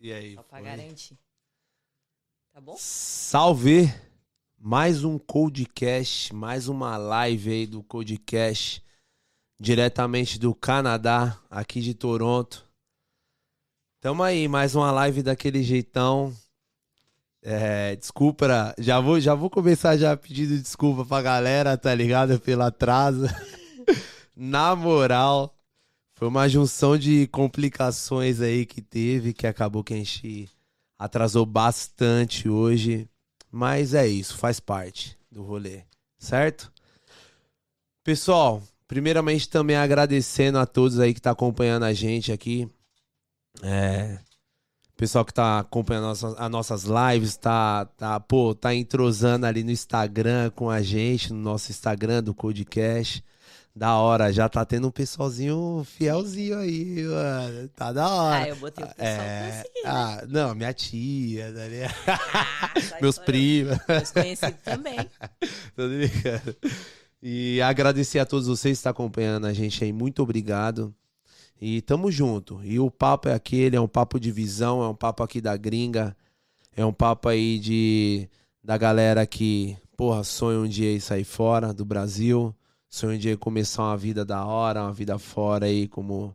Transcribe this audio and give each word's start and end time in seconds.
E 0.00 0.12
aí? 0.12 0.34
Só 0.36 0.42
pra 0.44 0.58
foi? 0.58 0.68
garantir. 0.68 1.18
Tá 2.52 2.60
bom? 2.60 2.76
Salve! 2.78 3.92
Mais 4.56 5.02
um 5.04 5.18
Codecast, 5.18 6.32
mais 6.34 6.68
uma 6.68 6.96
live 6.96 7.50
aí 7.50 7.66
do 7.66 7.82
Codecast, 7.82 8.82
diretamente 9.58 10.38
do 10.38 10.54
Canadá, 10.54 11.40
aqui 11.50 11.80
de 11.80 11.94
Toronto. 11.94 12.64
Tamo 14.00 14.22
aí, 14.22 14.46
mais 14.46 14.76
uma 14.76 14.90
live 14.92 15.22
daquele 15.22 15.62
jeitão. 15.62 16.32
É, 17.42 17.96
desculpa, 17.96 18.74
já 18.78 19.00
vou, 19.00 19.20
já 19.20 19.34
vou 19.34 19.50
começar 19.50 19.96
já 19.96 20.16
pedindo 20.16 20.60
desculpa 20.60 21.04
pra 21.04 21.22
galera, 21.22 21.76
tá 21.76 21.92
ligado? 21.92 22.38
Pelo 22.40 22.62
atraso. 22.62 23.26
Na 24.36 24.76
moral, 24.76 25.57
foi 26.18 26.26
uma 26.26 26.48
junção 26.48 26.98
de 26.98 27.28
complicações 27.28 28.40
aí 28.40 28.66
que 28.66 28.82
teve, 28.82 29.32
que 29.32 29.46
acabou 29.46 29.84
que 29.84 29.94
a 29.94 29.96
gente 29.98 30.50
atrasou 30.98 31.46
bastante 31.46 32.48
hoje. 32.48 33.08
Mas 33.52 33.94
é 33.94 34.04
isso, 34.04 34.36
faz 34.36 34.58
parte 34.58 35.16
do 35.30 35.44
rolê, 35.44 35.84
certo? 36.18 36.72
Pessoal, 38.02 38.60
primeiramente 38.88 39.48
também 39.48 39.76
agradecendo 39.76 40.58
a 40.58 40.66
todos 40.66 40.98
aí 40.98 41.14
que 41.14 41.22
tá 41.22 41.30
acompanhando 41.30 41.84
a 41.84 41.92
gente 41.92 42.32
aqui. 42.32 42.68
É, 43.62 44.18
pessoal 44.96 45.24
que 45.24 45.32
tá 45.32 45.60
acompanhando 45.60 46.08
as, 46.08 46.24
as 46.24 46.50
nossas 46.50 46.82
lives, 46.82 47.36
tá, 47.36 47.84
tá, 47.96 48.18
pô, 48.18 48.56
tá 48.56 48.74
entrosando 48.74 49.46
ali 49.46 49.62
no 49.62 49.70
Instagram 49.70 50.50
com 50.50 50.68
a 50.68 50.82
gente, 50.82 51.32
no 51.32 51.38
nosso 51.38 51.70
Instagram 51.70 52.24
do 52.24 52.34
Codecast. 52.34 53.22
Da 53.78 53.96
hora, 53.96 54.32
já 54.32 54.48
tá 54.48 54.64
tendo 54.64 54.88
um 54.88 54.90
pessoalzinho 54.90 55.86
fielzinho 55.86 56.58
aí, 56.58 57.04
mano. 57.04 57.68
Tá 57.68 57.92
da 57.92 58.08
hora. 58.08 58.44
Ah, 58.44 58.48
eu 58.48 58.56
botei 58.56 58.84
o 58.84 58.88
pessoal 58.88 59.06
É, 59.08 59.48
pra 59.48 59.56
seguir, 59.62 59.84
né? 59.84 59.90
ah, 59.90 60.24
não, 60.28 60.54
minha 60.56 60.72
tia, 60.72 61.54
tá? 61.54 62.18
Ah, 62.74 62.80
sai 62.80 62.98
meus 63.02 63.18
primos. 63.18 63.78
Meus 63.88 64.10
conhecidos 64.10 64.60
também. 64.64 64.98
Tô. 65.76 65.84
E 67.22 67.60
agradecer 67.62 68.18
a 68.18 68.26
todos 68.26 68.48
vocês 68.48 68.78
que 68.78 68.80
estão 68.80 68.90
acompanhando 68.90 69.46
a 69.46 69.52
gente 69.52 69.84
aí. 69.84 69.92
Muito 69.92 70.24
obrigado. 70.24 70.92
E 71.60 71.80
tamo 71.82 72.10
junto. 72.10 72.60
E 72.64 72.80
o 72.80 72.90
papo 72.90 73.28
é 73.28 73.34
aquele, 73.34 73.76
é 73.76 73.80
um 73.80 73.86
papo 73.88 74.18
de 74.18 74.32
visão, 74.32 74.82
é 74.82 74.88
um 74.88 74.94
papo 74.94 75.22
aqui 75.22 75.40
da 75.40 75.56
gringa. 75.56 76.16
É 76.76 76.84
um 76.84 76.92
papo 76.92 77.28
aí 77.28 77.60
de 77.60 78.28
da 78.62 78.76
galera 78.76 79.24
que, 79.24 79.76
porra, 79.96 80.24
sonha 80.24 80.58
um 80.58 80.66
dia 80.68 80.92
em 80.92 80.98
sair 81.00 81.22
fora 81.24 81.72
do 81.72 81.84
Brasil. 81.84 82.52
Sonha 82.88 83.18
dia 83.18 83.32
em 83.32 83.36
começar 83.36 83.82
uma 83.82 83.96
vida 83.96 84.24
da 84.24 84.44
hora, 84.44 84.82
uma 84.82 84.92
vida 84.92 85.18
fora 85.18 85.66
aí, 85.66 85.86
como 85.88 86.34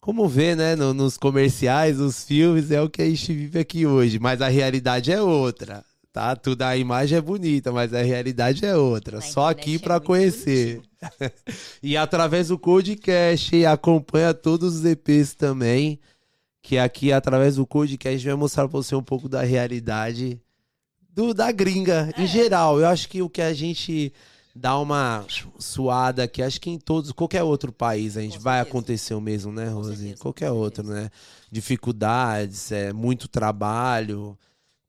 como 0.00 0.28
vê, 0.28 0.54
né, 0.54 0.74
no- 0.76 0.94
nos 0.94 1.16
comerciais, 1.18 1.98
nos 1.98 2.24
filmes, 2.24 2.70
é 2.70 2.80
o 2.80 2.88
que 2.88 3.02
a 3.02 3.04
gente 3.04 3.32
vive 3.32 3.58
aqui 3.58 3.84
hoje, 3.84 4.18
mas 4.18 4.40
a 4.40 4.48
realidade 4.48 5.12
é 5.12 5.20
outra, 5.20 5.84
tá? 6.12 6.34
Tudo 6.36 6.62
a 6.62 6.76
imagem 6.76 7.18
é 7.18 7.20
bonita, 7.20 7.72
mas 7.72 7.92
a 7.92 8.00
realidade 8.00 8.64
é 8.64 8.74
outra. 8.76 9.16
Na 9.16 9.22
Só 9.22 9.48
aqui 9.48 9.74
é 9.74 9.78
pra 9.78 9.94
muito 9.96 10.06
conhecer. 10.06 10.80
e 11.82 11.96
através 11.96 12.48
do 12.48 12.58
Codecast, 12.58 13.64
acompanha 13.66 14.32
todos 14.32 14.76
os 14.76 14.84
EPs 14.84 15.34
também, 15.34 15.98
que 16.62 16.78
aqui 16.78 17.12
através 17.12 17.56
do 17.56 17.66
Codecast 17.66 18.14
a 18.14 18.18
gente 18.18 18.26
vai 18.28 18.36
mostrar 18.36 18.68
pra 18.68 18.78
você 18.78 18.94
um 18.94 19.02
pouco 19.02 19.28
da 19.28 19.42
realidade 19.42 20.40
do 21.10 21.34
da 21.34 21.50
gringa 21.52 22.14
em 22.16 22.22
É. 22.22 22.26
geral. 22.26 22.78
Eu 22.80 22.86
acho 22.86 23.08
que 23.08 23.20
o 23.20 23.28
que 23.28 23.42
a 23.42 23.52
gente 23.52 24.12
dá 24.60 24.78
uma 24.78 25.24
suada 25.58 26.24
aqui, 26.24 26.42
acho 26.42 26.60
que 26.60 26.68
em 26.70 26.78
todos, 26.78 27.12
qualquer 27.12 27.42
outro 27.42 27.72
país 27.72 28.16
a 28.16 28.20
gente 28.20 28.38
Com 28.38 28.42
vai 28.44 28.58
certeza. 28.58 28.70
acontecer 28.76 29.14
o 29.14 29.20
mesmo, 29.20 29.52
né, 29.52 29.68
Rose? 29.68 30.14
qualquer 30.18 30.50
outro, 30.50 30.82
né? 30.86 31.10
Dificuldades, 31.50 32.72
é 32.72 32.92
muito 32.92 33.28
trabalho, 33.28 34.36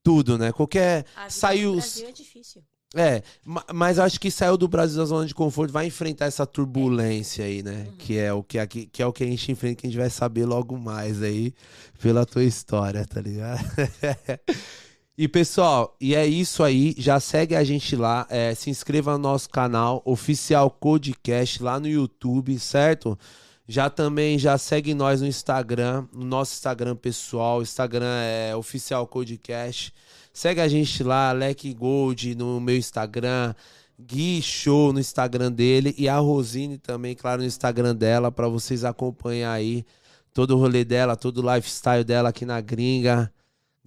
tudo, 0.04 0.38
né? 0.38 0.52
Qualquer 0.52 1.06
saiu 1.30 1.74
Brasil 1.74 2.08
é 2.08 2.12
difícil. 2.12 2.64
é, 2.96 3.22
ma- 3.46 3.66
mas 3.74 3.98
eu 4.00 4.04
acho 4.04 4.20
que 4.20 4.32
saiu 4.32 4.58
do 4.58 4.68
Brasil 4.68 4.98
da 4.98 5.06
zona 5.06 5.26
de 5.28 5.36
conforto, 5.36 5.72
vai 5.72 5.86
enfrentar 5.86 6.26
essa 6.26 6.46
turbulência 6.48 7.46
aí, 7.46 7.62
né? 7.62 7.86
Uhum. 7.90 7.96
Que 7.98 8.18
é 8.18 8.34
o 8.34 8.42
que, 8.42 8.58
aqui, 8.58 8.88
que 8.88 9.04
é 9.04 9.06
o 9.06 9.14
que 9.14 9.24
a 9.24 9.28
gente 9.28 9.52
enfrenta, 9.52 9.76
que 9.82 9.88
a 9.88 9.90
gente 9.90 10.00
vai 10.00 10.10
saber 10.10 10.46
logo 10.46 10.78
mais 10.78 11.22
aí 11.22 11.54
pela 12.02 12.26
tua 12.26 12.44
história, 12.44 13.06
tá 13.06 13.22
ligado? 13.22 13.60
e 15.22 15.28
pessoal, 15.28 15.98
e 16.00 16.16
é 16.16 16.26
isso 16.26 16.64
aí. 16.64 16.96
Já 16.98 17.20
segue 17.20 17.54
a 17.54 17.62
gente 17.62 17.94
lá, 17.94 18.26
é, 18.30 18.56
se 18.56 18.70
inscreva 18.70 19.12
no 19.12 19.18
nosso 19.18 19.50
canal 19.50 20.02
oficial 20.06 20.72
Codecast 20.72 21.62
lá 21.62 21.78
no 21.78 21.90
YouTube, 21.90 22.58
certo? 22.58 23.20
Já 23.68 23.90
também 23.90 24.40
já 24.40 24.58
segue 24.58 24.94
nós 24.94 25.20
no 25.20 25.28
Instagram, 25.28 26.08
no 26.14 26.24
nosso 26.24 26.54
Instagram 26.54 26.96
pessoal, 26.96 27.62
Instagram 27.62 28.22
é 28.22 28.56
oficial 28.56 29.06
Codecast. 29.08 29.94
Segue 30.32 30.62
a 30.62 30.70
gente 30.70 31.04
lá, 31.04 31.32
Alec 31.32 31.74
Gold 31.74 32.34
no 32.36 32.62
meu 32.62 32.78
Instagram, 32.78 33.54
Gui 34.00 34.42
Show 34.42 34.94
no 34.94 35.02
Instagram 35.02 35.52
dele 35.52 35.94
e 35.98 36.08
a 36.08 36.18
Rosine 36.18 36.78
também, 36.78 37.14
claro, 37.14 37.42
no 37.42 37.48
Instagram 37.48 37.94
dela, 37.94 38.32
pra 38.32 38.48
vocês 38.48 38.86
acompanhar 38.86 39.52
aí 39.52 39.86
todo 40.34 40.56
o 40.56 40.58
rolê 40.58 40.86
dela, 40.86 41.18
todo 41.18 41.40
o 41.40 41.56
lifestyle 41.56 42.06
dela 42.06 42.30
aqui 42.30 42.46
na 42.46 42.62
gringa. 42.62 43.30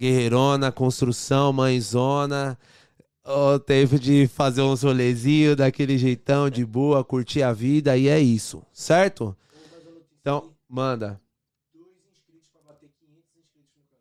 Guerreirona, 0.03 0.69
construção, 0.69 1.53
mãezona. 1.53 2.57
O 3.25 3.57
tempo 3.57 3.97
de 3.97 4.27
fazer 4.27 4.61
uns 4.61 4.83
rolezinhos 4.83 5.55
daquele 5.55 5.97
jeitão, 5.97 6.49
de 6.49 6.65
boa, 6.65 7.05
curtir 7.05 7.41
a 7.41 7.53
vida 7.53 7.95
e 7.95 8.09
é 8.09 8.19
isso, 8.19 8.61
certo? 8.73 9.33
Então, 10.19 10.51
manda. 10.67 11.21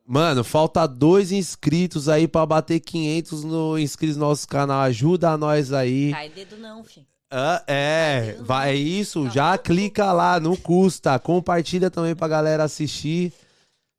Mano, 0.04 0.42
falta 0.42 0.88
dois 0.88 1.30
inscritos 1.30 2.08
aí 2.08 2.26
pra 2.26 2.44
bater 2.44 2.80
500 2.80 3.44
no 3.44 3.78
inscritos 3.78 4.16
no 4.16 4.26
nosso 4.26 4.48
canal. 4.48 4.80
Ajuda 4.80 5.36
nós 5.36 5.72
aí. 5.72 6.10
Cai 6.10 6.28
dedo 6.30 6.56
não, 6.56 6.82
filho. 6.82 7.06
Ah, 7.30 7.62
é, 7.69 8.36
vai 8.40 8.72
é 8.72 8.74
isso, 8.74 9.30
já 9.30 9.56
clica 9.56 10.12
lá, 10.12 10.40
não 10.40 10.56
custa. 10.56 11.16
Compartilha 11.20 11.90
também 11.90 12.16
pra 12.16 12.26
galera 12.26 12.64
assistir. 12.64 13.32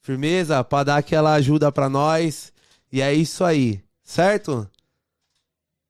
Firmeza? 0.03 0.63
Pra 0.63 0.83
dar 0.83 0.97
aquela 0.97 1.33
ajuda 1.33 1.71
pra 1.71 1.89
nós. 1.89 2.51
E 2.91 3.01
é 3.01 3.13
isso 3.13 3.43
aí, 3.43 3.81
certo? 4.03 4.69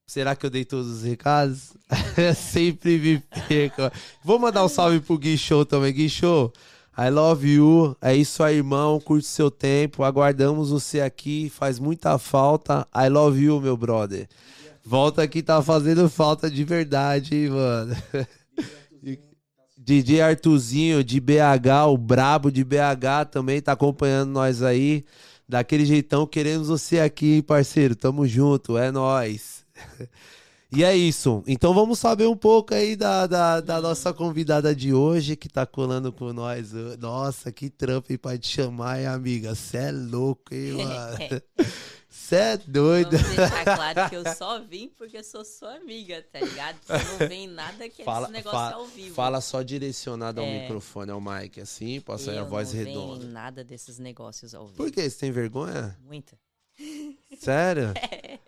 Será 0.08 0.36
que 0.36 0.46
eu 0.46 0.50
dei 0.50 0.64
todos 0.64 0.88
os 0.88 1.04
recados? 1.04 1.74
Sempre 2.38 3.00
me 3.00 3.24
perco. 3.48 3.82
Vou 4.24 4.38
mandar 4.38 4.64
um 4.64 4.70
salve 4.70 5.00
pro 5.00 5.18
Gui 5.18 5.36
também. 5.68 5.92
Gui 5.92 6.08
Show, 6.08 6.54
I 6.96 7.10
love 7.10 7.50
you. 7.50 7.98
É 8.00 8.16
isso 8.16 8.44
aí, 8.44 8.58
irmão. 8.58 9.00
Curte 9.00 9.26
seu 9.26 9.50
tempo. 9.50 10.04
Aguardamos 10.04 10.70
você 10.70 11.02
aqui. 11.02 11.50
Faz 11.50 11.80
muita 11.80 12.18
falta. 12.20 12.88
I 12.96 13.10
love 13.10 13.42
you, 13.42 13.60
meu 13.60 13.76
brother. 13.76 14.30
Volta 14.86 15.24
aqui, 15.24 15.42
tá 15.42 15.62
fazendo 15.64 16.08
falta 16.08 16.52
de 16.52 16.64
verdade, 16.64 17.36
hein, 17.36 17.50
mano. 17.50 17.96
DJ 19.84 20.22
Artuzinho 20.22 21.04
de 21.04 21.20
BH, 21.20 21.88
o 21.90 21.98
brabo 21.98 22.50
de 22.50 22.64
BH 22.64 23.26
também 23.30 23.62
tá 23.62 23.74
acompanhando 23.74 24.32
nós 24.32 24.64
aí. 24.64 25.04
Daquele 25.48 25.86
jeitão, 25.86 26.26
queremos 26.26 26.70
você 26.70 27.02
aqui, 27.02 27.34
hein, 27.36 27.42
parceiro. 27.42 27.94
Tamo 27.94 28.26
junto, 28.26 28.78
é 28.78 28.92
nóis. 28.92 29.66
E 30.76 30.84
é 30.84 30.98
isso. 30.98 31.44
Então 31.46 31.72
vamos 31.72 32.00
saber 32.00 32.26
um 32.26 32.36
pouco 32.36 32.74
aí 32.74 32.96
da, 32.96 33.28
da, 33.28 33.62
da 33.62 33.80
nossa 33.80 34.12
convidada 34.12 34.74
de 34.74 34.92
hoje 34.92 35.36
que 35.36 35.48
tá 35.48 35.68
colando 35.68 36.12
com 36.12 36.34
nós. 36.34 36.74
Nossa, 37.00 37.52
que 37.52 37.70
trampo 37.70 38.08
aí 38.10 38.18
pra 38.18 38.36
te 38.40 38.48
chamar, 38.48 39.00
hein, 39.00 39.06
amiga? 39.06 39.54
Cê 39.54 39.78
é 39.78 39.92
louco, 39.92 40.52
hein, 40.52 40.72
mano? 40.84 41.42
Cê 42.16 42.36
é 42.36 42.58
doido. 42.58 43.18
Vamos 43.18 43.36
deixar 43.36 43.64
claro 43.76 44.10
que 44.10 44.16
eu 44.16 44.36
só 44.36 44.60
vim 44.60 44.88
porque 44.96 45.18
eu 45.18 45.24
sou 45.24 45.44
sua 45.44 45.74
amiga, 45.78 46.24
tá 46.32 46.40
ligado? 46.40 46.78
Você 46.86 47.04
não 47.20 47.28
vem 47.28 47.48
nada 47.48 47.90
que 47.90 48.04
é 48.04 48.06
Fala, 48.06 48.26
esse 48.26 48.34
negócio 48.34 48.60
fa- 48.60 48.74
ao 48.76 48.86
vivo. 48.86 49.16
fala 49.16 49.42
só 49.42 49.62
direcionado 49.64 50.40
ao 50.40 50.46
É. 50.46 50.62
microfone, 50.62 51.10
ao 51.10 51.20
mic, 51.20 51.60
assim, 51.60 52.00
posso 52.02 52.26
sair 52.26 52.38
a 52.38 52.42
eu 52.42 52.46
voz 52.48 52.72
não 52.72 52.84
redonda. 52.84 53.20
venho 53.20 53.32
nada 53.34 53.64
desses 53.64 53.98
negócios 53.98 54.54
ao 54.54 54.68
vivo. 54.68 54.78
Por? 54.78 54.92
Você 54.94 55.10
tem 55.10 55.32
vergonha? 55.32 55.98
Muita. 56.06 56.38
Sério? 57.40 57.94
É. 57.96 58.40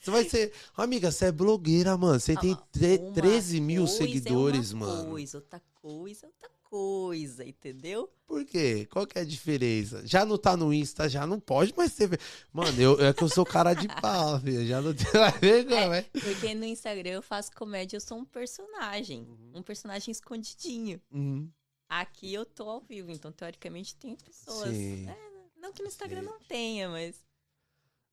Você 0.00 0.10
vai 0.10 0.28
ser. 0.28 0.52
Amiga, 0.76 1.12
você 1.12 1.26
é 1.26 1.32
blogueira, 1.32 1.96
mano. 1.96 2.18
Você 2.18 2.34
tem 2.36 2.52
Ah, 2.54 2.56
uma 2.56 3.12
13 3.12 3.60
mil 3.60 3.86
seguidores, 3.86 4.72
é 4.72 4.74
uma 4.74 4.86
mano. 4.86 5.10
Coisa, 5.10 5.38
outra 5.38 5.62
coisa, 5.80 6.26
é 6.26 6.28
outra 6.28 6.50
coisa, 6.76 7.44
entendeu? 7.44 8.10
Por 8.26 8.46
quê? 8.46 8.86
Qual 8.90 9.06
que 9.06 9.18
é 9.18 9.20
a 9.20 9.24
diferença? 9.26 10.06
Já 10.06 10.24
não 10.24 10.38
tá 10.38 10.56
no 10.56 10.72
Insta, 10.72 11.06
já 11.06 11.26
não 11.26 11.38
pode 11.38 11.74
mais 11.76 11.94
ver- 11.98 12.18
Mano, 12.50 12.80
eu, 12.80 12.98
é 13.04 13.12
que 13.12 13.22
eu 13.22 13.28
sou 13.28 13.44
cara 13.44 13.74
de 13.74 13.86
pau, 14.00 14.40
filho. 14.40 14.66
Já 14.66 14.80
não 14.80 14.94
tenho 14.94 15.12
mais 15.22 15.36
vergonha, 15.38 15.88
mas- 15.90 16.06
Porque 16.24 16.54
no 16.54 16.64
Instagram 16.64 17.10
eu 17.10 17.22
faço 17.22 17.52
comédia, 17.52 17.96
eu 17.98 18.00
sou 18.00 18.16
um 18.16 18.24
personagem. 18.24 19.28
Um 19.54 19.62
personagem 19.62 20.10
escondidinho. 20.10 20.98
Uhum. 21.12 21.46
Aqui 21.90 22.32
eu 22.32 22.46
tô 22.46 22.66
ao 22.70 22.80
vivo, 22.80 23.10
então 23.12 23.30
teoricamente 23.30 23.94
tem 23.96 24.16
pessoas. 24.16 24.72
É, 24.74 25.14
não 25.60 25.74
que 25.74 25.82
no 25.82 25.88
Instagram 25.88 26.20
Sim. 26.20 26.26
não 26.26 26.40
tenha, 26.40 26.88
mas. 26.88 27.14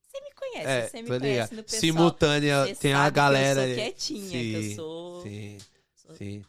Você 0.05 0.19
me 0.21 0.31
conhece, 0.35 0.67
É, 0.67 0.87
você 0.89 1.01
me 1.01 1.07
conhece 1.19 1.55
no 1.55 1.63
pessoal. 1.63 1.79
Simultânea, 1.81 2.75
tem 2.75 2.93
a 2.93 3.09
galera. 3.09 3.63
Que 3.63 3.69
eu 3.71 3.75
sou 3.75 3.83
quietinha, 3.85 4.29
que 4.31 4.61
Sim, 4.63 4.69
eu 4.71 4.75
sou. 4.75 5.21
Sim, 5.23 5.57
sou- 5.95 6.15
sim. 6.15 6.43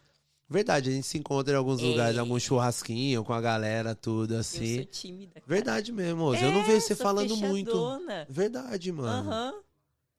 Verdade, 0.53 0.91
a 0.91 0.93
gente 0.93 1.07
se 1.07 1.17
encontra 1.17 1.55
em 1.55 1.57
alguns 1.57 1.81
É. 1.81 1.85
lugares, 1.87 2.19
algum 2.19 2.37
churrasquinho 2.39 3.23
com 3.23 3.33
a 3.33 3.41
galera, 3.41 3.95
tudo 3.95 4.35
Eu 4.35 4.41
assim. 4.41 4.77
sou 4.77 4.85
tímida. 4.87 5.35
cara. 5.35 5.45
Verdade 5.47 5.93
mesmo, 5.93 6.23
Rose. 6.25 6.43
eu 6.43 6.51
não 6.51 6.65
vejo 6.65 6.81
você 6.81 6.93
É, 6.95 6.97
falando 6.97 7.37
muito. 7.37 7.71
fechadona. 7.71 8.27
Verdade, 8.29 8.91
mano. 8.91 9.31
Aham. 9.31 9.55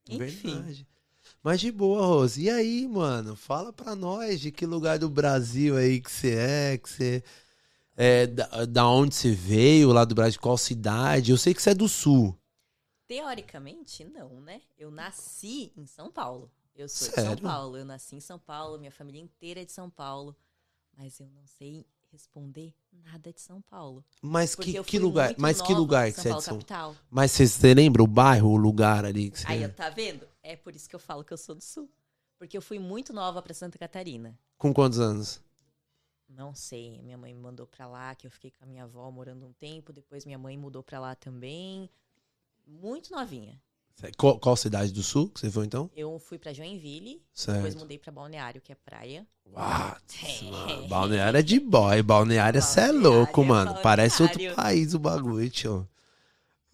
Enfim. 0.09 0.53
Verdade. 0.55 0.87
Mas 1.43 1.59
de 1.59 1.69
boa, 1.71 2.05
Rose. 2.05 2.41
E 2.41 2.49
aí, 2.49 2.87
mano? 2.87 3.35
Fala 3.35 3.73
pra 3.73 3.93
nós 3.93 4.39
de 4.39 4.51
que 4.51 4.65
lugar 4.65 4.97
do 4.97 5.09
Brasil 5.09 5.75
aí 5.75 5.99
que 5.99 6.09
você 6.11 6.35
é, 6.35 6.77
que 6.77 6.89
você. 6.89 7.23
É, 7.97 8.25
da, 8.25 8.65
da 8.65 8.87
onde 8.87 9.13
você 9.13 9.31
veio, 9.31 9.91
lá 9.91 10.05
do 10.05 10.15
Brasil, 10.15 10.33
de 10.33 10.39
qual 10.39 10.57
cidade? 10.57 11.31
Eu 11.31 11.37
sei 11.37 11.53
que 11.53 11.61
você 11.61 11.71
é 11.71 11.75
do 11.75 11.89
sul. 11.89 12.33
Teoricamente, 13.05 14.05
não, 14.05 14.39
né? 14.39 14.61
Eu 14.79 14.89
nasci 14.89 15.73
em 15.75 15.85
São 15.85 16.09
Paulo. 16.09 16.49
Eu 16.75 16.87
sou 16.89 17.07
de 17.09 17.15
Sério? 17.15 17.29
São 17.29 17.37
Paulo. 17.37 17.77
Eu 17.77 17.85
nasci 17.85 18.15
em 18.15 18.19
São 18.19 18.39
Paulo, 18.39 18.77
minha 18.77 18.91
família 18.91 19.21
inteira 19.21 19.61
é 19.61 19.65
de 19.65 19.71
São 19.71 19.89
Paulo. 19.89 20.35
Mas 20.97 21.19
eu 21.19 21.29
não 21.29 21.45
sei 21.45 21.85
responder 22.11 22.73
nada 22.91 23.31
de 23.31 23.39
São 23.39 23.61
Paulo. 23.61 24.03
Mas 24.21 24.53
que, 24.53 24.83
que 24.83 24.99
lugar? 24.99 25.33
Mas 25.37 25.61
que 25.61 25.73
lugar 25.73 26.11
que 26.11 26.19
São 26.19 26.23
você 26.23 26.27
é 26.27 26.31
Paulo 26.31 26.41
de 26.41 26.45
São 26.45 26.57
capital. 26.57 26.95
Mas 27.09 27.31
você, 27.31 27.73
lembra 27.73 28.03
o 28.03 28.07
bairro, 28.07 28.49
o 28.49 28.57
lugar 28.57 29.05
ali 29.05 29.31
que 29.31 29.39
você 29.39 29.47
Aí, 29.47 29.67
tá 29.69 29.89
vendo? 29.89 30.27
É 30.43 30.55
por 30.55 30.75
isso 30.75 30.89
que 30.89 30.95
eu 30.95 30.99
falo 30.99 31.23
que 31.23 31.33
eu 31.33 31.37
sou 31.37 31.55
do 31.55 31.61
Sul. 31.63 31.89
Porque 32.37 32.57
eu 32.57 32.61
fui 32.61 32.79
muito 32.79 33.13
nova 33.13 33.41
pra 33.41 33.53
Santa 33.53 33.77
Catarina. 33.77 34.37
Com 34.57 34.73
quantos 34.73 34.99
anos? 34.99 35.41
Não 36.27 36.55
sei, 36.55 37.01
minha 37.01 37.17
mãe 37.17 37.33
me 37.33 37.39
mandou 37.39 37.67
pra 37.67 37.87
lá, 37.87 38.15
que 38.15 38.25
eu 38.25 38.31
fiquei 38.31 38.51
com 38.51 38.63
a 38.63 38.67
minha 38.67 38.83
avó 38.85 39.11
morando 39.11 39.45
um 39.45 39.53
tempo, 39.53 39.91
depois 39.91 40.25
minha 40.25 40.37
mãe 40.37 40.57
mudou 40.57 40.81
pra 40.81 40.99
lá 40.99 41.13
também. 41.13 41.89
Muito 42.65 43.11
novinha. 43.11 43.61
Qual, 44.17 44.39
qual 44.39 44.55
cidade 44.55 44.91
do 44.91 45.03
sul 45.03 45.29
que 45.29 45.39
você 45.39 45.51
foi 45.51 45.65
então? 45.65 45.89
Eu 45.95 46.17
fui 46.19 46.37
pra 46.39 46.51
Joinville, 46.53 47.21
depois 47.45 47.73
Certo. 47.73 47.79
mudei 47.79 47.97
pra 47.99 48.11
Balneário, 48.11 48.59
que 48.61 48.71
é 48.71 48.75
praia. 48.75 49.27
Uau, 49.53 49.95
É. 50.83 50.87
Balneário 50.87 51.37
é 51.37 51.41
de 51.41 51.59
boy. 51.59 52.01
Balneário 52.01 52.61
você 52.61 52.79
é 52.79 52.83
Balneário 52.87 53.09
louco, 53.09 53.41
é 53.41 53.45
mano. 53.45 53.75
Parece 53.83 54.21
outro 54.23 54.37
balneário. 54.37 54.55
país 54.55 54.93
o 54.93 54.99
bagulho, 54.99 55.49
tio. 55.49 55.87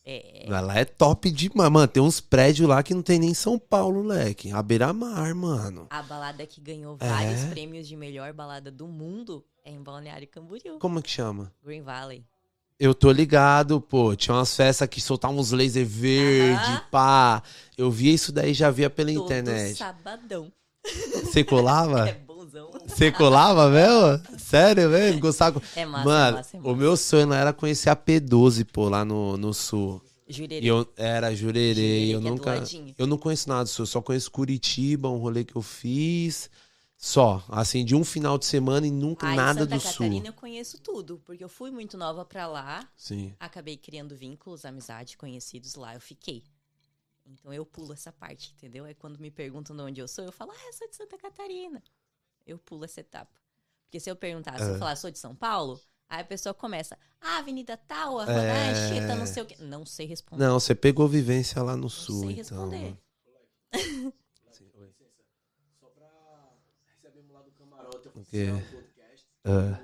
É, 0.05 0.45
Lá 0.47 0.77
é 0.77 0.85
top 0.85 1.29
demais. 1.29 1.69
Mano, 1.69 1.87
tem 1.87 2.01
uns 2.01 2.21
prédios 2.21 2.67
lá 2.69 2.81
que 2.81 2.93
não 2.93 3.01
tem 3.01 3.19
nem 3.19 3.31
em 3.31 3.33
São 3.33 3.59
Paulo, 3.59 4.01
leque. 4.01 4.51
A 4.51 4.63
beira-mar, 4.63 5.35
mano. 5.35 5.85
a 5.89 6.01
balada 6.01 6.45
que 6.45 6.61
ganhou 6.61 6.95
É? 7.01 7.09
vários 7.09 7.43
prêmios 7.45 7.87
de 7.87 7.95
melhor 7.97 8.31
balada 8.31 8.71
do 8.71 8.87
mundo 8.87 9.43
é 9.65 9.71
em 9.71 9.83
Balneário 9.83 10.25
Camboriú, 10.29 10.79
Como 10.79 11.01
que 11.01 11.09
chama? 11.09 11.51
Green 11.61 11.81
Valley. 11.81 12.23
Eu 12.79 12.93
tô 12.93 13.11
ligado, 13.11 13.81
pô. 13.81 14.15
Tinha 14.15 14.35
umas 14.35 14.55
festas 14.55 14.87
que 14.87 15.01
soltavam 15.01 15.37
uns 15.39 15.51
laser 15.51 15.85
verde, 15.85 16.71
Aham. 16.71 16.81
pá. 16.91 17.43
Eu 17.77 17.89
via 17.89 18.13
isso 18.13 18.31
daí, 18.31 18.53
já 18.53 18.69
via 18.69 18.89
pela 18.89 19.11
Todo 19.11 19.23
internet. 19.25 19.77
sabadão. 19.77 20.51
Você 21.23 21.43
colava? 21.43 22.07
É 22.09 22.13
bonzão. 22.13 22.69
Você 22.85 23.11
colava 23.11 23.67
mesmo? 23.69 24.21
Sério 24.37 24.89
mesmo? 24.89 25.19
Gostava? 25.19 25.61
É 25.75 25.85
massa, 25.85 26.05
Mano, 26.05 26.37
é 26.37 26.39
massa, 26.39 26.57
é 26.57 26.59
o 26.59 26.63
massa. 26.63 26.75
meu 26.77 26.95
sonho 26.97 27.33
era 27.33 27.51
conhecer 27.51 27.89
a 27.89 27.95
P12, 27.95 28.63
pô, 28.71 28.87
lá 28.87 29.03
no, 29.03 29.35
no 29.37 29.53
sul. 29.53 30.01
Jurerê. 30.29 30.65
Eu 30.65 30.87
era 30.95 31.33
jurerê, 31.35 31.73
Jurerê, 31.73 32.15
eu 32.15 32.19
é 32.19 32.21
nunca. 32.21 32.49
ladinho. 32.51 32.93
eu 32.97 33.07
não 33.07 33.17
conheço 33.17 33.49
nada 33.49 33.63
do 33.63 33.69
sul, 33.69 33.83
eu 33.83 33.87
só 33.87 34.01
conheço 34.01 34.29
Curitiba, 34.31 35.09
um 35.09 35.17
rolê 35.17 35.43
que 35.43 35.55
eu 35.55 35.61
fiz. 35.61 36.49
Só, 36.99 37.43
assim, 37.49 37.85
de 37.85 37.95
um 37.95 38.03
final 38.03 38.37
de 38.39 38.45
semana 38.45 38.87
e 38.87 38.91
nunca 38.91 39.27
Aí, 39.27 39.35
nada 39.35 39.59
Santa 39.61 39.77
do 39.77 39.81
Catarina 39.83 40.15
sul. 40.15 40.25
eu 40.25 40.33
conheço 40.33 40.79
tudo, 40.79 41.19
porque 41.23 41.43
eu 41.43 41.49
fui 41.49 41.69
muito 41.69 41.95
nova 41.95 42.25
pra 42.25 42.47
lá, 42.47 42.89
Sim. 42.95 43.35
acabei 43.39 43.77
criando 43.77 44.15
vínculos, 44.15 44.65
amizade, 44.65 45.15
conhecidos 45.15 45.75
lá, 45.75 45.93
eu 45.93 46.01
fiquei. 46.01 46.43
Então 47.23 47.53
eu 47.53 47.63
pulo 47.65 47.93
essa 47.93 48.11
parte, 48.11 48.51
entendeu? 48.57 48.83
Aí 48.85 48.95
quando 48.95 49.19
me 49.19 49.29
perguntam 49.29 49.75
de 49.75 49.81
onde 49.83 50.01
eu 50.01 50.07
sou, 50.07 50.23
eu 50.25 50.31
falo, 50.31 50.51
ah, 50.51 50.65
eu 50.67 50.73
sou 50.73 50.89
de 50.89 50.95
Santa 50.95 51.17
Catarina. 51.19 51.83
Eu 52.45 52.57
pulo 52.57 52.83
essa 52.85 53.01
etapa. 53.01 53.39
Porque 53.85 53.99
se 53.99 54.09
eu 54.09 54.15
perguntar, 54.15 54.57
se 54.57 54.63
É. 54.63 54.69
eu 54.73 54.79
falar, 54.79 54.95
sou 54.95 55.11
de 55.11 55.19
São 55.19 55.35
Paulo, 55.35 55.79
aí 56.09 56.21
a 56.21 56.23
pessoa 56.23 56.53
começa, 56.53 56.97
ah, 57.21 57.37
Avenida 57.37 57.77
tal, 57.77 58.19
a 58.19 58.25
É. 58.31 58.69
Anchieta, 58.71 59.15
não 59.15 59.27
sei 59.27 59.43
o 59.43 59.45
quê. 59.45 59.55
Não 59.59 59.85
sei 59.85 60.07
responder. 60.07 60.43
Não, 60.43 60.59
você 60.59 60.73
pegou 60.73 61.07
vivência 61.07 61.61
lá 61.61 61.75
no 61.75 61.83
Não 61.83 61.89
sul, 61.89 62.21
sei 62.21 62.31
então. 62.31 62.69
responder. 62.69 62.91
O 62.93 62.97
quê? 68.29 68.47
Ah, 69.45 69.79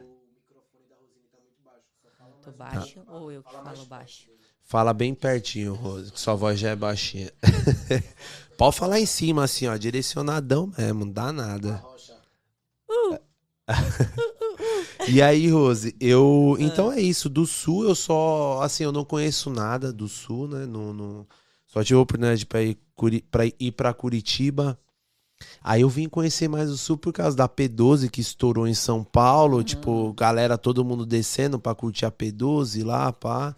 Tô 2.44 2.52
baixo 2.52 3.00
ou 3.08 3.32
eu 3.32 3.42
que 3.44 3.52
falo 3.64 3.86
baixo? 3.86 4.30
fala 4.64 4.94
bem 4.94 5.14
pertinho, 5.14 5.74
Rose, 5.74 6.12
que 6.12 6.20
sua 6.20 6.36
voz 6.36 6.60
já 6.60 6.70
é 6.72 6.76
baixinha. 6.76 7.32
Pode 8.58 8.76
falar 8.78 9.00
em 9.00 9.06
cima, 9.06 9.44
assim, 9.46 9.68
ó, 9.68 9.76
direcionadão 9.78 10.72
mesmo, 10.78 11.06
não 11.06 11.12
dá 11.12 11.32
nada. 11.32 11.82
E 15.08 15.22
aí, 15.22 15.50
Rose, 15.50 15.96
eu. 16.00 16.56
Então 16.60 16.92
é 16.92 17.02
isso. 17.02 17.28
Do 17.30 17.46
sul, 17.46 17.84
eu 17.84 17.94
só. 17.96 18.62
Assim, 18.62 18.84
eu 18.86 18.92
não 18.92 19.04
conheço 19.04 19.50
nada 19.50 19.92
do 19.92 20.08
sul, 20.08 20.48
né? 20.48 20.66
No, 20.66 20.94
no- 20.94 21.28
Só 21.68 21.84
tive 21.84 21.98
a 21.98 22.02
oportunidade 22.02 22.46
pra 22.46 22.62
ir, 22.62 22.78
Curi... 22.96 23.22
pra 23.22 23.46
ir 23.46 23.72
pra 23.74 23.94
Curitiba. 23.94 24.80
Aí 25.64 25.82
eu 25.82 25.90
vim 25.90 26.10
conhecer 26.10 26.48
mais 26.48 26.70
o 26.70 26.78
sul 26.78 26.98
por 26.98 27.14
causa 27.14 27.36
da 27.36 27.48
P12 27.48 28.10
que 28.10 28.22
estourou 28.22 28.68
em 28.68 28.74
São 28.74 29.04
Paulo. 29.04 29.64
Tipo, 29.64 30.14
galera, 30.14 30.58
todo 30.58 30.84
mundo 30.84 31.06
descendo 31.06 31.60
pra 31.60 31.76
curtir 31.76 32.06
a 32.06 32.12
P12 32.12 32.84
lá, 32.84 33.12
pá. 33.12 33.56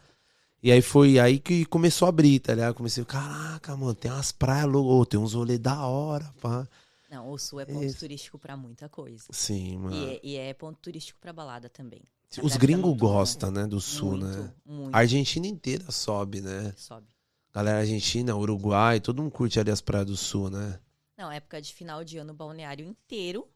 E 0.61 0.71
aí 0.71 0.81
foi 0.81 1.19
aí 1.19 1.37
que 1.37 1.63
começou 1.65 2.07
a 2.07 2.09
abrir, 2.09 2.39
tá 2.39 2.53
ligado? 2.53 2.73
Comecei, 2.73 3.05
caraca, 3.05 3.77
mano, 3.77 3.93
tem 3.93 4.11
umas 4.11 4.31
praias, 4.31 4.67
louco, 4.67 5.05
tem 5.05 5.19
uns 5.19 5.33
rolês 5.33 5.59
da 5.59 5.85
hora, 5.85 6.33
pá. 6.41 6.67
Não, 7.11 7.29
o 7.29 7.37
Sul 7.37 7.59
é 7.59 7.65
ponto 7.65 7.93
turístico 7.97 8.39
pra 8.39 8.57
muita 8.57 8.89
coisa. 8.89 9.25
Sim, 9.29 9.77
mano. 9.77 9.95
E 9.95 10.05
é, 10.05 10.19
e 10.23 10.35
é 10.37 10.53
ponto 10.53 10.79
turístico 10.81 11.19
pra 11.21 11.31
balada 11.31 11.69
também. 11.69 12.01
Os 12.31 12.37
galera 12.37 12.59
gringos 12.59 12.97
gostam, 12.97 13.51
né, 13.51 13.67
do 13.67 13.79
sul, 13.79 14.17
muito, 14.17 14.25
né? 14.25 14.51
Muito. 14.65 14.95
A 14.95 14.99
Argentina 14.99 15.47
inteira 15.47 15.91
sobe, 15.91 16.41
né? 16.41 16.73
Sobe. 16.75 17.07
Galera 17.53 17.79
Argentina, 17.79 18.35
Uruguai, 18.35 18.99
todo 18.99 19.21
mundo 19.21 19.31
curte 19.31 19.59
ali 19.59 19.71
as 19.71 19.79
praias 19.79 20.07
do 20.07 20.17
sul, 20.17 20.49
né? 20.49 20.79
Não, 21.17 21.31
época 21.31 21.61
de 21.61 21.73
final 21.73 22.03
de 22.03 22.17
ano, 22.17 22.33
balneário 22.33 22.85
inteiro 22.85 23.47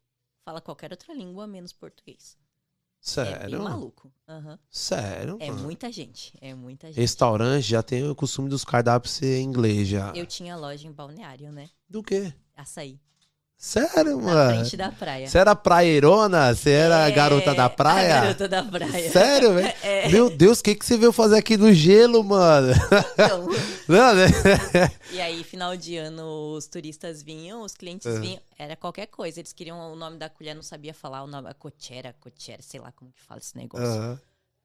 fala 0.46 0.62
qualquer 0.62 0.92
outra 0.92 1.14
língua 1.14 1.46
menos 1.46 1.74
português. 1.74 2.38
É 2.38 3.24
bem 3.24 3.36
Sério? 3.36 3.64
maluco. 3.64 4.14
Aham. 4.28 4.60
Sério, 4.70 5.38
É 5.40 5.50
mano. 5.50 5.64
muita 5.64 5.92
gente. 5.92 6.38
É 6.42 6.54
muita 6.54 6.88
gente. 6.88 7.00
Restaurante 7.00 7.64
já 7.64 7.82
tem 7.82 8.08
o 8.08 8.16
costume 8.16 8.50
dos 8.50 8.66
cardápios 8.66 9.14
ser 9.14 9.40
em 9.40 9.44
inglês 9.44 9.88
já. 9.88 10.14
Eu 10.16 10.26
tinha 10.26 10.56
loja 10.56 10.88
em 10.88 10.92
balneário, 10.92 11.52
né? 11.52 11.70
Do 11.88 12.04
quê? 12.04 12.34
Açaí. 12.56 13.00
Sério, 13.62 14.16
Na 14.22 14.24
mano? 14.24 14.56
frente 14.62 14.78
da 14.78 14.90
praia. 14.90 15.28
Você 15.28 15.38
era 15.38 15.54
praieirona? 15.54 16.56
Você 16.56 16.70
era 16.70 17.10
É, 17.10 17.12
garota 17.12 17.54
da 17.54 17.66
A 17.66 17.70
praia? 17.70 18.22
garota 18.22 18.48
da 18.48 18.64
praia. 18.64 19.12
Sério, 19.12 19.54
velho? 19.54 19.74
É. 19.84 20.08
Meu 20.08 20.30
Deus, 20.30 20.60
o 20.60 20.64
que, 20.64 20.74
que 20.76 20.86
você 20.86 20.98
veio 20.98 21.12
fazer 21.12 21.38
aqui 21.38 21.58
no 21.58 21.74
gelo, 21.74 22.24
mano? 22.24 22.72
Então, 23.14 23.48
Não, 23.86 24.16
né? 24.16 24.28
e 25.12 25.20
aí, 25.20 25.44
final 25.44 25.76
de 25.76 25.98
ano, 25.98 26.54
os 26.56 26.68
turistas 26.68 27.22
vinham, 27.22 27.62
os 27.62 27.74
clientes 27.74 28.08
É. 28.08 28.18
vinham. 28.18 28.40
Era 28.58 28.78
qualquer 28.78 29.08
coisa. 29.08 29.42
Eles 29.42 29.52
queriam 29.52 29.92
o 29.92 29.96
nome 29.96 30.18
da 30.18 30.30
colher, 30.30 30.56
não 30.56 30.64
sabia 30.64 30.94
falar 30.94 31.22
o 31.24 31.28
nome. 31.28 31.50
A 31.50 31.54
cochera, 31.54 32.16
cochera, 32.22 32.62
sei 32.62 32.80
lá 32.80 32.94
como 32.94 33.12
que 33.12 33.22
fala 33.22 33.42
esse 33.42 33.58
negócio. 33.58 33.86
Aham. 33.88 34.20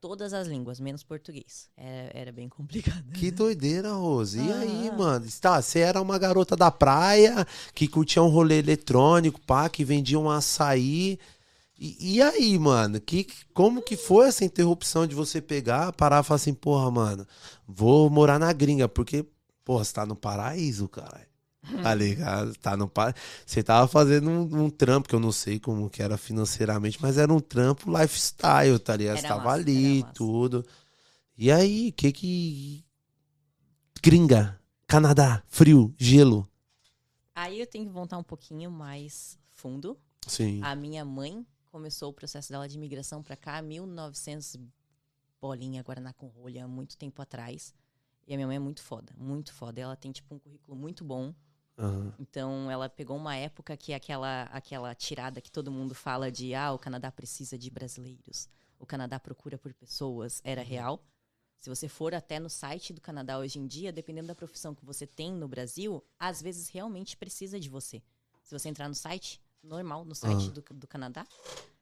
Todas 0.06 0.34
as 0.34 0.46
línguas, 0.46 0.78
menos 0.78 1.02
português. 1.02 1.70
Era, 1.74 2.10
era 2.12 2.30
bem 2.32 2.46
complicado. 2.50 3.10
Que 3.14 3.30
doideira, 3.30 3.94
Rose. 3.94 4.38
E 4.38 4.52
aí, 4.52 4.90
Ah. 4.92 4.96
mano? 4.98 5.26
Tá, 5.40 5.62
você 5.62 5.78
era 5.78 5.98
uma 6.02 6.18
garota 6.18 6.54
da 6.54 6.70
praia 6.70 7.46
que 7.74 7.88
curtia 7.88 8.22
um 8.22 8.28
rolê 8.28 8.58
eletrônico, 8.58 9.40
pá, 9.40 9.66
que 9.70 9.82
vendia 9.82 10.18
um 10.18 10.28
açaí. 10.28 11.18
E, 11.78 12.16
e 12.16 12.22
aí, 12.22 12.58
mano? 12.58 13.00
Que, 13.00 13.26
como 13.54 13.80
que 13.80 13.96
foi 13.96 14.28
essa 14.28 14.44
interrupção 14.44 15.06
de 15.06 15.14
você 15.14 15.40
pegar, 15.40 15.90
parar 15.94 16.20
e 16.22 16.26
falar 16.26 16.36
assim, 16.36 16.52
porra, 16.52 16.90
mano, 16.90 17.26
vou 17.66 18.10
morar 18.10 18.38
na 18.38 18.52
gringa, 18.52 18.86
porque, 18.86 19.24
porra, 19.64 19.84
você 19.84 19.94
tá 19.94 20.04
no 20.04 20.14
paraíso, 20.14 20.86
cara. 20.86 21.26
Tá 21.82 21.94
ligado? 21.94 22.54
Tá 22.56 22.76
no 22.76 22.88
par... 22.88 23.14
Você 23.44 23.62
tava 23.62 23.88
fazendo 23.88 24.30
um, 24.30 24.64
um 24.64 24.70
trampo 24.70 25.08
que 25.08 25.14
eu 25.14 25.20
não 25.20 25.32
sei 25.32 25.58
como 25.58 25.90
que 25.90 26.02
era 26.02 26.16
financeiramente, 26.16 26.98
mas 27.00 27.18
era 27.18 27.32
um 27.32 27.40
trampo 27.40 27.90
lifestyle, 27.90 28.78
tá 28.78 28.96
ligado? 28.96 29.20
Você 29.20 29.26
tava 29.26 29.44
massa, 29.44 29.60
ali, 29.60 30.04
tudo. 30.14 30.64
E 31.36 31.50
aí, 31.50 31.90
que 31.92 32.12
que. 32.12 32.84
Gringa, 34.02 34.60
Canadá, 34.86 35.42
frio, 35.48 35.92
gelo. 35.98 36.48
Aí 37.34 37.58
eu 37.58 37.66
tenho 37.66 37.86
que 37.86 37.92
voltar 37.92 38.18
um 38.18 38.22
pouquinho 38.22 38.70
mais 38.70 39.38
fundo. 39.50 39.98
Sim. 40.26 40.60
A 40.62 40.76
minha 40.76 41.04
mãe 41.04 41.44
começou 41.70 42.10
o 42.10 42.12
processo 42.12 42.52
dela 42.52 42.68
de 42.68 42.76
imigração 42.76 43.22
pra 43.22 43.36
cá 43.36 43.60
em 43.60 43.66
1900 43.66 44.56
bolinha 45.40 45.82
Guaraná 45.82 46.12
com 46.12 46.28
rolha, 46.28 46.66
muito 46.68 46.96
tempo 46.96 47.20
atrás. 47.20 47.74
E 48.26 48.32
a 48.32 48.36
minha 48.36 48.46
mãe 48.46 48.56
é 48.56 48.60
muito 48.60 48.82
foda, 48.82 49.12
muito 49.16 49.52
foda. 49.52 49.80
Ela 49.80 49.96
tem 49.96 50.12
tipo 50.12 50.34
um 50.34 50.38
currículo 50.38 50.76
muito 50.76 51.04
bom. 51.04 51.34
Aham. 51.76 52.14
Então 52.18 52.70
ela 52.70 52.88
pegou 52.88 53.16
uma 53.16 53.34
época 53.36 53.76
que 53.76 53.92
aquela 53.92 54.44
aquela 54.44 54.94
tirada 54.94 55.40
que 55.40 55.50
todo 55.50 55.70
mundo 55.72 55.94
fala 55.94 56.30
de 56.30 56.54
ah, 56.54 56.72
o 56.72 56.78
Canadá 56.78 57.10
precisa 57.10 57.58
de 57.58 57.70
brasileiros. 57.70 58.48
O 58.78 58.86
Canadá 58.86 59.18
procura 59.18 59.58
por 59.58 59.72
pessoas, 59.74 60.40
era 60.44 60.62
real. 60.62 61.02
Se 61.58 61.70
você 61.70 61.88
for 61.88 62.14
até 62.14 62.38
no 62.38 62.50
site 62.50 62.92
do 62.92 63.00
Canadá 63.00 63.38
hoje 63.38 63.58
em 63.58 63.66
dia, 63.66 63.90
dependendo 63.90 64.28
da 64.28 64.34
profissão 64.34 64.74
que 64.74 64.84
você 64.84 65.06
tem 65.06 65.32
no 65.32 65.48
Brasil, 65.48 66.04
às 66.18 66.42
vezes 66.42 66.68
realmente 66.68 67.16
precisa 67.16 67.58
de 67.58 67.68
você. 67.70 68.02
Se 68.42 68.52
você 68.56 68.68
entrar 68.68 68.86
no 68.88 68.94
site, 68.94 69.40
normal, 69.62 70.04
no 70.04 70.14
site 70.14 70.48
Ah. 70.48 70.52
do, 70.52 70.62
do 70.74 70.86
Canadá, 70.86 71.26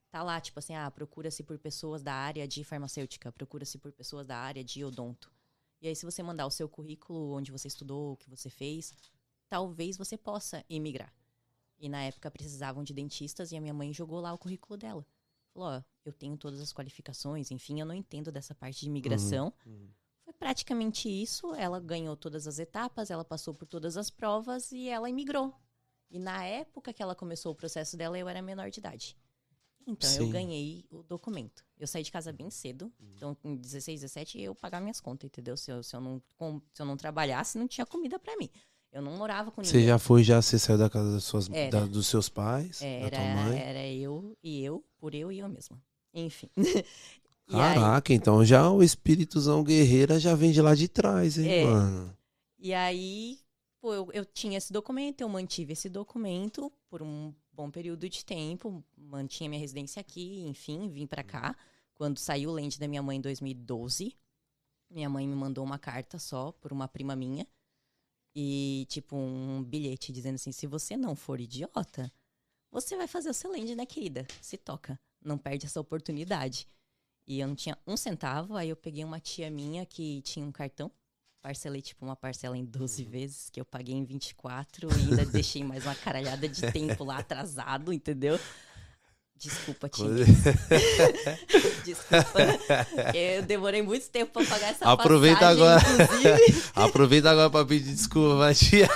tá 0.08 0.22
lá, 0.22 0.40
tipo 0.40 0.58
assim, 0.60 0.76
ah, 0.76 0.88
procura-se 0.90 1.42
por 1.42 1.58
pessoas 1.58 2.00
da 2.00 2.14
área 2.14 2.46
de 2.46 2.62
farmacêutica, 2.62 3.32
procura-se 3.32 3.76
por 3.76 3.90
pessoas 3.90 4.24
da 4.24 4.36
área 4.36 4.62
de 4.62 4.84
odonto. 4.84 5.32
E 5.80 5.88
aí, 5.88 5.96
se 5.96 6.04
você 6.04 6.22
mandar 6.22 6.46
o 6.46 6.50
seu 6.50 6.68
currículo, 6.68 7.34
onde 7.34 7.50
você 7.50 7.66
estudou, 7.66 8.12
o 8.12 8.16
que 8.16 8.30
você 8.30 8.48
fez, 8.48 8.94
talvez 9.52 9.98
você 9.98 10.16
possa 10.16 10.64
imigrar. 10.66 11.12
E 11.78 11.86
na 11.86 12.02
época 12.04 12.30
precisavam 12.30 12.82
de 12.82 12.94
dentistas 12.94 13.52
e 13.52 13.56
a 13.56 13.60
minha 13.60 13.74
mãe 13.74 13.92
jogou 13.92 14.18
lá 14.18 14.32
o 14.32 14.38
currículo 14.38 14.78
dela. 14.78 15.06
Falou, 15.52 15.68
ó, 15.68 15.82
eu 16.06 16.12
tenho 16.14 16.38
todas 16.38 16.58
as 16.58 16.72
qualificações, 16.72 17.50
enfim, 17.50 17.78
eu 17.78 17.84
não 17.84 17.94
entendo 17.94 18.32
dessa 18.32 18.54
parte 18.54 18.80
de 18.80 18.86
imigração. 18.86 19.52
Uhum. 19.66 19.90
Foi 20.24 20.32
praticamente 20.32 21.06
isso. 21.06 21.54
Ela 21.54 21.78
ganhou 21.80 22.16
todas 22.16 22.46
as 22.46 22.58
etapas, 22.58 23.10
ela 23.10 23.26
passou 23.26 23.52
por 23.52 23.66
todas 23.66 23.98
as 23.98 24.08
provas 24.08 24.72
e 24.72 24.88
ela 24.88 25.10
imigrou. 25.10 25.54
E 26.10 26.18
na 26.18 26.42
época 26.46 26.90
que 26.90 27.02
ela 27.02 27.14
começou 27.14 27.52
o 27.52 27.54
processo 27.54 27.94
dela, 27.94 28.18
eu 28.18 28.30
era 28.30 28.40
menor 28.40 28.70
de 28.70 28.80
idade. 28.80 29.18
Então 29.86 30.08
eu 30.12 30.24
Sim. 30.24 30.30
ganhei 30.30 30.86
o 30.90 31.02
documento. 31.02 31.62
Eu 31.78 31.86
saí 31.86 32.02
de 32.02 32.10
casa 32.10 32.32
bem 32.32 32.48
cedo. 32.48 32.90
Então, 33.16 33.34
com 33.34 33.54
16, 33.54 34.00
17, 34.00 34.40
eu 34.40 34.54
pagava 34.54 34.82
minhas 34.82 35.00
contas, 35.00 35.26
entendeu? 35.26 35.58
Se 35.58 35.70
eu, 35.70 35.82
se 35.82 35.94
eu, 35.94 36.00
não, 36.00 36.22
se 36.72 36.80
eu 36.80 36.86
não 36.86 36.96
trabalhasse, 36.96 37.58
não 37.58 37.68
tinha 37.68 37.84
comida 37.84 38.18
pra 38.18 38.34
mim. 38.38 38.48
Eu 38.92 39.00
não 39.02 39.16
morava 39.16 39.50
com 39.50 39.64
Você 39.64 39.72
ninguém. 39.78 39.88
já 39.88 39.98
foi, 39.98 40.22
já 40.22 40.40
você 40.42 40.58
saiu 40.58 40.76
da 40.78 40.90
casa 40.90 41.12
das 41.12 41.24
suas, 41.24 41.48
da- 41.48 41.86
dos 41.86 42.06
seus 42.06 42.28
pais, 42.28 42.80
da 42.80 42.86
Era, 42.86 43.16
tua 43.16 43.24
mãe? 43.24 43.58
era 43.58 43.86
eu 43.88 44.36
e 44.42 44.62
eu, 44.62 44.84
por 44.98 45.14
eu 45.14 45.32
e 45.32 45.38
eu 45.38 45.48
mesma. 45.48 45.80
Enfim. 46.14 46.48
E 47.48 47.54
aí- 47.56 47.74
Caraca, 47.74 48.14
então 48.14 48.42
já 48.44 48.70
o 48.70 48.82
espírituzão 48.82 49.62
guerreira 49.64 50.18
já 50.18 50.34
vem 50.34 50.52
de 50.52 50.62
lá 50.62 50.74
de 50.74 50.88
trás, 50.88 51.36
hein, 51.36 51.48
É. 51.50 51.64
mano? 51.64 52.16
E 52.58 52.72
aí, 52.72 53.40
pô, 53.80 53.92
eu, 53.92 54.08
eu 54.12 54.24
tinha 54.24 54.56
esse 54.56 54.72
documento, 54.72 55.20
eu 55.20 55.28
mantive 55.28 55.72
esse 55.72 55.88
documento 55.88 56.72
por 56.88 57.02
um 57.02 57.34
bom 57.52 57.68
período 57.70 58.08
de 58.08 58.24
tempo, 58.24 58.82
mantinha 58.96 59.50
minha 59.50 59.60
residência 59.60 60.00
aqui, 60.00 60.40
enfim, 60.46 60.88
vim 60.88 61.06
pra 61.06 61.22
cá. 61.22 61.54
Quando 61.94 62.16
saiu 62.18 62.50
o 62.50 62.54
lente 62.54 62.78
da 62.78 62.88
minha 62.88 63.02
mãe 63.02 63.18
em 63.18 63.20
2012, 63.20 64.16
minha 64.88 65.10
mãe 65.10 65.26
me 65.26 65.34
mandou 65.34 65.64
uma 65.64 65.78
carta 65.78 66.18
só 66.18 66.52
por 66.52 66.72
uma 66.72 66.86
prima 66.88 67.14
minha. 67.16 67.46
E, 68.34 68.86
tipo, 68.88 69.16
um 69.16 69.62
bilhete 69.62 70.12
dizendo 70.12 70.36
assim: 70.36 70.52
se 70.52 70.66
você 70.66 70.96
não 70.96 71.14
for 71.14 71.40
idiota, 71.40 72.10
você 72.70 72.96
vai 72.96 73.06
fazer 73.06 73.30
o 73.30 73.34
seu 73.34 73.50
land, 73.50 73.74
né, 73.74 73.86
querida? 73.86 74.26
Se 74.40 74.56
toca. 74.56 74.98
Não 75.24 75.38
perde 75.38 75.66
essa 75.66 75.80
oportunidade. 75.80 76.66
E 77.26 77.38
eu 77.38 77.46
não 77.46 77.54
tinha 77.54 77.78
um 77.86 77.96
centavo, 77.96 78.56
aí 78.56 78.68
eu 78.68 78.76
peguei 78.76 79.04
uma 79.04 79.20
tia 79.20 79.50
minha 79.50 79.86
que 79.86 80.22
tinha 80.22 80.44
um 80.44 80.50
cartão 80.50 80.90
parcelei 81.42 81.82
tipo 81.82 82.04
uma 82.04 82.14
parcela 82.14 82.56
em 82.56 82.64
12 82.64 83.04
vezes, 83.04 83.50
que 83.50 83.60
eu 83.60 83.64
paguei 83.64 83.96
em 83.96 84.04
24 84.04 84.88
e 84.88 84.94
ainda 84.94 85.26
deixei 85.26 85.64
mais 85.64 85.84
uma 85.84 85.94
caralhada 85.94 86.48
de 86.48 86.62
tempo 86.70 87.02
lá 87.02 87.18
atrasado, 87.18 87.92
entendeu? 87.92 88.38
Desculpa, 89.36 89.88
tia. 89.88 90.06
Desculpa. 91.84 92.38
Eu 93.14 93.42
demorei 93.42 93.82
muito 93.82 94.08
tempo 94.08 94.32
pra 94.32 94.44
pagar 94.44 94.68
essa 94.70 94.84
Aproveita 94.84 95.40
passagem, 95.40 95.62
agora. 95.64 95.82
Aproveita 96.86 97.30
agora 97.30 97.50
pra 97.50 97.64
pedir 97.64 97.92
desculpa, 97.92 98.54
tia. 98.54 98.88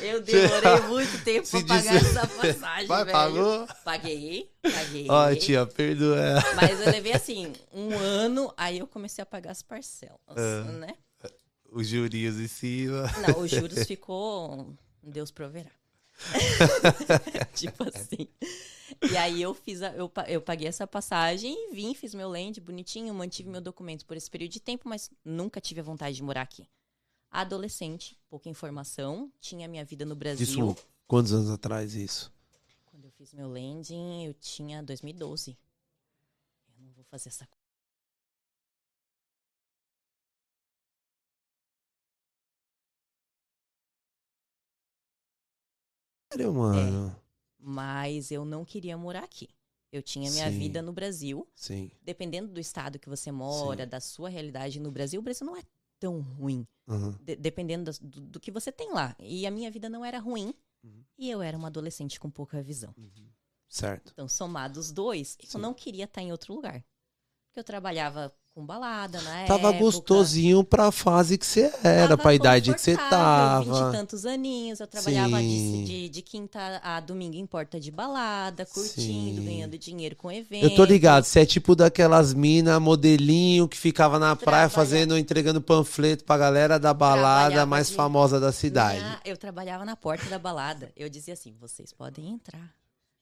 Eu 0.00 0.22
demorei 0.22 0.80
muito 0.88 1.22
tempo 1.24 1.48
pra 1.50 1.62
pagar 1.64 1.96
essa 1.96 2.26
passagem, 2.26 2.86
Vai, 2.86 3.04
velho. 3.04 3.12
pagou? 3.16 3.68
Paguei, 3.84 4.50
paguei. 4.62 5.06
Ó, 5.10 5.34
tia, 5.34 5.66
perdoa. 5.66 6.42
Mas 6.56 6.80
eu 6.80 6.90
levei 6.90 7.12
assim, 7.12 7.52
um 7.72 7.98
ano, 7.98 8.52
aí 8.56 8.78
eu 8.78 8.86
comecei 8.86 9.20
a 9.22 9.26
pagar 9.26 9.50
as 9.50 9.60
parcelas, 9.62 10.16
Ah. 10.28 10.62
né? 10.72 10.94
Os 11.70 11.86
jurinhos 11.88 12.36
em 12.40 12.48
cima. 12.48 13.10
Não, 13.26 13.40
os 13.42 13.50
juros 13.50 13.86
ficou. 13.86 14.72
Deus 15.02 15.30
proverá. 15.30 15.70
tipo 17.54 17.84
assim. 17.84 18.28
E 19.10 19.16
aí 19.16 19.40
eu 19.40 19.54
fiz 19.54 19.82
a- 19.82 19.94
eu, 19.94 20.10
eu 20.26 20.40
paguei 20.40 20.66
essa 20.68 20.86
passagem 20.86 21.54
e 21.70 21.74
vim, 21.74 21.94
fiz 21.94 22.14
meu 22.14 22.28
land 22.28 22.60
bonitinho, 22.60 23.14
mantive 23.14 23.48
meu 23.48 23.60
documento 23.60 24.04
por 24.06 24.16
esse 24.16 24.30
período 24.30 24.52
de 24.52 24.60
tempo, 24.60 24.88
mas 24.88 25.10
nunca 25.24 25.60
tive 25.60 25.80
a 25.80 25.84
vontade 25.84 26.16
de 26.16 26.22
morar 26.22 26.42
aqui. 26.42 26.68
Adolescente, 27.30 28.18
pouca 28.28 28.48
informação, 28.48 29.30
tinha 29.40 29.68
minha 29.68 29.84
vida 29.84 30.04
no 30.04 30.16
Brasil. 30.16 30.44
Isso, 30.44 30.76
quantos 31.06 31.32
anos 31.32 31.50
atrás 31.50 31.94
isso? 31.94 32.32
Quando 32.86 33.04
eu 33.04 33.10
fiz 33.12 33.32
meu 33.34 33.48
landing, 33.48 34.24
eu 34.24 34.34
tinha 34.34 34.82
2012. 34.82 35.56
Eu 36.76 36.84
não 36.84 36.92
vou 36.92 37.04
fazer 37.04 37.28
essa 37.28 37.46
Sério, 46.44 46.54
mano? 46.54 47.16
mas 47.58 48.30
eu 48.30 48.44
não 48.44 48.64
queria 48.64 48.96
morar 48.96 49.24
aqui. 49.24 49.48
Eu 49.90 50.02
tinha 50.02 50.30
minha 50.30 50.50
Sim. 50.50 50.58
vida 50.58 50.82
no 50.82 50.92
Brasil. 50.92 51.46
Sim. 51.54 51.90
dependendo 52.02 52.52
do 52.52 52.60
estado 52.60 52.98
que 52.98 53.08
você 53.08 53.32
mora, 53.32 53.84
Sim. 53.84 53.88
da 53.90 54.00
sua 54.00 54.28
realidade 54.28 54.78
no 54.80 54.90
Brasil, 54.90 55.18
o 55.20 55.22
Brasil 55.24 55.46
não 55.46 55.56
é 55.56 55.62
tão 55.98 56.20
ruim. 56.20 56.66
Uhum. 56.86 57.12
de- 57.20 57.36
dependendo 57.36 57.84
das- 57.84 57.98
do, 57.98 58.20
do 58.20 58.40
que 58.40 58.50
você 58.50 58.70
tem 58.72 58.92
lá. 58.92 59.14
E 59.18 59.46
a 59.46 59.50
minha 59.50 59.70
vida 59.70 59.88
não 59.90 60.04
era 60.04 60.18
ruim. 60.18 60.54
Uhum. 60.84 61.04
E 61.18 61.28
eu 61.30 61.42
era 61.42 61.56
uma 61.56 61.68
adolescente 61.68 62.18
com 62.20 62.30
pouca 62.30 62.62
visão. 62.62 62.94
Certo. 63.68 64.10
Então, 64.12 64.26
somados 64.28 64.86
os 64.86 64.92
dois, 64.92 65.36
Sim. 65.40 65.48
eu 65.58 65.60
não 65.60 65.74
queria 65.74 66.04
estar 66.04 66.22
em 66.22 66.32
outro 66.32 66.54
lugar. 66.54 66.82
Porque 67.48 67.60
eu 67.60 67.64
trabalhava 67.64 68.32
com 68.58 68.66
balada 68.66 69.20
na 69.22 69.44
Tava 69.44 69.68
época. 69.68 69.78
gostosinho 69.84 70.64
pra 70.64 70.90
fase 70.90 71.38
que 71.38 71.46
você 71.46 71.72
era, 71.84 72.08
Tava 72.08 72.22
pra 72.22 72.34
idade 72.34 72.74
que 72.74 72.80
você 72.80 72.96
tava. 72.96 73.92
tantos 73.92 74.26
aninhos, 74.26 74.80
eu 74.80 74.86
trabalhava 74.88 75.40
de, 75.40 75.84
de, 75.84 76.08
de 76.08 76.22
quinta 76.22 76.80
a 76.82 76.98
domingo 76.98 77.36
em 77.36 77.46
porta 77.46 77.78
de 77.78 77.92
balada, 77.92 78.66
curtindo, 78.66 79.40
Sim. 79.40 79.44
ganhando 79.44 79.78
dinheiro 79.78 80.16
com 80.16 80.30
evento. 80.32 80.64
Eu 80.64 80.74
tô 80.74 80.84
ligado, 80.84 81.22
você 81.22 81.40
é 81.40 81.46
tipo 81.46 81.76
daquelas 81.76 82.34
mina 82.34 82.80
modelinho 82.80 83.68
que 83.68 83.76
ficava 83.76 84.18
na 84.18 84.34
praia 84.34 84.68
fazendo, 84.68 85.16
entregando 85.16 85.60
panfleto 85.60 86.24
pra 86.24 86.36
galera 86.36 86.80
da 86.80 86.92
balada 86.92 87.64
mais 87.64 87.88
de- 87.88 87.94
famosa 87.94 88.40
da 88.40 88.50
cidade. 88.50 89.04
Eu 89.24 89.36
trabalhava 89.36 89.84
na 89.84 89.94
porta 89.94 90.28
da 90.28 90.38
balada. 90.38 90.90
Eu 90.96 91.08
dizia 91.08 91.34
assim: 91.34 91.54
vocês 91.60 91.92
podem 91.92 92.28
entrar. 92.30 92.74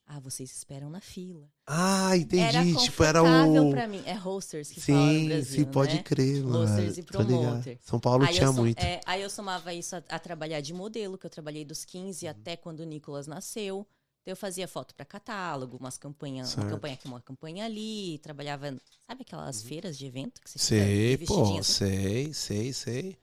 Ah, 0.08 0.20
vocês 0.20 0.50
esperam 0.56 0.88
na 0.88 1.00
fila. 1.00 1.50
Ah, 1.66 2.16
entendi. 2.16 2.40
Era 2.42 2.64
tipo, 2.84 3.02
era 3.02 3.22
o. 3.24 3.70
pra 3.70 3.88
mim. 3.88 4.02
É 4.06 4.14
hosters 4.14 4.70
que 4.70 4.80
fala 4.80 5.00
no 5.12 5.18
Sim, 5.18 5.26
Brasil, 5.26 5.64
sim, 5.64 5.70
pode 5.70 5.96
né? 5.96 6.02
crer, 6.04 6.44
mano. 6.44 6.58
Hosters 6.60 6.98
e 6.98 7.02
promoter. 7.02 7.78
São 7.82 7.98
Paulo 7.98 8.24
Aí 8.24 8.32
tinha 8.34 8.46
som- 8.46 8.60
muito. 8.62 8.78
é, 8.80 9.00
aí 9.04 9.20
eu 9.22 9.28
somava 9.28 9.74
isso 9.74 9.96
a, 9.96 10.02
a 10.08 10.18
trabalhar 10.20 10.60
de 10.60 10.72
modelo, 10.72 11.18
que 11.18 11.26
eu 11.26 11.30
trabalhei 11.30 11.64
dos 11.64 11.84
15 11.84 12.24
Uhum. 12.24 12.30
até 12.30 12.56
quando 12.56 12.80
o 12.80 12.84
Nicolas 12.84 13.26
nasceu. 13.26 13.84
Então 14.22 14.32
eu 14.32 14.36
fazia 14.36 14.68
foto 14.68 14.94
pra 14.94 15.04
catálogo, 15.04 15.76
umas 15.76 15.98
campanhas, 15.98 16.54
uma 16.56 16.66
campanha 16.70 16.94
aqui, 16.94 17.06
uma 17.08 17.20
campanha 17.20 17.64
ali, 17.64 18.18
trabalhava, 18.22 18.76
sabe 19.08 19.22
aquelas 19.22 19.62
feiras 19.62 19.98
de 19.98 20.06
evento 20.06 20.40
que 20.40 20.48
você 20.50 20.58
Uhum. 20.58 20.86
Sei, 20.86 21.18
pô, 21.26 21.58
assim? 21.58 21.62
sei, 21.62 22.32
sei, 22.32 22.72
sei. 22.72 23.18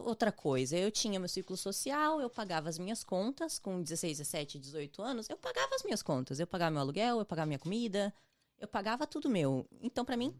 Outra 0.00 0.32
coisa. 0.32 0.76
Eu 0.76 0.90
tinha 0.90 1.18
meu 1.20 1.28
ciclo 1.28 1.56
social, 1.56 2.20
eu 2.20 2.28
pagava 2.30 2.68
as 2.68 2.78
minhas 2.78 3.02
contas. 3.04 3.58
Com 3.58 3.82
16, 3.82 4.18
17, 4.18 4.58
18 4.58 5.02
anos, 5.02 5.28
eu 5.28 5.36
pagava 5.36 5.74
as 5.74 5.82
minhas 5.82 6.02
contas. 6.02 6.40
Eu 6.40 6.46
pagava 6.46 6.70
meu 6.70 6.80
aluguel, 6.80 7.18
eu 7.18 7.24
pagava 7.26 7.46
minha 7.46 7.58
comida, 7.58 8.12
eu 8.58 8.68
pagava 8.68 9.06
tudo 9.06 9.28
meu. 9.28 9.66
Então, 9.80 10.04
pra 10.04 10.16
mim, 10.16 10.34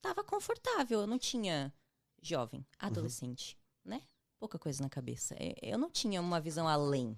tava 0.00 0.22
confortável. 0.24 1.00
Eu 1.00 1.06
não 1.06 1.18
tinha 1.18 1.72
jovem, 2.20 2.64
adolescente, 2.78 3.58
né? 3.84 4.02
Pouca 4.38 4.58
coisa 4.58 4.82
na 4.82 4.88
cabeça. 4.90 5.34
É, 5.38 5.54
Eu 5.62 5.78
não 5.78 5.90
tinha 5.90 6.20
uma 6.20 6.40
visão 6.40 6.66
além. 6.68 7.16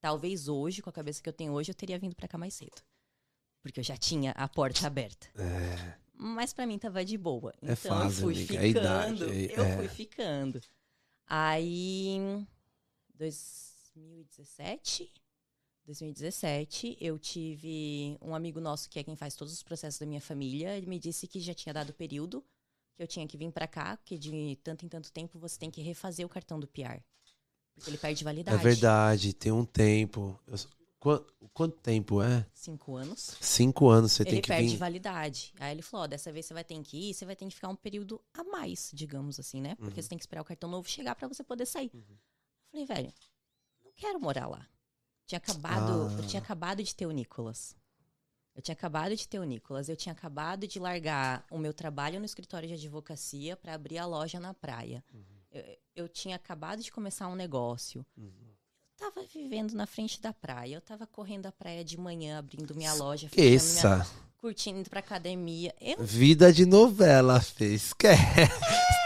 Talvez 0.00 0.46
hoje, 0.48 0.82
com 0.82 0.90
a 0.90 0.92
cabeça 0.92 1.22
que 1.22 1.28
eu 1.28 1.32
tenho 1.32 1.52
hoje, 1.52 1.70
eu 1.70 1.74
teria 1.74 1.98
vindo 1.98 2.14
pra 2.14 2.28
cá 2.28 2.36
mais 2.38 2.54
cedo. 2.54 2.82
Porque 3.62 3.80
eu 3.80 3.84
já 3.84 3.96
tinha 3.96 4.30
a 4.32 4.46
porta 4.46 4.86
aberta. 4.86 5.26
É, 5.34 5.98
Mas 6.12 6.52
pra 6.52 6.66
mim 6.66 6.78
tava 6.78 7.04
de 7.04 7.16
boa. 7.18 7.52
É 7.62 7.72
Então 7.72 7.98
fase, 7.98 8.22
eu 8.22 8.28
fui 8.28 8.34
amiga, 8.34 8.46
ficando. 8.52 8.64
é 8.64 8.68
idade, 8.68 9.24
é- 9.52 9.58
eu 9.58 9.64
é. 9.64 9.76
fui 9.76 9.88
ficando. 9.88 10.60
Aí, 11.26 12.46
2017, 13.14 15.10
2017, 15.84 16.96
eu 17.00 17.18
tive 17.18 18.16
um 18.20 18.34
amigo 18.34 18.60
nosso 18.60 18.88
que 18.88 18.98
é 18.98 19.04
quem 19.04 19.16
faz 19.16 19.34
todos 19.34 19.52
os 19.52 19.62
processos 19.62 19.98
da 20.00 20.06
minha 20.06 20.20
família. 20.20 20.76
Ele 20.76 20.86
me 20.86 20.98
disse 20.98 21.26
que 21.26 21.40
já 21.40 21.54
tinha 21.54 21.72
dado 21.72 21.92
período, 21.92 22.44
que 22.96 23.02
eu 23.02 23.06
tinha 23.06 23.26
que 23.26 23.36
vir 23.36 23.50
pra 23.50 23.66
cá, 23.66 23.96
que 23.98 24.16
de 24.18 24.56
tanto 24.62 24.84
em 24.86 24.88
tanto 24.88 25.10
tempo 25.12 25.38
você 25.38 25.58
tem 25.58 25.70
que 25.70 25.80
refazer 25.82 26.24
o 26.24 26.28
cartão 26.28 26.58
do 26.60 26.66
PR. 26.66 27.02
Porque 27.74 27.90
ele 27.90 27.98
perde 27.98 28.22
é 28.22 28.24
validade. 28.24 28.62
verdade, 28.62 29.32
tem 29.34 29.52
um 29.52 29.64
tempo. 29.64 30.38
Eu- 30.46 30.56
Quanto, 31.06 31.34
quanto 31.52 31.76
tempo 31.78 32.20
é? 32.20 32.44
Cinco 32.52 32.96
anos. 32.96 33.36
Cinco 33.40 33.88
anos 33.88 34.10
você 34.12 34.24
tem 34.24 34.32
ele 34.34 34.42
que 34.42 34.48
perde 34.48 34.70
vir. 34.70 34.76
validade. 34.76 35.54
Aí 35.60 35.70
ele 35.70 35.82
falou, 35.82 36.02
ó, 36.04 36.06
dessa 36.08 36.32
vez 36.32 36.46
você 36.46 36.52
vai 36.52 36.64
ter 36.64 36.82
que 36.82 37.10
ir, 37.10 37.14
você 37.14 37.24
vai 37.24 37.36
ter 37.36 37.46
que 37.46 37.54
ficar 37.54 37.68
um 37.68 37.76
período 37.76 38.20
a 38.34 38.42
mais, 38.42 38.90
digamos 38.92 39.38
assim, 39.38 39.60
né? 39.60 39.76
Porque 39.76 40.00
Uhum. 40.00 40.02
você 40.02 40.08
tem 40.08 40.18
que 40.18 40.22
esperar 40.24 40.42
o 40.42 40.44
cartão 40.44 40.68
novo 40.68 40.88
chegar 40.88 41.14
pra 41.14 41.28
você 41.28 41.44
poder 41.44 41.64
sair. 41.64 41.90
Eu 41.94 42.02
falei, 42.72 42.86
velho, 42.86 43.12
não 43.84 43.92
quero 43.94 44.18
morar 44.20 44.48
lá. 44.48 44.66
Tinha 45.26 45.38
acabado, 45.38 45.92
eu 46.12 46.24
Ah. 46.24 46.26
tinha 46.26 46.42
acabado 46.42 46.82
de 46.82 46.92
ter 46.92 47.06
o 47.06 47.12
Nicolas. 47.12 47.76
Eu 48.52 48.60
tinha 48.62 48.72
acabado 48.72 49.14
de 49.14 49.28
ter 49.28 49.38
o 49.38 49.44
Nicolas, 49.44 49.88
eu 49.88 49.96
tinha 49.96 50.12
acabado 50.12 50.66
de 50.66 50.80
largar 50.80 51.46
o 51.52 51.58
meu 51.58 51.72
trabalho 51.72 52.18
no 52.18 52.24
escritório 52.26 52.66
de 52.66 52.74
advocacia 52.74 53.56
pra 53.56 53.74
abrir 53.74 53.98
a 53.98 54.06
loja 54.06 54.40
na 54.40 54.52
praia. 54.52 55.04
Uhum. 55.14 55.22
Eu, 55.52 55.78
eu 55.94 56.08
tinha 56.08 56.34
acabado 56.34 56.82
de 56.82 56.90
começar 56.90 57.28
um 57.28 57.36
negócio. 57.36 58.04
Uhum. 58.16 58.55
Tava 58.96 59.22
vivendo 59.32 59.72
na 59.74 59.86
frente 59.86 60.20
da 60.20 60.32
praia. 60.32 60.76
Eu 60.76 60.80
tava 60.80 61.06
correndo 61.06 61.46
a 61.46 61.52
praia 61.52 61.84
de 61.84 61.98
manhã, 61.98 62.38
abrindo 62.38 62.74
minha 62.74 62.94
loja, 62.94 63.26
Esqueça. 63.26 63.96
minha, 63.96 64.06
curtindo 64.38 64.80
indo 64.80 64.90
pra 64.90 65.00
academia. 65.00 65.74
Eu 65.80 66.02
Vida 66.02 66.52
de 66.52 66.64
novela, 66.66 67.40
fez. 67.40 67.92
Quer. 67.92 68.18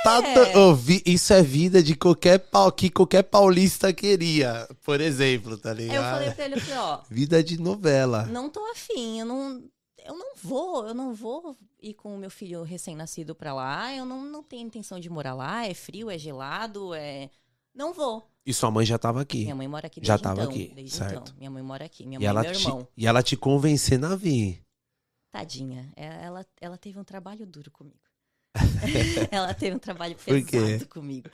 Tá 0.02 0.18
É. 0.26 0.34
to- 0.52 0.78
Isso 1.04 1.32
é 1.34 1.42
vida 1.42 1.82
de 1.82 1.94
qualquer 1.94 2.38
pau 2.38 2.72
que 2.72 2.88
qualquer 2.88 3.22
paulista 3.22 3.92
queria, 3.92 4.66
por 4.82 4.98
exemplo, 5.00 5.58
tá 5.58 5.72
Aí 5.72 5.76
eu 5.76 5.82
ligado? 5.88 6.10
falei 6.14 6.30
pra 6.30 6.44
ele, 6.46 6.54
eu 6.54 6.60
falei, 6.60 6.78
ó, 6.78 7.00
Vida 7.10 7.44
de 7.44 7.60
novela. 7.60 8.24
não 8.26 8.48
tô 8.48 8.64
afim, 8.72 9.20
eu 9.20 9.26
não, 9.26 9.62
eu 10.06 10.16
não 10.16 10.34
vou, 10.42 10.86
eu 10.86 10.94
não 10.94 11.12
vou 11.12 11.54
ir 11.82 11.92
com 11.92 12.14
o 12.14 12.18
meu 12.18 12.30
filho 12.30 12.62
recém-nascido 12.62 13.34
pra 13.34 13.52
lá, 13.52 13.94
eu 13.94 14.06
não, 14.06 14.24
não 14.24 14.42
tenho 14.42 14.66
intenção 14.66 14.98
de 14.98 15.10
morar 15.10 15.34
lá, 15.34 15.66
é 15.66 15.74
frio, 15.74 16.10
é 16.10 16.16
gelado, 16.16 16.94
é... 16.94 17.28
Não 17.74 17.92
vou. 17.92 18.29
E 18.44 18.54
sua 18.54 18.70
mãe 18.70 18.86
já 18.86 18.98
tava 18.98 19.20
aqui. 19.20 19.42
Minha 19.42 19.54
mãe 19.54 19.68
mora 19.68 19.86
aqui 19.86 20.00
Já 20.02 20.18
tava 20.18 20.42
então. 20.42 20.50
aqui, 20.52 20.72
desde 20.74 20.96
certo. 20.96 21.20
então. 21.22 21.34
Minha 21.36 21.50
mãe 21.50 21.62
mora 21.62 21.84
aqui, 21.84 22.06
minha 22.06 22.16
E 22.18 22.20
mãe 22.20 22.26
ela, 22.28 22.40
e 22.40 22.44
meu 22.48 22.52
te, 22.54 22.62
irmão. 22.66 22.88
e 22.96 23.06
ela 23.06 23.22
te 23.22 23.36
convencendo 23.36 24.06
a 24.06 24.16
vir. 24.16 24.62
Tadinha, 25.30 25.92
é- 25.96 26.24
ela, 26.24 26.44
ela 26.60 26.76
teve 26.78 26.98
um 26.98 27.04
trabalho 27.04 27.46
duro 27.46 27.70
comigo. 27.70 28.00
ela 29.30 29.54
teve 29.54 29.76
um 29.76 29.78
trabalho 29.78 30.16
pesado 30.16 30.86
comigo. 30.88 31.28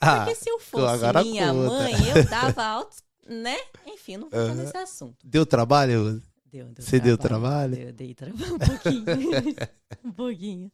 Ah, 0.00 0.20
Porque 0.24 0.34
se 0.34 0.48
eu 0.48 0.58
fosse 0.58 0.98
minha 1.22 1.52
conta. 1.52 1.68
mãe, 1.68 1.92
eu 2.16 2.24
dava 2.28 2.64
altos, 2.64 3.02
né? 3.28 3.56
Enfim, 3.86 4.16
não 4.16 4.30
vou 4.30 4.40
Aham. 4.40 4.54
nesse 4.54 4.76
assunto. 4.76 5.18
deu 5.24 5.44
trabalho? 5.44 6.22
Deu, 6.46 6.66
deu 6.72 6.84
Você 6.84 6.98
deu 6.98 7.16
trabalho? 7.18 7.76
Deu, 7.76 7.92
dei 7.92 8.14
trabalho 8.14 8.54
um 8.54 8.58
pouquinho. 8.58 9.04
um 10.04 10.12
pouquinho. 10.12 10.72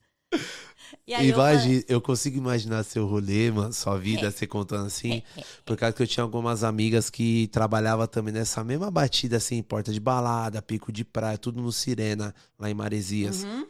E 1.07 1.15
aí 1.15 1.29
eu 1.29 1.35
Imagina, 1.35 1.85
eu, 1.89 2.01
consigo 2.01 2.37
imaginar 2.37 2.83
seu 2.83 3.07
rolê, 3.07 3.51
mano, 3.51 3.73
sua 3.73 3.97
vida, 3.97 4.31
você 4.31 4.47
contando 4.47 4.87
assim. 4.87 5.21
falei, 5.21 5.47
Por 5.65 5.77
causa 5.77 5.95
que 5.95 6.03
eu 6.03 6.07
tinha 6.07 6.23
algumas 6.25 6.65
amigas 6.65 7.09
que 7.11 7.47
trabalhavam 7.49 8.07
também 8.07 8.35
nessa 8.35 8.63
mesma 8.65 8.91
batida, 8.91 9.37
assim, 9.37 9.63
porta 9.63 9.93
de 9.93 10.01
balada, 10.01 10.61
pico 10.61 10.91
de 10.93 11.05
praia, 11.05 11.39
tudo 11.39 11.63
no 11.63 11.73
Sirena, 11.73 12.35
lá 12.59 12.69
em 12.71 12.75
Maresias. 12.75 13.45
uhum, 13.45 13.67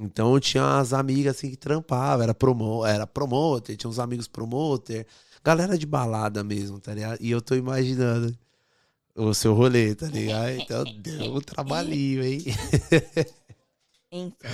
Então 0.00 0.34
eu 0.34 0.40
tinha 0.40 0.78
as 0.78 0.92
amigas 0.92 1.36
assim 1.36 1.50
que 1.50 1.56
trampavam, 1.56 2.24
era, 2.24 2.34
promo, 2.34 2.84
era 2.84 3.06
promoter, 3.06 3.76
tinha 3.76 3.90
uns 3.90 3.98
amigos 3.98 4.26
promoter, 4.26 5.06
galera 5.44 5.78
de 5.78 5.86
balada 5.86 6.42
mesmo, 6.42 6.80
tá 6.80 6.92
ligado? 6.92 7.18
E 7.20 7.30
eu 7.30 7.40
tô 7.40 7.54
imaginando 7.54 8.36
o 9.14 9.32
seu 9.34 9.54
rolê, 9.54 9.94
tá 9.94 10.06
ligado? 10.06 10.50
Então 10.58 10.84
deu 11.00 11.34
um 11.36 11.40
trabalhinho, 11.40 12.24
hein? 12.24 12.44
Então, 14.12 14.50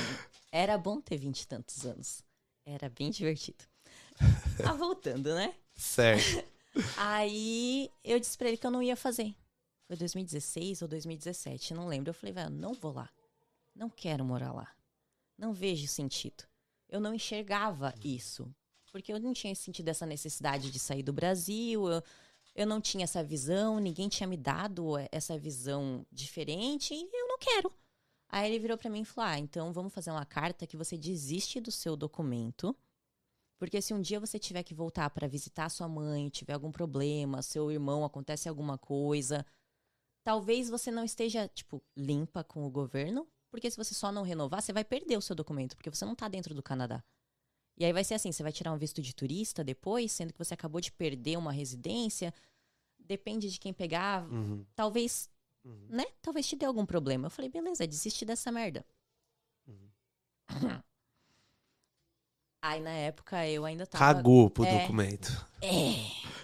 era 0.50 0.78
bom 0.78 1.00
ter 1.00 1.16
vinte 1.16 1.42
e 1.42 1.46
tantos 1.46 1.84
anos. 1.84 2.22
Era 2.64 2.88
bem 2.88 3.10
divertido. 3.10 3.64
Ah, 4.64 4.72
voltando, 4.74 5.34
né? 5.34 5.54
certo. 5.74 6.44
Aí 6.96 7.90
eu 8.04 8.18
disse 8.18 8.36
pra 8.36 8.48
ele 8.48 8.56
que 8.56 8.66
eu 8.66 8.70
não 8.70 8.82
ia 8.82 8.96
fazer. 8.96 9.34
Foi 9.86 9.96
2016 9.96 10.82
ou 10.82 10.88
2017, 10.88 11.72
não 11.74 11.86
lembro. 11.86 12.10
Eu 12.10 12.14
falei, 12.14 12.32
velho, 12.32 12.50
não 12.50 12.74
vou 12.74 12.92
lá. 12.92 13.08
Não 13.74 13.88
quero 13.88 14.24
morar 14.24 14.52
lá. 14.52 14.68
Não 15.38 15.52
vejo 15.52 15.86
sentido. 15.86 16.44
Eu 16.88 17.00
não 17.00 17.14
enxergava 17.14 17.94
isso. 18.02 18.52
Porque 18.90 19.12
eu 19.12 19.20
não 19.20 19.32
tinha 19.32 19.54
sentido 19.54 19.88
essa 19.88 20.06
necessidade 20.06 20.70
de 20.70 20.78
sair 20.78 21.02
do 21.02 21.12
Brasil. 21.12 21.88
Eu, 21.88 22.02
eu 22.54 22.66
não 22.66 22.80
tinha 22.80 23.04
essa 23.04 23.22
visão, 23.22 23.78
ninguém 23.78 24.08
tinha 24.08 24.26
me 24.26 24.36
dado 24.36 24.98
eh, 24.98 25.08
essa 25.12 25.38
visão 25.38 26.06
diferente 26.10 26.94
e 26.94 27.08
eu 27.12 27.28
não 27.28 27.38
quero. 27.38 27.72
Aí 28.36 28.50
ele 28.50 28.58
virou 28.58 28.76
pra 28.76 28.90
mim 28.90 29.00
e 29.00 29.04
falou: 29.06 29.30
Ah, 29.30 29.38
então 29.38 29.72
vamos 29.72 29.94
fazer 29.94 30.10
uma 30.10 30.26
carta 30.26 30.66
que 30.66 30.76
você 30.76 30.98
desiste 30.98 31.58
do 31.58 31.70
seu 31.70 31.96
documento. 31.96 32.76
Porque 33.58 33.80
se 33.80 33.94
um 33.94 34.00
dia 34.02 34.20
você 34.20 34.38
tiver 34.38 34.62
que 34.62 34.74
voltar 34.74 35.08
pra 35.08 35.26
visitar 35.26 35.70
sua 35.70 35.88
mãe, 35.88 36.28
tiver 36.28 36.52
algum 36.52 36.70
problema, 36.70 37.40
seu 37.40 37.72
irmão 37.72 38.04
acontece 38.04 38.46
alguma 38.46 38.76
coisa, 38.76 39.46
talvez 40.22 40.68
você 40.68 40.90
não 40.90 41.02
esteja, 41.02 41.48
tipo, 41.48 41.82
limpa 41.96 42.44
com 42.44 42.66
o 42.66 42.70
governo, 42.70 43.26
porque 43.50 43.70
se 43.70 43.78
você 43.78 43.94
só 43.94 44.12
não 44.12 44.22
renovar, 44.22 44.60
você 44.60 44.70
vai 44.74 44.84
perder 44.84 45.16
o 45.16 45.22
seu 45.22 45.34
documento, 45.34 45.74
porque 45.74 45.88
você 45.88 46.04
não 46.04 46.14
tá 46.14 46.28
dentro 46.28 46.54
do 46.54 46.62
Canadá. 46.62 47.02
E 47.78 47.86
aí 47.86 47.92
vai 47.94 48.04
ser 48.04 48.12
assim, 48.12 48.30
você 48.30 48.42
vai 48.42 48.52
tirar 48.52 48.70
um 48.70 48.76
visto 48.76 49.00
de 49.00 49.14
turista 49.14 49.64
depois, 49.64 50.12
sendo 50.12 50.34
que 50.34 50.38
você 50.38 50.52
acabou 50.52 50.82
de 50.82 50.92
perder 50.92 51.38
uma 51.38 51.52
residência. 51.52 52.34
Depende 52.98 53.50
de 53.50 53.58
quem 53.58 53.72
pegar, 53.72 54.30
Uhum, 54.30 54.66
talvez, 54.74 55.30
uhum. 55.66 55.86
né? 55.90 56.04
Talvez 56.22 56.46
te 56.46 56.56
dê 56.56 56.64
algum 56.64 56.86
problema. 56.86 57.26
Eu 57.26 57.30
falei, 57.30 57.50
beleza, 57.50 57.86
desiste 57.86 58.24
dessa 58.24 58.50
merda. 58.50 58.84
Uhum. 59.66 59.90
Aí 62.62 62.80
na 62.80 62.90
época 62.90 63.46
eu 63.46 63.64
ainda 63.64 63.86
tava. 63.86 64.14
Cagou 64.14 64.50
pro 64.50 64.64
É. 64.64 64.80
documento. 64.80 65.46
É. 65.62 65.94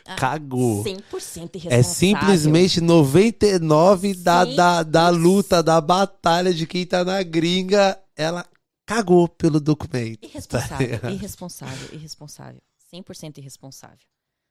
Ah, 0.05 0.17
Cagou. 0.17 0.85
100% 0.85 1.57
irresponsável. 1.57 1.79
É 1.79 1.83
simplesmente 1.83 2.81
99 2.81 4.15
da, 4.15 4.45
da, 4.45 4.83
da 4.83 5.13
Sim. 5.13 5.19
luta, 5.19 5.63
da 5.63 5.81
batalha 5.81 6.53
de 6.53 6.67
quem 6.67 6.87
tá 6.87 7.05
na 7.05 7.23
gringa. 7.23 8.01
Ela 8.17 8.47
cagou 8.87 9.29
pelo 9.29 9.61
documento. 9.61 10.25
Irresponsável, 10.25 11.01
Tá 11.01 11.11
irresponsável, 11.11 11.95
irresponsável. 11.95 12.63
100% 12.93 13.39
irresponsável. 13.39 14.07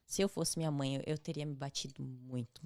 Se 0.05 0.21
eu 0.21 0.27
fosse 0.27 0.57
minha 0.57 0.71
mãe, 0.71 1.01
eu 1.05 1.17
teria 1.17 1.45
me 1.45 1.55
batido 1.55 2.01
muito, 2.03 2.61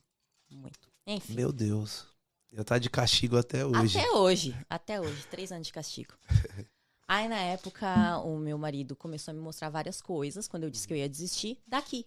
muito. 0.49 0.89
Enfim, 1.05 1.33
Meu 1.33 1.51
Deus. 1.51 2.05
Eu 2.51 2.63
tá 2.63 2.77
de 2.79 2.89
castigo 2.89 3.37
até 3.37 3.65
hoje. 3.65 3.97
até 3.99 4.11
hoje, 4.11 4.65
até 4.69 5.01
hoje, 5.01 5.27
três 5.27 5.51
anos 5.51 5.67
de 5.67 5.73
castigo. 5.73 6.13
Aí, 7.07 7.27
na 7.27 7.37
época, 7.39 8.17
o 8.19 8.37
meu 8.37 8.57
marido 8.57 8.95
começou 8.95 9.31
a 9.31 9.35
me 9.35 9.41
mostrar 9.41 9.69
várias 9.69 10.01
coisas, 10.01 10.47
quando 10.47 10.63
eu 10.63 10.69
disse 10.71 10.87
que 10.87 10.93
eu 10.93 10.97
ia 10.97 11.09
desistir, 11.09 11.61
daqui. 11.67 12.05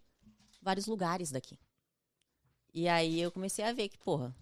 Vários 0.61 0.87
lugares 0.87 1.31
daqui. 1.31 1.57
E 2.75 2.89
aí 2.89 3.21
eu 3.21 3.31
comecei 3.31 3.65
a 3.65 3.73
ver 3.73 3.89
que, 3.89 3.99
porra, 3.99 4.35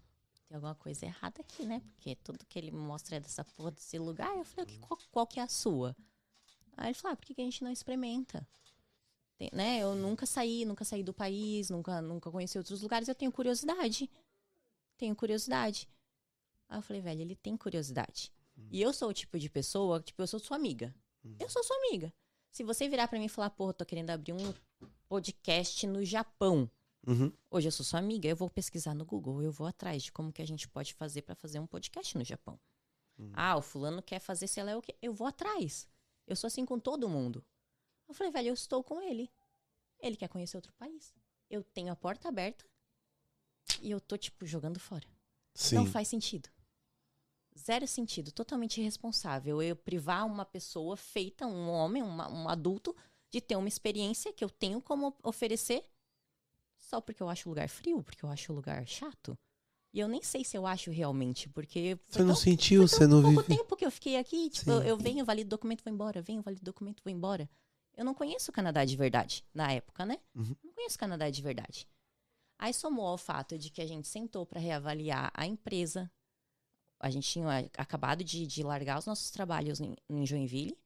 tem 0.48 0.54
alguma 0.54 0.74
coisa 0.74 1.04
errada 1.04 1.40
aqui, 1.40 1.64
né? 1.64 1.82
Porque 1.92 2.14
tudo 2.16 2.46
que 2.46 2.58
ele 2.58 2.70
mostra 2.70 3.16
é 3.16 3.20
dessa 3.20 3.44
porra 3.44 3.70
desse 3.72 3.98
lugar. 3.98 4.34
Eu 4.36 4.44
falei, 4.44 4.66
"Que- 4.66 4.78
qual, 4.78 4.98
qual 5.10 5.26
que 5.26 5.38
é 5.38 5.42
a 5.42 5.48
sua? 5.48 5.94
Aí 6.76 6.88
ele 6.88 6.94
falou, 6.94 7.12
ah, 7.12 7.16
por 7.16 7.26
que, 7.26 7.34
que 7.34 7.40
a 7.42 7.44
gente 7.44 7.62
não 7.62 7.70
experimenta? 7.70 8.46
Tem- 9.36 9.50
né? 9.52 9.78
Eu 9.80 9.94
nunca 9.94 10.24
saí, 10.24 10.64
nunca 10.64 10.84
saí 10.84 11.02
do 11.02 11.12
país, 11.12 11.68
nunca, 11.68 12.00
nunca 12.00 12.30
conheci 12.30 12.56
outros 12.56 12.80
lugares, 12.80 13.08
eu 13.08 13.14
tenho 13.14 13.30
curiosidade. 13.32 14.10
Tenho 14.96 15.14
curiosidade. 15.14 15.88
Aí 16.68 16.78
eu 16.78 16.82
falei, 16.82 17.02
velho, 17.02 17.20
ele 17.20 17.36
tem 17.36 17.56
curiosidade. 17.56 18.32
E 18.70 18.80
eu 18.80 18.92
sou 18.92 19.10
o 19.10 19.12
tipo 19.12 19.38
de 19.38 19.50
pessoa, 19.50 20.00
tipo, 20.00 20.22
eu 20.22 20.26
sou 20.26 20.40
sua 20.40 20.56
amiga. 20.56 20.94
Eu 21.38 21.48
sou 21.48 21.62
sua 21.62 21.76
amiga. 21.76 22.12
Se 22.50 22.64
você 22.64 22.88
virar 22.88 23.08
pra 23.08 23.18
mim 23.18 23.26
e 23.26 23.28
falar, 23.28 23.50
porra, 23.50 23.74
tô 23.74 23.84
querendo 23.84 24.10
abrir 24.10 24.32
um 24.32 24.54
podcast 25.08 25.86
no 25.86 26.04
Japão. 26.04 26.70
Uhum. 27.06 27.30
Hoje 27.50 27.68
eu 27.68 27.72
sou 27.72 27.84
sua 27.84 27.98
amiga, 27.98 28.28
eu 28.28 28.34
vou 28.34 28.48
pesquisar 28.48 28.94
no 28.94 29.04
Google, 29.04 29.42
eu 29.42 29.52
vou 29.52 29.66
atrás 29.66 30.04
de 30.04 30.12
como 30.12 30.32
que 30.32 30.40
a 30.40 30.46
gente 30.46 30.66
pode 30.68 30.94
fazer 30.94 31.22
pra 31.22 31.34
fazer 31.34 31.58
um 31.58 31.66
podcast 31.66 32.16
no 32.16 32.24
Japão. 32.24 32.58
Ah, 33.32 33.56
o 33.56 33.62
fulano 33.62 34.02
quer 34.02 34.18
fazer 34.18 34.46
sei 34.46 34.62
lá 34.62 34.76
o 34.76 34.82
quê. 34.82 34.94
Eu 35.00 35.12
vou 35.12 35.26
atrás. 35.26 35.88
Eu 36.26 36.36
sou 36.36 36.48
assim 36.48 36.64
com 36.64 36.78
todo 36.78 37.08
mundo. 37.08 37.44
Eu 38.08 38.14
falei, 38.14 38.32
velho, 38.32 38.48
eu 38.48 38.54
estou 38.54 38.82
com 38.82 39.00
ele. 39.00 39.30
Ele 40.00 40.16
quer 40.16 40.28
conhecer 40.28 40.56
outro 40.56 40.72
país. 40.74 41.14
Eu 41.48 41.62
tenho 41.62 41.92
a 41.92 41.96
porta 41.96 42.28
aberta 42.28 42.64
e 43.82 43.90
eu 43.90 44.00
tô, 44.00 44.16
tipo, 44.16 44.44
jogando 44.46 44.78
fora. 44.80 45.06
Sim. 45.54 45.76
Não 45.76 45.86
faz 45.86 46.08
sentido. 46.08 46.48
Zero 47.58 47.86
sentido, 47.86 48.30
totalmente 48.32 48.80
irresponsável. 48.80 49.62
Eu 49.62 49.74
privar 49.74 50.26
uma 50.26 50.44
pessoa 50.44 50.96
feita, 50.96 51.46
um 51.46 51.68
homem, 51.70 52.02
uma- 52.02 52.30
um 52.30 52.48
adulto, 52.48 52.94
de 53.30 53.40
ter 53.40 53.56
uma 53.56 53.68
experiência 53.68 54.32
que 54.32 54.44
eu 54.44 54.50
tenho 54.50 54.80
como 54.80 55.16
oferecer 55.22 55.82
só 56.76 57.00
porque 57.00 57.22
eu 57.22 57.28
acho 57.28 57.48
o 57.48 57.50
lugar 57.50 57.68
frio, 57.68 58.02
porque 58.02 58.24
eu 58.24 58.28
acho 58.28 58.52
o 58.52 58.54
lugar 58.54 58.86
chato. 58.86 59.36
E 59.92 59.98
eu 60.00 60.06
nem 60.06 60.22
sei 60.22 60.44
se 60.44 60.56
eu 60.56 60.66
acho 60.66 60.90
realmente, 60.90 61.48
porque. 61.48 61.98
Você 62.08 62.18
não 62.20 62.34
tão- 62.34 62.36
sentiu, 62.36 62.86
você 62.86 63.06
não 63.06 63.22
pouco 63.22 63.42
vive. 63.42 63.56
tempo 63.56 63.74
que 63.76 63.86
eu 63.86 63.90
fiquei 63.90 64.16
aqui. 64.18 64.50
Tipo, 64.50 64.70
eu, 64.70 64.82
eu 64.82 64.96
venho, 64.98 65.24
valido 65.24 65.48
documento, 65.48 65.82
vou 65.82 65.92
embora. 65.92 66.20
Venho, 66.20 66.42
valido 66.42 66.62
documento, 66.62 67.02
vou 67.02 67.10
embora. 67.12 67.48
Eu 67.96 68.04
não 68.04 68.12
conheço 68.12 68.50
o 68.50 68.54
Canadá 68.54 68.84
de 68.84 68.94
verdade, 68.94 69.42
na 69.54 69.72
época, 69.72 70.04
né? 70.04 70.18
Uhum. 70.34 70.54
Não 70.62 70.72
conheço 70.74 70.96
o 70.96 70.98
Canadá 70.98 71.30
de 71.30 71.40
verdade. 71.40 71.88
Aí 72.58 72.72
somou 72.72 73.06
ao 73.06 73.18
fato 73.18 73.58
de 73.58 73.70
que 73.70 73.82
a 73.82 73.86
gente 73.86 74.08
sentou 74.08 74.46
para 74.46 74.60
reavaliar 74.60 75.30
a 75.34 75.46
empresa. 75.46 76.10
A 76.98 77.10
gente 77.10 77.28
tinha 77.28 77.70
acabado 77.76 78.24
de, 78.24 78.46
de 78.46 78.62
largar 78.62 78.98
os 78.98 79.06
nossos 79.06 79.30
trabalhos 79.30 79.80
em, 79.80 79.94
em 80.08 80.26
Joinville 80.26 80.78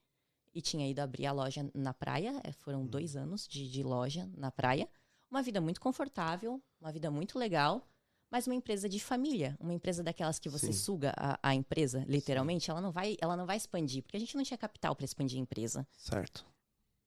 e 0.53 0.61
tinha 0.61 0.89
ido 0.89 1.01
abrir 1.01 1.27
a 1.27 1.33
loja 1.33 1.71
na 1.73 1.95
praia. 1.95 2.41
Eh, 2.43 2.53
Foram 2.53 2.85
dois 2.85 3.15
anos 3.15 3.47
de, 3.47 3.71
de 3.71 3.83
loja 3.83 4.29
na 4.37 4.51
praia. 4.51 4.89
Uma 5.31 5.43
vida 5.43 5.61
muito 5.61 5.81
confortável, 5.81 6.61
uma 6.81 6.91
vida 6.91 7.09
muito 7.09 7.39
legal, 7.39 7.87
mas 8.29 8.49
uma 8.49 8.55
empresa 8.55 8.89
de 8.89 8.99
família, 8.99 9.57
uma 9.61 9.73
empresa 9.73 10.03
daquelas 10.03 10.41
que 10.41 10.49
você 10.49 10.73
Sim. 10.73 10.73
suga 10.73 11.13
a, 11.17 11.39
a 11.41 11.55
empresa, 11.55 12.05
literalmente, 12.09 12.69
ela 12.69 12.81
não 12.81 12.91
vai, 12.91 13.17
ela 13.21 13.37
não 13.37 13.47
vai 13.47 13.57
expandir, 13.57 14.03
porque 14.03 14.17
a 14.17 14.21
gente 14.21 14.37
não 14.37 14.43
tinha 14.43 14.59
capital 14.59 14.95
para 14.97 15.05
expandir 15.05 15.39
a 15.39 15.43
empresa 15.43 15.87
Certo. 15.97 16.45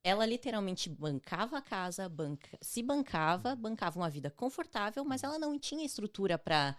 Ela 0.04 0.26
literalmente 0.26 0.90
bancava 0.90 1.56
a 1.56 1.62
casa, 1.62 2.06
banca- 2.10 2.58
se 2.60 2.82
bancava, 2.82 3.56
bancava 3.56 3.98
uma 3.98 4.10
vida 4.10 4.30
confortável, 4.30 5.02
mas 5.02 5.24
ela 5.24 5.38
não 5.38 5.58
tinha 5.58 5.84
estrutura 5.84 6.38
para 6.38 6.76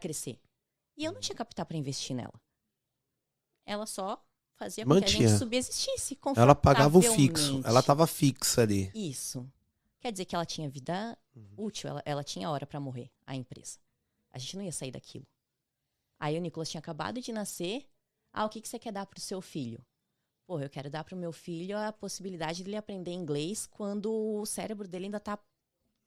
crescer. 0.00 0.40
E 0.96 1.04
eu 1.04 1.12
não 1.12 1.20
tinha 1.20 1.34
capital 1.34 1.66
para 1.66 1.76
investir 1.76 2.14
nela. 2.14 2.40
Ela 3.66 3.86
só 3.86 4.24
fazia 4.54 4.84
com 4.84 4.90
que 4.90 4.96
a 4.96 5.00
Mantinha. 5.00 5.28
gente 5.28 5.38
subsistisse 5.38 6.16
Ela 6.36 6.54
pagava 6.54 6.96
o 6.96 7.02
fixo. 7.02 7.60
Ela 7.64 7.82
tava 7.82 8.06
fixa 8.06 8.62
ali. 8.62 8.90
Isso. 8.94 9.50
Quer 9.98 10.12
dizer 10.12 10.24
que 10.24 10.34
ela 10.34 10.46
tinha 10.46 10.68
vida 10.68 11.18
útil, 11.56 11.90
ela, 11.90 12.02
ela 12.06 12.24
tinha 12.24 12.48
hora 12.50 12.66
pra 12.66 12.78
morrer, 12.80 13.10
a 13.26 13.34
empresa. 13.34 13.78
A 14.30 14.38
gente 14.38 14.56
não 14.56 14.62
ia 14.62 14.72
sair 14.72 14.92
daquilo. 14.92 15.26
Aí 16.20 16.38
o 16.38 16.40
Nicolas 16.40 16.70
tinha 16.70 16.78
acabado 16.78 17.20
de 17.20 17.32
nascer. 17.32 17.86
Ah, 18.32 18.44
o 18.44 18.48
que, 18.48 18.60
que 18.60 18.68
você 18.68 18.78
quer 18.78 18.92
dar 18.92 19.06
pro 19.06 19.20
seu 19.20 19.40
filho? 19.40 19.84
Porra, 20.50 20.64
eu 20.64 20.68
quero 20.68 20.90
dar 20.90 21.04
pro 21.04 21.16
meu 21.16 21.30
filho 21.30 21.78
a 21.78 21.92
possibilidade 21.92 22.64
dele 22.64 22.74
aprender 22.74 23.12
inglês 23.12 23.68
quando 23.70 24.12
o 24.12 24.44
cérebro 24.44 24.88
dele 24.88 25.04
ainda 25.04 25.20
tá 25.20 25.38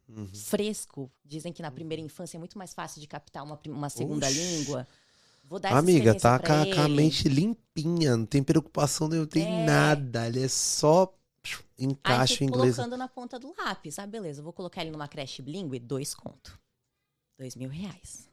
Uhum. 0.05 0.27
fresco. 0.35 1.09
Dizem 1.23 1.53
que 1.53 1.61
na 1.61 1.71
primeira 1.71 2.01
infância 2.03 2.35
é 2.35 2.39
muito 2.39 2.57
mais 2.57 2.73
fácil 2.73 2.99
de 2.99 3.07
captar 3.07 3.41
uma, 3.41 3.57
uma 3.67 3.89
segunda 3.89 4.27
Oxi. 4.27 4.37
língua. 4.37 4.85
Vou 5.45 5.59
dar 5.59 5.77
Amiga, 5.77 6.13
tá 6.13 6.37
com 6.39 6.51
a, 6.51 6.65
com 6.65 6.81
a 6.81 6.83
ele. 6.83 6.93
mente 6.93 7.29
limpinha, 7.29 8.17
não 8.17 8.25
tem 8.25 8.43
preocupação 8.43 9.07
nenhuma, 9.07 9.23
não 9.23 9.29
tem 9.31 9.45
É. 9.45 9.63
nada. 9.65 10.27
Ele 10.27 10.43
é 10.43 10.49
só 10.49 11.17
encaixa 11.79 12.43
em 12.43 12.47
inglês. 12.47 12.75
colocando 12.75 12.97
na 12.97 13.07
ponta 13.07 13.39
do 13.39 13.55
lápis. 13.57 13.97
Ah, 13.97 14.05
beleza, 14.05 14.43
vou 14.43 14.51
colocar 14.51 14.81
ele 14.81 14.91
numa 14.91 15.07
creche 15.07 15.41
bilíngue, 15.41 15.79
dois 15.79 16.13
conto. 16.13 16.59
Dois 17.39 17.55
mil 17.55 17.69
reais. 17.69 18.27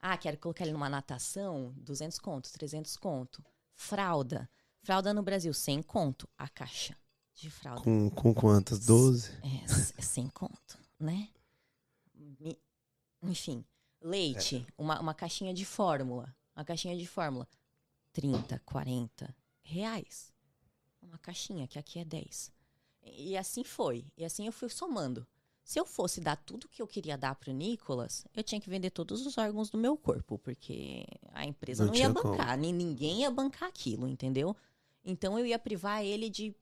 Ah, 0.00 0.16
quero 0.16 0.38
colocar 0.38 0.62
ele 0.62 0.72
numa 0.72 0.88
natação, 0.88 1.74
200 1.78 2.20
conto, 2.20 2.48
300 2.52 2.96
conto. 2.96 3.44
Fralda. 3.74 4.48
Fralda 4.84 5.14
no 5.14 5.22
Brasil, 5.22 5.52
100 5.54 5.82
conto. 5.82 6.28
A 6.36 6.46
caixa 6.46 6.94
de 7.34 7.50
fralda. 7.50 7.80
Com, 7.82 8.10
com 8.10 8.34
quantas? 8.34 8.80
12? 8.80 9.30
É, 9.42 9.64
é 9.98 10.02
100 10.02 10.28
conto, 10.28 10.78
né? 11.00 11.28
Enfim, 13.22 13.64
leite, 14.00 14.66
uma, 14.76 15.00
uma 15.00 15.14
caixinha 15.14 15.54
de 15.54 15.64
fórmula. 15.64 16.34
Uma 16.54 16.64
caixinha 16.66 16.94
de 16.96 17.06
fórmula. 17.06 17.48
30, 18.12 18.60
40 18.64 19.34
reais. 19.62 20.30
Uma 21.00 21.18
caixinha, 21.18 21.66
que 21.66 21.78
aqui 21.78 21.98
é 21.98 22.04
10. 22.04 22.52
E 23.02 23.36
assim 23.38 23.64
foi. 23.64 24.06
E 24.16 24.24
assim 24.24 24.44
eu 24.46 24.52
fui 24.52 24.68
somando. 24.68 25.26
Se 25.64 25.80
eu 25.80 25.86
fosse 25.86 26.20
dar 26.20 26.36
tudo 26.36 26.68
que 26.68 26.82
eu 26.82 26.86
queria 26.86 27.16
dar 27.16 27.34
pro 27.36 27.50
Nicolas, 27.50 28.26
eu 28.34 28.42
tinha 28.44 28.60
que 28.60 28.68
vender 28.68 28.90
todos 28.90 29.24
os 29.26 29.38
órgãos 29.38 29.70
do 29.70 29.78
meu 29.78 29.96
corpo, 29.96 30.38
porque 30.38 31.06
a 31.32 31.46
empresa 31.46 31.84
Não 31.86 31.92
não, 31.92 31.98
ia 31.98 32.02
tinha 32.02 32.14
como. 32.14 32.36
bancar, 32.36 32.58
nem 32.58 32.70
ninguém 32.72 33.22
ia 33.22 33.30
bancar 33.30 33.70
aquilo, 33.70 34.06
entendeu? 34.06 34.54
Então 35.04 35.38
eu 35.38 35.44
ia 35.46 35.58
privar 35.58 36.02
ele 36.04 36.30
de 36.30 36.54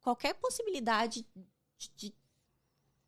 qualquer 0.00 0.34
possibilidade 0.34 1.26
de, 1.78 1.90
de- 1.96 2.14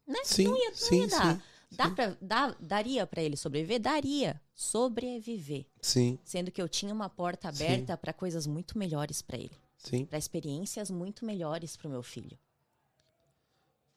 né? 0.07 0.21
Sim, 0.25 0.45
não 0.45 0.57
ia, 0.57 0.71
não 0.71 0.77
sim, 0.77 1.01
ia 1.01 1.09
dar. 1.09 1.37
sim. 1.37 1.43
Dá 1.73 1.91
pra, 1.91 2.17
dá, 2.21 2.57
daria 2.61 3.07
pra 3.07 3.21
ele 3.23 3.37
sobreviver? 3.37 3.81
Daria. 3.81 4.41
Sobreviver. 4.55 5.67
Sim, 5.83 6.17
Sendo 6.25 6.51
que 6.51 6.63
eu 6.63 6.69
tinha 6.69 6.95
uma 6.95 7.11
porta 7.11 7.49
aberta 7.49 7.97
pra 7.97 8.13
coisas 8.13 8.47
muito 8.47 8.79
melhores 8.79 9.21
pra 9.21 9.37
ele. 9.37 9.59
sim. 9.77 10.05
Pra 10.07 10.17
experiências 10.19 10.91
muito 10.91 11.25
melhores 11.27 11.77
pro 11.77 11.89
meu 11.89 12.03
filho. 12.03 12.39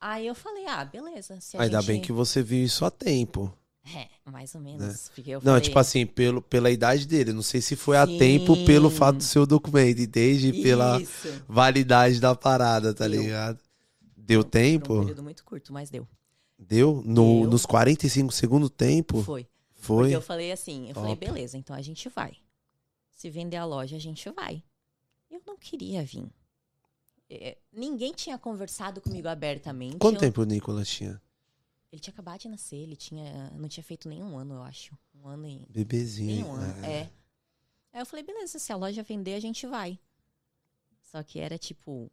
Aí 0.01 0.25
eu 0.25 0.33
falei, 0.33 0.65
ah, 0.65 0.83
beleza. 0.83 1.37
Ainda 1.57 1.79
gente... 1.81 1.87
bem 1.87 2.01
que 2.01 2.11
você 2.11 2.41
viu 2.41 2.63
isso 2.63 2.85
a 2.85 2.91
tempo. 2.91 3.53
É, 3.95 4.07
mais 4.29 4.53
ou 4.53 4.61
menos. 4.61 5.09
Porque 5.15 5.31
eu 5.31 5.39
Não, 5.39 5.53
falei, 5.53 5.61
tipo 5.61 5.79
assim, 5.79 6.05
pelo, 6.05 6.41
pela 6.41 6.69
idade 6.69 7.07
dele. 7.07 7.33
Não 7.33 7.41
sei 7.41 7.59
se 7.61 7.75
foi 7.75 7.97
a 7.97 8.05
Sim. 8.05 8.17
tempo 8.19 8.55
pelo 8.65 8.89
fato 8.89 9.17
do 9.17 9.23
seu 9.23 9.45
documento, 9.47 9.99
entende? 10.01 10.61
Pela 10.61 11.01
Isso. 11.01 11.43
validade 11.47 12.19
da 12.19 12.35
parada, 12.35 12.93
tá 12.93 13.07
Deu. 13.07 13.21
ligado? 13.21 13.59
Deu 14.15 14.41
um 14.41 14.43
tempo? 14.43 14.99
período 14.99 15.23
muito 15.23 15.43
curto, 15.43 15.73
mas 15.73 15.89
deu. 15.89 16.07
Deu? 16.57 17.01
No, 17.05 17.41
Deu. 17.41 17.49
Nos 17.51 17.65
45 17.65 18.31
segundos 18.33 18.69
tempo? 18.69 19.23
Foi. 19.23 19.47
Foi? 19.75 20.03
Porque 20.03 20.15
eu 20.15 20.21
falei 20.21 20.51
assim, 20.51 20.89
eu 20.89 20.93
falei, 20.95 21.15
beleza, 21.15 21.57
então 21.57 21.75
a 21.75 21.81
gente 21.81 22.09
vai. 22.09 22.33
Se 23.11 23.29
vender 23.29 23.57
a 23.57 23.65
loja, 23.65 23.95
a 23.95 23.99
gente 23.99 24.29
vai. 24.29 24.61
Eu 25.31 25.41
não 25.47 25.57
queria 25.57 26.03
vir. 26.03 26.29
É, 27.29 27.57
ninguém 27.71 28.11
tinha 28.11 28.37
conversado 28.37 28.99
comigo 29.01 29.27
abertamente. 29.27 29.97
Quanto 29.97 30.15
eu- 30.15 30.19
tempo 30.19 30.41
o 30.41 30.45
Nicolas 30.45 30.87
tinha? 30.89 31.19
Ele 31.91 31.99
tinha 31.99 32.13
acabado 32.13 32.39
de 32.39 32.49
nascer, 32.49 32.77
ele 32.77 32.95
tinha. 32.95 33.49
Não 33.51 33.67
tinha 33.67 33.83
feito 33.83 34.07
nenhum 34.07 34.37
ano, 34.37 34.55
eu 34.55 34.63
acho. 34.63 34.97
Um 35.15 35.27
ano 35.27 35.47
e. 35.47 35.65
Bebezinho. 35.69 36.35
Nem 36.35 36.43
um 36.43 36.53
ano. 36.53 36.85
é. 36.85 37.01
É. 37.01 37.11
Aí 37.91 38.01
eu 38.01 38.05
falei, 38.05 38.23
beleza, 38.23 38.59
se 38.59 38.71
a 38.71 38.75
loja 38.75 39.01
vender, 39.01 39.33
a 39.33 39.39
gente 39.39 39.65
vai. 39.65 39.99
Só 41.01 41.23
que 41.23 41.39
era 41.39 41.57
tipo, 41.57 42.11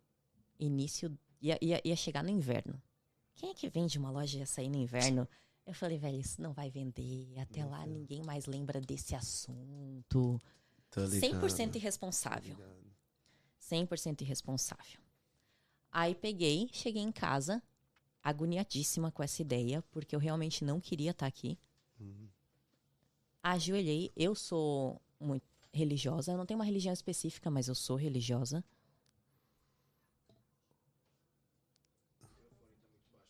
início. 0.58 1.16
Ia, 1.40 1.58
ia, 1.60 1.80
ia 1.84 1.96
chegar 1.96 2.24
no 2.24 2.30
inverno. 2.30 2.80
Quem 3.34 3.50
é 3.50 3.54
que 3.54 3.68
vende 3.68 3.98
uma 3.98 4.10
loja 4.10 4.36
e 4.36 4.40
ia 4.40 4.46
sair 4.46 4.70
no 4.70 4.78
inverno? 4.78 5.28
Eu 5.66 5.74
falei, 5.74 5.98
velho, 5.98 6.18
isso 6.18 6.40
não 6.40 6.54
vai 6.54 6.70
vender. 6.70 7.38
Até 7.38 7.64
lá 7.64 7.86
ninguém 7.86 8.22
mais 8.22 8.46
lembra 8.46 8.80
desse 8.80 9.14
assunto. 9.14 10.40
Tô 10.90 11.04
ligado. 11.04 11.46
100% 11.46 11.74
irresponsável. 11.76 12.56
100% 13.60 14.22
irresponsável. 14.22 15.00
Aí 15.90 16.14
peguei, 16.14 16.68
cheguei 16.72 17.02
em 17.02 17.12
casa, 17.12 17.62
agoniadíssima 18.26 19.12
com 19.12 19.22
essa 19.22 19.40
ideia, 19.40 19.82
porque 19.92 20.16
eu 20.16 20.18
realmente 20.18 20.64
não 20.64 20.80
queria 20.80 21.12
estar 21.12 21.26
aqui. 21.26 21.56
Uhum. 22.00 22.28
Ajoelhei, 23.40 24.10
eu 24.16 24.34
sou 24.34 25.00
muito 25.20 25.44
religiosa, 25.72 26.32
eu 26.32 26.36
não 26.36 26.44
tenho 26.44 26.58
uma 26.58 26.64
religião 26.64 26.92
específica, 26.92 27.48
mas 27.52 27.68
eu 27.68 27.74
sou 27.74 27.94
religiosa. 27.94 28.64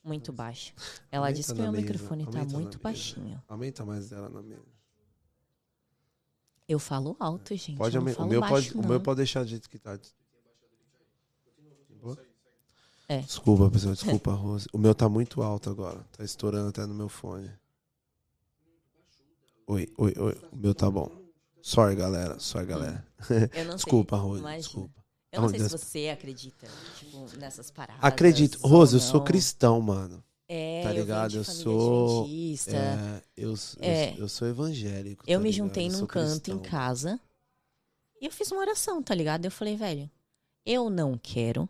Muito 0.03 0.33
baixo. 0.33 0.73
Ela 1.11 1.27
Aumenta 1.27 1.37
disse 1.37 1.53
que 1.53 1.61
meu 1.61 1.73
mesa, 1.73 1.83
microfone 1.83 2.25
tá 2.25 2.45
na 2.45 2.45
muito 2.45 2.79
baixinho. 2.79 3.43
Aumenta 3.47 3.85
mais 3.85 4.09
dela 4.09 4.31
na 4.31 4.41
mesa. 4.41 4.65
Eu 6.67 6.79
falo 6.79 7.17
alto, 7.21 7.55
gente. 7.55 7.77
Pode 7.77 7.99
não. 7.99 8.07
O 8.07 8.15
falo 8.15 8.29
meu 8.31 8.41
baixo, 8.41 8.55
pode, 8.55 8.73
o 8.73 8.81
meu 8.81 8.99
não. 8.99 9.01
pode 9.01 9.17
deixar 9.19 9.43
do 9.43 9.49
jeito 9.49 9.69
que 9.69 9.79
tá. 9.79 9.99
É. 13.09 13.19
Desculpa, 13.21 13.71
pessoal. 13.71 13.95
Desculpa, 13.97 14.33
Rose. 14.33 14.67
O 14.73 14.79
meu 14.79 14.95
tá 14.95 15.09
muito 15.09 15.43
alto 15.43 15.71
agora. 15.71 16.05
Tá 16.17 16.25
estourando 16.25 16.69
até 16.69 16.85
no 16.87 16.95
meu 16.95 17.09
fone. 17.09 17.51
Oi, 19.67 19.89
oi, 19.99 20.15
oi. 20.19 20.41
O 20.53 20.57
meu 20.57 20.75
tá 20.75 20.91
bom. 20.91 21.11
Sorry, 21.61 21.97
galera. 21.97 22.39
Sorry, 22.39 22.67
galera. 22.67 23.05
Eu 23.55 23.65
não 23.67 23.75
Desculpa, 23.77 24.17
sei. 24.17 24.25
Rose. 24.25 24.41
imagina. 24.41 24.63
Desculpa. 24.63 25.05
Eu 25.33 25.43
não 25.43 25.49
sei 25.49 25.59
Deus. 25.59 25.73
se 25.73 25.79
você 25.79 26.09
acredita, 26.09 26.67
tipo, 26.99 27.37
nessas 27.37 27.71
paradas. 27.71 28.03
Acredito. 28.03 28.59
Rose, 28.67 28.95
eu 28.95 29.01
sou 29.01 29.23
cristão, 29.23 29.81
mano. 29.81 30.23
É, 30.49 30.83
tá 30.85 30.91
eu 30.95 31.01
ligado? 31.01 31.35
Eu 31.37 31.45
família 31.45 31.65
sou-. 31.65 32.27
É, 32.69 33.23
eu, 33.37 33.51
eu, 33.51 33.57
É. 33.81 34.15
eu 34.17 34.29
sou 34.29 34.47
evangélico. 34.47 35.25
Eu 35.27 35.39
tá 35.39 35.43
me 35.43 35.51
ligado? 35.51 35.67
juntei 35.69 35.89
Eu 35.89 35.93
num 35.93 36.07
canto 36.07 36.51
em 36.53 36.59
cristão. 36.59 36.71
casa 36.71 37.21
e 38.21 38.27
eu 38.27 38.31
fiz 38.31 38.51
uma 38.53 38.61
oração, 38.61 39.03
tá 39.03 39.13
ligado? 39.15 39.45
Eu 39.45 39.51
falei, 39.51 39.77
velho, 39.77 40.09
eu 40.65 40.89
não 40.89 41.19
quero, 41.19 41.69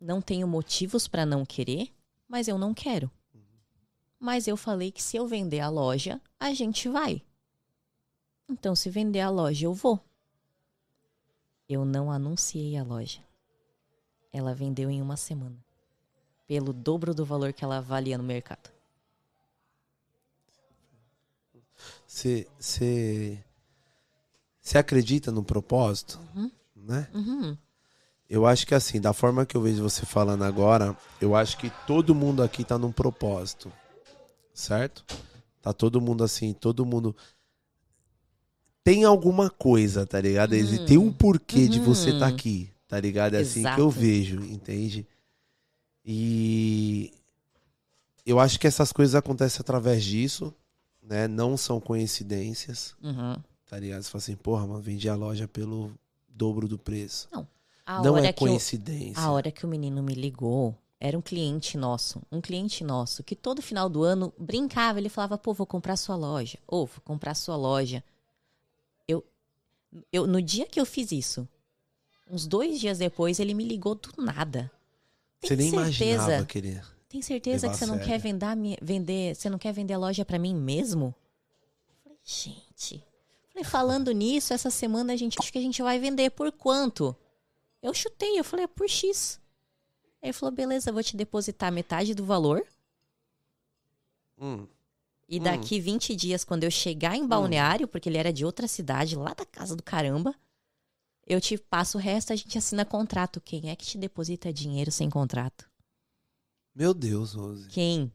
não 0.00 0.20
tenho 0.20 0.46
motivos 0.46 1.08
pra 1.08 1.26
não 1.26 1.44
querer, 1.44 1.92
mas 2.28 2.48
eu 2.48 2.58
não 2.58 2.74
quero. 2.74 3.10
Mas 4.18 4.48
eu 4.48 4.56
falei 4.56 4.90
que 4.90 5.02
se 5.02 5.16
eu 5.16 5.26
vender 5.26 5.60
a 5.60 5.68
loja, 5.68 6.20
a 6.40 6.52
gente 6.54 6.88
vai. 6.88 7.22
Então, 8.48 8.74
se 8.74 8.88
vender 8.88 9.20
a 9.20 9.28
loja, 9.28 9.66
eu 9.66 9.74
vou. 9.74 10.00
Eu 11.68 11.84
não 11.84 12.10
anunciei 12.10 12.76
a 12.76 12.82
loja. 12.82 13.20
Ela 14.32 14.54
vendeu 14.54 14.88
em 14.90 15.02
uma 15.02 15.16
semana. 15.16 15.56
Pelo 16.46 16.72
dobro 16.72 17.12
do 17.12 17.24
valor 17.24 17.52
que 17.52 17.64
ela 17.64 17.80
valia 17.80 18.16
no 18.16 18.24
mercado. 18.24 18.70
Você 22.06 22.48
acredita 24.74 25.30
no 25.32 25.42
propósito? 25.44 26.20
Uhum. 26.34 26.50
Né? 26.74 27.10
Uhum. 27.12 27.58
Eu 28.28 28.44
acho 28.46 28.66
que 28.66 28.74
assim, 28.74 29.00
da 29.00 29.12
forma 29.12 29.46
que 29.46 29.56
eu 29.56 29.60
vejo 29.62 29.82
você 29.82 30.04
falando 30.04 30.42
agora, 30.42 30.96
eu 31.20 31.34
acho 31.36 31.56
que 31.58 31.70
todo 31.86 32.14
mundo 32.14 32.42
aqui 32.42 32.64
tá 32.64 32.76
num 32.76 32.90
propósito. 32.92 33.72
Certo? 34.52 35.04
Tá 35.62 35.72
todo 35.72 36.00
mundo 36.00 36.24
assim, 36.24 36.52
todo 36.52 36.84
mundo 36.84 37.14
tem 38.82 39.04
alguma 39.04 39.50
coisa, 39.50 40.06
tá 40.06 40.20
ligado? 40.20 40.52
Uhum. 40.54 40.84
Tem 40.86 40.98
um 40.98 41.12
porquê 41.12 41.68
de 41.68 41.78
você 41.80 42.10
Uhum. 42.10 42.14
estar 42.16 42.26
aqui, 42.28 42.70
tá 42.88 42.98
ligado? 43.00 43.34
É 43.34 43.40
assim 43.40 43.60
que 43.62 43.68
Exato. 43.68 43.80
eu 43.80 43.90
vejo, 43.90 44.42
entende? 44.44 45.06
E 46.04 47.12
eu 48.24 48.38
acho 48.40 48.58
que 48.60 48.66
essas 48.66 48.92
coisas 48.92 49.14
acontecem 49.14 49.60
através 49.60 50.04
disso, 50.04 50.54
né? 51.02 51.26
Não 51.28 51.56
são 51.56 51.80
coincidências, 51.80 52.94
Uhum. 53.02 53.36
tá 53.68 53.78
ligado? 53.78 54.02
Você 54.02 54.10
fala 54.10 54.22
assim, 54.22 54.36
porra, 54.36 54.66
mano, 54.66 54.80
vendi 54.80 55.08
a 55.08 55.14
loja 55.16 55.46
pelo 55.48 55.92
dobro 56.28 56.68
do 56.68 56.78
preço. 56.78 57.28
A 57.86 58.02
não 58.02 58.18
é 58.18 58.30
eu- 58.30 58.34
coincidência. 58.34 59.22
A 59.22 59.30
hora 59.30 59.50
que 59.50 59.64
o 59.64 59.68
menino 59.68 60.02
me 60.02 60.12
ligou, 60.12 60.76
era 60.98 61.16
um 61.16 61.22
cliente 61.22 61.78
nosso, 61.78 62.20
um 62.32 62.40
cliente 62.40 62.82
nosso, 62.82 63.22
que 63.22 63.36
todo 63.36 63.62
final 63.62 63.88
do 63.88 64.02
ano 64.02 64.32
brincava, 64.36 64.98
ele 64.98 65.08
falava, 65.08 65.38
pô, 65.38 65.54
vou 65.54 65.66
comprar 65.66 65.96
sua 65.96 66.16
loja, 66.16 66.58
ou 66.66 66.86
vou 66.86 67.00
comprar 67.04 67.34
sua 67.34 67.54
loja. 67.56 68.02
Eu, 69.06 69.24
eu, 70.12 70.26
no 70.26 70.42
dia 70.42 70.66
que 70.66 70.80
eu 70.80 70.84
fiz 70.86 71.12
isso, 71.12 71.48
uns 72.28 72.46
dois 72.46 72.80
dias 72.80 72.98
depois, 72.98 73.38
ele 73.38 73.54
me 73.54 73.64
ligou 73.64 73.94
do 73.94 74.10
nada. 74.20 74.70
Tem 75.40 75.48
Você 75.50 75.56
nem 75.56 75.70
certeza, 75.70 76.14
imaginava 76.22 76.46
que 76.46 76.58
ele... 76.58 76.82
tem 77.08 77.22
certeza 77.22 77.68
que 77.68 77.76
você 77.76 77.86
não 77.86 77.98
quer 77.98 78.18
vender, 78.18 78.78
vender, 78.82 79.36
você 79.36 79.48
não 79.48 79.58
quer 79.58 79.72
vender 79.72 79.94
a 79.94 79.98
loja 79.98 80.24
pra 80.24 80.38
mim 80.38 80.54
mesmo? 80.56 81.14
Falei, 82.02 82.18
gente. 82.24 83.04
Falei, 83.50 83.64
falando 83.64 84.10
nisso, 84.12 84.52
essa 84.52 84.70
semana 84.70 85.12
a 85.12 85.16
gente 85.16 85.36
acho 85.38 85.52
que 85.52 85.58
a 85.58 85.62
gente 85.62 85.80
vai 85.82 85.98
vender 86.00 86.30
por 86.30 86.50
quanto? 86.50 87.14
Eu 87.82 87.94
chutei, 87.94 88.38
eu 88.38 88.44
falei, 88.44 88.64
é 88.64 88.68
por 88.68 88.88
X. 88.88 89.40
Aí 90.22 90.28
ele 90.28 90.32
falou, 90.32 90.54
beleza, 90.54 90.92
vou 90.92 91.02
te 91.02 91.16
depositar 91.16 91.70
metade 91.70 92.14
do 92.14 92.24
valor. 92.24 92.66
Hum. 94.38 94.66
E 95.28 95.40
daqui 95.40 95.80
20 95.80 96.14
dias, 96.14 96.44
quando 96.44 96.64
eu 96.64 96.70
chegar 96.70 97.16
em 97.16 97.26
Balneário, 97.26 97.88
porque 97.88 98.08
ele 98.08 98.18
era 98.18 98.32
de 98.32 98.44
outra 98.44 98.68
cidade, 98.68 99.16
lá 99.16 99.34
da 99.34 99.44
casa 99.44 99.74
do 99.74 99.82
caramba, 99.82 100.34
eu 101.26 101.40
te 101.40 101.58
passo 101.58 101.98
o 101.98 102.00
resto, 102.00 102.32
a 102.32 102.36
gente 102.36 102.56
assina 102.56 102.84
contrato. 102.84 103.40
Quem 103.40 103.70
é 103.70 103.76
que 103.76 103.84
te 103.84 103.98
deposita 103.98 104.52
dinheiro 104.52 104.92
sem 104.92 105.10
contrato? 105.10 105.68
Meu 106.72 106.94
Deus, 106.94 107.32
Rose. 107.32 107.68
Quem? 107.68 108.12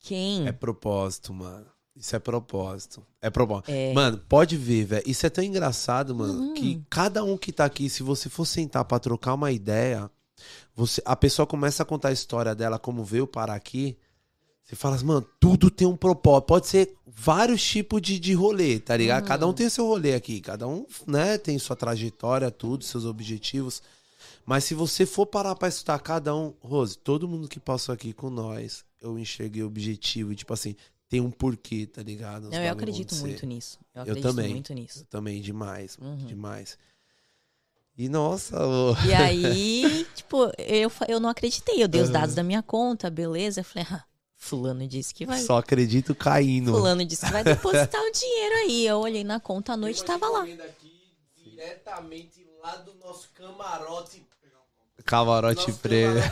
Quem? 0.00 0.48
É 0.48 0.52
propósito, 0.52 1.32
mano. 1.32 1.71
Isso 1.94 2.16
é 2.16 2.18
propósito. 2.18 3.04
É 3.20 3.28
propósito. 3.28 3.70
É. 3.70 3.92
Mano, 3.92 4.18
pode 4.28 4.56
ver, 4.56 4.84
velho. 4.86 5.02
Isso 5.06 5.26
é 5.26 5.30
tão 5.30 5.44
engraçado, 5.44 6.14
mano, 6.14 6.32
Uhum. 6.48 6.54
que 6.54 6.82
cada 6.88 7.22
um 7.22 7.36
que 7.36 7.52
tá 7.52 7.64
aqui, 7.64 7.88
se 7.90 8.02
você 8.02 8.28
for 8.28 8.46
sentar 8.46 8.84
pra 8.84 8.98
trocar 8.98 9.34
uma 9.34 9.52
ideia, 9.52 10.10
você, 10.74 11.02
a 11.04 11.14
pessoa 11.14 11.46
começa 11.46 11.82
a 11.82 11.86
contar 11.86 12.08
a 12.08 12.12
história 12.12 12.54
dela, 12.54 12.78
como 12.78 13.04
veio 13.04 13.26
parar 13.26 13.54
aqui. 13.54 13.96
Você 14.64 14.74
fala 14.74 14.96
assim, 14.96 15.04
mano, 15.04 15.26
tudo 15.38 15.70
tem 15.70 15.86
um 15.86 15.96
propósito. 15.96 16.46
Pode 16.46 16.66
ser 16.66 16.96
vários 17.06 17.62
tipos 17.62 18.00
de, 18.00 18.18
de 18.18 18.32
rolê, 18.32 18.78
tá 18.80 18.96
ligado? 18.96 19.22
Uhum. 19.22 19.28
Cada 19.28 19.46
um 19.46 19.52
tem 19.52 19.68
seu 19.68 19.86
rolê 19.86 20.14
aqui. 20.14 20.40
Cada 20.40 20.66
um, 20.66 20.86
né, 21.06 21.36
tem 21.36 21.58
sua 21.58 21.76
trajetória, 21.76 22.50
tudo, 22.50 22.84
seus 22.84 23.04
objetivos. 23.04 23.82
Mas 24.46 24.64
se 24.64 24.74
você 24.74 25.04
for 25.04 25.26
parar 25.26 25.54
pra 25.54 25.68
estudar 25.68 25.98
cada 25.98 26.34
um, 26.34 26.54
Rose, 26.60 26.96
todo 26.96 27.28
mundo 27.28 27.48
que 27.48 27.60
passou 27.60 27.92
aqui 27.92 28.12
com 28.14 28.30
nós, 28.30 28.82
eu 29.00 29.18
enxerguei 29.18 29.62
objetivo, 29.62 30.32
e, 30.32 30.36
tipo 30.36 30.54
assim, 30.54 30.74
tem 31.12 31.20
um 31.20 31.30
porquê, 31.30 31.86
tá 31.86 32.02
ligado? 32.02 32.48
Não, 32.48 32.56
eu 32.64 32.72
acredito 32.72 33.08
acontecer. 33.14 33.26
muito 33.28 33.44
nisso. 33.44 33.78
Eu 33.94 33.98
Eu 33.98 34.02
acredito 34.04 34.22
também. 34.34 34.48
muito 34.48 34.72
nisso. 34.72 35.00
Eu 35.00 35.04
também, 35.10 35.42
demais, 35.42 35.98
Uhum. 36.00 36.16
demais. 36.24 36.78
E 37.98 38.08
nossa, 38.08 38.56
E 39.06 39.12
aí, 39.12 40.06
tipo, 40.16 40.50
eu, 40.56 40.90
eu 41.06 41.20
não 41.20 41.28
acreditei. 41.28 41.82
Eu 41.82 41.86
dei 41.88 42.00
os 42.00 42.06
Uhum. 42.08 42.12
dados 42.14 42.34
da 42.34 42.42
minha 42.42 42.62
conta, 42.62 43.10
beleza. 43.10 43.60
Eu 43.60 43.64
falei, 43.64 43.86
ah, 43.90 44.02
fulano 44.36 44.88
disse 44.88 45.12
que 45.12 45.26
vai. 45.26 45.38
só 45.42 45.58
acredito 45.58 46.14
caindo. 46.14 46.72
Fulano 46.72 47.04
disse 47.04 47.26
que 47.26 47.30
vai 47.32 47.44
depositar 47.92 48.00
o 48.00 48.10
dinheiro 48.10 48.54
aí. 48.54 48.86
Eu 48.86 48.98
olhei 49.00 49.22
na 49.22 49.38
conta 49.38 49.74
à 49.74 49.76
noite 49.76 50.00
e 50.00 50.04
tava 50.06 50.26
lá. 50.30 50.44
aqui 50.44 51.14
diretamente 51.44 52.42
lá 52.62 52.76
do 52.76 52.94
nosso 52.94 53.28
camarote. 53.34 54.26
Camarote 55.04 55.68
é 55.70 55.74
preto. 55.74 56.22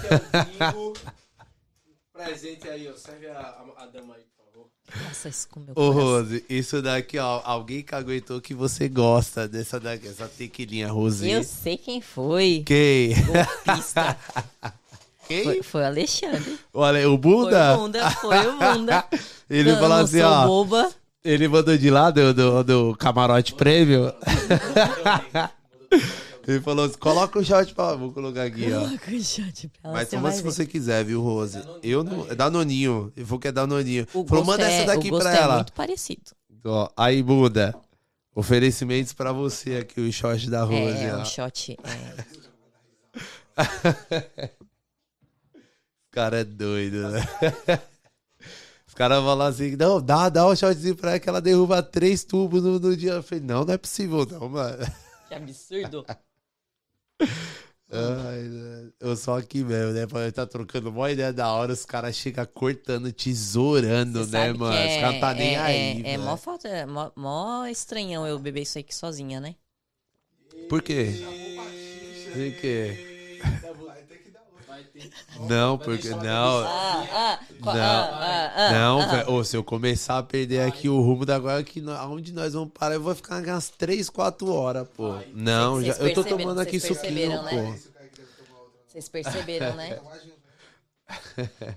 Presente 2.13 2.69
aí, 2.69 2.89
ó. 2.89 2.97
Serve 2.97 3.29
a, 3.29 3.39
a, 3.41 3.83
a 3.83 3.87
dama 3.87 4.15
aí. 4.15 4.30
Nossa, 5.05 5.29
isso 5.29 5.49
com 5.51 5.61
meu 5.61 5.71
Ô, 5.73 5.75
coração. 5.75 6.03
Rose, 6.03 6.45
isso 6.49 6.83
daqui, 6.83 7.19
ó, 7.19 7.41
alguém 7.45 7.83
que 7.83 7.95
aguentou 7.95 8.41
que 8.41 8.55
você 8.55 8.89
gosta 8.89 9.47
dessa 9.49 9.79
daqui, 9.79 10.09
essa 10.09 10.27
tequilinha, 10.29 10.89
Rose. 10.91 11.29
Eu 11.31 11.45
sei 11.45 11.77
quem 11.77 12.01
foi. 12.01 12.63
Quem? 12.67 13.15
Golpista. 13.67 14.17
Quem? 15.29 15.45
Foi, 15.45 15.63
foi 15.63 15.83
o 15.83 15.87
Alexandre. 15.87 16.59
Olha, 16.75 17.09
o 17.09 17.13
Foi 17.13 17.19
Bunda? 17.19 17.75
o 17.75 17.79
Bunda, 17.79 18.11
foi 18.11 18.47
o 18.49 18.59
Bunda. 18.59 19.05
Ele 19.49 19.77
falou 19.77 19.99
assim, 19.99 20.21
ó. 20.23 20.45
boba. 20.45 20.91
Ele 21.25 21.47
mandou 21.47 21.77
de 21.79 21.89
lá 21.89 22.11
do, 22.11 22.35
do, 22.35 22.65
do 22.65 22.97
camarote 22.97 23.55
prêmio. 23.55 24.13
Ele 26.47 26.61
falou 26.61 26.87
assim: 26.87 26.99
coloca 26.99 27.39
o 27.39 27.45
shot 27.45 27.75
pra. 27.75 27.95
Vou 27.95 28.13
colocar 28.13 28.45
aqui, 28.45 28.73
ó. 28.73 28.81
Coloca 28.87 29.11
o 29.11 29.23
shot 29.23 29.69
pra 29.69 29.91
ela, 29.91 29.93
Mas 29.93 30.11
vai 30.11 30.33
se 30.33 30.43
ver. 30.43 30.53
você 30.53 30.67
quiser, 30.67 31.05
viu, 31.05 31.23
Rose? 31.23 31.59
Eu 31.83 32.03
não. 32.03 32.29
É 32.31 32.35
Danoninho. 32.35 33.13
Eu 33.17 33.27
vou 33.27 33.39
que 33.39 33.49
é 33.49 33.53
Danoninho. 33.53 34.07
O 34.15 34.27
Falou, 34.27 34.45
manda 34.45 34.69
é, 34.69 34.79
essa 34.79 34.87
daqui 34.87 35.09
o 35.09 35.11
gosto 35.11 35.23
pra 35.25 35.37
é 35.37 35.41
ela. 35.41 35.55
muito 35.57 35.73
parecido. 35.73 36.23
Ó, 36.65 36.89
aí, 36.97 37.23
Buda. 37.23 37.75
Oferecimentos 38.35 39.13
pra 39.13 39.33
você 39.33 39.77
aqui, 39.77 40.01
o 40.01 40.13
shot 40.13 40.49
da 40.49 40.63
Rose. 40.65 40.99
É, 40.99 41.05
é 41.09 41.17
ó. 41.17 41.21
um 41.21 41.25
shot. 41.25 41.77
é. 41.85 42.41
Os 45.53 46.13
cara 46.13 46.41
é 46.41 46.45
doido, 46.45 47.09
né? 47.11 47.21
Os 48.87 48.95
caras 48.95 49.23
falam 49.23 49.47
assim, 49.47 49.77
não, 49.77 50.01
dá, 50.01 50.29
dá 50.29 50.47
um 50.49 50.57
shotzinho 50.57 50.97
pra 50.97 51.11
ela 51.11 51.21
que 51.21 51.29
ela 51.29 51.41
derruba 51.41 51.83
três 51.83 52.25
tubos 52.25 52.63
no, 52.63 52.79
no 52.81 52.97
dia. 52.97 53.13
Eu 53.13 53.23
falei, 53.23 53.45
não, 53.45 53.65
não 53.65 53.75
é 53.75 53.79
possível 53.79 54.27
não, 54.27 54.49
mano. 54.49 54.85
Que 55.29 55.35
absurdo. 55.35 56.05
Ai, 57.93 58.43
né? 58.43 58.89
eu 59.01 59.17
só 59.17 59.37
aqui 59.37 59.65
mesmo, 59.65 59.93
né? 59.93 60.07
Pra 60.07 60.29
estar 60.29 60.47
trocando 60.47 60.91
uma 60.91 61.11
ideia 61.11 61.33
da 61.33 61.53
hora, 61.53 61.73
os 61.73 61.85
caras 61.85 62.15
chegam 62.15 62.47
cortando, 62.47 63.13
tesourando, 63.13 64.25
Você 64.25 64.31
né, 64.31 64.47
sabe 64.47 64.59
mano? 64.59 64.89
que 64.89 64.95
Os 64.95 65.01
caras 65.01 65.21
tá 65.21 65.35
nem 65.35 65.55
é, 65.57 65.59
aí, 65.59 66.03
É, 66.05 66.13
é 66.13 66.19
mó, 66.19 66.37
falta, 66.37 66.69
é 66.69 66.87
mó, 66.87 67.11
mó 67.17 67.67
estranhão 67.67 68.25
eu 68.27 68.39
beber 68.39 68.63
isso 68.63 68.79
aqui 68.79 68.95
sozinha, 68.95 69.41
né? 69.41 69.57
Por 70.69 70.83
quê? 70.83 71.09
Por 72.33 72.61
quê? 72.61 73.39
Não, 75.49 75.79
porque... 75.79 76.09
Não, 76.11 76.59
Ah, 76.65 77.07
ah, 77.13 77.41
Não. 77.61 77.71
ah, 77.73 77.75
ah, 77.75 78.53
ah, 78.57 78.73
não, 78.73 79.01
ah. 79.01 79.07
velho. 79.07 79.45
Se 79.45 79.57
eu 79.57 79.65
começar 79.65 80.19
a 80.19 80.23
perder 80.23 80.61
aqui 80.63 80.89
o 80.89 81.01
rumo 81.01 81.25
da 81.25 81.37
agora, 81.37 81.63
que 81.63 81.83
aonde 81.99 82.33
nós 82.33 82.53
vamos 82.55 82.71
parar, 82.73 82.95
eu 82.95 83.03
vou 83.03 83.15
ficar 83.15 83.43
umas 83.43 83.69
3, 83.71 84.09
4 84.11 84.53
horas, 84.53 84.87
pô. 84.97 85.15
Não, 85.33 85.83
já, 85.83 85.95
eu 85.95 86.13
tô 86.15 86.23
tomando 86.25 86.61
aqui 86.61 86.79
vocês 86.79 86.97
suquinho, 86.99 87.15
perceberam, 87.31 87.43
né? 87.45 87.81
pô. 87.83 87.91
Vocês 88.89 89.09
perceberam, 89.09 89.75
né? 89.77 89.99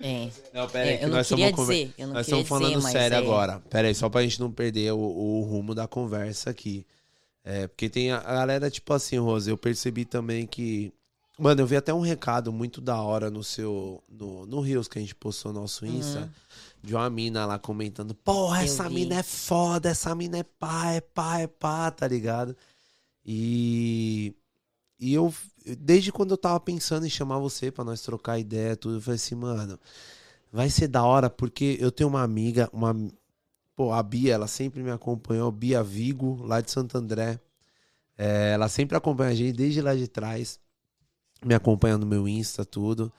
É. 0.00 0.28
Não, 0.52 0.68
pera 0.68 0.90
aí, 0.90 0.96
É, 0.96 1.04
eu 1.04 1.08
não 1.08 1.16
nós 1.16 1.28
queria 1.28 1.44
estamos 1.50 1.66
conver- 1.66 1.86
dizer, 1.86 1.94
eu 1.98 2.06
não 2.08 2.14
Nós 2.14 2.26
queria 2.26 2.40
estamos 2.42 2.62
falando 2.62 2.78
dizer, 2.80 2.92
sério 2.92 3.14
é- 3.14 3.18
agora. 3.18 3.62
Pera 3.70 3.88
aí, 3.88 3.94
só 3.94 4.08
pra 4.08 4.22
gente 4.22 4.40
não 4.40 4.50
perder 4.50 4.92
o, 4.92 4.98
o 4.98 5.42
rumo 5.42 5.72
da 5.74 5.86
conversa 5.86 6.50
aqui. 6.50 6.84
É, 7.44 7.68
porque 7.68 7.88
tem 7.88 8.10
a, 8.10 8.18
a 8.18 8.34
galera, 8.34 8.70
tipo 8.70 8.92
assim, 8.92 9.18
Rose, 9.18 9.48
eu 9.48 9.56
percebi 9.56 10.04
também 10.04 10.46
que. 10.46 10.92
Mano, 11.38 11.62
eu 11.62 11.66
vi 11.66 11.76
até 11.76 11.92
um 11.92 12.00
recado 12.00 12.52
muito 12.52 12.80
da 12.80 13.00
hora 13.00 13.30
no 13.30 13.42
seu. 13.42 14.02
No, 14.08 14.46
no 14.46 14.60
Rios 14.60 14.86
que 14.86 14.98
a 14.98 15.00
gente 15.02 15.14
postou 15.14 15.52
no 15.52 15.60
nosso 15.60 15.84
Insta. 15.84 16.32
De 16.82 16.94
uma 16.94 17.08
mina 17.10 17.44
lá 17.46 17.58
comentando: 17.58 18.14
Porra, 18.14 18.58
Uhum. 18.58 18.62
Eu 18.62 18.64
essa 18.64 18.88
vi. 18.88 18.94
mina 18.94 19.16
é 19.16 19.22
foda, 19.22 19.88
essa 19.88 20.14
mina 20.14 20.38
é 20.38 20.42
pá, 20.42 20.92
é 20.92 21.00
pá, 21.00 21.38
é 21.40 21.46
pá, 21.46 21.90
tá 21.90 22.06
ligado? 22.06 22.56
E. 23.24 24.34
E 24.98 25.12
eu, 25.12 25.34
desde 25.78 26.12
quando 26.12 26.30
eu 26.30 26.36
tava 26.38 26.58
pensando 26.60 27.04
em 27.06 27.10
chamar 27.10 27.38
você 27.38 27.70
pra 27.70 27.84
nós 27.84 28.00
trocar 28.00 28.38
ideia, 28.38 28.76
tudo, 28.76 28.96
eu 28.96 29.00
falei 29.00 29.16
assim, 29.16 29.34
mano, 29.34 29.78
vai 30.52 30.70
ser 30.70 30.86
da 30.88 31.02
hora, 31.04 31.28
porque 31.28 31.76
eu 31.80 31.90
tenho 31.90 32.08
uma 32.08 32.22
amiga, 32.22 32.70
uma. 32.72 32.94
Pô, 33.76 33.92
a 33.92 34.02
Bia, 34.02 34.34
ela 34.34 34.46
sempre 34.46 34.82
me 34.82 34.90
acompanhou, 34.90 35.50
Bia 35.50 35.82
Vigo, 35.82 36.40
lá 36.44 36.60
de 36.60 36.70
Santo 36.70 36.96
André. 36.96 37.40
É, 38.16 38.52
ela 38.52 38.68
sempre 38.68 38.96
acompanha 38.96 39.30
a 39.32 39.34
gente 39.34 39.52
desde 39.56 39.80
lá 39.82 39.94
de 39.96 40.06
trás, 40.06 40.60
me 41.44 41.54
acompanha 41.54 41.98
no 41.98 42.06
meu 42.06 42.26
Insta, 42.28 42.64
tudo. 42.64 43.12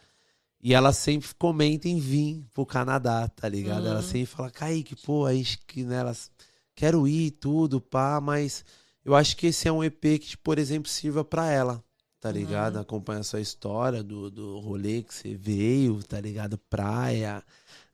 E 0.62 0.74
ela 0.74 0.92
sempre 0.94 1.30
comenta 1.38 1.88
em 1.88 2.00
vir 2.00 2.44
pro 2.54 2.66
Canadá, 2.66 3.28
tá 3.28 3.48
ligado? 3.48 3.88
Ela 3.88 3.98
Uhum. 3.98 4.02
sempre 4.02 4.26
fala, 4.26 4.50
Kaique, 4.50 4.96
pô, 4.96 5.26
aí 5.26 5.44
que 5.68 5.84
né, 5.84 5.98
elas 5.98 6.32
quero 6.76 7.08
ir, 7.08 7.32
tudo, 7.32 7.80
pá, 7.80 8.20
mas 8.20 8.66
eu 9.04 9.16
acho 9.16 9.38
que 9.38 9.48
esse 9.48 9.68
é 9.68 9.72
um 9.72 9.84
EP 9.84 10.18
que, 10.20 10.36
por 10.38 10.58
exemplo, 10.58 10.90
sirva 10.90 11.24
pra 11.24 11.50
ela, 11.52 11.84
tá 12.20 12.32
ligado? 12.32 12.78
Acompanha 12.78 13.20
a 13.20 13.24
sua 13.24 13.40
história 13.42 14.02
do, 14.04 14.32
do 14.32 14.60
rolê 14.60 15.04
que 15.04 15.14
você 15.14 15.36
veio, 15.36 16.02
tá 16.04 16.20
ligado? 16.20 16.58
Praia, 16.70 17.44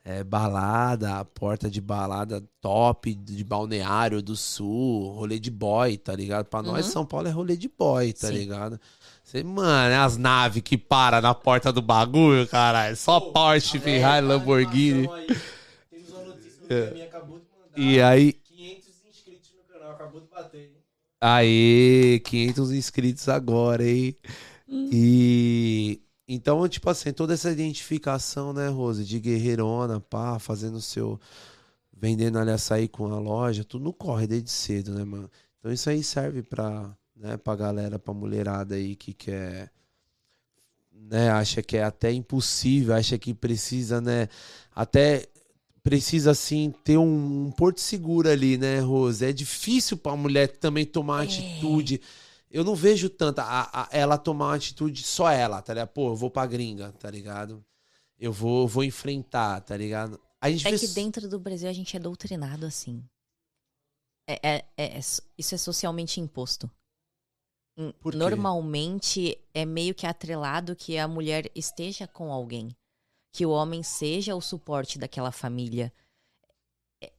é, 0.04 0.24
balada, 0.24 1.24
porta 1.26 1.70
de 1.70 1.82
balada 1.82 2.42
top, 2.62 3.14
de 3.14 3.44
balneário 3.44 4.22
do 4.22 4.36
sul, 4.38 5.12
rolê 5.12 5.38
de 5.40 5.52
boy, 5.52 5.98
tá 5.98 6.16
ligado? 6.16 6.46
Pra 6.46 6.62
nós, 6.64 6.86
Uhum. 6.86 6.92
São 6.92 7.06
Paulo 7.06 7.28
é 7.28 7.32
rolê 7.32 7.58
de 7.58 7.68
boy, 7.68 8.14
tá 8.14 8.28
Sim. 8.30 8.34
ligado? 8.36 8.80
Você, 9.32 9.44
mano, 9.44 9.94
é 9.94 9.96
as 9.96 10.18
naves 10.18 10.62
que 10.62 10.78
param 10.78 11.22
na 11.22 11.34
porta 11.34 11.72
do 11.72 11.82
bagulho, 11.82 12.46
caralho. 12.50 12.98
Só 12.98 13.18
Porsche, 13.18 13.80
Ferrari, 13.80 14.26
Lamborghini. 14.26 15.08
Temos 15.08 16.10
uma 16.10 16.22
notícia 16.26 16.66
no 16.70 16.76
É. 16.76 17.04
acabou 17.06 17.40
de 17.40 17.46
mandar. 17.46 17.78
E 17.78 18.02
aí, 18.02 18.34
500 18.34 18.90
inscritos 19.10 19.52
no 19.56 19.74
canal, 19.74 19.92
acabou 19.94 20.20
de 20.20 20.28
bater. 20.28 20.58
hein? 20.60 20.72
Aê, 21.22 22.20
500 22.26 22.72
inscritos 22.74 23.30
agora, 23.30 23.88
hein? 23.88 24.18
Hum. 24.68 24.90
E 24.92 26.02
então, 26.28 26.68
tipo 26.68 26.90
assim, 26.90 27.14
toda 27.14 27.34
essa 27.34 27.50
identificação, 27.52 28.52
né, 28.52 28.68
Rose, 28.68 29.06
de 29.06 29.18
guerreirona, 29.18 30.02
pá, 30.02 30.40
fazendo 30.40 30.82
seu 30.82 31.18
vendendo 31.94 32.38
ali 32.38 32.52
açaí 32.52 32.90
com 32.90 33.06
a 33.14 33.20
loja, 33.20 33.64
tudo 33.64 33.86
não 33.86 33.94
corre 33.94 34.28
desde 34.28 34.50
cedo, 34.50 34.94
né, 34.94 35.06
mano? 35.06 35.32
Então 35.60 35.72
isso 35.72 35.90
aí 35.90 36.04
serve 36.04 36.44
pra, 36.44 36.98
né, 37.22 37.38
pra 37.38 37.56
galera, 37.56 38.00
pra 38.00 38.14
mulherada 38.14 38.74
aí 38.76 38.96
que 38.96 39.14
quer 39.14 39.72
né, 40.92 41.30
acha 41.30 41.62
que 41.62 41.78
é 41.78 41.84
até 41.84 42.12
impossível, 42.12 42.94
acha 42.96 43.18
que 43.18 43.34
precisa, 43.34 44.02
né, 44.02 44.28
até 44.74 45.28
precisa 45.84 46.32
assim 46.32 46.74
ter 46.84 46.98
um, 46.98 47.48
um 47.48 47.52
porto 47.52 47.80
seguro 47.80 48.30
ali, 48.30 48.58
né, 48.58 48.80
Rose? 48.80 49.24
É 49.26 49.32
difícil 49.32 49.98
pra 49.98 50.16
mulher 50.16 50.48
também 50.58 50.86
tomar 50.86 51.22
É. 51.22 51.26
atitude. 51.26 52.02
Eu 52.50 52.64
não 52.64 52.76
vejo 52.76 53.10
tanta 53.10 53.44
a, 53.44 53.84
a- 53.84 53.90
ela 53.92 54.18
tomar 54.18 54.48
uma 54.48 54.56
atitude 54.56 55.04
só 55.04 55.30
ela, 55.32 55.62
tá 55.62 55.74
ligado? 55.74 55.90
Pô, 55.90 56.10
eu 56.10 56.16
vou 56.16 56.30
pra 56.30 56.46
gringa, 56.46 56.92
tá 56.94 57.10
ligado? 57.10 57.64
Eu 58.20 58.32
vou, 58.32 58.68
vou 58.68 58.84
enfrentar, 58.84 59.62
tá 59.62 59.76
ligado? 59.76 60.20
A 60.40 60.50
gente 60.52 60.68
É 60.68 60.78
que 60.78 60.88
dentro 60.90 61.28
do 61.30 61.40
Brasil 61.40 61.68
a 61.70 61.74
gente 61.74 61.96
é 61.96 62.00
doutrinado 62.00 62.66
assim. 62.66 63.04
É, 64.28 64.40
é- 64.58 64.66
é- 64.78 64.98
é 64.98 65.02
so- 65.02 65.22
isso 65.38 65.56
é 65.56 65.58
socialmente 65.58 66.20
imposto. 66.22 66.70
Quê? 67.90 68.18
Normalmente 68.18 69.38
é 69.54 69.66
meio 69.66 69.94
que 69.96 70.06
atrelado 70.06 70.76
que 70.76 70.98
a 70.98 71.08
mulher 71.08 71.50
esteja 71.56 72.08
com 72.08 72.32
alguém, 72.32 72.76
que 73.34 73.46
o 73.46 73.50
homem 73.52 73.82
seja 73.84 74.36
o 74.36 74.42
suporte 74.42 74.98
daquela 75.00 75.32
família. 75.32 75.92
É, 77.02 77.12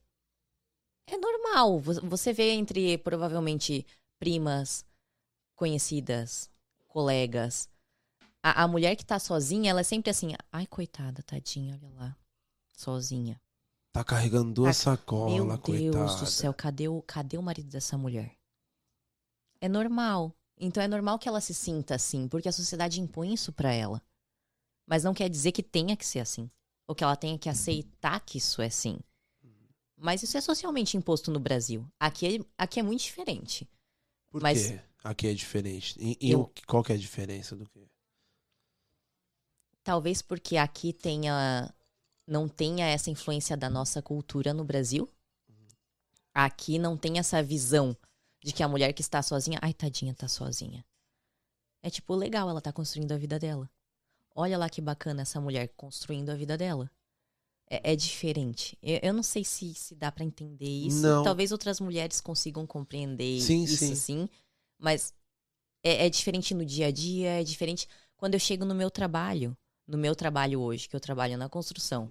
é 1.07 1.17
normal. 1.17 1.79
Vo- 1.79 2.01
Você 2.09 2.31
vê 2.33 2.51
entre 2.51 2.97
provavelmente 2.97 3.85
primas, 4.19 4.85
conhecidas, 5.55 6.49
colegas. 6.87 7.69
A, 8.41 8.63
a 8.63 8.67
mulher 8.67 8.95
que 8.95 9.05
tá 9.05 9.19
sozinha, 9.19 9.71
ela 9.71 9.81
é 9.81 9.83
sempre 9.83 10.09
assim: 10.11 10.33
ai, 10.51 10.67
coitada, 10.67 11.23
tadinha, 11.23 11.79
olha 11.81 11.93
lá. 11.95 12.17
Sozinha. 12.75 13.39
Tá 13.93 14.03
carregando 14.03 14.51
duas 14.53 14.77
sacolas, 14.77 15.33
Meu 15.35 15.45
Deus 15.45 15.59
coitada. 15.61 16.19
do 16.19 16.25
céu, 16.25 16.53
cadê 16.53 16.87
o, 16.87 17.01
cadê 17.03 17.37
o 17.37 17.43
marido 17.43 17.69
dessa 17.69 17.95
mulher? 17.97 18.35
É 19.61 19.69
normal. 19.69 20.35
Então 20.59 20.81
é 20.83 20.87
normal 20.87 21.17
que 21.19 21.27
ela 21.27 21.41
se 21.41 21.53
sinta 21.53 21.95
assim, 21.95 22.27
porque 22.27 22.47
a 22.47 22.51
sociedade 22.53 23.01
impõe 23.01 23.33
isso 23.33 23.51
pra 23.51 23.71
ela. 23.73 24.01
Mas 24.85 25.03
não 25.03 25.13
quer 25.13 25.29
dizer 25.29 25.51
que 25.51 25.63
tenha 25.63 25.95
que 25.97 26.05
ser 26.05 26.19
assim. 26.19 26.49
Ou 26.87 26.93
que 26.95 27.03
ela 27.03 27.15
tenha 27.15 27.37
que 27.39 27.49
aceitar 27.49 28.19
que 28.21 28.37
isso 28.37 28.61
é 28.61 28.67
assim. 28.67 28.99
Mas 29.97 30.21
isso 30.21 30.37
é 30.37 30.41
socialmente 30.41 30.97
imposto 30.97 31.31
no 31.31 31.39
Brasil. 31.39 31.87
Aqui 31.99 32.37
é, 32.37 32.45
aqui 32.57 32.79
é 32.79 32.83
muito 32.83 33.01
diferente. 33.01 33.67
Por 34.29 34.41
Mas- 34.41 34.67
quê? 34.67 34.81
Aqui 35.03 35.27
é 35.27 35.33
diferente. 35.33 35.95
E, 35.99 36.17
e 36.19 36.31
Eu- 36.31 36.51
qual 36.67 36.83
que 36.83 36.91
é 36.91 36.95
a 36.95 36.99
diferença 36.99 37.55
do 37.55 37.65
quê? 37.69 37.87
Talvez 39.83 40.21
porque 40.21 40.57
aqui 40.57 40.93
tenha 40.93 41.73
não 42.25 42.47
tenha 42.47 42.85
essa 42.85 43.09
influência 43.09 43.57
da 43.57 43.69
nossa 43.69 44.01
cultura 44.01 44.53
no 44.53 44.63
Brasil. 44.63 45.09
Aqui 46.33 46.79
não 46.79 46.95
tem 46.97 47.19
essa 47.19 47.43
visão 47.43 47.95
de 48.43 48.53
que 48.53 48.61
a 48.61 48.67
mulher 48.67 48.91
que 48.93 49.01
está 49.01 49.21
sozinha, 49.21 49.57
ai 49.61 49.73
tadinha, 49.73 50.13
tá 50.13 50.27
sozinha. 50.27 50.85
É 51.81 51.89
tipo 51.89 52.13
legal, 52.15 52.49
ela 52.49 52.61
tá 52.61 52.71
construindo 52.71 53.11
a 53.11 53.17
vida 53.17 53.39
dela. 53.39 53.69
Olha 54.35 54.57
lá 54.57 54.69
que 54.69 54.81
bacana 54.81 55.21
essa 55.21 55.39
mulher 55.39 55.69
construindo 55.75 56.29
a 56.29 56.35
vida 56.35 56.57
dela. 56.57 56.89
É, 57.69 57.93
é 57.93 57.95
diferente. 57.95 58.77
Eu, 58.81 58.99
eu 59.03 59.13
não 59.13 59.23
sei 59.23 59.43
se, 59.43 59.73
se 59.73 59.95
dá 59.95 60.11
pra 60.11 60.23
entender 60.23 60.65
isso. 60.65 61.01
Não. 61.01 61.23
Talvez 61.23 61.51
outras 61.51 61.79
mulheres 61.79 62.19
consigam 62.19 62.65
compreender 62.65 63.39
Sim, 63.41 63.63
isso 63.63 63.77
sim. 63.77 63.95
sim. 63.95 64.29
Mas 64.77 65.13
é, 65.83 66.05
é 66.05 66.09
diferente 66.09 66.53
no 66.53 66.65
dia 66.65 66.87
a 66.87 66.91
dia, 66.91 67.41
é 67.41 67.43
diferente 67.43 67.87
quando 68.17 68.33
eu 68.33 68.39
chego 68.39 68.65
no 68.65 68.75
meu 68.75 68.91
trabalho. 68.91 69.55
No 69.85 69.97
meu 69.97 70.15
trabalho 70.15 70.61
hoje, 70.61 70.87
que 70.87 70.95
eu 70.95 70.99
trabalho 70.99 71.37
na 71.37 71.49
construção. 71.49 72.09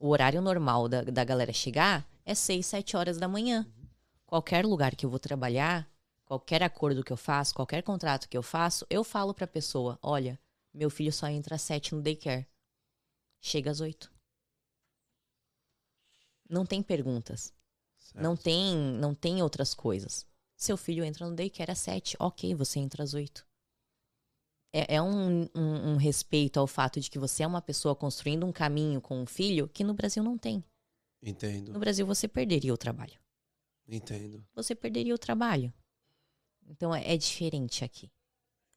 O 0.00 0.08
horário 0.08 0.42
normal 0.42 0.88
da, 0.88 1.02
da 1.02 1.24
galera 1.24 1.52
chegar 1.52 2.04
é 2.24 2.34
6, 2.34 2.66
7 2.66 2.96
horas 2.96 3.18
da 3.18 3.28
manhã. 3.28 3.66
Qualquer 4.26 4.64
lugar 4.64 4.94
que 4.96 5.04
eu 5.06 5.10
vou 5.10 5.18
trabalhar, 5.18 5.88
qualquer 6.24 6.62
acordo 6.62 7.04
que 7.04 7.12
eu 7.12 7.16
faço, 7.16 7.54
qualquer 7.54 7.82
contrato 7.82 8.28
que 8.28 8.36
eu 8.36 8.42
faço, 8.42 8.86
eu 8.90 9.04
falo 9.04 9.34
pra 9.34 9.46
pessoa: 9.46 9.98
olha, 10.02 10.38
meu 10.72 10.90
filho 10.90 11.12
só 11.12 11.26
entra 11.28 11.54
às 11.56 11.62
7 11.62 11.94
no 11.94 12.02
daycare. 12.02 12.46
Chega 13.40 13.70
às 13.70 13.80
8. 13.80 14.10
Não 16.48 16.64
tem 16.64 16.82
perguntas. 16.82 17.52
Certo. 17.98 18.22
Não 18.22 18.36
tem, 18.36 18.74
não 18.76 19.14
tem 19.14 19.42
outras 19.42 19.74
coisas. 19.74 20.26
Seu 20.56 20.76
filho 20.76 21.04
entra 21.04 21.28
no 21.28 21.34
daycare 21.34 21.70
às 21.72 21.78
7. 21.78 22.16
Ok, 22.18 22.54
você 22.54 22.78
entra 22.78 23.02
às 23.02 23.12
8. 23.14 23.46
É, 24.72 24.96
é 24.96 25.02
um, 25.02 25.42
um- 25.54 25.92
um 25.92 25.96
respeito 25.96 26.58
ao 26.58 26.66
fato 26.66 27.00
de 27.00 27.10
que 27.10 27.18
você 27.18 27.42
é 27.42 27.46
uma 27.46 27.62
pessoa 27.62 27.94
construindo 27.94 28.44
um 28.44 28.52
caminho 28.52 29.00
com 29.00 29.20
um 29.20 29.26
filho 29.26 29.68
que 29.68 29.84
no 29.84 29.94
Brasil 29.94 30.22
não 30.22 30.36
tem. 30.36 30.64
Entendo, 31.22 31.72
No 31.72 31.78
Brasil 31.78 32.06
você 32.06 32.26
perderia 32.28 32.74
o 32.74 32.78
trabalho. 32.78 33.18
Entendo, 33.88 34.44
Você 34.54 34.74
perderia 34.74 35.14
o 35.14 35.18
trabalho. 35.18 35.72
Então 36.66 36.94
é, 36.94 37.12
é 37.12 37.16
diferente 37.16 37.84
aqui. 37.84 38.10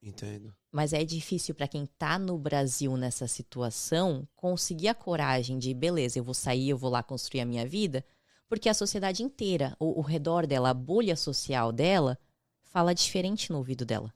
entendo. 0.02 0.54
Mas 0.72 0.94
é 0.94 1.04
difícil 1.04 1.56
para 1.56 1.68
quem 1.68 1.86
tá 1.86 2.20
no 2.20 2.38
Brasil 2.38 2.96
nessa 2.98 3.28
situação 3.28 4.28
conseguir 4.36 4.90
a 4.90 4.96
coragem 4.96 5.58
de, 5.58 5.74
beleza, 5.74 6.20
eu 6.20 6.24
vou 6.24 6.34
sair, 6.34 6.70
eu 6.70 6.78
vou 6.78 6.90
lá 6.90 7.02
construir 7.02 7.42
a 7.42 7.46
minha 7.46 7.66
vida, 7.66 8.06
porque 8.48 8.70
a 8.70 8.74
sociedade 8.74 9.24
inteira, 9.24 9.76
o, 9.80 10.00
o 10.00 10.02
redor 10.02 10.46
dela, 10.46 10.70
a 10.70 10.74
bolha 10.74 11.16
social 11.16 11.72
dela, 11.72 12.18
fala 12.64 12.94
diferente 12.94 13.52
no 13.52 13.58
ouvido 13.58 13.86
dela. 13.86 14.14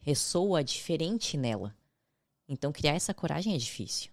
Ressoa 0.00 0.64
diferente 0.64 1.36
nela. 1.36 1.76
Então 2.48 2.72
criar 2.72 2.94
essa 2.94 3.12
coragem 3.12 3.54
é 3.54 3.58
difícil. 3.58 4.10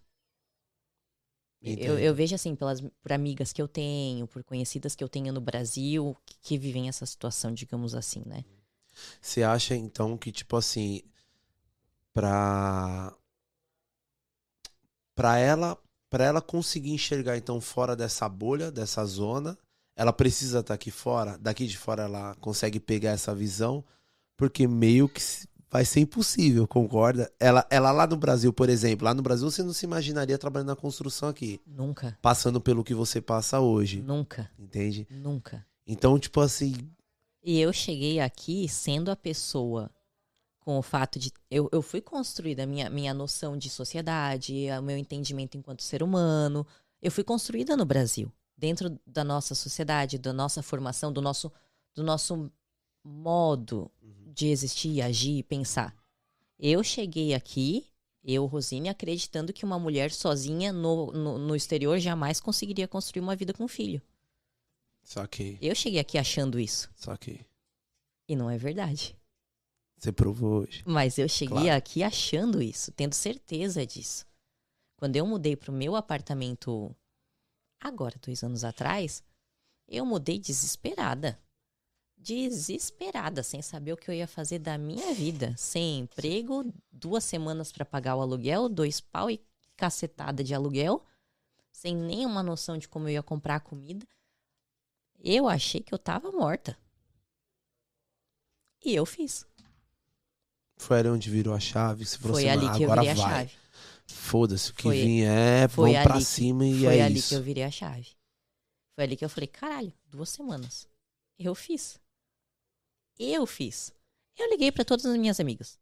Eu, 1.66 1.98
eu 1.98 2.14
vejo 2.14 2.36
assim, 2.36 2.56
pelas, 2.56 2.80
por 2.80 3.12
amigas 3.12 3.52
que 3.52 3.62
eu 3.62 3.68
tenho, 3.68 4.28
por 4.28 4.44
conhecidas 4.44 4.96
que 4.96 5.04
eu 5.04 5.10
tenho 5.10 5.34
no 5.34 5.42
Brasil, 5.42 6.16
que, 6.26 6.36
que 6.42 6.58
vivem 6.58 6.88
essa 6.88 7.06
situação, 7.06 7.52
digamos 7.52 7.96
assim, 7.96 8.22
né? 8.26 8.46
Você 9.20 9.44
acha 9.44 9.76
então 9.76 10.18
que 10.18 10.32
tipo 10.32 10.56
assim, 10.56 11.02
pra 12.14 13.14
para 15.16 15.40
ela, 15.40 15.78
para 16.10 16.26
ela 16.26 16.42
conseguir 16.42 16.92
enxergar 16.92 17.38
então 17.38 17.60
fora 17.62 17.96
dessa 17.96 18.28
bolha, 18.28 18.70
dessa 18.70 19.04
zona, 19.06 19.58
ela 19.96 20.12
precisa 20.12 20.60
estar 20.60 20.74
aqui 20.74 20.92
fora, 20.92 21.38
daqui 21.38 21.66
de 21.66 21.78
fora 21.78 22.04
ela 22.04 22.36
consegue 22.36 22.80
pegar 22.80 23.12
essa 23.12 23.34
visão, 23.34 23.84
porque 24.36 24.68
meio 24.68 25.08
que 25.08 25.22
vai 25.76 25.84
ser 25.84 26.00
impossível, 26.00 26.66
concorda? 26.66 27.30
Ela 27.38 27.68
ela 27.70 27.92
lá 27.92 28.08
no 28.08 28.16
Brasil, 28.16 28.54
por 28.54 28.70
exemplo, 28.70 29.04
lá 29.04 29.14
no 29.14 29.22
Brasil 29.22 29.52
você 29.52 29.62
não 29.62 29.74
se 29.74 29.86
imaginaria 29.86 30.38
trabalhando 30.38 30.70
na 30.70 30.76
construção 30.76 31.28
aqui, 31.28 31.60
Nunca, 31.68 32.18
passando 32.22 32.62
pelo 32.62 32.82
que 32.82 32.94
você 32.94 33.20
passa 33.20 33.60
hoje, 33.60 34.02
nunca, 34.02 34.50
entende? 34.58 35.06
nunca. 35.10 35.66
Então, 35.86 36.18
tipo 36.18 36.40
assim, 36.40 36.74
E 37.44 37.60
eu 37.60 37.74
cheguei 37.74 38.22
aqui 38.22 38.70
sendo 38.70 39.12
a 39.12 39.18
pessoa 39.18 39.92
com 40.62 40.80
o 40.80 40.82
fato 40.82 41.20
de. 41.20 41.32
Eu, 41.52 41.70
eu 41.74 41.82
fui 41.82 42.00
construída, 42.00 42.64
a 42.64 42.66
minha, 42.66 42.90
minha 42.90 43.14
noção 43.14 43.58
de 43.58 43.70
sociedade, 43.70 44.68
o 44.80 44.82
meu 44.82 44.98
entendimento 44.98 45.58
enquanto 45.58 45.84
ser 45.84 46.02
humano. 46.02 46.66
Eu 47.02 47.12
fui 47.12 47.24
construída 47.24 47.76
no 47.76 47.86
Brasil, 47.86 48.32
dentro 48.58 48.98
da 49.06 49.26
nossa 49.26 49.54
sociedade, 49.54 50.18
da 50.18 50.32
nossa 50.32 50.64
formação, 50.64 51.12
do 51.12 51.22
nosso, 51.22 51.52
do 51.94 52.02
nosso 52.02 52.50
modo 53.04 53.92
de 54.36 54.48
existir, 54.50 55.02
agir, 55.02 55.44
pensar. 55.44 55.96
Eu 56.60 56.84
cheguei 56.84 57.34
aqui, 57.34 57.88
eu, 58.24 58.46
Rosine, 58.46 58.90
acreditando 58.90 59.54
que 59.54 59.64
uma 59.66 59.80
mulher 59.80 60.12
sozinha 60.12 60.74
no, 60.74 61.12
no, 61.12 61.38
no 61.38 61.56
exterior 61.56 61.98
jamais 62.00 62.40
conseguiria 62.42 62.88
construir 62.88 63.22
uma 63.22 63.36
vida 63.36 63.54
com 63.54 63.64
um 63.64 63.68
filho. 63.68 64.02
saquei, 65.04 65.58
Eu 65.62 65.74
cheguei 65.74 66.00
aqui 66.00 66.18
achando 66.18 66.60
isso. 66.60 66.90
saquei. 66.96 67.46
E 68.28 68.36
não 68.36 68.50
é 68.50 68.58
verdade. 68.58 69.16
Você 69.98 70.12
provou 70.12 70.64
hoje. 70.64 70.84
Mas 70.86 71.18
eu 71.18 71.28
cheguei 71.30 71.56
Claro. 71.66 71.78
aqui 71.78 72.04
achando 72.04 72.62
isso, 72.62 72.92
tendo 72.92 73.14
certeza 73.14 73.86
disso. 73.86 74.26
Quando 74.98 75.16
eu 75.16 75.26
mudei 75.26 75.56
pro 75.56 75.72
meu 75.72 75.96
apartamento, 75.96 76.94
agora, 77.80 78.18
dois 78.22 78.44
anos 78.44 78.64
atrás, 78.64 79.24
eu 79.88 80.06
mudei 80.06 80.40
desesperada. 80.40 81.40
Desesperada, 82.18 83.44
sem 83.44 83.62
saber 83.62 83.94
o 83.94 83.98
que 83.98 84.10
eu 84.10 84.16
ia 84.16 84.28
fazer 84.28 84.60
da 84.60 84.78
minha 84.78 85.14
vida. 85.14 85.54
Sem 85.58 86.00
emprego, 86.00 86.74
duas 86.92 87.24
semanas 87.24 87.72
pra 87.72 87.86
pagar 87.86 88.16
o 88.16 88.22
aluguel, 88.22 88.68
dois 88.68 89.00
pau 89.00 89.30
e 89.30 89.40
cacetada 89.76 90.44
de 90.44 90.54
aluguel, 90.54 91.04
sem 91.72 91.96
nenhuma 91.96 92.42
noção 92.42 92.78
de 92.78 92.88
como 92.88 93.08
eu 93.08 93.14
ia 93.14 93.24
comprar 93.24 93.58
a 93.58 93.60
comida. 93.60 94.06
Eu 95.20 95.48
achei 95.48 95.82
que 95.82 95.94
eu 95.94 96.00
tava 96.00 96.32
morta. 96.32 96.78
E 98.84 98.94
eu 98.96 99.06
fiz. 99.06 99.46
Foi 100.78 101.00
ali 101.00 101.10
onde 101.10 101.30
virou 101.30 101.54
a 101.54 101.60
chave. 101.60 102.06
Se 102.06 102.18
Foi 102.18 102.48
ali 102.50 102.66
que 102.78 102.84
eu 102.84 102.90
virei 102.90 103.10
a 103.10 103.14
vai. 103.14 103.48
chave. 103.48 103.52
Foda-se, 104.08 104.72
o 104.72 104.74
que 104.76 104.84
Foi- 104.84 105.02
vier, 105.02 105.70
foi 105.70 105.92
vamos 105.94 106.04
pra 106.04 106.18
que- 106.18 106.24
cima 106.26 106.66
e 106.66 106.80
Foi 106.84 106.98
é 106.98 107.04
ali 107.04 107.18
isso. 107.20 107.30
que 107.30 107.36
eu 107.36 107.42
virei 107.44 107.64
a 107.64 107.72
chave. 107.72 108.10
Foi 108.94 109.04
ali 109.04 109.16
que 109.18 109.26
eu 109.26 109.30
falei, 109.30 109.48
caralho, 109.48 109.92
duas 110.06 110.30
semanas. 110.30 110.88
Eu 111.40 111.56
fiz. 111.56 112.00
Eu 113.20 113.46
fiz. 113.46 113.94
Eu 114.38 114.50
liguei 114.50 114.72
pra 114.72 114.84
todas 114.84 115.06
as 115.06 115.18
minhas 115.18 115.40
amigas. 115.40 115.80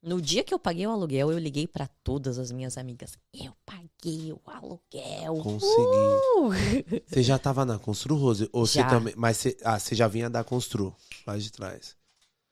No 0.00 0.22
dia 0.22 0.44
que 0.44 0.54
eu 0.54 0.58
paguei 0.60 0.86
o 0.86 0.90
aluguel, 0.90 1.32
eu 1.32 1.38
liguei 1.38 1.66
pra 1.66 1.88
todas 2.04 2.38
as 2.38 2.52
minhas 2.52 2.78
amigas. 2.78 3.18
Eu 3.34 3.52
paguei 3.66 4.32
o 4.32 4.40
aluguel. 4.44 5.42
Consegui. 5.42 5.66
Uh! 6.36 7.02
Você 7.06 7.22
já 7.22 7.36
tava 7.36 7.64
na 7.64 7.78
Constru, 7.78 8.14
Rose? 8.14 8.48
Ou 8.52 8.64
você 8.64 8.78
Já. 8.78 8.88
também. 8.88 9.14
Mas 9.16 9.38
você, 9.38 9.56
ah, 9.64 9.78
você 9.78 9.96
já 9.96 10.06
vinha 10.06 10.30
da 10.30 10.44
Constru, 10.44 10.94
lá 11.26 11.36
de 11.36 11.50
trás. 11.50 11.96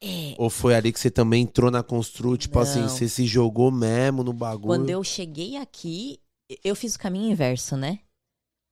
É, 0.03 0.34
Ou 0.38 0.51
foi 0.51 0.74
ali 0.74 0.93
que 0.93 0.99
você 0.99 1.11
também 1.11 1.45
entrou 1.45 1.70
na 1.70 1.82
Constru, 1.82 2.36
tipo 2.36 2.59
assim, 2.59 2.80
Não. 2.80 2.88
você 2.88 3.09
se 3.09 3.26
jogou 3.26 3.70
mesmo 3.70 4.24
no 4.24 4.32
bagulho? 4.32 4.66
Quando 4.66 4.91
eu 4.91 5.03
cheguei 5.05 5.57
aqui, 5.57 6.20
eu 6.64 6.74
fiz 6.74 6.97
o 6.97 6.99
caminho 6.99 7.30
inverso, 7.30 7.76
né? 7.76 8.01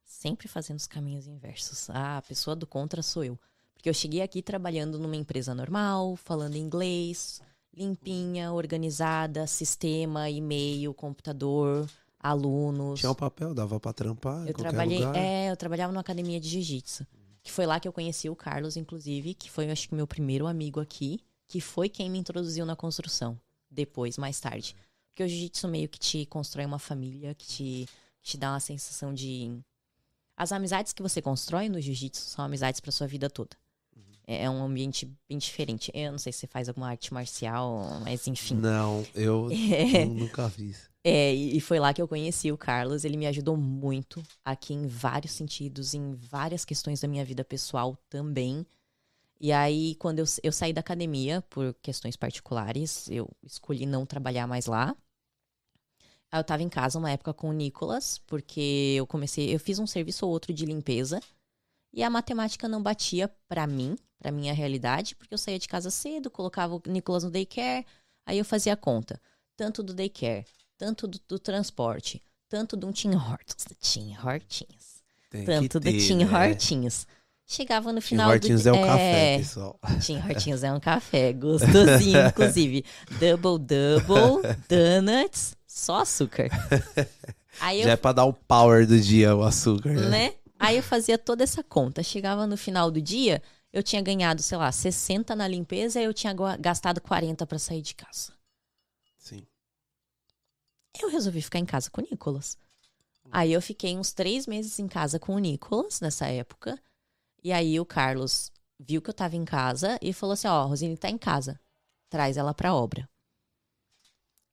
Sempre 0.05 0.49
fazendo 0.49 0.79
os 0.79 0.87
caminhos 0.87 1.27
inversos. 1.29 1.89
Ah, 1.91 2.19
a 2.19 2.23
pessoa 2.23 2.57
do 2.57 2.67
contra 2.67 3.03
sou 3.03 3.25
eu. 3.25 3.39
Porque 3.85 3.91
eu 3.91 3.95
cheguei 3.95 4.23
aqui 4.23 4.41
trabalhando 4.41 4.99
numa 4.99 5.15
empresa 5.15 5.55
normal, 5.55 6.17
falando 6.17 6.57
inglês, 6.57 7.43
limpinha, 7.77 8.51
organizada, 8.51 9.47
sistema, 9.47 10.31
e-mail, 10.31 10.95
computador, 10.95 11.87
alunos. 12.19 13.01
Tinha 13.01 13.13
um 13.13 13.15
papel, 13.15 13.53
dava 13.53 13.79
pra 13.79 13.93
trampar 13.93 14.49
Eu 14.49 14.55
trabalhei, 14.55 15.01
lugar. 15.01 15.15
é, 15.15 15.51
eu 15.51 15.57
trabalhava 15.59 15.93
numa 15.93 16.01
academia 16.01 16.41
de 16.41 16.49
jiu-jitsu. 16.49 17.07
Que 17.43 17.53
foi 17.53 17.67
lá 17.67 17.79
que 17.79 17.87
eu 17.87 17.93
conheci 17.93 18.31
o 18.31 18.35
Carlos, 18.35 18.79
inclusive, 18.79 19.35
que 19.35 19.51
foi, 19.51 19.71
acho 19.71 19.87
que, 19.87 19.95
meu 19.95 20.07
primeiro 20.07 20.47
amigo 20.47 20.81
aqui, 20.81 21.21
que 21.47 21.61
foi 21.61 21.91
quem 21.91 22.09
me 22.09 22.19
introduziu 22.19 22.65
na 22.65 22.75
construção. 22.75 23.39
Depois, 23.71 24.17
mais 24.17 24.41
tarde. 24.41 24.75
Porque 25.11 25.25
o 25.25 25.29
jiu-jitsu 25.29 25.69
meio 25.69 25.91
que 25.91 25.99
te 25.99 26.25
constrói 26.25 26.65
uma 26.65 26.79
família, 26.79 27.35
que 27.35 27.47
te, 27.47 27.89
te 28.23 28.39
dá 28.39 28.53
uma 28.53 28.61
sensação 28.61 29.13
de. 29.13 29.61
As 30.35 30.53
amizades 30.53 30.95
que 30.95 31.03
você 31.03 31.21
constrói 31.21 31.69
no 31.69 31.79
jiu-jitsu 31.79 32.23
são 32.23 32.47
amizades 32.47 32.81
pra 32.81 32.91
sua 32.91 33.07
vida 33.07 33.29
toda. 33.29 33.55
É 34.27 34.45
é 34.45 34.51
um 34.51 34.63
ambiente 34.65 35.07
bem 35.29 35.39
diferente. 35.39 35.91
Eu 35.95 36.13
não 36.13 36.19
sei 36.19 36.33
se 36.33 36.41
você 36.41 36.47
faz 36.47 36.69
alguma 36.69 36.89
arte 36.89 37.13
marcial, 37.13 38.01
mas 38.03 38.27
enfim. 38.27 38.57
Não, 38.57 39.05
eu 39.15 39.49
É. 39.53 40.05
nu- 40.07 40.15
nunca 40.15 40.49
fiz. 40.51 40.89
É, 41.03 41.35
e 41.35 41.57
e 41.59 41.61
foi 41.61 41.79
lá 41.79 41.93
que 41.93 42.01
eu 42.01 42.09
conheci 42.09 42.51
o 42.51 42.57
Carlos. 42.57 43.05
Ele 43.05 43.17
me 43.19 43.27
ajudou 43.27 43.57
muito 43.57 44.23
aqui 44.45 44.73
em 44.73 44.87
vários 44.87 45.33
sentidos, 45.33 45.93
em 45.95 46.15
várias 46.15 46.65
questões 46.65 47.01
da 47.01 47.09
minha 47.09 47.25
vida 47.25 47.45
pessoal 47.45 47.97
também. 48.09 48.67
E 49.41 49.53
aí, 49.53 49.95
quando 49.97 50.21
eu, 50.21 50.25
eu 50.43 50.53
saí 50.53 50.73
da 50.73 50.81
academia 50.81 51.43
por 51.51 51.75
questões 51.83 52.17
particulares, 52.17 53.09
eu 53.11 53.29
escolhi 53.43 53.85
não 53.85 54.07
trabalhar 54.07 54.47
mais 54.47 54.65
lá. 54.67 54.97
Aí 56.33 56.41
eu 56.41 56.45
tava 56.45 56.63
em 56.63 56.69
casa 56.69 56.99
uma 56.99 57.11
época 57.11 57.35
com 57.35 57.51
o 57.51 57.53
Nicolas, 57.53 58.19
porque 58.27 58.95
eu 58.97 59.07
comecei, 59.07 59.55
eu 59.55 59.61
fiz 59.61 59.79
um 59.79 59.87
serviço 59.87 60.25
ou 60.27 60.33
outro 60.33 60.53
de 60.53 60.65
limpeza. 60.65 61.21
E 61.95 62.03
a 62.03 62.11
matemática 62.11 62.67
não 62.67 62.83
batia 62.83 63.31
pra 63.49 63.69
mim, 63.69 63.97
pra 64.19 64.33
minha 64.33 64.53
realidade, 64.53 65.15
porque 65.15 65.33
eu 65.33 65.39
saía 65.39 65.61
de 65.61 65.69
casa 65.69 65.91
cedo, 65.91 66.29
colocava 66.29 66.75
o 66.75 66.83
Nicolas 66.87 67.23
no 67.23 67.31
daycare, 67.31 67.87
aí 68.27 68.37
eu 68.37 68.45
fazia 68.45 68.73
a 68.73 68.77
conta. 68.77 69.21
Tanto 69.57 69.81
do 69.81 69.95
daycare, 69.95 70.45
tanto 70.77 71.07
do, 71.07 71.21
do 71.29 71.39
transporte, 71.39 72.21
tanto 72.49 72.77
do 72.77 72.93
Tim 72.93 73.15
Hortons, 73.15 73.65
Tim 73.81 74.13
Hortinhos, 74.17 75.03
Tem 75.31 75.45
tanto 75.45 75.79
do 75.79 75.85
ter, 75.85 75.99
Tim 75.99 76.25
né? 76.25 76.49
Hortinhos. 76.49 77.07
Chegava 77.47 77.93
no 77.93 78.01
Tim 78.01 78.07
final 78.09 78.31
Hortins 78.31 78.65
do 78.65 78.71
é 78.71 78.73
um 78.73 78.87
café, 78.87 79.39
pessoal. 79.39 79.81
Tim 80.01 80.17
Hortinhos 80.17 80.65
é 80.65 80.73
um 80.73 80.81
café, 80.81 81.33
gostosinho, 81.33 82.27
inclusive. 82.27 82.85
Double 83.21 83.65
Double, 83.65 84.43
donuts, 84.69 85.55
só 85.65 86.01
açúcar. 86.01 86.49
Aí 87.61 87.79
eu 87.81 87.85
Já 87.85 87.93
é 87.93 87.97
pra 87.97 88.11
dar 88.11 88.25
o 88.25 88.33
power 88.33 88.85
do 88.85 88.99
dia, 88.99 89.37
o 89.37 89.45
açúcar, 89.45 89.93
né? 89.93 90.09
né? 90.09 90.35
Aí 90.59 90.77
eu 90.77 90.83
fazia 90.83 91.19
toda 91.19 91.43
essa 91.43 91.63
conta. 91.63 92.03
Chegava 92.03 92.47
no 92.47 92.57
final 92.57 92.91
do 92.91 93.01
dia, 93.01 93.43
eu 93.73 93.83
tinha 93.83 94.01
ganhado, 94.01 94.43
sei 94.43 94.57
lá, 94.57 94.71
60 94.71 95.35
na 95.35 95.49
limpeza 95.49 96.01
e 96.01 96.05
eu 96.05 96.15
tinha 96.15 96.35
gastado 96.59 97.01
40 97.01 97.47
pra 97.47 97.59
sair 97.59 97.83
de 97.83 97.95
casa. 97.95 98.33
Sim. 99.19 99.47
Eu 101.01 101.11
resolvi 101.11 101.43
ficar 101.43 101.59
em 101.59 101.67
casa 101.67 101.91
com 101.91 102.01
o 102.01 102.05
Nicolas. 102.09 102.57
Aí 103.31 103.53
eu 103.53 103.61
fiquei 103.61 103.97
uns 103.97 104.13
três 104.13 104.47
meses 104.47 104.79
em 104.79 104.87
casa 104.87 105.19
com 105.19 105.35
o 105.35 105.39
Nicolas 105.39 106.01
nessa 106.01 106.27
época. 106.27 106.81
E 107.43 107.53
aí 107.53 107.81
o 107.81 107.85
Carlos 107.85 108.53
viu 108.79 109.03
que 109.03 109.11
eu 109.11 109.15
tava 109.15 109.37
em 109.37 109.45
casa 109.45 109.99
e 110.01 110.13
falou 110.13 110.35
assim: 110.35 110.47
Ó, 110.47 110.63
a 110.63 110.65
Rosine 110.65 110.97
tá 110.97 111.11
em 111.11 111.19
casa. 111.19 111.61
Traz 112.09 112.37
ela 112.37 112.55
pra 112.55 112.75
obra. 112.75 113.09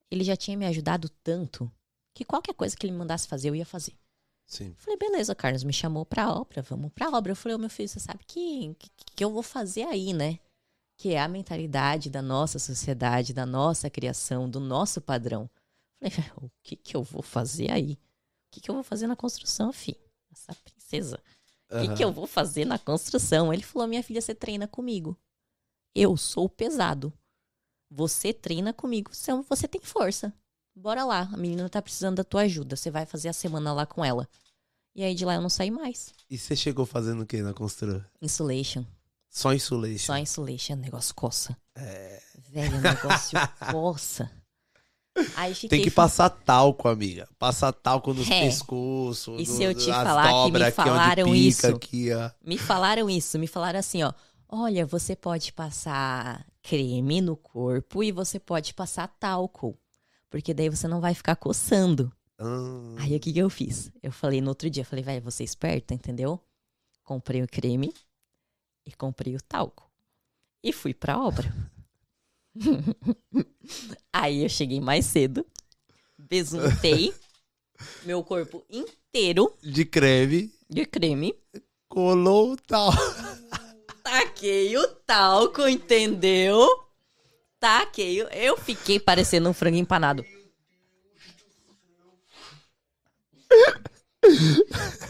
Ele 0.10 0.24
já 0.24 0.36
tinha 0.36 0.58
me 0.58 0.66
ajudado 0.66 1.08
tanto 1.24 1.72
que 2.14 2.26
qualquer 2.26 2.54
coisa 2.54 2.76
que 2.76 2.86
ele 2.86 2.91
me 2.91 2.99
mandasse 2.99 3.28
fazer, 3.28 3.49
eu 3.49 3.56
ia 3.56 3.66
fazer. 3.66 3.95
Sim. 4.52 4.76
Falei, 4.78 4.97
beleza, 4.97 5.34
Carlos 5.34 5.64
me 5.64 5.72
chamou 5.72 6.06
pra 6.06 6.30
obra, 6.30 6.62
vamos 6.62 6.91
pra 6.91 7.10
obra. 7.10 7.32
Eu 7.32 7.36
falei, 7.38 7.56
ô 7.56 7.58
meu 7.58 7.70
filho, 7.70 7.88
você 7.88 8.02
sabe 8.02 8.20
que, 8.28 8.76
que, 8.78 8.89
que 9.16 9.24
eu 9.24 9.32
vou 9.32 9.41
fazer 9.41 9.84
aí, 9.84 10.12
né? 10.12 10.39
Que 10.97 11.14
é 11.14 11.22
a 11.22 11.28
mentalidade 11.30 12.10
da 12.10 12.22
nossa 12.22 12.60
sociedade, 12.60 13.34
da 13.34 13.45
nossa 13.45 13.89
criação, 13.89 14.49
do 14.49 14.60
nosso 14.60 14.99
padrão. 14.99 15.49
Falei, 16.02 16.32
o 16.36 16.52
que 16.62 16.76
que 16.76 16.97
eu 16.97 17.02
vou 17.02 17.22
fazer 17.22 17.72
aí? 17.72 17.93
O 17.93 17.97
que 18.52 18.60
que 18.60 18.70
eu 18.70 18.76
vou 18.76 18.84
fazer 18.84 19.08
na 19.08 19.16
construção, 19.16 19.72
fi? 19.72 19.97
Essa 20.30 20.54
princesa. 20.54 21.18
O 21.70 21.80
que, 21.80 21.95
que 21.95 22.04
eu 22.04 22.12
vou 22.12 22.28
fazer 22.28 22.66
na 22.66 22.78
construção? 22.78 23.54
Ele 23.54 23.64
falou, 23.64 23.88
minha 23.88 24.04
filha, 24.04 24.20
você 24.20 24.36
treina 24.36 24.68
comigo. 24.68 25.18
Eu 25.95 26.18
sou 26.18 26.49
pesado. 26.49 27.14
Você 27.89 28.34
treina 28.34 28.74
comigo, 28.74 29.16
você, 29.16 29.32
você 29.43 29.66
tem 29.66 29.80
força. 29.80 30.34
Bora 30.76 31.03
lá, 31.03 31.30
a 31.32 31.38
menina 31.38 31.67
tá 31.69 31.82
precisando 31.82 32.17
da 32.17 32.24
tua 32.24 32.41
ajuda. 32.41 32.76
Você 32.76 32.89
vai 32.89 33.05
fazer 33.05 33.30
a 33.30 33.34
semana 33.34 33.74
lá 33.74 33.86
com 33.86 34.03
ela. 34.03 34.28
E 34.95 35.03
aí 35.03 35.13
de 35.15 35.26
lá 35.26 35.36
eu 35.36 35.41
não 35.41 35.49
saí 35.49 35.72
mais. 35.72 36.13
E 36.30 36.38
você 36.38 36.55
chegou 36.55 36.86
fazendo 36.86 37.22
o 37.24 37.26
que 37.26 37.41
na 37.41 37.53
construção? 37.53 38.03
Insulation. 38.22 38.86
Só 39.30 39.53
insulation. 39.53 40.05
Só 40.05 40.17
insulation, 40.17 40.76
negócio 40.76 41.15
coça. 41.15 41.55
É. 41.76 42.22
Velho, 42.49 42.80
negócio 42.82 43.39
coça. 43.72 44.30
Aí 45.36 45.53
fiquei. 45.53 45.69
Tem 45.69 45.82
que 45.84 45.91
passar 45.91 46.30
talco, 46.30 46.88
amiga. 46.88 47.28
Passar 47.38 47.72
talco 47.72 48.13
nos 48.13 48.30
É. 48.30 48.41
pescoços. 48.41 49.39
E 49.41 49.45
se 49.45 49.63
eu 49.63 49.74
te 49.74 49.86
falar 49.91 50.45
que 50.45 50.51
me 50.51 50.63
aqui 50.63 50.72
falaram 50.76 51.26
pica 51.26 51.38
isso? 51.38 51.67
Aqui, 51.67 52.13
ó. 52.13 52.32
Me 52.43 52.57
falaram 52.57 53.09
isso, 53.09 53.38
me 53.39 53.47
falaram 53.47 53.80
assim, 53.80 54.03
ó. 54.03 54.13
Olha, 54.47 54.86
você 54.86 55.15
pode 55.15 55.53
passar 55.53 56.45
creme 56.61 57.22
no 57.22 57.38
corpo 57.38 58.03
e 58.03 58.11
você 58.11 58.38
pode 58.39 58.74
passar 58.74 59.07
talco. 59.07 59.78
Porque 60.32 60.51
daí 60.53 60.67
você 60.69 60.88
não 60.88 60.99
vai 60.99 61.13
ficar 61.13 61.36
coçando. 61.36 62.11
Hum, 62.39 62.95
Aí 62.97 63.15
o 63.15 63.19
que, 63.19 63.32
que 63.32 63.38
eu 63.39 63.49
fiz? 63.51 63.91
Eu 64.01 64.11
falei 64.11 64.41
no 64.41 64.49
outro 64.49 64.67
dia, 64.69 64.84
falei, 64.84 65.03
velho, 65.03 65.21
você 65.21 65.43
esperta, 65.43 65.93
entendeu? 65.93 66.39
Comprei 67.03 67.43
o 67.43 67.47
creme 67.47 67.93
e 68.86 68.91
comprei 68.93 69.36
o 69.36 69.41
talco. 69.41 69.88
E 70.63 70.73
fui 70.73 70.93
pra 70.93 71.19
obra. 71.21 71.53
Aí 74.11 74.43
eu 74.43 74.49
cheguei 74.49 74.79
mais 74.82 75.05
cedo, 75.05 75.45
besuntei 76.17 77.13
meu 78.03 78.23
corpo 78.23 78.63
inteiro 78.69 79.53
de 79.61 79.86
creme. 79.86 80.51
de 80.69 80.86
creme, 80.86 81.36
Colou 81.89 82.53
o 82.53 82.57
tal. 82.57 82.91
taquei 84.03 84.77
o 84.77 84.88
talco, 85.05 85.67
entendeu? 85.67 86.67
Taquei, 87.62 88.24
o- 88.24 88.28
eu 88.30 88.57
fiquei 88.57 88.99
parecendo 88.99 89.47
um 89.47 89.53
frango 89.53 89.78
empanado. 89.78 90.26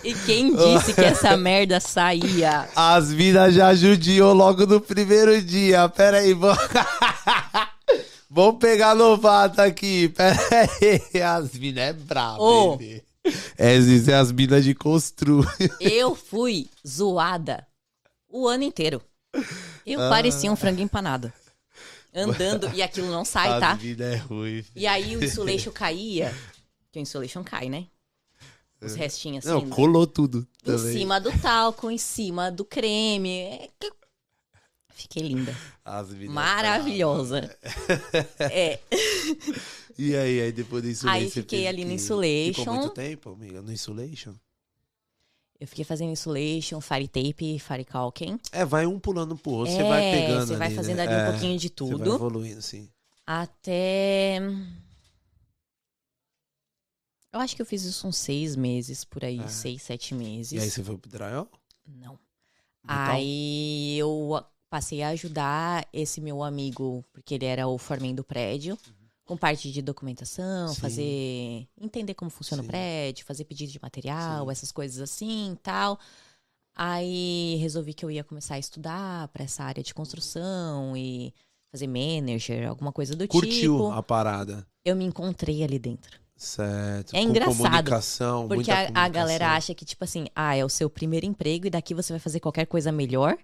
E 0.04 0.14
quem 0.26 0.56
disse 0.56 0.94
que 0.94 1.02
essa 1.02 1.38
merda 1.38 1.80
saía? 1.80 2.68
As 2.76 3.10
minas 3.10 3.54
já 3.54 3.74
judiou 3.74 4.34
logo 4.34 4.66
no 4.66 4.82
primeiro 4.82 5.42
dia. 5.42 5.88
Pera 5.90 6.18
aí, 6.18 6.34
vamos... 6.34 6.58
vamos 8.30 8.60
pegar 8.60 8.96
novato 8.96 9.62
aqui. 9.62 10.10
Pera 10.10 10.38
aí. 11.14 11.22
As 11.22 11.54
minas 11.54 11.84
é 11.84 11.94
brava, 11.94 12.42
Ô. 12.42 12.76
bebê. 12.78 13.04
Essas 13.58 14.08
é 14.08 14.16
as 14.16 14.32
minas 14.32 14.64
de 14.64 14.74
constru. 14.74 15.46
Eu 15.80 16.16
fui 16.16 16.68
zoada 16.88 17.66
o 18.28 18.48
ano 18.48 18.64
inteiro. 18.64 19.02
Eu 19.86 20.00
parecia 20.10 20.52
um 20.52 20.56
frango 20.56 20.82
empanado. 20.82 21.32
Andando, 22.14 22.70
e 22.74 22.82
aquilo 22.82 23.10
não 23.10 23.24
sai, 23.24 23.60
tá? 23.60 23.72
As 23.72 23.82
minas 23.82 24.14
é 24.14 24.16
ruim. 24.18 24.66
E 24.76 24.86
aí 24.86 25.16
o 25.16 25.24
insulation 25.24 25.72
caía. 25.72 26.36
Que 26.92 27.00
o 27.00 27.02
insulation 27.02 27.44
cai, 27.44 27.70
né? 27.70 27.88
Os 28.82 28.96
restinhos 28.96 29.46
assim. 29.46 29.66
Não, 29.66 29.70
colou 29.70 30.06
tudo 30.08 30.40
em 30.64 30.66
também. 30.66 30.94
cima 30.98 31.20
do 31.22 31.32
talco, 31.40 31.90
em 31.92 31.98
cima 31.98 32.52
do 32.52 32.66
creme. 32.66 33.30
É 33.30 33.70
que- 33.80 33.94
Fiquei 34.94 35.24
linda. 35.24 35.56
É 35.86 36.28
Maravilhosa. 36.28 37.58
É. 38.40 38.80
E 39.98 40.16
aí, 40.16 40.42
aí 40.42 40.52
depois 40.52 40.82
do 40.82 40.90
insulation? 40.90 41.24
Aí 41.26 41.30
fiquei 41.30 41.68
ali 41.68 41.86
no 41.86 41.92
insulation. 41.92 42.62
Ficou 42.62 42.74
muito 42.76 42.94
tempo, 42.94 43.30
amiga, 43.34 43.62
no 43.62 43.72
insulation? 43.72 44.34
Eu 45.62 45.68
fiquei 45.68 45.86
fazendo 45.86 46.10
insulation, 46.12 46.82
fire 46.82 47.08
tape, 47.08 47.60
fire 47.60 47.86
caulking. 47.86 48.40
É, 48.52 48.66
vai 48.66 48.88
um 48.88 49.00
pulando 49.00 49.38
pro 49.38 49.52
outro, 49.52 49.72
é, 49.72 49.78
você 49.78 49.84
vai 49.84 50.02
pegando 50.12 50.48
você 50.48 50.56
vai 50.56 50.68
ali, 50.68 50.76
fazendo 50.76 50.98
né? 50.98 51.04
ali 51.04 51.14
É, 51.14 51.28
um 51.28 51.32
pouquinho 51.32 51.60
de 51.60 51.68
Você 51.68 51.86
vai 51.86 51.98
tudo. 52.00 52.16
evoluindo, 52.16 52.62
sim. 52.64 52.90
Até. 53.28 54.40
Eu 57.32 57.40
acho 57.40 57.56
que 57.56 57.62
eu 57.62 57.66
fiz 57.66 57.84
isso 57.84 58.08
uns 58.08 58.18
seis 58.18 58.56
meses 58.56 59.06
por 59.06 59.24
aí, 59.24 59.40
É. 59.40 59.48
seis, 59.48 59.84
sete 59.84 60.16
meses. 60.16 60.52
E 60.54 60.60
aí 60.60 60.70
você 60.70 60.84
foi 60.84 60.98
pro 60.98 61.10
drywall? 61.12 61.48
Não. 61.86 62.14
Metal? 62.84 63.14
Aí 63.14 63.98
eu 64.00 64.44
passei 64.68 65.04
a 65.04 65.10
ajudar 65.10 65.88
esse 65.94 66.20
meu 66.20 66.44
amigo, 66.44 67.06
porque 67.14 67.36
ele 67.36 67.46
era 67.46 67.68
o 67.68 67.78
foreman 67.78 68.16
do 68.16 68.24
prédio, 68.24 68.76
com 69.32 69.38
parte 69.38 69.72
de 69.72 69.82
documentação, 69.82 70.68
Sim. 70.74 70.82
fazer. 70.82 71.68
entender 71.80 72.14
como 72.16 72.30
funciona 72.30 72.62
Sim. 72.62 72.68
o 72.68 72.70
prédio, 72.70 73.24
fazer 73.26 73.46
pedido 73.46 73.72
de 73.72 73.80
material, 73.82 74.46
Sim. 74.46 74.52
essas 74.52 74.74
coisas 74.74 75.00
assim 75.00 75.54
e 75.54 75.56
tal. 75.56 75.98
Aí 76.76 77.56
resolvi 77.62 77.94
que 77.94 78.04
eu 78.04 78.12
ia 78.12 78.26
começar 78.26 78.56
a 78.56 78.60
estudar 78.60 79.30
para 79.30 79.46
essa 79.46 79.64
área 79.64 79.82
de 79.82 79.94
construção 79.94 80.98
e 80.98 81.34
fazer 81.72 81.88
manager, 81.88 82.68
alguma 82.68 82.92
coisa 82.92 83.16
do 83.16 83.26
Curtiu 83.26 83.52
tipo. 83.78 83.92
a 83.92 84.04
parada. 84.04 84.68
Eu 84.84 84.98
me 84.98 85.06
encontrei 85.06 85.64
ali 85.64 85.80
dentro. 85.80 86.20
Certo. 86.36 87.16
É 87.16 87.22
Com 87.24 87.30
engraçado, 87.30 87.58
Comunicação, 87.58 88.48
Porque 88.50 88.70
a, 88.70 88.74
a 88.74 88.86
comunicação. 88.88 89.12
galera 89.14 89.56
acha 89.56 89.74
que, 89.74 89.86
tipo 89.86 90.04
assim, 90.04 90.26
ah, 90.36 90.58
é 90.58 90.66
o 90.66 90.70
seu 90.70 90.90
primeiro 90.90 91.26
emprego 91.26 91.68
e 91.68 91.70
daqui 91.70 91.94
você 91.94 92.12
vai 92.12 92.20
fazer 92.20 92.42
qualquer 92.42 92.66
coisa 92.66 92.92
melhor. 92.92 93.38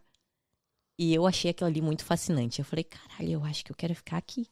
E 1.00 1.14
eu 1.14 1.26
achei 1.26 1.52
aquilo 1.52 1.70
ali 1.70 1.82
muito 1.82 2.04
fascinante. 2.04 2.60
Eu 2.60 2.66
falei, 2.66 2.84
caralho, 2.84 3.32
eu 3.32 3.44
acho 3.46 3.64
que 3.64 3.72
eu 3.72 3.76
quero 3.76 3.96
ficar 3.96 4.18
aqui. 4.18 4.48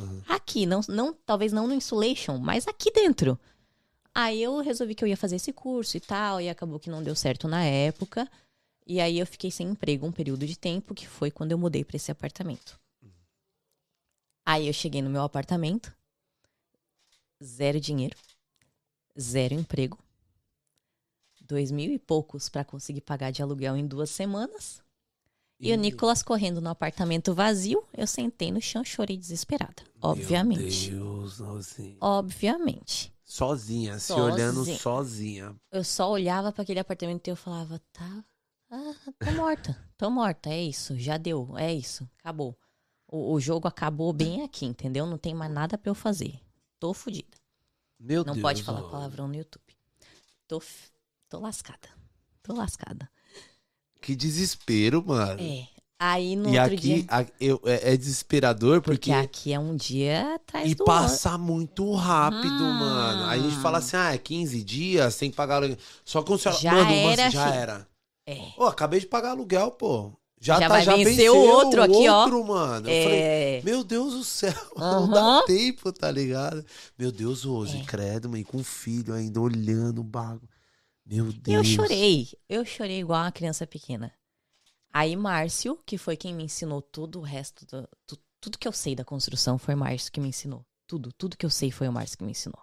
Uhum. 0.00 0.22
Aqui, 0.28 0.66
não, 0.66 0.80
não, 0.88 1.12
talvez 1.12 1.52
não 1.52 1.66
no 1.66 1.74
insulation, 1.74 2.38
mas 2.38 2.66
aqui 2.66 2.90
dentro. 2.90 3.38
Aí 4.14 4.42
eu 4.42 4.58
resolvi 4.60 4.94
que 4.94 5.04
eu 5.04 5.08
ia 5.08 5.16
fazer 5.16 5.36
esse 5.36 5.52
curso 5.52 5.96
e 5.96 6.00
tal, 6.00 6.40
e 6.40 6.48
acabou 6.48 6.80
que 6.80 6.90
não 6.90 7.02
deu 7.02 7.14
certo 7.14 7.46
na 7.46 7.64
época. 7.64 8.28
E 8.86 9.00
aí 9.00 9.18
eu 9.18 9.26
fiquei 9.26 9.50
sem 9.50 9.68
emprego 9.68 10.06
um 10.06 10.12
período 10.12 10.46
de 10.46 10.58
tempo, 10.58 10.94
que 10.94 11.06
foi 11.06 11.30
quando 11.30 11.52
eu 11.52 11.58
mudei 11.58 11.84
pra 11.84 11.96
esse 11.96 12.10
apartamento. 12.10 12.80
Aí 14.44 14.66
eu 14.66 14.72
cheguei 14.72 15.00
no 15.00 15.10
meu 15.10 15.22
apartamento, 15.22 15.94
zero 17.42 17.78
dinheiro, 17.78 18.16
zero 19.18 19.54
emprego, 19.54 19.98
dois 21.42 21.70
mil 21.70 21.92
e 21.92 21.98
poucos 21.98 22.48
pra 22.48 22.64
conseguir 22.64 23.02
pagar 23.02 23.30
de 23.30 23.42
aluguel 23.42 23.76
em 23.76 23.86
duas 23.86 24.10
semanas. 24.10 24.82
E 25.60 25.72
o 25.72 25.76
Nicolas 25.76 26.22
correndo 26.22 26.60
no 26.60 26.70
apartamento 26.70 27.34
vazio, 27.34 27.84
eu 27.92 28.06
sentei 28.06 28.50
no 28.50 28.60
chão, 28.62 28.82
chorei 28.82 29.16
desesperada. 29.16 29.82
Obviamente. 30.00 30.90
Meu 30.90 31.18
Deus, 31.18 31.38
Rosinha. 31.38 31.96
Obviamente. 32.00 33.12
Sozinha, 33.24 33.98
se 33.98 34.06
Sozinha. 34.08 34.32
olhando 34.34 34.64
sozinha. 34.78 35.54
Eu 35.70 35.84
só 35.84 36.10
olhava 36.10 36.50
pra 36.50 36.62
aquele 36.62 36.80
apartamento 36.80 37.28
e 37.28 37.30
eu 37.30 37.36
falava, 37.36 37.80
tá, 37.92 38.24
ah, 38.70 38.94
tô 39.18 39.32
morta, 39.32 39.76
tô 39.96 40.10
morta, 40.10 40.50
é 40.50 40.62
isso, 40.62 40.98
já 40.98 41.16
deu, 41.16 41.56
é 41.56 41.72
isso, 41.72 42.08
acabou. 42.18 42.58
O, 43.06 43.34
o 43.34 43.40
jogo 43.40 43.68
acabou 43.68 44.12
bem 44.12 44.42
aqui, 44.42 44.66
entendeu? 44.66 45.06
Não 45.06 45.18
tem 45.18 45.34
mais 45.34 45.52
nada 45.52 45.76
pra 45.78 45.90
eu 45.90 45.94
fazer. 45.94 46.40
Tô 46.80 46.92
fodida. 46.94 47.36
Meu 47.98 48.24
Não 48.24 48.32
Deus. 48.32 48.42
pode 48.42 48.62
falar 48.62 48.82
palavrão 48.88 49.28
no 49.28 49.34
YouTube. 49.36 49.76
Tô, 50.48 50.60
tô 51.28 51.38
lascada. 51.38 51.88
Tô 52.42 52.54
lascada. 52.54 53.08
Que 54.00 54.14
desespero, 54.16 55.04
mano. 55.06 55.40
É. 55.40 55.66
Aí 56.02 56.34
no 56.34 56.48
e 56.48 56.58
outro 56.58 56.74
aqui 56.74 56.76
dia. 56.94 57.04
a- 57.10 57.26
eu- 57.38 57.60
é, 57.66 57.92
é 57.92 57.96
desesperador 57.96 58.80
Porque 58.80 59.10
porque. 59.10 59.12
aqui 59.12 59.52
é 59.52 59.58
um 59.58 59.76
dia 59.76 60.36
atrás 60.36 60.70
E 60.70 60.74
do 60.74 60.82
passa 60.84 61.36
muito 61.36 61.92
rápido, 61.92 62.64
Hum. 62.64 62.72
mano. 62.72 63.24
Aí 63.26 63.38
a 63.38 63.42
gente 63.42 63.60
fala 63.60 63.78
assim, 63.78 63.96
ah, 63.98 64.14
é 64.14 64.16
15 64.18 64.62
dias, 64.62 65.16
tem 65.16 65.30
que 65.30 65.36
pagar 65.36 65.56
aluguel. 65.56 65.76
Só 66.02 66.22
que 66.22 66.32
o 66.32 66.38
senhor, 66.38 66.56
Já 66.58 66.72
mano, 66.72 66.90
era, 66.90 67.28
já 67.30 67.44
filho. 67.44 67.54
era. 67.54 67.88
É. 68.26 68.38
Ô, 68.56 68.64
acabei 68.64 68.98
de 69.00 69.06
pagar 69.06 69.32
aluguel, 69.32 69.70
pô. 69.72 70.12
Já, 70.40 70.54
Já 70.58 70.60
tá, 70.60 70.68
vai 70.68 70.84
já 70.84 70.96
vencer 70.96 71.16
venceu 71.16 71.36
o 71.36 71.46
outro 71.50 71.82
aqui, 71.82 72.08
ó. 72.08 72.20
outro, 72.22 72.44
mano. 72.46 72.88
Eu 72.88 73.02
falei, 73.02 73.18
É. 73.20 73.60
meu 73.62 73.84
Deus 73.84 74.14
do 74.14 74.24
céu, 74.24 74.54
não 74.74 75.04
Aham. 75.04 75.10
dá 75.10 75.42
tempo, 75.46 75.92
tá 75.92 76.10
ligado? 76.10 76.64
Meu 76.98 77.12
Deus, 77.12 77.44
Rose, 77.44 77.76
É. 77.76 77.84
credo, 77.84 78.26
mãe, 78.30 78.42
com 78.42 78.64
filho 78.64 79.12
ainda 79.12 79.38
olhando 79.38 80.00
o 80.00 80.04
bagulho. 80.04 80.48
Meu 81.10 81.28
E 81.28 81.32
Deus. 81.32 81.56
eu 81.56 81.64
chorei. 81.64 82.28
Eu 82.48 82.64
chorei 82.64 83.00
igual 83.00 83.22
uma 83.24 83.32
criança 83.32 83.66
pequena. 83.66 84.12
Aí 84.92 85.16
Márcio, 85.16 85.76
que 85.84 85.98
foi 85.98 86.16
quem 86.16 86.34
me 86.34 86.44
ensinou 86.44 86.80
tudo 86.80 87.18
o 87.18 87.22
resto 87.22 87.66
do, 87.66 87.88
tu- 88.06 88.18
tudo 88.40 88.58
que 88.58 88.66
eu 88.68 88.72
sei 88.72 88.94
da 88.94 89.04
construção 89.04 89.58
foi 89.58 89.74
Márcio 89.74 90.10
que 90.12 90.20
me 90.20 90.28
ensinou. 90.28 90.64
Tudo, 90.86 91.12
tudo 91.12 91.36
que 91.36 91.44
eu 91.46 91.50
sei 91.50 91.70
foi 91.70 91.88
o 91.88 91.92
Márcio 91.92 92.16
que 92.18 92.24
me 92.24 92.30
ensinou. 92.32 92.60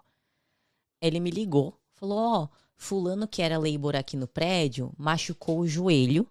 Ele 1.00 1.20
me 1.20 1.30
ligou, 1.30 1.78
falou: 1.92 2.18
"Ó, 2.18 2.48
fulano 2.76 3.28
que 3.28 3.42
era 3.42 3.58
labor 3.58 3.94
aqui 3.96 4.16
no 4.16 4.26
prédio, 4.26 4.92
machucou 4.98 5.60
o 5.60 5.68
joelho 5.68 6.26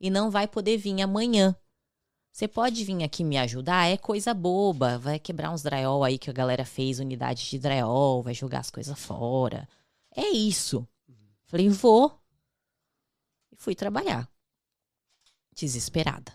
e 0.00 0.10
não 0.10 0.30
vai 0.30 0.46
poder 0.46 0.76
vir 0.76 1.00
amanhã. 1.02 1.54
Você 2.32 2.48
pode 2.48 2.82
vir 2.84 3.02
aqui 3.02 3.22
me 3.24 3.36
ajudar? 3.36 3.88
É 3.90 3.96
coisa 3.96 4.32
boba, 4.32 4.98
vai 4.98 5.18
quebrar 5.18 5.50
uns 5.50 5.62
drywall 5.62 6.02
aí 6.02 6.18
que 6.18 6.30
a 6.30 6.32
galera 6.32 6.64
fez, 6.64 6.98
unidade 6.98 7.48
de 7.48 7.58
drywall, 7.58 8.22
vai 8.22 8.32
jogar 8.32 8.60
as 8.60 8.70
coisas 8.70 8.98
fora. 8.98 9.68
É 10.16 10.28
isso. 10.30 10.86
Falei, 11.52 11.68
vou. 11.68 12.18
E 13.52 13.56
fui 13.56 13.74
trabalhar. 13.76 14.28
Desesperada. 15.54 16.32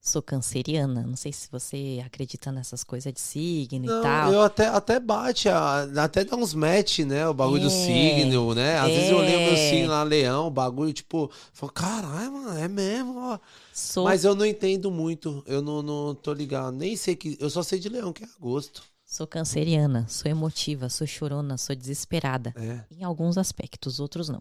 Sou 0.00 0.22
canceriana. 0.22 1.02
Não 1.06 1.16
sei 1.16 1.32
se 1.32 1.48
você 1.50 2.02
acredita 2.04 2.52
nessas 2.52 2.84
coisas 2.84 3.12
de 3.12 3.20
signo 3.20 3.86
e 3.86 3.88
Não, 3.88 4.02
tal. 4.02 4.32
eu 4.32 4.42
até, 4.42 4.66
até 4.68 5.00
bate, 5.00 5.48
a- 5.48 5.82
até 6.04 6.24
dá 6.24 6.36
uns 6.36 6.54
match, 6.54 7.00
né? 7.00 7.26
O 7.28 7.34
bagulho 7.34 7.62
do 7.62 7.70
É, 7.70 7.70
signo, 7.70 8.54
né? 8.54 8.78
Às 8.78 8.94
vezes 8.94 9.10
eu 9.10 9.20
é. 9.22 9.56
signo 9.56 9.88
lá, 9.90 10.02
leão, 10.02 10.46
o 10.48 10.50
bagulho, 10.50 10.92
tipo, 10.92 11.30
falo, 11.52 11.72
caralho, 11.72 12.32
mano, 12.32 12.58
é 12.58 12.68
mesmo, 12.68 13.18
ó. 13.18 13.38
Sou, 13.72 14.06
Mas 14.06 14.24
eu 14.24 14.34
não 14.34 14.46
entendo 14.46 14.90
muito, 14.90 15.42
eu 15.46 15.62
não, 15.62 15.82
não 15.82 16.14
tô 16.14 16.32
ligado, 16.34 16.72
nem 16.76 16.96
sei 16.96 17.16
que, 17.16 17.36
eu 17.40 17.50
só 17.50 17.62
sei 17.62 17.78
de 17.78 17.88
leão, 17.88 18.12
que 18.12 18.24
é 18.24 18.28
agosto. 18.38 18.82
Sou 19.10 19.26
canceriana. 19.26 20.06
Sou 20.08 20.30
emotiva, 20.30 20.88
sou 20.88 21.04
chorona, 21.06 21.58
sou 21.58 21.74
desesperada. 21.74 22.54
É. 22.56 22.84
Em 22.96 23.02
alguns 23.02 23.36
aspectos, 23.36 23.98
outros 23.98 24.28
não. 24.28 24.40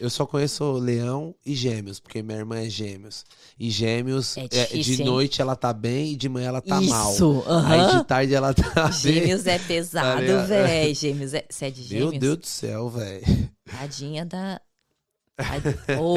Eu 0.00 0.10
só 0.10 0.26
conheço 0.26 0.72
leão 0.72 1.32
e 1.46 1.54
gêmeos, 1.54 2.00
porque 2.00 2.20
minha 2.20 2.38
irmã 2.38 2.56
é 2.58 2.68
gêmeos. 2.68 3.24
E 3.56 3.70
gêmeos, 3.70 4.36
É 4.36 4.44
é, 4.44 4.48
difícil, 4.48 4.96
de 4.96 5.02
hein? 5.02 5.06
noite 5.08 5.40
ela 5.40 5.54
tá 5.54 5.72
bem 5.72 6.12
e 6.12 6.16
de 6.16 6.28
manhã 6.28 6.48
ela 6.48 6.60
tá 6.60 6.80
mal. 6.80 7.12
Isso, 7.12 7.44
Aí 7.46 7.78
aham. 7.80 7.98
de 7.98 8.04
tarde 8.04 8.34
ela 8.34 8.52
tá 8.52 8.88
bem. 8.88 8.92
Gêmeos 9.14 9.46
é 9.46 9.58
pesado, 9.60 10.20
ligado? 10.20 10.48
véi. 10.48 10.92
Gêmeos 10.94 11.32
é... 11.32 11.46
Você 11.48 11.66
é 11.66 11.70
de 11.70 11.80
Meu 11.82 11.88
gêmeos? 12.06 12.18
Deus 12.18 12.36
do 12.38 12.46
céu, 12.46 12.88
velho. 12.90 13.50
Tadinha 13.70 14.26
da... 14.26 14.60
Tad- 15.40 15.64
Ô, 16.00 16.16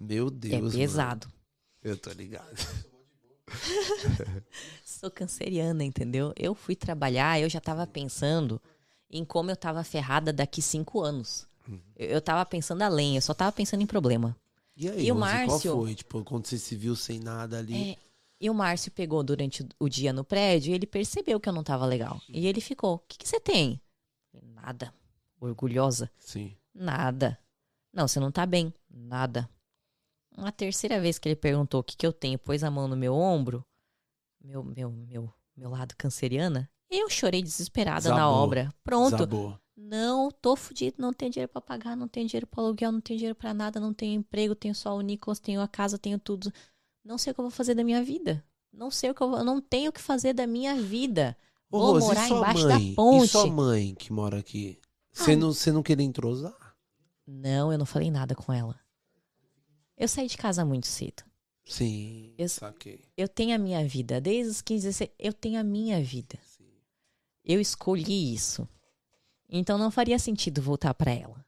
Meu 0.00 0.26
é 0.26 0.30
Deus, 0.30 0.60
mano. 0.60 0.72
pesado. 0.72 1.28
Eu 1.82 1.96
tô 1.96 2.10
ligado. 2.10 2.46
Sou 5.00 5.10
canceriana, 5.10 5.82
entendeu? 5.84 6.32
Eu 6.36 6.54
fui 6.54 6.74
trabalhar, 6.76 7.40
eu 7.40 7.48
já 7.48 7.60
tava 7.60 7.86
pensando 7.86 8.60
em 9.10 9.24
como 9.24 9.50
eu 9.50 9.56
tava 9.56 9.82
ferrada 9.84 10.32
daqui 10.32 10.60
cinco 10.62 11.00
anos. 11.00 11.46
Uhum. 11.68 11.80
Eu, 11.96 12.08
eu 12.08 12.20
tava 12.20 12.44
pensando 12.46 12.82
além, 12.82 13.16
eu 13.16 13.22
só 13.22 13.34
tava 13.34 13.52
pensando 13.52 13.82
em 13.82 13.86
problema. 13.86 14.36
E 14.76 14.88
aí, 14.88 15.06
E 15.06 15.12
o 15.12 15.14
Márcio? 15.14 15.72
qual 15.72 15.84
foi? 15.84 15.94
Tipo, 15.94 16.24
quando 16.24 16.46
você 16.46 16.58
se 16.58 16.74
viu 16.76 16.96
sem 16.96 17.20
nada 17.20 17.58
ali? 17.58 17.90
É, 17.92 17.96
e 18.40 18.48
o 18.50 18.54
Márcio 18.54 18.90
pegou 18.90 19.22
durante 19.22 19.66
o- 19.78 19.88
dia 19.88 20.12
no 20.12 20.24
prédio 20.24 20.70
e 20.70 20.74
ele 20.74 20.86
percebeu 20.86 21.38
que 21.38 21.48
eu 21.48 21.52
não 21.52 21.62
tava 21.62 21.84
legal. 21.84 22.20
E 22.28 22.46
ele 22.46 22.60
ficou: 22.60 22.94
O 22.94 22.98
que, 23.00 23.18
que 23.18 23.28
você 23.28 23.38
tem? 23.38 23.80
Nada. 24.42 24.92
Orgulhosa? 25.40 26.10
Sim. 26.18 26.56
Nada. 26.74 27.38
Não, 27.92 28.08
você 28.08 28.18
não 28.18 28.32
tá 28.32 28.46
bem? 28.46 28.72
Nada. 28.90 29.48
Uma 30.36 30.50
terceira 30.50 30.98
vez 31.00 31.18
que 31.18 31.28
ele 31.28 31.36
perguntou 31.36 31.80
o 31.80 31.84
que, 31.84 31.96
que 31.96 32.06
eu 32.06 32.12
tenho, 32.12 32.38
pôs 32.38 32.64
a 32.64 32.70
mão 32.70 32.88
no 32.88 32.96
meu 32.96 33.14
ombro, 33.14 33.62
meu, 34.42 34.62
meu, 34.62 34.90
meu, 34.90 35.32
meu 35.56 35.70
lado 35.70 35.94
canceriana, 35.96 36.68
eu 36.90 37.08
chorei 37.08 37.42
desesperada 37.42 38.08
na 38.10 38.16
Desabou. 38.16 38.36
obra. 38.38 38.74
Pronto. 38.84 39.10
Desabou. 39.12 39.58
Não, 39.76 40.30
tô 40.30 40.54
fudido, 40.54 40.96
não 40.98 41.12
tenho 41.12 41.30
dinheiro 41.32 41.50
pra 41.50 41.60
pagar, 41.60 41.96
não 41.96 42.06
tenho 42.06 42.28
dinheiro 42.28 42.46
pra 42.46 42.62
aluguel, 42.62 42.92
não 42.92 43.00
tenho 43.00 43.18
dinheiro 43.18 43.34
pra 43.36 43.54
nada, 43.54 43.80
não 43.80 43.92
tenho 43.94 44.14
emprego, 44.14 44.54
tenho 44.54 44.74
só 44.74 44.94
o 44.96 45.00
Nicolas, 45.00 45.40
tenho 45.40 45.60
a 45.60 45.66
casa, 45.68 45.98
tenho 45.98 46.18
tudo. 46.18 46.52
Não 47.04 47.16
sei 47.18 47.30
o 47.32 47.34
que 47.34 47.40
eu 47.40 47.44
vou 47.44 47.50
fazer 47.50 47.74
da 47.74 47.82
minha 47.82 48.02
vida. 48.04 48.44
Não 48.72 48.90
sei 48.90 49.10
o 49.10 49.14
que 49.14 49.22
eu 49.22 49.28
vou, 49.30 49.38
eu 49.38 49.44
não 49.44 49.60
tenho 49.60 49.90
o 49.90 49.92
que 49.92 50.00
fazer 50.00 50.32
da 50.34 50.46
minha 50.46 50.74
vida. 50.80 51.36
Ô, 51.70 51.78
Vou 51.78 51.92
Rose, 51.94 52.06
morar 52.06 52.28
embaixo 52.28 52.68
mãe? 52.68 52.90
da 52.90 52.96
ponte. 52.96 53.24
E 53.24 53.28
sua 53.28 53.46
mãe 53.46 53.94
que 53.94 54.12
mora 54.12 54.38
aqui? 54.38 54.78
Você 55.10 55.32
Ah. 55.32 55.36
não, 55.36 55.52
você 55.52 55.72
não 55.72 55.82
queria 55.82 56.04
entrosar? 56.06 56.54
Não, 57.26 57.72
eu 57.72 57.78
não 57.78 57.86
falei 57.86 58.10
nada 58.10 58.34
com 58.34 58.52
ela. 58.52 58.78
Eu 59.96 60.06
saí 60.08 60.26
de 60.28 60.36
casa 60.36 60.64
muito 60.64 60.86
cedo. 60.86 61.22
Sim, 61.64 62.34
Eu- 62.36 62.48
saquei. 62.48 63.00
Eu 63.16 63.28
tenho 63.28 63.54
a 63.54 63.58
minha 63.58 63.86
vida. 63.86 64.20
Desde 64.20 64.50
os 64.50 64.60
15, 64.62 64.86
16, 64.88 65.10
eu 65.18 65.32
tenho 65.32 65.60
a 65.60 65.64
minha 65.64 66.02
vida. 66.02 66.38
Eu 67.44 67.60
escolhi 67.60 68.32
isso. 68.34 68.68
Então 69.48 69.76
não 69.78 69.90
faria 69.90 70.18
sentido 70.18 70.60
voltar 70.62 70.94
pra 70.94 71.10
ela. 71.12 71.44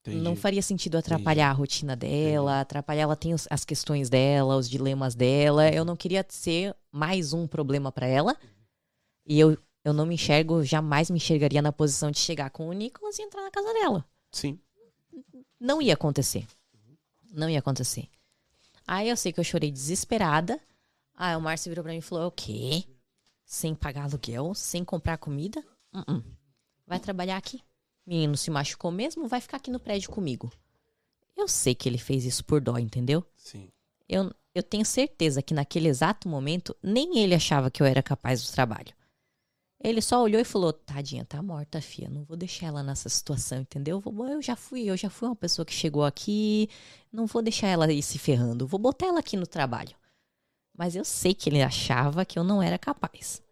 Entendi. 0.00 0.20
Não 0.22 0.36
faria 0.36 0.60
sentido 0.62 0.96
atrapalhar 0.98 1.48
a 1.48 1.52
rotina 1.52 1.96
dela, 1.96 2.60
atrapalhar. 2.60 3.02
Ela 3.02 3.16
tem 3.16 3.32
os- 3.32 3.48
as 3.50 3.64
questões 3.64 4.10
dela, 4.10 4.56
os 4.56 4.68
dilemas 4.68 5.14
dela. 5.14 5.68
Eu 5.70 5.84
não 5.84 5.96
queria 5.96 6.24
ser 6.28 6.74
mais 6.92 7.32
um 7.32 7.46
problema 7.46 7.90
pra 7.90 8.06
ela. 8.06 8.36
E 9.26 9.40
eu, 9.40 9.56
eu 9.82 9.92
não 9.94 10.04
me 10.04 10.14
enxergo, 10.16 10.62
jamais 10.62 11.08
me 11.10 11.16
enxergaria 11.16 11.62
na 11.62 11.72
posição 11.72 12.10
de 12.10 12.18
chegar 12.18 12.50
com 12.50 12.68
o 12.68 12.72
Nicolas 12.74 13.18
e 13.18 13.22
entrar 13.22 13.42
na 13.42 13.50
casa 13.50 13.72
dela. 13.72 14.04
Sim. 14.30 14.58
Não 15.58 15.80
ia 15.80 15.94
acontecer. 15.94 16.46
Não 17.32 17.48
ia 17.48 17.58
acontecer. 17.60 18.06
Aí 18.86 19.08
eu 19.08 19.16
sei 19.16 19.32
que 19.32 19.40
eu 19.40 19.44
chorei 19.44 19.70
desesperada. 19.70 20.60
Aí 21.14 21.34
o 21.36 21.40
Márcio 21.40 21.70
virou 21.70 21.82
pra 21.82 21.92
mim 21.92 21.98
e 21.98 22.02
falou: 22.02 22.26
O 22.26 22.30
quê? 22.30 22.84
Sem 23.44 23.74
pagar 23.74 24.04
aluguel? 24.04 24.54
Sem 24.54 24.84
comprar 24.84 25.18
comida? 25.18 25.64
Uh-uh. 25.92 26.22
Vai 26.86 26.98
trabalhar 26.98 27.36
aqui. 27.36 27.60
Menino 28.06 28.36
se 28.36 28.50
machucou 28.50 28.90
mesmo, 28.90 29.26
vai 29.26 29.40
ficar 29.40 29.56
aqui 29.56 29.70
no 29.70 29.80
prédio 29.80 30.10
comigo. 30.10 30.52
Eu 31.36 31.48
sei 31.48 31.74
que 31.74 31.88
ele 31.88 31.98
fez 31.98 32.24
isso 32.24 32.44
por 32.44 32.60
dó, 32.60 32.78
entendeu? 32.78 33.24
Sim. 33.36 33.70
Eu, 34.08 34.30
eu 34.54 34.62
tenho 34.62 34.84
certeza 34.84 35.42
que 35.42 35.54
naquele 35.54 35.88
exato 35.88 36.28
momento, 36.28 36.76
nem 36.82 37.18
ele 37.18 37.34
achava 37.34 37.70
que 37.70 37.82
eu 37.82 37.86
era 37.86 38.02
capaz 38.02 38.44
do 38.44 38.52
trabalho. 38.52 38.94
Ele 39.84 40.00
só 40.00 40.22
olhou 40.22 40.40
e 40.40 40.44
falou: 40.44 40.72
Tadinha, 40.72 41.24
tá 41.26 41.42
morta, 41.42 41.78
fia. 41.80 42.08
Não 42.08 42.24
vou 42.24 42.36
deixar 42.38 42.66
ela 42.68 42.82
nessa 42.82 43.08
situação, 43.10 43.58
entendeu? 43.60 44.02
Eu 44.30 44.40
já 44.40 44.56
fui, 44.56 44.84
eu 44.84 44.96
já 44.96 45.10
fui 45.10 45.28
uma 45.28 45.36
pessoa 45.36 45.66
que 45.66 45.74
chegou 45.74 46.04
aqui. 46.04 46.70
Não 47.12 47.26
vou 47.26 47.42
deixar 47.42 47.68
ela 47.68 47.92
ir 47.92 48.02
se 48.02 48.18
ferrando. 48.18 48.66
Vou 48.66 48.80
botar 48.80 49.06
ela 49.06 49.20
aqui 49.20 49.36
no 49.36 49.46
trabalho. 49.46 49.94
Mas 50.76 50.96
eu 50.96 51.04
sei 51.04 51.34
que 51.34 51.50
ele 51.50 51.62
achava 51.62 52.24
que 52.24 52.38
eu 52.38 52.42
não 52.42 52.62
era 52.62 52.78
capaz. 52.78 53.42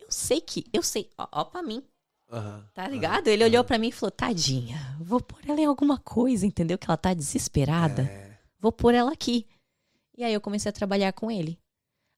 Eu 0.00 0.08
sei 0.10 0.40
que, 0.40 0.66
eu 0.72 0.82
sei, 0.82 1.08
ó, 1.16 1.26
ó 1.30 1.44
pra 1.44 1.62
mim, 1.62 1.82
Aham. 2.30 2.66
tá 2.74 2.88
ligado? 2.88 3.28
Ele 3.28 3.44
olhou 3.44 3.62
pra 3.62 3.78
mim 3.78 3.88
e 3.88 3.92
falou: 3.92 4.10
Tadinha, 4.10 4.96
vou 5.00 5.20
pôr 5.20 5.38
ela 5.48 5.60
em 5.60 5.66
alguma 5.66 5.98
coisa, 5.98 6.44
entendeu? 6.44 6.76
Que 6.76 6.86
ela 6.90 6.96
tá 6.96 7.14
desesperada 7.14 8.02
É. 8.02 8.36
vou 8.58 8.72
pôr 8.72 8.92
ela 8.92 9.12
aqui. 9.12 9.46
E 10.16 10.24
aí 10.24 10.34
eu 10.34 10.40
comecei 10.40 10.68
a 10.68 10.72
trabalhar 10.72 11.12
com 11.12 11.30
ele. 11.30 11.56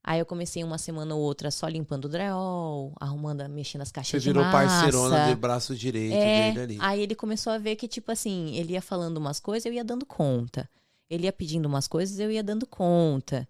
Aí 0.03 0.19
eu 0.19 0.25
comecei 0.27 0.65
uma 0.65 0.79
semana 0.79 1.15
ou 1.15 1.21
outra 1.21 1.51
só 1.51 1.69
limpando 1.69 2.07
o 2.07 2.09
drywall, 2.09 2.93
arrumando, 2.99 3.47
mexendo 3.51 3.83
as 3.83 3.89
Você 3.89 3.93
caixas 3.95 4.23
de 4.23 4.29
virou 4.31 4.43
massa. 4.45 4.57
parceirona 4.57 5.29
de 5.29 5.35
braço 5.35 5.77
direito 5.77 6.15
É, 6.15 6.53
dele 6.53 6.61
ali. 6.61 6.79
aí 6.81 7.01
ele 7.03 7.15
começou 7.15 7.53
a 7.53 7.59
ver 7.59 7.77
que, 7.77 7.87
tipo 7.87 8.11
assim, 8.11 8.55
ele 8.57 8.73
ia 8.73 8.81
falando 8.83 9.19
umas 9.19 9.39
coisas, 9.39 9.67
eu 9.67 9.73
ia 9.73 9.85
dando 9.85 10.07
conta. 10.07 10.69
Ele 11.09 11.25
ia 11.25 11.33
pedindo 11.33 11.67
umas 11.67 11.87
coisas, 11.87 12.19
eu 12.19 12.31
ia 12.31 12.43
dando 12.43 12.67
conta. 12.67 13.47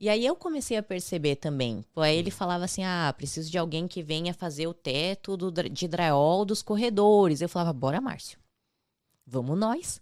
E 0.00 0.08
aí 0.08 0.26
eu 0.26 0.34
comecei 0.34 0.76
a 0.76 0.82
perceber 0.82 1.36
também. 1.36 1.84
Aí 1.96 2.16
ele 2.16 2.30
falava 2.30 2.64
assim: 2.64 2.82
ah, 2.84 3.14
preciso 3.16 3.50
de 3.50 3.56
alguém 3.56 3.86
que 3.86 4.02
venha 4.02 4.34
fazer 4.34 4.66
o 4.66 4.74
teto 4.74 5.36
do, 5.36 5.50
de 5.52 5.86
drywall 5.88 6.44
dos 6.44 6.62
corredores. 6.62 7.40
Eu 7.40 7.48
falava, 7.48 7.72
bora, 7.72 8.00
Márcio. 8.00 8.38
Vamos 9.26 9.56
nós. 9.58 10.00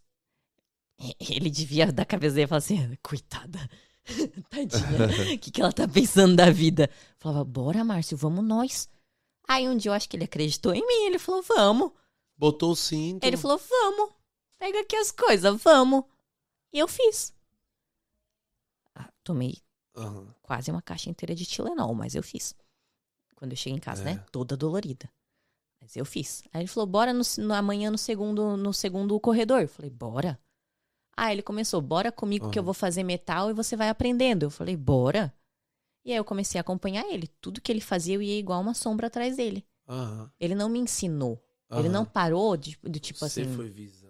Ele 1.21 1.51
devia 1.51 1.93
da 1.93 2.05
cabeça 2.05 2.35
dele 2.37 2.45
e 2.45 2.49
falar 2.49 2.59
assim: 2.59 2.97
coitada, 3.03 3.59
tadinha, 4.51 5.35
o 5.35 5.39
que, 5.39 5.51
que 5.51 5.61
ela 5.63 5.73
tá 5.73 5.89
pensando 5.89 6.37
da 6.37 6.51
vida? 6.51 6.85
Eu 6.93 7.17
falava, 7.19 7.45
bora, 7.45 7.83
Márcio, 7.85 8.17
vamos 8.17 8.45
nós. 8.45 8.89
Aí 9.49 9.69
um 9.69 9.77
dia 9.77 9.91
eu 9.91 9.95
acho 9.95 10.09
que 10.09 10.17
ele 10.17 10.25
acreditou 10.25 10.75
em 10.75 10.87
mim. 10.87 11.07
Ele 11.07 11.19
falou, 11.19 11.43
vamos. 11.43 11.91
Botou 12.37 12.73
o 12.73 12.77
cinto. 12.77 13.25
Ele 13.25 13.37
falou, 13.37 13.59
vamos. 13.59 14.11
Pega 14.59 14.81
aqui 14.81 14.97
as 14.97 15.11
coisas, 15.11 15.63
vamos. 15.63 16.05
E 16.73 16.79
eu 16.79 16.89
fiz. 16.89 17.33
Ah, 18.95 19.11
tomei 19.23 19.59
Aham. 19.97 20.27
quase 20.43 20.71
uma 20.71 20.83
caixa 20.83 21.11
inteira 21.11 21.35
de 21.35 21.45
Tilenol, 21.47 21.95
mas 21.95 22.15
eu 22.15 22.23
fiz. 22.23 22.55
Quando 23.35 23.53
eu 23.53 23.57
cheguei 23.57 23.77
em 23.77 23.81
casa, 23.81 24.03
É. 24.03 24.15
né? 24.15 24.25
Toda 24.33 24.57
dolorida. 24.57 25.11
Mas 25.81 25.97
eu 25.97 26.05
fiz. 26.05 26.43
Aí 26.53 26.63
ele 26.63 26.69
falou, 26.69 26.87
bora 26.87 27.13
no, 27.13 27.23
no- 27.39 27.55
amanhã 27.55 27.91
no 27.91 27.99
segundo, 27.99 28.57
no 28.57 28.73
segundo 28.73 29.19
corredor. 29.21 29.63
Eu 29.63 29.69
falei, 29.69 29.91
bora. 29.91 30.41
Ah, 31.17 31.33
ele 31.33 31.43
começou, 31.43 31.81
bora 31.81 32.11
comigo 32.11 32.51
que 32.51 32.59
eu 32.59 32.63
vou 32.63 32.75
fazer 32.75 33.03
metal 33.03 33.51
e 33.51 33.55
você 33.55 33.77
vai 33.77 33.89
aprendendo. 33.89 34.45
Eu 34.45 34.51
falei, 34.51 34.77
bora. 34.77 35.33
E 36.05 36.11
aí 36.13 36.17
eu 36.17 36.25
comecei 36.25 36.59
a 36.59 36.63
acompanhar 36.63 37.05
ele. 37.11 37.29
Tudo 37.41 37.61
que 37.61 37.73
ele 37.73 37.81
fazia, 37.81 38.15
eu 38.15 38.23
ia 38.23 38.39
igual 38.39 38.61
uma 38.61 38.75
sombra 38.75 39.07
atrás 39.07 39.37
dele. 39.37 39.65
Aham. 39.89 40.31
Ele 40.39 40.55
não 40.55 40.69
me 40.69 40.79
ensinou. 40.79 41.43
Ele 41.71 41.89
Aham. 41.89 41.89
não 41.89 42.05
parou 42.05 42.57
de, 42.57 42.79
do 42.83 43.01
tipo 43.01 43.19
Você 43.21 43.43
assim. 43.43 43.55
foi 43.55 43.69
visão. 43.69 44.05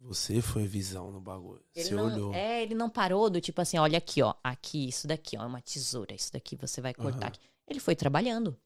Você 0.00 0.40
foi 0.40 0.66
visão 0.66 1.10
no 1.10 1.20
bagulho. 1.20 1.62
Ele 1.74 1.88
Você 1.88 1.94
não, 1.94 2.06
olhou. 2.06 2.34
É, 2.34 2.62
ele 2.62 2.74
não 2.74 2.88
parou 2.88 3.28
do 3.28 3.40
tipo 3.40 3.60
assim, 3.60 3.78
olha 3.78 3.98
aqui, 3.98 4.22
ó. 4.22 4.34
Aqui, 4.44 4.88
isso 4.88 5.06
daqui, 5.08 5.36
ó. 5.36 5.42
É 5.42 5.46
uma 5.46 5.60
tesoura. 5.60 6.14
Isso 6.14 6.32
daqui 6.32 6.54
você 6.56 6.80
vai 6.80 6.94
cortar. 6.94 7.32
Ele 7.66 7.80
foi 7.80 7.96
trabalhando. 7.96 8.56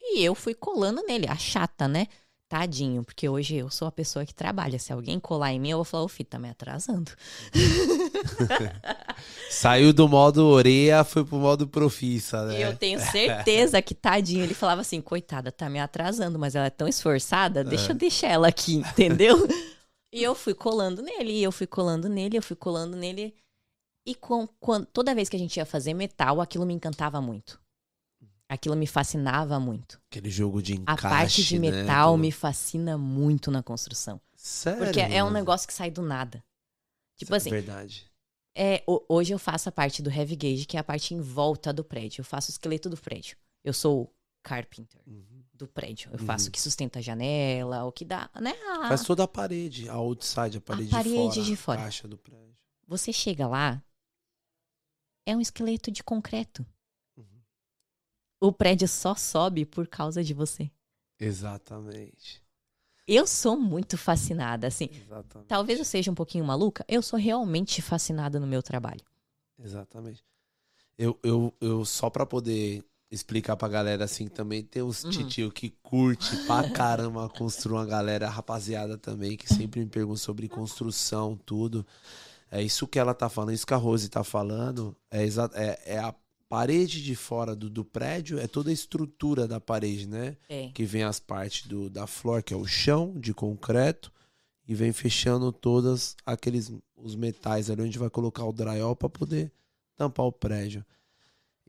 E 0.00 0.22
eu 0.22 0.34
fui 0.34 0.54
colando 0.54 1.02
nele, 1.02 1.26
a 1.28 1.36
chata, 1.36 1.86
né? 1.86 2.06
Tadinho, 2.50 3.04
porque 3.04 3.28
hoje 3.28 3.54
eu 3.54 3.70
sou 3.70 3.86
a 3.86 3.92
pessoa 3.92 4.26
que 4.26 4.34
trabalha. 4.34 4.76
Se 4.76 4.92
alguém 4.92 5.20
colar 5.20 5.52
em 5.52 5.60
mim, 5.60 5.70
eu 5.70 5.78
vou 5.78 5.84
falar, 5.84 6.02
ô, 6.02 6.08
filho, 6.08 6.28
tá 6.28 6.36
me 6.36 6.50
atrasando. 6.50 7.12
Saiu 9.48 9.92
do 9.92 10.08
modo 10.08 10.44
orelha, 10.46 11.04
foi 11.04 11.24
pro 11.24 11.36
modo 11.36 11.68
profissa, 11.68 12.44
né? 12.46 12.58
E 12.58 12.62
eu 12.62 12.76
tenho 12.76 12.98
certeza 12.98 13.80
que, 13.80 13.94
tadinho, 13.94 14.42
ele 14.42 14.52
falava 14.52 14.80
assim, 14.80 15.00
coitada, 15.00 15.52
tá 15.52 15.70
me 15.70 15.78
atrasando, 15.78 16.40
mas 16.40 16.56
ela 16.56 16.66
é 16.66 16.70
tão 16.70 16.88
esforçada, 16.88 17.62
deixa 17.62 17.92
eu 17.92 17.96
deixar 17.96 18.26
ela 18.26 18.48
aqui, 18.48 18.74
entendeu? 18.74 19.46
e 20.12 20.20
eu 20.20 20.34
fui 20.34 20.52
colando 20.52 21.02
nele, 21.02 21.30
e 21.30 21.44
eu 21.44 21.52
fui 21.52 21.68
colando 21.68 22.08
nele, 22.08 22.36
eu 22.36 22.42
fui 22.42 22.56
colando 22.56 22.96
nele. 22.96 23.32
E 24.04 24.12
com, 24.12 24.48
quando, 24.58 24.86
toda 24.86 25.14
vez 25.14 25.28
que 25.28 25.36
a 25.36 25.38
gente 25.38 25.56
ia 25.56 25.64
fazer 25.64 25.94
metal, 25.94 26.40
aquilo 26.40 26.66
me 26.66 26.74
encantava 26.74 27.20
muito. 27.20 27.60
Aquilo 28.52 28.74
me 28.74 28.86
fascinava 28.86 29.60
muito. 29.60 30.00
Aquele 30.10 30.28
jogo 30.28 30.60
de 30.60 30.72
A 30.72 30.92
encaixe, 30.94 31.02
parte 31.08 31.44
de 31.44 31.58
né, 31.58 31.70
metal 31.70 32.12
do- 32.16 32.18
me 32.18 32.32
fascina 32.32 32.98
muito 32.98 33.48
na 33.50 33.62
construção. 33.62 34.20
Sério? 34.34 34.84
Porque 34.84 34.98
é 35.00 35.22
um 35.22 35.30
negócio 35.30 35.68
que 35.68 35.72
sai 35.74 35.88
do 35.90 36.02
nada. 36.02 36.42
Tipo 37.16 37.32
É 37.34 37.36
assim, 37.36 37.50
Verdade. 37.50 38.10
é, 38.56 38.82
ho- 38.88 39.04
hoje 39.08 39.32
eu 39.32 39.38
faço 39.38 39.68
a 39.68 39.72
parte 39.72 40.02
do 40.02 40.10
heavy 40.10 40.34
gauge, 40.34 40.64
que 40.66 40.76
é 40.76 40.80
a 40.80 40.84
parte 40.84 41.14
em 41.14 41.20
volta 41.20 41.72
do 41.72 41.84
prédio. 41.84 42.22
Eu 42.22 42.24
faço 42.24 42.50
o 42.50 42.52
esqueleto 42.52 42.90
do 42.90 42.96
prédio. 42.96 43.36
Eu 43.62 43.72
sou 43.72 44.12
carpenter 44.42 45.00
Uhum. 45.06 45.44
do 45.54 45.68
prédio. 45.68 46.10
Eu 46.12 46.18
Uhum. 46.18 46.26
faço 46.26 46.48
o 46.48 46.50
que 46.50 46.60
sustenta 46.60 46.98
a 46.98 47.02
janela, 47.02 47.84
o 47.84 47.92
que 47.92 48.04
dá, 48.04 48.28
né? 48.40 48.50
a- 48.68 48.88
Faz 48.88 49.04
toda 49.04 49.22
a 49.22 49.28
parede, 49.28 49.88
a 49.88 49.94
outside, 49.94 50.56
a 50.58 50.60
parede, 50.60 50.90
parede 50.90 51.12
de 51.12 51.14
fora. 51.14 51.44
de 51.44 51.56
fora. 51.56 51.80
A 51.80 51.84
caixa 51.84 52.08
do 52.08 52.18
prédio. 52.18 52.56
Você 52.88 53.12
chega 53.12 53.46
lá, 53.46 53.80
é 55.26 55.36
um 55.36 55.40
esqueleto 55.40 55.90
de 55.92 56.02
concreto. 56.02 56.66
O 58.40 58.50
prédio 58.52 58.88
só 58.88 59.14
sobe 59.14 59.64
por 59.66 59.86
causa 59.86 60.24
de 60.24 60.32
você. 60.32 60.70
Exatamente. 61.18 62.42
Eu 63.06 63.26
sou 63.26 63.56
muito 63.56 63.98
fascinada, 63.98 64.66
assim. 64.66 64.88
Exatamente. 64.92 65.48
Talvez 65.48 65.78
eu 65.78 65.84
seja 65.84 66.10
um 66.10 66.14
pouquinho 66.14 66.44
maluca, 66.44 66.84
eu 66.88 67.02
sou 67.02 67.18
realmente 67.18 67.82
fascinada 67.82 68.38
no 68.40 68.46
meu 68.46 68.62
trabalho. 68.62 69.00
Exatamente. 69.58 70.24
Eu, 70.96 71.18
eu, 71.22 71.52
eu 71.60 71.84
só 71.84 72.08
pra 72.08 72.24
poder 72.24 72.84
explicar 73.10 73.56
pra 73.56 73.68
galera 73.68 74.04
assim 74.04 74.28
também, 74.28 74.62
tem 74.62 74.82
uns 74.82 75.02
Uhum. 75.02 75.10
titio 75.10 75.50
que 75.50 75.70
curte 75.82 76.36
pra 76.46 76.70
caramba 76.70 77.28
construir 77.28 77.74
uma 77.76 77.86
galera, 77.86 78.28
rapaziada 78.28 78.96
também, 78.96 79.36
que 79.36 79.52
sempre 79.52 79.80
me 79.80 79.86
pergunta 79.86 80.20
sobre 80.20 80.48
construção, 80.48 81.36
tudo. 81.44 81.84
É 82.50 82.62
isso 82.62 82.86
que 82.86 82.98
ela 82.98 83.14
tá 83.14 83.28
falando, 83.28 83.52
isso 83.54 83.66
que 83.66 83.74
a 83.74 83.76
Rose 83.76 84.08
tá 84.08 84.22
falando, 84.22 84.96
é, 85.10 85.24
é, 85.54 85.94
é 85.94 85.98
a 85.98 86.14
parede 86.50 87.00
de 87.00 87.14
fora 87.14 87.54
do, 87.54 87.70
do 87.70 87.84
prédio, 87.84 88.40
é 88.40 88.48
toda 88.48 88.70
a 88.70 88.72
estrutura 88.72 89.46
da 89.46 89.60
parede, 89.60 90.08
né? 90.08 90.36
É. 90.48 90.68
que 90.74 90.84
vem 90.84 91.04
as 91.04 91.20
partes 91.20 91.68
do, 91.68 91.88
da 91.88 92.08
flor, 92.08 92.42
que 92.42 92.52
é 92.52 92.56
o 92.56 92.66
chão 92.66 93.14
de 93.16 93.32
concreto, 93.32 94.12
e 94.66 94.74
vem 94.74 94.92
fechando 94.92 95.52
todas 95.52 96.16
aqueles 96.26 96.72
os 96.96 97.14
metais 97.14 97.70
ali 97.70 97.82
onde 97.82 97.98
vai 97.98 98.10
colocar 98.10 98.44
o 98.44 98.52
drywall 98.52 98.96
para 98.96 99.08
poder 99.08 99.52
tampar 99.96 100.26
o 100.26 100.32
prédio. 100.32 100.84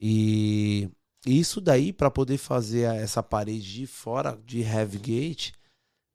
E 0.01 0.89
isso 1.27 1.61
daí 1.61 1.93
para 1.93 2.09
poder 2.09 2.39
fazer 2.39 2.91
essa 2.95 3.21
parede 3.21 3.71
de 3.71 3.85
fora 3.85 4.37
de 4.47 4.61
heavy 4.61 4.97
gate 4.97 5.51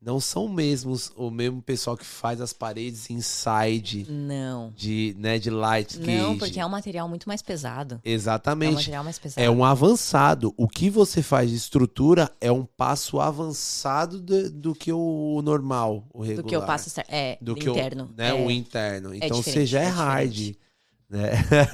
não 0.06 0.20
são 0.20 0.48
mesmos 0.48 1.10
o 1.16 1.32
mesmo 1.32 1.60
pessoal 1.60 1.96
que 1.96 2.04
faz 2.06 2.40
as 2.40 2.52
paredes 2.52 3.10
inside 3.10 4.06
Não. 4.08 4.72
de, 4.76 5.16
né, 5.18 5.36
de 5.36 5.50
light 5.50 5.98
gauge. 5.98 6.16
Não, 6.16 6.38
porque 6.38 6.60
é 6.60 6.64
um 6.64 6.68
material 6.68 7.08
muito 7.08 7.26
mais 7.28 7.42
pesado. 7.42 8.00
É 8.04 8.08
um 8.08 8.12
Exatamente. 8.12 8.74
material 8.74 9.02
mais 9.02 9.18
pesado. 9.18 9.44
É 9.44 9.50
um 9.50 9.64
avançado. 9.64 10.54
O 10.56 10.68
que 10.68 10.88
você 10.88 11.22
faz 11.22 11.50
de 11.50 11.56
estrutura 11.56 12.30
é 12.40 12.52
um 12.52 12.64
passo 12.64 13.18
avançado 13.18 14.20
do, 14.20 14.48
do 14.48 14.74
que 14.76 14.92
o 14.92 15.40
normal, 15.42 16.04
o 16.14 16.22
regular. 16.22 16.42
do 16.44 16.48
que 16.48 16.54
eu 16.54 16.62
passo 16.62 16.88
cer- 16.88 17.04
é 17.08 17.36
do 17.40 17.56
que 17.56 17.68
interno. 17.68 18.08
O, 18.12 18.16
né, 18.16 18.28
é, 18.28 18.34
o 18.34 18.48
interno. 18.48 19.12
Então 19.12 19.42
você 19.42 19.64
diferente, 19.64 19.66
já 19.66 19.80
é, 19.80 19.84
é 19.86 19.88
hard. 19.88 20.30
diferente. 20.30 20.65
Né? 21.08 21.30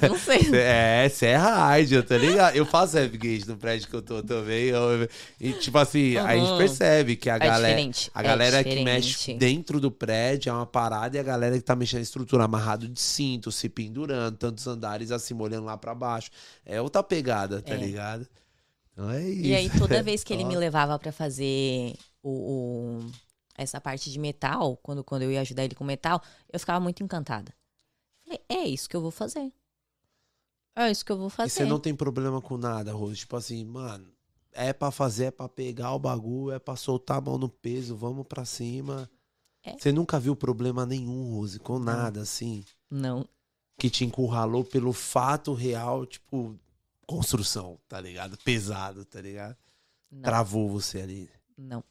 Não 0.09 0.19
sei. 0.19 0.41
É, 0.55 1.09
você 1.09 1.27
é 1.27 1.37
hard, 1.37 1.91
tá 2.07 2.19
ligado? 2.19 2.55
Eu 2.55 2.67
faço 2.67 2.99
heavy 2.99 3.17
gauge 3.17 3.49
no 3.49 3.57
prédio 3.57 3.89
que 3.89 3.95
eu 3.97 4.03
tô 4.03 4.23
também. 4.23 4.65
eu- 4.67 5.09
e 5.41 5.53
tipo 5.55 5.79
assim, 5.79 6.19
a 6.19 6.37
gente 6.37 6.51
Uhum. 6.51 6.59
percebe 6.59 7.17
que 7.17 7.31
a 7.31 7.37
É 7.37 7.39
galera. 7.39 7.69
diferente. 7.69 8.11
A 8.15 8.21
é 8.21 8.23
galera 8.25 8.63
que 8.63 8.69
diferente. 8.71 8.85
mexe 8.85 9.35
dentro 9.35 9.81
do 9.81 9.91
prédio 9.91 10.51
é 10.51 10.53
uma 10.53 10.67
parada 10.67 11.17
e 11.17 11.21
a 11.21 11.23
galera 11.23 11.57
que 11.57 11.63
tá 11.65 11.75
mexendo 11.75 12.01
na 12.01 12.03
estrutura, 12.03 12.45
amarrado 12.45 12.87
de 12.87 13.01
cinto, 13.01 13.51
se 13.51 13.71
pendurando, 13.71 14.37
tantos 14.37 14.67
andares 14.67 15.11
acima, 15.11 15.43
olhando 15.45 15.65
lá 15.65 15.79
pra 15.79 15.95
baixo. 15.95 16.31
É 16.67 16.79
outra 16.83 17.03
pegada, 17.03 17.63
tá 17.63 17.73
É. 17.73 17.77
ligado? 17.79 18.29
Então 18.93 19.11
é 19.11 19.23
isso. 19.23 19.47
E 19.47 19.55
aí, 19.55 19.71
toda 19.71 20.03
vez 20.05 20.23
que 20.23 20.35
ele 20.35 20.45
me 20.45 20.57
levava 20.57 20.99
pra 20.99 21.11
fazer 21.11 21.95
o, 22.23 23.01
o- 23.01 23.11
essa 23.57 23.81
parte 23.81 24.11
de 24.11 24.19
metal, 24.19 24.77
quando, 24.83 25.03
quando 25.03 25.23
eu 25.23 25.33
ia 25.33 25.41
ajudar 25.41 25.65
ele 25.65 25.75
com 25.75 25.85
metal, 25.85 26.21
eu 26.53 26.61
ficava 26.61 26.79
muito 26.81 27.03
encantada. 27.03 27.51
Falei, 28.33 28.41
é 28.49 28.65
isso 28.69 28.89
que 28.89 28.97
eu 28.97 29.01
vou 29.01 29.11
fazer. 29.11 29.53
É 30.75 30.91
isso 30.91 31.05
que 31.05 31.13
eu 31.13 31.19
vou 31.19 31.27
E 31.29 31.31
fazer. 31.31 31.51
você 31.51 31.65
não 31.65 31.79
tem 31.79 31.95
problema 31.95 32.41
com 32.41 32.57
nada, 32.57 32.93
Rose. 32.93 33.17
Tipo 33.21 33.37
assim, 33.37 33.65
mano, 33.65 34.11
é 34.53 34.73
pra 34.73 34.91
fazer, 34.91 35.27
é 35.27 35.31
pra 35.31 35.49
pegar 35.49 35.93
o 35.95 35.99
bagulho, 35.99 36.55
é 36.55 36.59
pra 36.59 36.77
soltar 36.77 37.19
a 37.19 37.21
mão 37.21 37.37
no 37.37 37.49
peso, 37.49 37.95
vamos 37.97 38.27
pra 38.27 38.45
cima. 38.45 39.11
É. 39.63 39.77
Você 39.79 39.93
nunca 39.93 40.19
viu 40.19 40.35
problema 40.35 40.87
nenhum, 40.87 41.35
Rose, 41.35 41.59
com 41.61 41.79
nada, 41.79 42.23
assim, 42.23 42.65
Não. 42.91 43.29
que 43.79 43.91
te 43.91 44.05
encurralou 44.05 44.65
pelo 44.65 44.93
fato 44.93 45.53
real, 45.53 46.07
tipo, 46.07 46.59
construção, 47.07 47.79
tá 47.87 48.01
ligado? 48.01 48.37
Pesado, 48.39 49.05
tá 49.05 49.21
ligado? 49.21 49.57
Não. 50.11 50.23
Travou 50.23 50.69
você 50.71 51.01
ali. 51.03 51.31
não. 51.57 51.85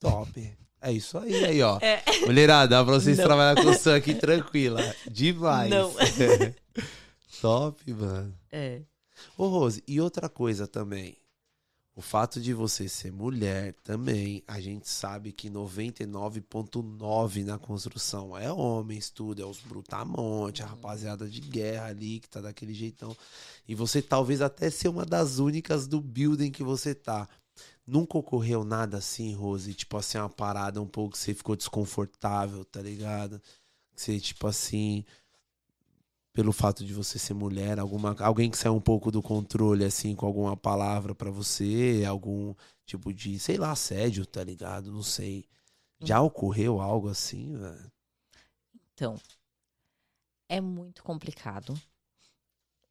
Top. 0.00 0.56
É 0.80 0.92
isso 0.92 1.18
aí, 1.18 1.44
aí, 1.44 1.62
ó. 1.62 1.78
É. 1.80 2.02
Mulherada, 2.26 2.68
dá 2.68 2.84
pra 2.84 2.94
vocês 2.94 3.18
Não. 3.18 3.24
trabalhar 3.24 3.56
com 3.56 3.62
construção 3.62 3.94
aqui 3.94 4.14
tranquila. 4.14 4.80
Demais. 5.10 5.70
Não. 5.70 5.92
Top, 7.40 7.92
mano. 7.92 8.34
É. 8.50 8.82
Ô, 9.36 9.48
Rose, 9.48 9.82
e 9.86 10.00
outra 10.00 10.28
coisa 10.28 10.66
também. 10.66 11.16
O 11.94 12.00
fato 12.00 12.40
de 12.40 12.54
você 12.54 12.88
ser 12.88 13.10
mulher 13.10 13.74
também, 13.82 14.40
a 14.46 14.60
gente 14.60 14.88
sabe 14.88 15.32
que 15.32 15.50
99,9 15.50 17.44
na 17.44 17.58
construção 17.58 18.38
é 18.38 18.52
homens, 18.52 19.10
tudo, 19.10 19.42
é 19.42 19.44
os 19.44 19.58
brutamontes, 19.58 20.64
a 20.64 20.68
rapaziada 20.68 21.28
de 21.28 21.40
guerra 21.40 21.86
ali 21.86 22.20
que 22.20 22.28
tá 22.28 22.40
daquele 22.40 22.72
jeitão. 22.72 23.16
E 23.66 23.74
você 23.74 24.00
talvez 24.00 24.40
até 24.40 24.70
ser 24.70 24.86
uma 24.86 25.04
das 25.04 25.40
únicas 25.40 25.88
do 25.88 26.00
building 26.00 26.52
que 26.52 26.62
você 26.62 26.94
tá. 26.94 27.28
Nunca 27.88 28.18
ocorreu 28.18 28.64
nada 28.64 28.98
assim, 28.98 29.34
Rose? 29.34 29.72
Tipo 29.72 29.96
assim, 29.96 30.18
uma 30.18 30.28
parada 30.28 30.80
um 30.80 30.86
pouco 30.86 31.12
que 31.12 31.18
você 31.18 31.32
ficou 31.32 31.56
desconfortável, 31.56 32.62
tá 32.62 32.82
ligado? 32.82 33.40
Que 33.94 34.02
você, 34.02 34.20
tipo 34.20 34.46
assim, 34.46 35.06
pelo 36.34 36.52
fato 36.52 36.84
de 36.84 36.92
você 36.92 37.18
ser 37.18 37.32
mulher, 37.32 37.78
alguma 37.78 38.14
alguém 38.20 38.50
que 38.50 38.58
saiu 38.58 38.74
um 38.74 38.80
pouco 38.80 39.10
do 39.10 39.22
controle 39.22 39.86
assim 39.86 40.14
com 40.14 40.26
alguma 40.26 40.54
palavra 40.54 41.14
pra 41.14 41.30
você, 41.30 42.04
algum 42.06 42.54
tipo 42.84 43.10
de, 43.10 43.38
sei 43.38 43.56
lá, 43.56 43.72
assédio, 43.72 44.26
tá 44.26 44.44
ligado? 44.44 44.92
Não 44.92 45.02
sei. 45.02 45.46
Já 46.00 46.20
ocorreu 46.20 46.82
algo 46.82 47.08
assim, 47.08 47.56
velho? 47.56 47.90
Então, 48.92 49.18
é 50.46 50.60
muito 50.60 51.02
complicado. 51.02 51.74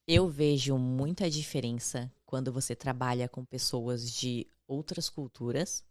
Eu 0.07 0.27
vejo 0.27 0.75
muita 0.75 1.29
diferença 1.29 2.11
quando 2.25 2.51
você 2.51 2.75
trabalha 2.75 3.29
com 3.29 3.45
pessoas 3.45 4.11
de 4.11 4.47
outras 4.67 5.09
culturas 5.09 5.83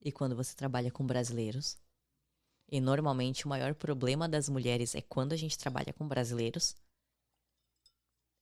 e 0.00 0.12
quando 0.12 0.36
você 0.36 0.54
trabalha 0.54 0.90
com 0.90 1.04
brasileiros. 1.04 1.76
E 2.68 2.80
normalmente 2.80 3.44
o 3.44 3.48
maior 3.48 3.74
problema 3.74 4.28
das 4.28 4.48
mulheres 4.48 4.94
é 4.94 5.00
quando 5.00 5.32
a 5.32 5.36
gente 5.36 5.58
trabalha 5.58 5.92
com 5.92 6.06
brasileiros. 6.06 6.76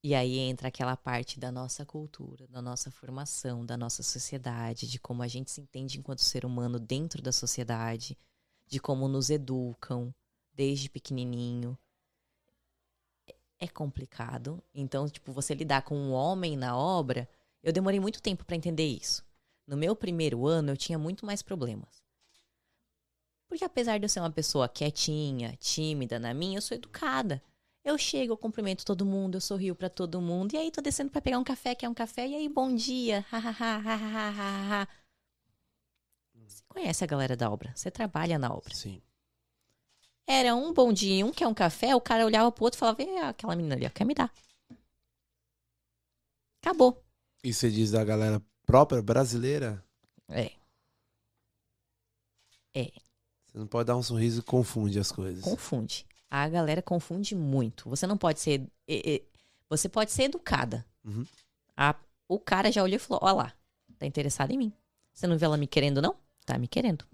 E 0.02 0.14
aí 0.14 0.38
entra 0.38 0.68
aquela 0.68 0.96
parte 0.96 1.40
da 1.40 1.50
nossa 1.50 1.84
cultura, 1.86 2.46
da 2.48 2.60
nossa 2.60 2.90
formação, 2.90 3.64
da 3.64 3.76
nossa 3.76 4.02
sociedade, 4.02 4.86
de 4.86 4.98
como 4.98 5.22
a 5.22 5.28
gente 5.28 5.50
se 5.50 5.62
entende 5.62 5.98
enquanto 5.98 6.20
ser 6.20 6.44
humano 6.44 6.78
dentro 6.78 7.22
da 7.22 7.32
sociedade, 7.32 8.16
de 8.66 8.78
como 8.78 9.08
nos 9.08 9.30
educam 9.30 10.14
desde 10.52 10.90
pequenininho. 10.90 11.78
É 13.58 13.66
complicado. 13.66 14.62
Então, 14.74 15.08
tipo, 15.08 15.32
você 15.32 15.54
lidar 15.54 15.82
com 15.82 15.96
um 15.96 16.12
homem 16.12 16.54
na 16.54 16.76
obra, 16.76 17.26
eu 17.62 17.72
demorei 17.72 17.98
muito 17.98 18.20
tempo 18.20 18.44
para 18.44 18.56
entender 18.56 18.86
isso. 18.86 19.24
No 19.66 19.76
meu 19.76 19.96
primeiro 19.96 20.46
ano, 20.46 20.72
eu 20.72 20.76
tinha 20.76 20.98
muito 20.98 21.24
mais 21.24 21.42
problemas. 21.42 22.02
Porque 23.48 23.64
apesar 23.64 23.98
de 23.98 24.04
eu 24.04 24.08
ser 24.08 24.20
uma 24.20 24.30
pessoa 24.30 24.68
quietinha, 24.68 25.56
tímida 25.58 26.18
na 26.18 26.34
minha, 26.34 26.58
eu 26.58 26.62
sou 26.62 26.76
educada. 26.76 27.42
Eu 27.84 27.98
chego, 27.98 28.32
eu 28.32 28.36
cumprimento 28.36 28.84
todo 28.84 29.04
mundo, 29.04 29.36
eu 29.36 29.40
sorrio 29.40 29.74
para 29.74 29.90
todo 29.90 30.20
mundo. 30.20 30.54
E 30.54 30.56
aí 30.56 30.70
tô 30.70 30.80
descendo 30.80 31.10
para 31.10 31.20
pegar 31.20 31.38
um 31.38 31.44
café, 31.44 31.74
quer 31.74 31.88
um 31.88 31.94
café? 31.94 32.26
E 32.26 32.34
aí, 32.34 32.48
bom 32.48 32.74
dia. 32.74 33.24
Você 36.46 36.62
conhece 36.68 37.04
a 37.04 37.06
galera 37.06 37.36
da 37.36 37.50
obra, 37.50 37.72
você 37.74 37.90
trabalha 37.90 38.38
na 38.38 38.52
obra. 38.52 38.74
Sim. 38.74 39.00
Era 40.26 40.54
um 40.54 40.72
bom 40.72 40.92
dia, 40.92 41.24
um 41.24 41.32
quer 41.32 41.46
um 41.46 41.54
café, 41.54 41.94
o 41.94 42.00
cara 42.00 42.24
olhava 42.24 42.50
pro 42.50 42.64
outro 42.64 42.78
e 42.78 42.80
falava, 42.80 43.02
"É, 43.02 43.20
aquela 43.20 43.54
menina 43.54 43.74
ali, 43.74 43.86
ó, 43.86 43.90
quer 43.90 44.04
me 44.04 44.14
dar. 44.14 44.32
Acabou. 46.62 47.04
E 47.42 47.52
você 47.52 47.70
diz 47.70 47.90
da 47.90 48.02
galera 48.02 48.42
própria 48.66 49.02
brasileira? 49.02 49.82
É. 50.28 50.52
Você 52.74 53.58
não 53.58 53.66
pode 53.66 53.86
dar 53.86 53.96
um 53.96 54.02
sorriso 54.02 54.40
e 54.40 54.42
confunde 54.42 54.98
as 54.98 55.12
coisas. 55.12 55.42
Confunde. 55.44 56.04
A 56.30 56.48
galera 56.48 56.82
confunde 56.82 57.34
muito. 57.36 57.88
Você 57.88 58.06
não 58.06 58.16
pode 58.18 58.40
ser. 58.40 58.66
Você 59.68 59.88
pode 59.88 60.10
ser 60.10 60.24
educada. 60.24 60.84
Uhum. 61.04 61.24
A- 61.76 61.94
o 62.28 62.38
cara 62.40 62.72
já 62.72 62.82
olhou 62.82 62.96
e 62.96 62.98
falou: 62.98 63.20
Ó 63.22 63.32
lá, 63.32 63.52
tá 63.98 64.06
interessado 64.06 64.50
em 64.50 64.58
mim. 64.58 64.72
Você 65.12 65.26
não 65.26 65.38
vê 65.38 65.44
ela 65.44 65.56
me 65.56 65.66
querendo, 65.68 66.02
não? 66.02 66.16
Tá 66.44 66.58
me 66.58 66.66
querendo. 66.66 67.04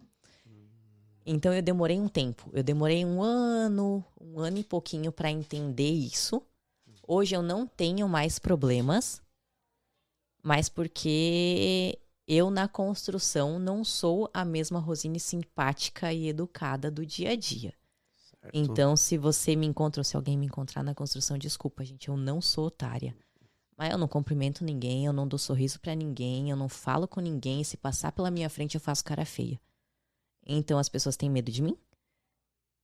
Então 1.27 1.53
eu 1.53 1.61
demorei 1.63 2.01
um 2.01 2.09
tempo. 2.09 2.49
Eu 2.53 2.63
demorei 2.63 3.05
um 3.05 3.23
ano, 3.23 4.03
um 4.19 4.41
ano 4.41 4.57
e 4.59 4.65
pouquinho 4.65 5.13
pra 5.13 5.31
entender 5.31 5.91
isso. 5.91 6.43
Hoje 7.07 7.35
eu 7.37 7.43
não 7.43 7.67
tenho 7.67 8.09
mais 8.09 8.39
problemas, 8.39 9.21
mas 10.43 10.69
porque 10.69 11.99
eu 12.27 12.51
na 12.51 12.69
construção 12.69 13.59
não 13.59 13.85
sou 13.85 14.31
a 14.33 14.45
mesma 14.45 14.79
Rosine 14.79 15.19
simpática 15.19 16.13
e 16.13 16.29
educada 16.29 16.91
do 16.91 17.05
dia 17.05 17.33
a 17.33 17.37
dia. 17.37 17.75
Certo. 18.15 18.55
Então, 18.55 18.97
se 18.97 19.19
você 19.19 19.55
me 19.55 19.67
encontra 19.67 20.01
ou 20.01 20.05
se 20.05 20.17
alguém 20.17 20.39
me 20.39 20.47
encontrar 20.47 20.83
na 20.83 20.95
construção, 20.95 21.37
desculpa, 21.37 21.85
gente, 21.85 22.09
eu 22.09 22.17
não 22.17 22.41
sou 22.41 22.67
otária. 22.67 23.15
Mas 23.77 23.91
eu 23.93 23.99
não 23.99 24.07
cumprimento 24.09 24.65
ninguém, 24.65 25.07
eu 25.07 25.13
não 25.13 25.27
dou 25.27 25.39
sorriso 25.39 25.81
pra 25.81 25.95
ninguém, 25.95 26.51
eu 26.51 26.57
não 26.57 26.69
falo 26.69 27.09
com 27.09 27.21
ninguém. 27.21 27.65
Se 27.65 27.77
passar 27.77 28.13
pela 28.13 28.31
minha 28.31 28.49
frente, 28.51 28.75
eu 28.75 28.81
faço 28.81 29.05
cara 29.05 29.25
feia. 29.25 29.61
Então 30.47 30.79
as 30.79 30.89
pessoas 30.89 31.17
têm 31.17 31.31
medo 31.31 31.51
de 31.51 31.63
mim 31.63 31.77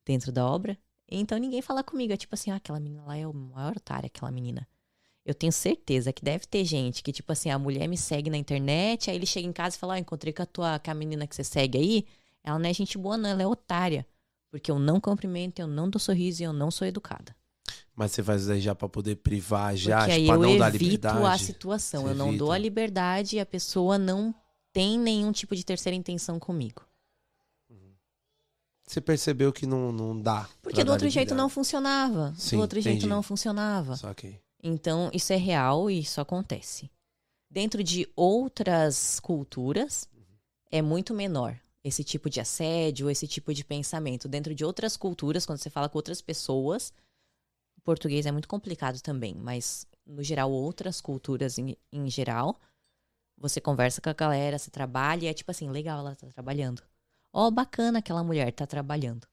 dentro 0.05 0.33
da 0.33 0.47
obra. 0.47 0.79
Então 1.09 1.39
ninguém 1.39 1.61
fala 1.63 1.85
comigo. 1.85 2.13
É 2.13 2.17
tipo 2.17 2.35
assim, 2.35 2.51
ah, 2.51 2.57
aquela 2.57 2.81
menina 2.81 3.05
lá 3.05 3.17
é 3.17 3.27
o 3.27 3.33
maior 3.33 3.77
otária, 3.77 4.07
aquela 4.07 4.31
menina. 4.31 4.67
Eu 5.27 5.35
tenho 5.35 5.53
certeza 5.53 6.13
que 6.13 6.25
deve 6.25 6.47
ter 6.47 6.65
gente 6.65 7.03
que, 7.03 7.13
tipo 7.13 7.33
assim, 7.33 7.51
a 7.51 7.59
mulher 7.59 7.89
me 7.89 7.99
segue 7.99 8.31
na 8.31 8.37
internet, 8.37 9.11
aí 9.11 9.17
ele 9.17 9.27
chega 9.27 9.47
em 9.47 9.53
casa 9.53 9.75
e 9.75 9.79
fala, 9.79 9.95
ah, 9.95 9.99
encontrei 9.99 10.33
com 10.33 10.43
a 10.43 10.47
tua, 10.47 10.79
com 10.79 10.89
a 10.89 10.95
menina 10.95 11.27
que 11.27 11.35
você 11.35 11.43
segue 11.43 11.77
aí. 11.77 12.07
Ela 12.45 12.61
não 12.61 12.71
é 12.71 12.73
gente 12.73 12.97
boa, 12.97 13.17
não, 13.17 13.29
ela 13.29 13.43
é 13.43 13.47
otária. 13.47 14.07
Porque 14.53 14.71
eu 14.71 14.79
não 14.79 15.01
cumprimento, 15.01 15.59
eu 15.59 15.67
não 15.67 15.91
dou 15.91 15.99
sorriso 15.99 16.43
e 16.43 16.45
eu 16.45 16.53
não 16.53 16.71
sou 16.71 16.87
educada. 16.87 17.35
Mas 17.93 18.13
você 18.13 18.23
faz 18.23 18.43
isso 18.43 18.53
aí 18.53 18.61
já 18.61 18.73
pra 18.73 18.89
poder 18.89 19.17
privar 19.17 19.75
já, 19.77 19.99
Porque 19.99 20.13
aí 20.13 20.23
tipo, 20.23 20.33
eu 20.35 20.39
não 20.39 20.59
dar 20.59 20.69
evito 20.73 21.09
a 21.09 21.11
liberdade. 21.13 21.45
situação. 21.45 22.03
Você 22.05 22.11
eu 22.11 22.15
não 22.15 22.37
dou 22.37 22.53
a 22.53 22.57
evita. 22.57 22.63
liberdade 22.63 23.37
e 23.37 23.41
a 23.41 23.47
pessoa 23.47 23.99
não 23.99 24.33
tem 24.73 24.97
nenhum 24.97 25.33
tipo 25.33 25.57
de 25.57 25.65
terceira 25.65 25.97
intenção 25.97 26.39
comigo. 26.39 26.87
Você 28.87 29.01
percebeu 29.01 29.53
que 29.53 29.67
não, 29.67 29.91
não 29.91 30.21
dá. 30.21 30.49
Porque 30.63 30.85
do 30.85 30.93
outro 30.93 31.09
jeito 31.09 31.31
não 31.31 31.47
liberdade. 31.47 31.55
funcionava. 31.55 32.35
Sim, 32.39 32.57
do 32.57 32.63
outro 32.63 32.81
jeito 32.81 32.99
entendi. 32.99 33.09
não 33.09 33.23
funcionava. 33.23 33.97
Só 33.97 34.15
que. 34.15 34.39
Então, 34.69 35.11
isso 35.15 35.33
é 35.33 35.37
real 35.37 35.89
e 35.89 36.01
isso 36.01 36.21
acontece. 36.21 36.91
Dentro 37.49 37.85
de 37.85 38.11
outras 38.17 39.21
culturas, 39.21 40.09
é 40.73 40.83
muito 40.83 41.15
menor 41.15 41.57
esse 41.85 42.03
tipo 42.03 42.29
de 42.29 42.41
assédio, 42.41 43.09
esse 43.09 43.29
tipo 43.29 43.55
de 43.55 43.65
pensamento. 43.65 44.27
Dentro 44.27 44.53
de 44.57 44.65
outras 44.65 44.97
culturas, 44.97 45.47
quando 45.47 45.61
você 45.61 45.71
fala 45.71 45.89
com 45.89 45.97
outras 45.97 46.21
pessoas, 46.21 46.93
português 47.85 48.27
é 48.27 48.33
muito 48.33 48.49
complicado 48.49 49.01
também, 49.01 49.37
mas 49.37 49.87
no 50.05 50.21
geral, 50.25 50.51
outras 50.51 51.01
culturas 51.01 51.59
em, 51.59 51.77
em 51.93 52.11
geral, 52.11 52.59
você 53.39 53.61
conversa 53.61 54.01
com 54.01 54.11
a 54.11 54.15
galera, 54.15 54.59
você 54.59 54.69
trabalha 54.69 55.27
e 55.27 55.29
é 55.29 55.35
tipo 55.35 55.53
assim, 55.53 55.71
legal, 55.71 56.01
ela 56.01 56.17
tá 56.17 56.27
trabalhando. 56.27 56.83
Ó, 57.33 57.49
bacana 57.53 58.01
aquela 58.01 58.25
mulher 58.25 58.53
tá 58.53 58.67
trabalhando. 58.67 59.29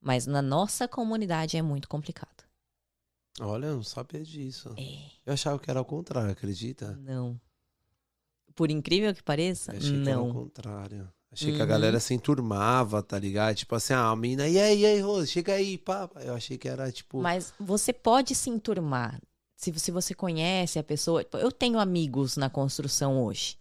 Mas 0.00 0.26
na 0.26 0.40
nossa 0.40 0.86
comunidade 0.86 1.56
é 1.56 1.62
muito 1.62 1.88
complicado. 1.88 2.43
Olha, 3.40 3.66
eu 3.66 3.76
não 3.76 3.82
sabia 3.82 4.22
disso. 4.22 4.72
É. 4.78 5.10
Eu 5.26 5.32
achava 5.34 5.58
que 5.58 5.68
era 5.70 5.78
ao 5.80 5.84
contrário, 5.84 6.30
acredita? 6.30 6.92
Não. 6.96 7.40
Por 8.54 8.70
incrível 8.70 9.12
que 9.14 9.22
pareça, 9.22 9.72
Eu 9.72 9.78
achei 9.78 10.02
que 10.02 10.08
era 10.08 10.18
ao 10.18 10.26
não. 10.26 10.32
contrário. 10.32 11.12
Achei 11.32 11.50
que 11.52 11.58
a 11.60 11.64
Uhum. 11.64 11.68
galera 11.68 11.98
se 11.98 12.14
enturmava, 12.14 13.02
tá 13.02 13.18
ligado? 13.18 13.56
Tipo 13.56 13.74
assim, 13.74 13.92
ah, 13.92 14.10
a 14.10 14.14
mina, 14.14 14.46
e 14.46 14.56
aí, 14.56 14.80
e 14.82 14.86
aí, 14.86 15.00
Rose, 15.00 15.26
chega 15.32 15.54
aí, 15.54 15.76
pá. 15.76 16.08
Eu 16.20 16.34
achei 16.34 16.56
que 16.56 16.68
era 16.68 16.92
tipo. 16.92 17.20
Mas 17.20 17.52
você 17.58 17.92
pode 17.92 18.36
se 18.36 18.48
enturmar. 18.50 19.20
Se, 19.56 19.72
se 19.80 19.90
você 19.90 20.14
conhece 20.14 20.78
a 20.78 20.84
pessoa. 20.84 21.26
Eu 21.32 21.50
tenho 21.50 21.80
amigos 21.80 22.36
na 22.36 22.48
construção 22.48 23.20
hoje. 23.24 23.58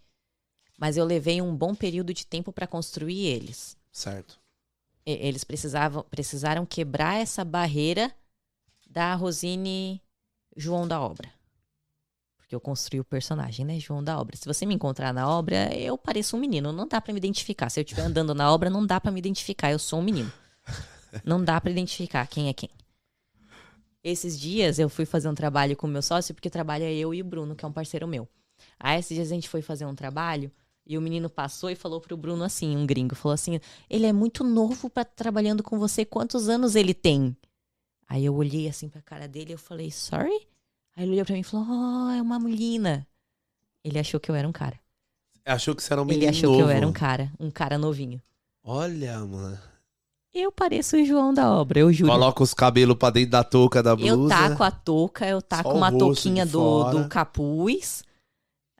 Mas 0.77 0.97
eu 0.97 1.05
levei 1.05 1.41
um 1.41 1.55
bom 1.55 1.73
período 1.73 2.13
de 2.13 2.27
tempo 2.27 2.51
para 2.53 2.67
construir 2.67 3.25
eles. 3.25 3.75
Certo. 3.91 4.39
E- 5.05 5.27
Eles 5.27 5.43
precisavam, 5.43 6.03
precisaram 6.11 6.65
quebrar 6.67 7.19
essa 7.21 7.43
barreira 7.43 8.13
da 8.93 9.15
Rosine 9.15 9.99
João 10.55 10.87
da 10.87 11.01
Obra. 11.01 11.27
Porque 12.37 12.53
eu 12.53 12.61
construí 12.61 12.99
o 12.99 13.03
personagem, 13.03 13.65
né? 13.65 13.79
João 13.79 14.03
da 14.03 14.19
Obra. 14.19 14.37
Se 14.37 14.45
você 14.45 14.67
me 14.67 14.75
encontrar 14.75 15.11
na 15.11 15.27
obra, 15.27 15.75
eu 15.75 15.97
pareço 15.97 16.37
um 16.37 16.39
menino. 16.39 16.71
Não 16.71 16.87
dá 16.87 17.01
pra 17.01 17.11
me 17.11 17.17
identificar. 17.17 17.71
Se 17.71 17.79
eu 17.79 17.83
estiver 17.83 18.03
andando 18.03 18.35
na 18.35 18.53
obra, 18.53 18.69
não 18.69 18.85
dá 18.85 19.01
pra 19.01 19.11
me 19.11 19.19
identificar. 19.19 19.71
Eu 19.71 19.79
sou 19.79 19.99
um 19.99 20.03
menino. 20.03 20.31
Não 21.25 21.43
dá 21.43 21.59
pra 21.59 21.71
identificar 21.71 22.27
quem 22.27 22.49
é 22.49 22.53
quem. 22.53 22.69
Esses 24.03 24.39
dias 24.39 24.77
eu 24.77 24.89
fui 24.89 25.05
fazer 25.05 25.27
um 25.29 25.35
trabalho 25.35 25.75
com 25.75 25.87
o 25.87 25.89
meu 25.89 26.01
sócio, 26.01 26.35
porque 26.35 26.49
trabalha 26.49 26.91
eu 26.91 27.13
e 27.13 27.21
o 27.21 27.25
Bruno, 27.25 27.55
que 27.55 27.65
é 27.65 27.67
um 27.67 27.71
parceiro 27.71 28.07
meu. 28.07 28.27
Aí 28.79 28.99
esses 28.99 29.15
dias 29.15 29.31
a 29.31 29.33
gente 29.33 29.49
foi 29.49 29.61
fazer 29.61 29.85
um 29.85 29.95
trabalho 29.95 30.51
e 30.85 30.97
o 30.97 31.01
menino 31.01 31.29
passou 31.29 31.69
e 31.69 31.75
falou 31.75 32.01
pro 32.01 32.17
Bruno 32.17 32.43
assim, 32.43 32.75
um 32.75 32.85
gringo, 32.85 33.15
falou 33.15 33.33
assim: 33.33 33.59
"Ele 33.89 34.05
é 34.05 34.13
muito 34.13 34.43
novo 34.43 34.89
pra 34.89 35.05
trabalhando 35.05 35.63
com 35.63 35.79
você. 35.79 36.03
Quantos 36.03 36.49
anos 36.49 36.75
ele 36.75 36.93
tem?" 36.93 37.35
Aí 38.13 38.25
eu 38.25 38.35
olhei 38.35 38.69
assim 38.69 38.87
pra 38.87 39.01
cara 39.01 39.27
dele 39.27 39.49
e 39.49 39.53
eu 39.53 39.57
falei: 39.57 39.89
"Sorry?" 39.89 40.47
Aí 40.95 41.03
ele 41.03 41.13
olhou 41.13 41.25
pra 41.25 41.33
mim 41.33 41.39
e 41.39 41.43
falou: 41.43 41.65
"Oh, 41.67 42.11
é 42.11 42.21
uma 42.21 42.39
menina." 42.39 43.07
Ele 43.83 43.97
achou 43.97 44.19
que 44.19 44.29
eu 44.29 44.35
era 44.35 44.47
um 44.47 44.51
cara. 44.51 44.79
Achou 45.43 45.75
que 45.75 45.81
você 45.81 45.91
era 45.91 45.99
um 45.99 46.05
menino 46.05 46.25
ele 46.25 46.29
achou 46.29 46.51
novo. 46.51 46.63
que 46.63 46.69
eu 46.69 46.69
era 46.69 46.87
um 46.87 46.93
cara, 46.93 47.31
um 47.39 47.49
cara 47.49 47.75
novinho. 47.75 48.21
Olha, 48.63 49.17
mano. 49.25 49.57
Eu 50.31 50.51
pareço 50.51 50.95
o 50.95 51.03
João 51.03 51.33
da 51.33 51.51
obra, 51.51 51.79
eu 51.79 51.91
juro. 51.91 52.11
Coloca 52.11 52.43
os 52.43 52.53
cabelos 52.53 52.95
pra 52.97 53.09
dentro 53.09 53.31
da 53.31 53.43
touca 53.43 53.81
da 53.81 53.95
blusa. 53.95 54.13
Eu 54.13 54.27
taco 54.29 54.63
a 54.63 54.69
touca, 54.69 55.27
eu 55.27 55.41
taco 55.41 55.71
uma 55.71 55.91
touquinha 55.91 56.45
do, 56.45 56.91
do 56.91 57.09
capuz. 57.09 58.03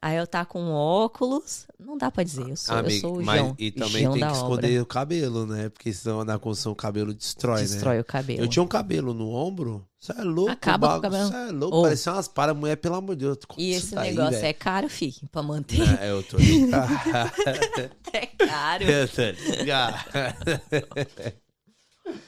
Aí 0.05 0.17
eu 0.17 0.27
taco 0.27 0.59
um 0.59 0.69
óculos. 0.73 1.65
Não 1.79 1.97
dá 1.97 2.11
pra 2.11 2.23
dizer, 2.23 2.49
eu 2.49 2.57
sou, 2.57 2.75
eu 2.75 2.79
Amigo, 2.81 2.99
sou 2.99 3.19
o 3.19 3.23
mas- 3.25 3.39
João. 3.39 3.55
e 3.57 3.71
também 3.71 4.01
João 4.03 4.13
tem 4.13 4.21
que 4.21 4.27
obra. 4.27 4.37
esconder 4.37 4.81
o 4.81 4.85
cabelo, 4.85 5.45
né? 5.45 5.69
Porque 5.69 5.93
senão 5.93 6.25
na 6.25 6.37
construção 6.37 6.73
o 6.73 6.75
cabelo 6.75 7.13
destrói, 7.13 7.61
Destrói 7.61 7.95
né? 7.95 8.01
o 8.01 8.03
cabelo. 8.03 8.41
Eu 8.41 8.47
tinha 8.49 8.61
um 8.63 8.67
cabelo 8.67 9.13
no 9.13 9.29
ombro. 9.29 9.87
Você 9.97 10.11
é 10.11 10.21
louco, 10.23 10.51
Acaba 10.51 10.89
com 10.91 10.97
o 10.97 11.01
cabelo. 11.03 11.29
Cê 11.29 11.35
é 11.35 11.51
louco, 11.53 11.77
Ô. 11.77 11.81
parecia 11.83 12.11
umas 12.11 12.27
para 12.27 12.53
mulher, 12.53 12.75
pelo 12.75 12.95
amor 12.95 13.15
de 13.15 13.23
Deus. 13.23 13.37
E 13.57 13.71
esse 13.71 13.95
negócio 13.95 14.43
é 14.45 14.51
caro, 14.51 14.89
fi, 14.89 15.13
pra 15.31 15.41
manter. 15.41 15.79
é... 16.01 16.11
eu 16.11 16.21
tô 16.21 16.35
ligado. 16.37 16.91
É 18.11 18.25
caro. 18.27 18.83
eu 18.83 19.07
tô 19.07 19.21
ligado. 19.55 20.05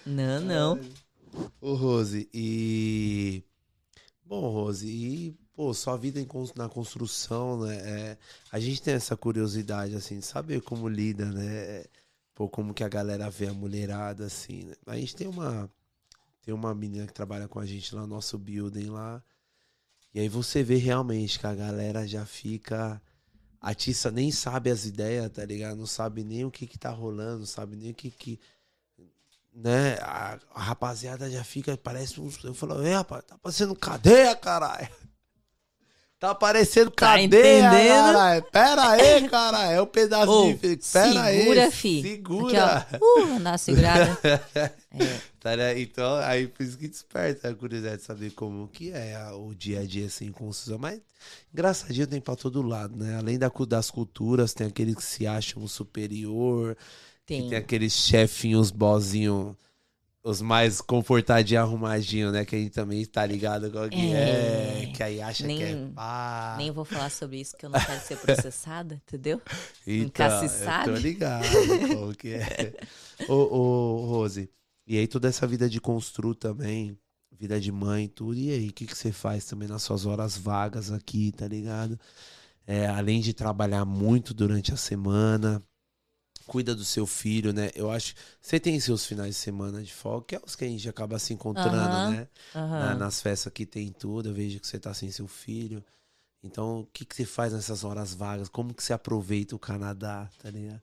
Não, 0.06 0.40
não. 0.42 0.80
Ô, 1.62 1.74
Rose, 1.74 2.30
e. 2.34 3.44
Bom, 4.26 4.50
Rose, 4.50 4.88
e, 4.88 5.36
pô, 5.56 5.74
sua 5.74 5.98
vida 5.98 6.20
em 6.20 6.28
na 6.56 6.70
construção, 6.70 7.62
né? 7.62 7.76
é, 7.78 8.18
A 8.52 8.60
gente 8.60 8.82
tem 8.82 8.94
essa 8.94 9.16
curiosidade, 9.16 9.96
assim, 9.96 10.20
de 10.20 10.26
saber 10.26 10.62
como 10.62 10.88
lida, 10.88 11.26
né? 11.26 11.46
é, 11.46 11.90
Pô, 12.36 12.50
como 12.50 12.74
que 12.74 12.84
a 12.84 12.90
galera 12.90 13.30
vê 13.30 13.48
a 13.48 13.54
mulherada, 13.54 14.26
assim, 14.26 14.66
né? 14.66 14.76
A 14.88 14.98
gente 14.98 15.16
tem 15.16 15.26
uma. 15.26 15.72
Tem 16.44 16.54
uma 16.54 16.76
menina 16.76 17.08
que 17.08 17.14
trabalha 17.14 17.48
com 17.48 17.60
a 17.60 17.66
gente 17.66 17.96
lá 17.96 18.02
no 18.02 18.08
nosso 18.08 18.38
building 18.38 18.90
lá. 18.90 19.24
E 20.14 20.20
aí 20.20 20.30
você 20.30 20.62
vê 20.64 20.76
realmente 20.76 21.40
que 21.40 21.48
a 21.48 21.56
galera 21.56 22.06
já 22.08 22.26
fica. 22.26 23.02
Artista 23.62 24.12
nem 24.12 24.32
sabe 24.32 24.70
as 24.70 24.86
ideias, 24.86 25.32
tá 25.32 25.46
ligado? 25.46 25.78
Não 25.78 25.88
sabe 25.88 26.24
nem 26.24 26.46
o 26.46 26.52
que 26.52 26.68
que 26.68 26.78
tá 26.78 26.90
rolando, 26.92 27.40
não 27.40 27.46
sabe 27.46 27.76
nem 27.78 27.92
o 27.92 27.96
que 27.96 28.12
que. 28.12 28.40
Né? 29.54 29.96
A, 30.02 30.38
a 30.54 30.62
rapaziada 30.62 31.32
já 31.32 31.44
fica, 31.44 31.78
parece 31.78 32.20
um. 32.20 32.30
Eu 32.44 32.54
falo, 32.54 32.82
é, 32.84 32.96
rapaz, 32.96 33.24
tá 33.26 33.38
parecendo 33.38 33.76
cadeia, 33.76 34.36
caralho. 34.36 34.90
Tá 36.26 36.36
parecendo 36.36 36.90
Tá 36.92 37.08
cadeia, 37.08 37.26
entendendo? 37.28 37.88
caralho. 37.90 38.44
Pera 38.52 38.90
aí, 38.90 39.28
caralho. 39.30 39.72
É 39.78 39.82
um 39.82 39.86
pedaço 39.86 40.32
Ô, 40.32 40.54
de. 40.54 40.78
Pera 40.78 41.22
aí. 41.24 41.40
segura, 41.40 41.72
fi. 41.72 42.02
Segura. 42.02 42.76
Aqui, 42.78 42.96
ó. 42.96 43.24
Uh, 43.24 43.38
uma 43.38 43.58
segurada. 43.58 44.20
É. 44.98 45.20
Tá, 45.42 45.58
né? 45.58 45.78
Então, 45.78 46.16
aí 46.20 46.48
por 46.48 46.64
isso 46.64 46.78
que 46.78 46.88
desperta 46.88 47.50
a 47.50 47.54
curiosidade 47.54 47.98
de 47.98 48.04
saber 48.04 48.32
como 48.32 48.66
que 48.70 48.92
é 48.92 49.20
o 49.34 49.54
dia 49.54 49.82
a 49.82 49.86
dia 49.86 50.06
assim 50.06 50.32
com 50.32 50.48
o 50.48 50.54
Suzão. 50.54 50.78
Mas 50.80 51.02
engraçadinho 51.54 52.08
tem 52.08 52.22
pra 52.22 52.34
todo 52.38 52.62
lado, 52.62 52.96
né? 52.96 53.18
Além 53.18 53.38
da, 53.38 53.52
das 53.68 53.92
culturas, 53.92 54.54
tem 54.54 54.68
aqueles 54.68 54.96
que 54.96 55.04
se 55.04 55.28
acham 55.28 55.68
superior, 55.68 56.78
Tem. 57.26 57.50
tem 57.50 57.58
aqueles 57.58 57.92
chefinhos 57.92 58.72
bozinho, 58.72 59.58
os 60.28 60.42
mais 60.42 60.82
comportadinhos, 60.82 61.62
arrumadinhos, 61.64 62.34
né? 62.34 62.44
Que 62.44 62.56
a 62.56 62.60
gente 62.60 62.72
também 62.72 63.06
tá 63.06 63.24
ligado 63.26 63.70
com 63.72 63.88
que 63.88 64.12
é, 64.12 64.84
É. 64.84 64.92
que 64.92 65.04
aí 65.04 65.22
acha 65.22 65.46
Nem- 65.46 65.58
que 65.58 65.64
é 65.64 65.76
pá. 65.94 66.56
Nem 66.58 66.72
vou 66.72 66.84
falar 66.84 67.12
sobre 67.12 67.40
isso, 67.40 67.56
que 67.56 67.64
eu 67.66 67.70
não 67.70 67.80
quero 67.80 68.02
ser 68.02 68.18
processada, 68.18 68.96
entendeu? 69.06 69.40
Então, 69.86 70.26
Nunca 70.42 70.48
se 70.50 70.64
eu. 70.66 70.84
Tô 70.96 71.00
ligado 71.00 71.46
como 71.96 72.14
que 72.18 72.34
é. 72.34 72.74
ô, 73.30 73.34
ô, 73.36 74.06
Rose, 74.08 74.50
e 74.88 74.98
aí 74.98 75.08
toda 75.08 75.28
essa 75.28 75.46
vida 75.46 75.70
de 75.70 75.80
constru 75.80 76.34
também, 76.34 76.98
vida 77.32 77.60
de 77.62 77.72
mãe, 77.72 78.08
tudo, 78.08 78.36
e 78.40 78.50
aí, 78.50 78.70
o 78.70 78.74
que, 78.74 78.88
que 78.88 78.98
você 78.98 79.12
faz 79.12 79.46
também 79.46 79.68
nas 79.68 79.84
suas 79.84 80.08
horas 80.08 80.36
vagas 80.36 80.92
aqui, 80.92 81.32
tá 81.34 81.48
ligado? 81.48 82.00
É, 82.66 82.88
além 82.88 83.22
de 83.22 83.32
trabalhar 83.32 83.86
muito 83.86 84.34
durante 84.34 84.74
a 84.74 84.78
semana, 84.78 85.62
cuida 86.48 86.76
do 86.76 86.86
seu 86.86 87.06
filho, 87.06 87.54
né? 87.54 87.70
Eu 87.76 87.90
acho. 87.92 88.14
Você 88.42 88.60
tem 88.60 88.80
seus 88.80 89.06
finais 89.06 89.36
de 89.36 89.42
semana 89.42 89.84
de 89.84 89.94
folga, 89.94 90.26
que 90.28 90.36
é 90.36 90.42
os 90.44 90.56
que 90.56 90.66
a 90.66 90.68
gente 90.68 90.88
acaba 90.90 91.20
se 91.20 91.34
encontrando, 91.34 91.78
Aham. 91.78 92.12
né? 92.12 92.28
Aham. 92.56 92.80
Na- 92.80 92.96
nas 92.96 93.22
festas 93.22 93.52
que 93.54 93.66
tem 93.66 93.92
tudo, 93.92 94.30
eu 94.30 94.34
vejo 94.34 94.60
que 94.60 94.68
você 94.68 94.80
tá 94.80 94.94
sem 94.94 95.12
seu 95.12 95.28
filho. 95.28 95.84
Então, 96.44 96.82
o 96.82 96.86
que, 96.88 97.06
que 97.06 97.16
você 97.16 97.26
faz 97.26 97.54
nessas 97.54 97.84
horas 97.84 98.14
vagas? 98.14 98.50
Como 98.50 98.74
que 98.74 98.84
você 98.84 98.94
aproveita 98.94 99.56
o 99.56 99.60
Canadá, 99.60 100.30
tá 100.40 100.50
ligado? 100.52 100.82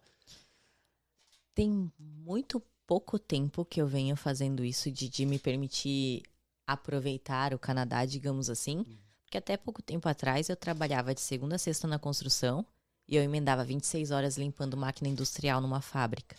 Tem 1.54 1.90
muito 1.98 2.62
pouco 2.86 3.18
tempo 3.18 3.64
que 3.64 3.80
eu 3.80 3.86
venho 3.86 4.16
fazendo 4.16 4.64
isso 4.64 4.90
de, 4.90 5.08
de 5.08 5.24
me 5.26 5.38
permitir 5.38 6.22
aproveitar 6.66 7.54
o 7.54 7.58
Canadá, 7.58 8.04
digamos 8.04 8.48
assim. 8.50 8.84
Porque 9.24 9.38
até 9.38 9.56
pouco 9.56 9.82
tempo 9.82 10.08
atrás 10.08 10.48
eu 10.48 10.56
trabalhava 10.56 11.14
de 11.14 11.20
segunda 11.20 11.56
a 11.56 11.58
sexta 11.58 11.86
na 11.86 11.98
construção 11.98 12.66
e 13.12 13.16
eu 13.16 13.22
emendava 13.22 13.62
26 13.62 14.10
horas 14.10 14.38
limpando 14.38 14.74
máquina 14.74 15.06
industrial 15.06 15.60
numa 15.60 15.82
fábrica. 15.82 16.34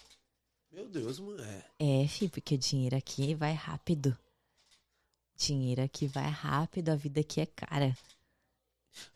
Meu 0.72 0.90
Deus, 0.90 1.20
mulher. 1.20 1.68
É, 1.78 2.08
fi, 2.08 2.28
porque 2.28 2.56
o 2.56 2.58
dinheiro 2.58 2.96
aqui 2.96 3.36
vai 3.36 3.54
rápido. 3.54 4.18
Dinheiro 5.38 5.84
aqui 5.84 6.08
vai 6.08 6.28
rápido, 6.28 6.90
a 6.90 6.96
vida 6.96 7.22
aqui 7.22 7.42
é 7.42 7.46
cara. 7.46 7.96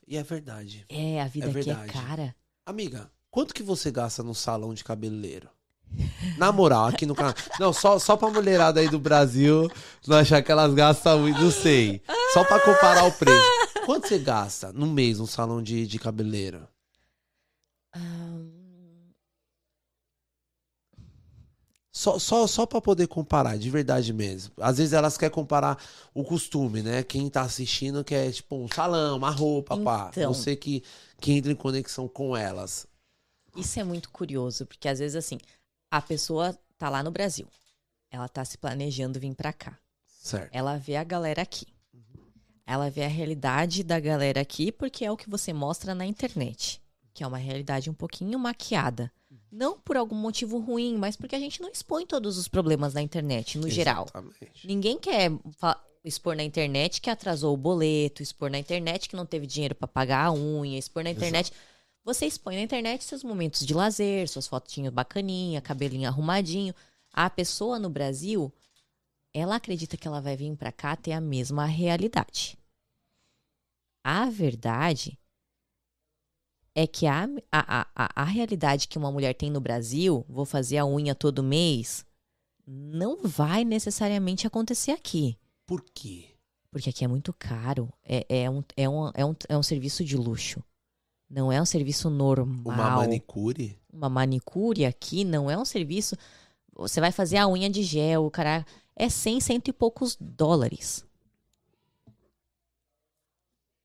E 0.08 0.16
é 0.16 0.22
verdade. 0.22 0.86
É, 0.88 1.20
a 1.20 1.28
vida 1.28 1.48
aqui 1.48 1.60
é 1.60 1.64
verdade. 1.64 1.92
cara. 1.92 2.36
Amiga, 2.64 3.12
quanto 3.32 3.56
que 3.56 3.64
você 3.64 3.90
gasta 3.90 4.22
num 4.22 4.36
salão 4.36 4.72
de 4.72 4.84
cabeleireiro? 4.84 5.50
Na 6.38 6.52
moral, 6.52 6.86
aqui 6.86 7.08
no 7.08 7.16
Canadá. 7.16 7.42
Não, 7.60 7.74
só, 7.74 7.98
só 7.98 8.16
pra 8.16 8.30
mulherada 8.30 8.82
aí 8.82 8.88
do 8.88 9.00
Brasil 9.00 9.68
não 10.06 10.18
achar 10.18 10.44
que 10.44 10.52
elas 10.52 10.76
gastam 10.76 11.22
muito, 11.22 11.42
não 11.42 11.50
sei. 11.50 12.04
Só 12.36 12.44
pra 12.44 12.60
comparar 12.60 13.06
o 13.06 13.12
preço. 13.12 13.50
Quanto 13.84 14.08
você 14.08 14.20
gasta 14.20 14.72
no 14.72 14.86
mês 14.86 15.18
num 15.18 15.26
salão 15.26 15.60
de, 15.60 15.88
de 15.88 15.98
cabeleireiro? 15.98 16.68
Só, 21.98 22.20
só, 22.20 22.46
só 22.46 22.66
pra 22.68 22.80
poder 22.80 23.08
comparar, 23.08 23.58
de 23.58 23.72
verdade 23.72 24.14
mesmo. 24.14 24.54
Às 24.62 24.78
vezes 24.78 24.94
elas 24.94 25.18
querem 25.18 25.34
comparar 25.34 25.84
o 26.14 26.24
costume, 26.24 26.84
né? 26.84 27.02
Quem 27.02 27.28
tá 27.28 27.42
assistindo 27.42 28.04
quer, 28.04 28.32
tipo, 28.32 28.56
um 28.56 28.68
salão, 28.68 29.18
uma 29.18 29.32
roupa, 29.32 29.76
pá. 29.76 30.12
Então. 30.12 30.32
Você 30.32 30.56
que, 30.56 30.84
que 31.20 31.32
entra 31.32 31.52
em 31.52 31.56
conexão 31.56 32.08
com 32.08 32.38
elas. 32.38 32.86
Isso 33.56 33.80
é 33.80 33.84
muito 33.84 34.12
curioso, 34.12 34.64
porque 34.68 34.88
às 34.88 35.00
vezes 35.00 35.16
assim, 35.16 35.40
a 35.92 36.00
pessoa 36.00 36.56
tá 36.78 36.88
lá 36.88 37.02
no 37.02 37.10
Brasil. 37.10 37.48
Ela 38.12 38.30
tá 38.30 38.46
se 38.46 38.60
planejando 38.60 39.20
vir 39.20 39.34
pra 39.34 39.52
cá. 39.52 39.76
Certo. 40.06 40.54
Ela 40.54 40.78
vê 40.78 40.98
a 40.98 41.04
galera 41.04 41.42
aqui. 41.42 41.66
Ela 42.64 42.92
vê 42.92 43.06
a 43.06 43.08
realidade 43.08 43.84
da 43.84 44.00
galera 44.00 44.42
aqui 44.42 44.72
porque 44.72 45.04
é 45.04 45.12
o 45.12 45.18
que 45.18 45.28
você 45.28 45.52
mostra 45.52 45.96
na 45.96 46.06
internet, 46.06 46.80
que 47.18 47.24
é 47.24 47.28
uma 47.28 47.40
realidade 47.40 47.90
um 47.90 47.96
pouquinho 47.96 48.38
maquiada. 48.38 49.12
Não 49.52 49.80
por 49.80 49.98
algum 49.98 50.16
motivo 50.16 50.60
ruim, 50.60 50.96
mas 50.98 51.16
porque 51.16 51.36
a 51.36 51.40
gente 51.40 51.60
não 51.60 51.68
expõe 51.68 52.06
todos 52.06 52.38
os 52.38 52.48
problemas 52.48 52.94
na 52.94 53.02
internet, 53.02 53.58
no 53.58 53.68
geral. 53.68 54.04
Exatamente. 54.04 54.68
Ninguém 54.68 55.00
quer 55.00 55.32
expor 56.04 56.36
na 56.36 56.44
internet 56.44 57.02
que 57.02 57.10
atrasou 57.10 57.56
o 57.56 57.58
boleto, 57.58 58.22
expor 58.22 58.52
na 58.52 58.60
internet 58.60 59.10
que 59.10 59.16
não 59.16 59.26
teve 59.26 59.48
dinheiro 59.48 59.74
pra 59.74 59.88
pagar 59.88 60.26
a 60.26 60.32
unha, 60.32 60.78
expor 60.78 61.04
na 61.04 61.10
internet. 61.10 61.52
Você 62.04 62.28
expõe 62.28 62.56
na 62.56 62.62
internet 62.62 63.04
seus 63.04 63.24
momentos 63.24 63.66
de 63.66 63.74
lazer, 63.74 64.30
suas 64.30 64.46
fotinhas 64.46 64.94
bacaninha, 64.94 65.60
cabelinho 65.60 66.08
arrumadinho. 66.08 66.76
A 67.12 67.32
pessoa 67.32 67.80
no 67.80 67.90
Brasil, 67.90 68.54
ela 69.34 69.56
acredita 69.56 69.98
que 69.98 70.08
ela 70.08 70.22
vai 70.22 70.38
vir 70.38 70.56
pra 70.56 70.72
cá 70.72 70.96
ter 70.96 71.14
a 71.14 71.22
mesma 71.22 71.66
realidade. 71.66 72.60
A 74.04 74.30
verdade 74.30 75.18
é 76.78 76.86
que 76.86 77.08
a, 77.08 77.28
a, 77.52 77.88
a, 77.96 78.22
a- 78.22 78.24
realidade 78.24 78.88
que 78.88 79.00
uma 79.00 79.12
mulher 79.12 79.34
tem 79.34 79.50
no 79.50 79.60
Brasil, 79.60 80.24
vou 80.30 80.46
fazer 80.46 80.78
a 80.78 80.86
unha 80.86 81.16
todo 81.16 81.42
mês, 81.42 82.06
não 82.68 83.24
vai 83.24 83.66
necessariamente 83.66 84.46
acontecer 84.46 84.92
aqui. 84.92 85.36
Por 85.66 85.84
quê? 85.92 86.26
Porque 86.70 86.92
aqui 86.92 87.04
é 87.04 87.08
muito 87.08 87.34
caro. 87.34 87.92
É, 88.06 88.44
é, 88.44 88.48
um, 88.48 88.64
é, 88.76 88.88
um, 88.88 89.12
é, 89.16 89.26
um, 89.26 89.36
é 89.50 89.58
um 89.58 89.64
serviço 89.64 90.06
de 90.06 90.16
luxo. 90.16 90.64
Não 91.28 91.52
é 91.52 91.60
um 91.60 91.66
serviço 91.66 92.12
normal. 92.12 92.76
Uma 92.76 92.92
manicure? 92.98 93.76
Uma 93.92 94.08
manicure 94.08 94.86
aqui 94.86 95.26
não 95.26 95.50
é 95.50 95.58
um 95.58 95.66
serviço. 95.66 96.16
Você 96.76 97.02
vai 97.02 97.12
fazer 97.12 97.38
a 97.38 97.48
unha 97.48 97.72
de 97.72 97.82
gel, 97.82 98.24
o 98.26 98.30
cara. 98.30 98.64
É 98.96 99.10
100, 99.10 99.42
cento 99.42 99.68
e 99.70 99.74
poucos 99.74 100.16
dólares. 100.20 101.04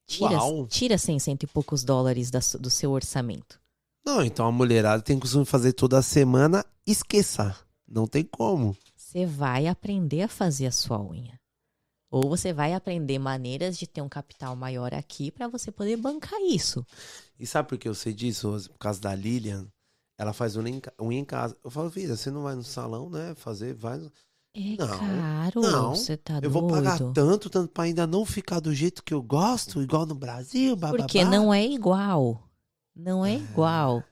Tira, 0.06 0.30
Uau. 0.38 0.66
tira 0.66 0.98
100, 0.98 1.18
cento 1.18 1.42
e 1.44 1.46
poucos 1.46 1.84
dólares 1.84 2.30
da 2.30 2.40
do 2.60 2.68
seu 2.70 2.90
orçamento. 2.90 3.60
Não, 4.04 4.22
então 4.22 4.46
a 4.46 4.52
mulherada 4.52 5.02
tem 5.02 5.18
costume 5.18 5.44
de 5.44 5.50
fazer 5.50 5.72
toda 5.72 6.02
semana, 6.02 6.64
esqueça. 6.86 7.56
Não 7.86 8.06
tem 8.06 8.24
como. 8.24 8.76
Você 8.96 9.24
vai 9.26 9.66
aprender 9.66 10.22
a 10.22 10.28
fazer 10.28 10.66
a 10.66 10.72
sua 10.72 11.00
unha. 11.00 11.38
Ou 12.10 12.28
você 12.28 12.52
vai 12.52 12.74
aprender 12.74 13.18
maneiras 13.18 13.78
de 13.78 13.86
ter 13.86 14.02
um 14.02 14.08
capital 14.08 14.54
maior 14.56 14.92
aqui 14.92 15.30
para 15.30 15.48
você 15.48 15.70
poder 15.70 15.96
bancar 15.96 16.38
isso. 16.42 16.84
E 17.38 17.46
sabe 17.46 17.68
por 17.70 17.78
que 17.78 17.88
eu 17.88 17.94
sei 17.94 18.12
disso, 18.12 18.50
Rose? 18.50 18.68
Por 18.68 18.78
causa 18.78 19.00
da 19.00 19.14
Lilian. 19.14 19.66
Ela 20.18 20.32
faz 20.34 20.56
unha 20.56 20.68
em, 20.70 20.82
unha 21.00 21.18
em 21.20 21.24
casa. 21.24 21.56
Eu 21.64 21.70
falo, 21.70 21.90
filha, 21.90 22.14
você 22.16 22.30
não 22.30 22.42
vai 22.42 22.54
no 22.54 22.62
salão, 22.64 23.08
né? 23.08 23.34
Fazer, 23.36 23.72
vai. 23.74 23.98
no- 23.98 24.12
É 24.54 24.76
Não, 24.78 24.86
caro, 24.98 25.60
não, 25.62 25.94
você 25.94 26.14
tá 26.16 26.38
Eu 26.42 26.50
vou 26.50 26.66
pagar 26.68 26.98
doido. 26.98 27.14
tanto, 27.14 27.48
tanto 27.48 27.72
pra 27.72 27.84
ainda 27.84 28.06
não 28.06 28.24
ficar 28.26 28.60
do 28.60 28.74
jeito 28.74 29.02
que 29.02 29.14
eu 29.14 29.22
gosto, 29.22 29.80
igual 29.82 30.04
no 30.04 30.14
Brasil, 30.14 30.76
bababá. 30.76 30.98
Porque 31.04 31.24
não 31.24 31.52
é 31.54 31.64
igual. 31.64 32.42
Não 32.94 33.24
é 33.24 33.34
igual. 33.36 34.04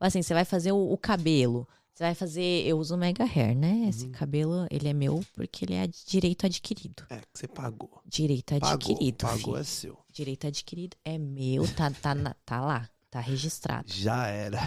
Assim, 0.00 0.22
você 0.22 0.32
vai 0.32 0.46
fazer 0.46 0.72
o, 0.72 0.92
o 0.92 0.96
cabelo. 0.96 1.68
Você 1.92 2.04
vai 2.04 2.14
fazer. 2.14 2.64
Eu 2.66 2.78
uso 2.78 2.96
Mega 2.96 3.24
Hair, 3.24 3.54
né? 3.56 3.86
Esse 3.88 4.06
Uhum. 4.06 4.12
cabelo, 4.12 4.66
ele 4.70 4.88
é 4.88 4.92
meu 4.94 5.22
porque 5.34 5.64
ele 5.66 5.74
é 5.74 5.86
direito 6.06 6.46
adquirido. 6.46 7.04
É, 7.10 7.16
que 7.18 7.26
você 7.34 7.46
pagou. 7.48 8.00
Direito 8.06 8.54
Pagou, 8.58 8.68
adquirido. 8.70 9.16
pagou 9.18 9.54
fi. 9.56 9.60
é 9.60 9.64
seu. 9.64 9.98
Direito 10.10 10.46
adquirido 10.46 10.96
é 11.04 11.18
meu, 11.18 11.66
tá, 11.74 11.90
tá, 11.90 12.14
na- 12.14 12.34
tá 12.46 12.60
lá, 12.60 12.88
tá 13.10 13.20
registrado. 13.20 13.92
Já 13.92 14.28
era. 14.28 14.60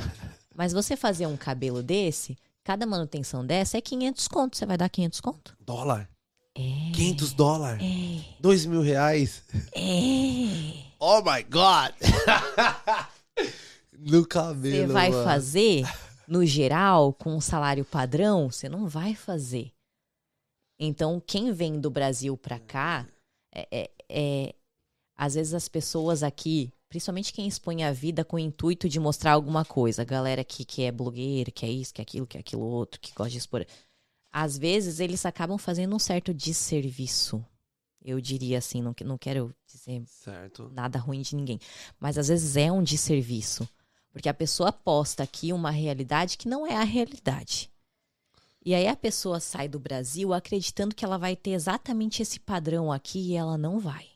Mas 0.54 0.74
você 0.74 0.96
fazer 0.96 1.26
um 1.26 1.38
cabelo 1.38 1.82
desse, 1.82 2.38
cada 2.64 2.86
manutenção 2.86 3.46
dessa 3.46 3.78
é 3.78 3.82
500 3.82 4.28
conto. 4.28 4.58
Você 4.58 4.66
vai 4.66 4.78
dar 4.78 4.90
500 4.90 5.22
conto? 5.22 5.58
Dólar? 5.60 6.10
É. 6.56 6.92
500 6.94 7.34
dólares? 7.34 7.84
É. 7.84 8.36
2 8.40 8.66
mil 8.66 8.82
reais? 8.82 9.44
É. 9.74 10.92
Oh 11.00 11.22
my 11.22 11.44
God! 11.44 11.94
no 13.98 14.26
cabelo. 14.28 14.88
Você 14.88 14.94
vai 14.94 15.10
mano. 15.10 15.24
fazer, 15.24 15.84
no 16.28 16.46
geral, 16.46 17.14
com 17.14 17.34
um 17.36 17.42
salário 17.42 17.86
padrão, 17.86 18.50
você 18.52 18.68
não 18.70 18.88
vai 18.88 19.16
fazer. 19.16 19.72
Então, 20.80 21.22
quem 21.26 21.52
vem 21.52 21.80
do 21.80 21.90
Brasil 21.90 22.36
pra 22.36 22.60
cá, 22.60 23.08
é, 23.54 23.68
é- 23.72 23.92
é- 24.10 24.56
às 25.16 25.36
vezes 25.36 25.54
as 25.54 25.68
pessoas 25.68 26.24
aqui, 26.24 26.74
principalmente 26.92 27.32
quem 27.32 27.48
expõe 27.48 27.86
a 27.86 27.94
vida 27.94 28.26
com 28.26 28.36
o 28.36 28.40
intuito 28.40 28.90
de 28.90 29.00
mostrar 29.00 29.32
alguma 29.32 29.64
coisa, 29.64 30.02
a 30.02 30.06
galera 30.06 30.44
que, 30.44 30.66
que 30.66 30.84
é 30.84 30.92
blogueira, 30.92 31.50
que 31.50 31.66
é 31.66 31.70
isso, 31.70 31.94
que 31.94 32.02
é 32.02 32.04
aquilo, 32.04 32.28
que 32.28 32.36
é 32.36 32.42
aquilo 32.42 32.64
outro, 32.64 33.00
que 33.00 33.14
gosta 33.14 33.32
de 33.32 33.38
expor. 33.38 33.66
Às 34.30 34.58
vezes 34.58 35.00
eles 35.00 35.26
acabam 35.26 35.58
fazendo 35.58 35.96
um 35.96 36.00
certo 36.00 36.34
desserviço. 36.34 37.42
Eu 38.04 38.20
diria 38.20 38.58
assim, 38.58 38.82
não, 38.82 38.94
não 39.06 39.18
quero 39.18 39.56
dizer 39.66 40.04
Certo. 40.06 40.70
nada 40.74 41.00
ruim 41.00 41.22
de 41.22 41.34
ninguém. 41.34 41.62
Mas 41.98 42.18
às 42.18 42.28
vezes 42.28 42.58
é 42.58 42.70
um 42.70 42.84
desserviço. 42.84 43.66
Porque 44.12 44.28
a 44.28 44.34
pessoa 44.34 44.74
posta 44.74 45.24
aqui 45.24 45.54
uma 45.54 45.72
realidade 45.72 46.38
que 46.38 46.50
não 46.50 46.68
é 46.68 46.76
a 46.76 46.84
realidade. 46.84 47.72
E 48.66 48.76
aí 48.76 48.86
a 48.86 48.98
pessoa 48.98 49.40
sai 49.40 49.70
do 49.70 49.80
Brasil 49.80 50.34
acreditando 50.34 50.94
que 50.94 51.06
ela 51.06 51.18
vai 51.18 51.38
ter 51.38 51.52
exatamente 51.52 52.22
esse 52.22 52.38
padrão 52.38 52.92
aqui 52.92 53.30
e 53.30 53.36
ela 53.36 53.58
não 53.58 53.80
vai. 53.80 54.12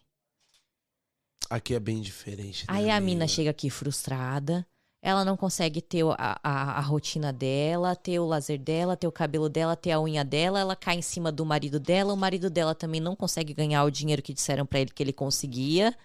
Aqui 1.56 1.74
é 1.74 1.80
bem 1.80 2.02
diferente. 2.02 2.66
né, 2.68 2.74
Aí 2.76 2.90
a 2.90 3.00
mina 3.00 3.24
amiga? 3.24 3.28
chega 3.28 3.50
aqui 3.50 3.70
frustrada, 3.70 4.68
ela 5.02 5.24
não 5.24 5.38
consegue 5.38 5.82
ter 5.82 6.04
a, 6.18 6.40
a, 6.44 6.80
a 6.80 6.82
rotina 6.82 7.32
dela, 7.32 7.96
ter 7.96 8.20
o 8.20 8.26
lazer 8.26 8.60
dela, 8.60 8.98
ter 8.98 9.08
o 9.08 9.12
cabelo 9.12 9.48
dela, 9.48 9.76
ter 9.76 9.92
a 9.92 10.02
unha 10.02 10.26
dela, 10.26 10.60
ela 10.60 10.76
cai 10.76 10.98
em 10.98 11.02
cima 11.02 11.32
do 11.32 11.46
marido 11.46 11.80
dela, 11.80 12.14
o 12.14 12.18
marido 12.18 12.50
dela 12.50 12.76
também 12.76 13.00
não 13.00 13.16
consegue 13.16 13.54
ganhar 13.54 13.84
o 13.86 13.92
dinheiro 13.92 14.22
que 14.22 14.34
disseram 14.34 14.66
pra 14.66 14.80
ele 14.80 14.92
que 14.92 15.02
ele 15.02 15.14
conseguia. 15.14 15.96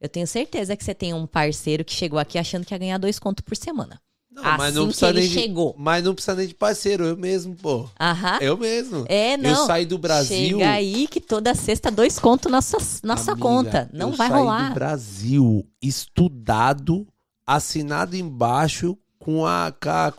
Eu 0.00 0.08
tenho 0.08 0.26
certeza 0.26 0.76
que 0.76 0.84
você 0.84 0.94
tem 0.94 1.14
um 1.14 1.26
parceiro 1.26 1.84
que 1.84 1.92
chegou 1.92 2.18
aqui 2.18 2.38
achando 2.38 2.66
que 2.66 2.74
ia 2.74 2.78
ganhar 2.78 2.98
dois 2.98 3.18
contos 3.18 3.42
por 3.44 3.56
semana. 3.56 4.00
Não, 4.42 4.48
assim 4.50 4.58
mas 4.58 4.74
não 4.74 4.82
que 4.82 4.88
precisa 4.88 5.08
ele 5.10 5.20
nem 5.20 5.28
de- 5.28 5.34
chegou. 5.34 5.74
Mas 5.78 6.04
não 6.04 6.14
precisa 6.14 6.34
nem 6.36 6.46
de 6.48 6.54
parceiro, 6.54 7.04
eu 7.04 7.16
mesmo, 7.16 7.54
pô. 7.56 7.88
Aham. 8.00 8.38
Eu 8.40 8.56
mesmo. 8.56 9.04
É, 9.08 9.36
não. 9.36 9.50
Eu 9.50 9.66
saí 9.66 9.84
do 9.84 9.98
Brasil. 9.98 10.58
Chega 10.58 10.70
aí 10.70 11.06
que 11.08 11.20
toda 11.20 11.54
sexta 11.54 11.90
dois 11.90 12.18
contos 12.18 12.50
na 12.50 12.62
sua, 12.62 12.80
na 13.02 13.16
sua 13.16 13.32
Amiga, 13.34 13.48
conta. 13.48 13.90
Não 13.92 14.10
eu 14.10 14.16
vai 14.16 14.28
saí 14.28 14.38
rolar. 14.38 14.68
do 14.68 14.74
Brasil 14.74 15.66
estudado, 15.82 17.06
assinado 17.46 18.16
embaixo 18.16 18.96
com 19.18 19.44
a 19.46 19.72
com 19.72 19.92
a 19.94 20.12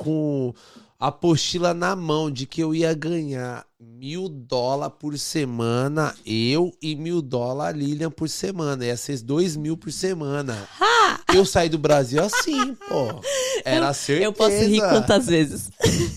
apostila 0.99 1.73
na 1.73 1.95
mão 1.95 2.29
de 2.29 2.45
que 2.45 2.61
eu 2.61 2.75
ia 2.75 2.93
ganhar 2.93 3.65
mil 3.79 4.27
dólares 4.27 4.95
por 4.99 5.17
semana, 5.17 6.13
eu 6.25 6.71
e 6.81 6.93
mil 6.95 7.21
dólares 7.21 7.81
a 7.81 7.85
Lilian 7.85 8.11
por 8.11 8.27
semana. 8.29 8.85
Ia 8.85 8.97
ser 8.97 9.21
dois 9.21 9.55
mil 9.55 9.77
por 9.77 9.91
semana. 9.93 10.67
Eu 11.33 11.45
saí 11.45 11.69
do 11.69 11.77
Brasil 11.77 12.21
assim, 12.21 12.75
pô. 12.75 13.21
Era 13.63 13.93
certeza. 13.93 14.25
Eu 14.25 14.33
posso 14.33 14.55
rir 14.57 14.81
quantas 14.81 15.27
vezes. 15.27 15.69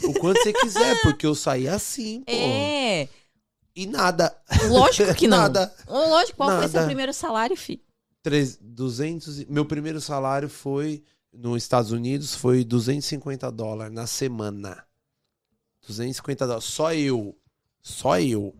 O 0.04 0.12
quanto 0.14 0.42
você 0.42 0.52
quiser, 0.52 1.00
porque 1.02 1.26
eu 1.26 1.34
saí 1.34 1.68
assim, 1.68 2.22
pô. 2.26 2.32
É, 2.32 3.08
E 3.76 3.86
nada. 3.86 4.34
lógico 4.68 5.14
que 5.14 5.28
não. 5.28 5.38
Nada. 5.38 5.72
Lógico, 5.86 6.36
qual 6.38 6.50
foi 6.58 6.68
seu 6.68 6.74
Nada. 6.74 6.86
primeiro 6.86 7.12
salário, 7.12 7.56
fi? 7.56 7.80
Três- 8.22 8.58
200, 8.60 9.40
e- 9.40 9.46
meu 9.50 9.64
primeiro 9.64 10.00
salário 10.00 10.48
foi 10.48 11.02
nos 11.32 11.62
Estados 11.62 11.90
Unidos 11.92 12.34
foi 12.34 12.64
250 12.64 13.50
dólares 13.50 13.92
na 13.94 14.06
semana. 14.06 14.84
250 15.86 16.46
dólares. 16.46 16.64
Só 16.68 16.92
eu. 16.94 17.36
Só 17.80 18.18
eu. 18.20 18.54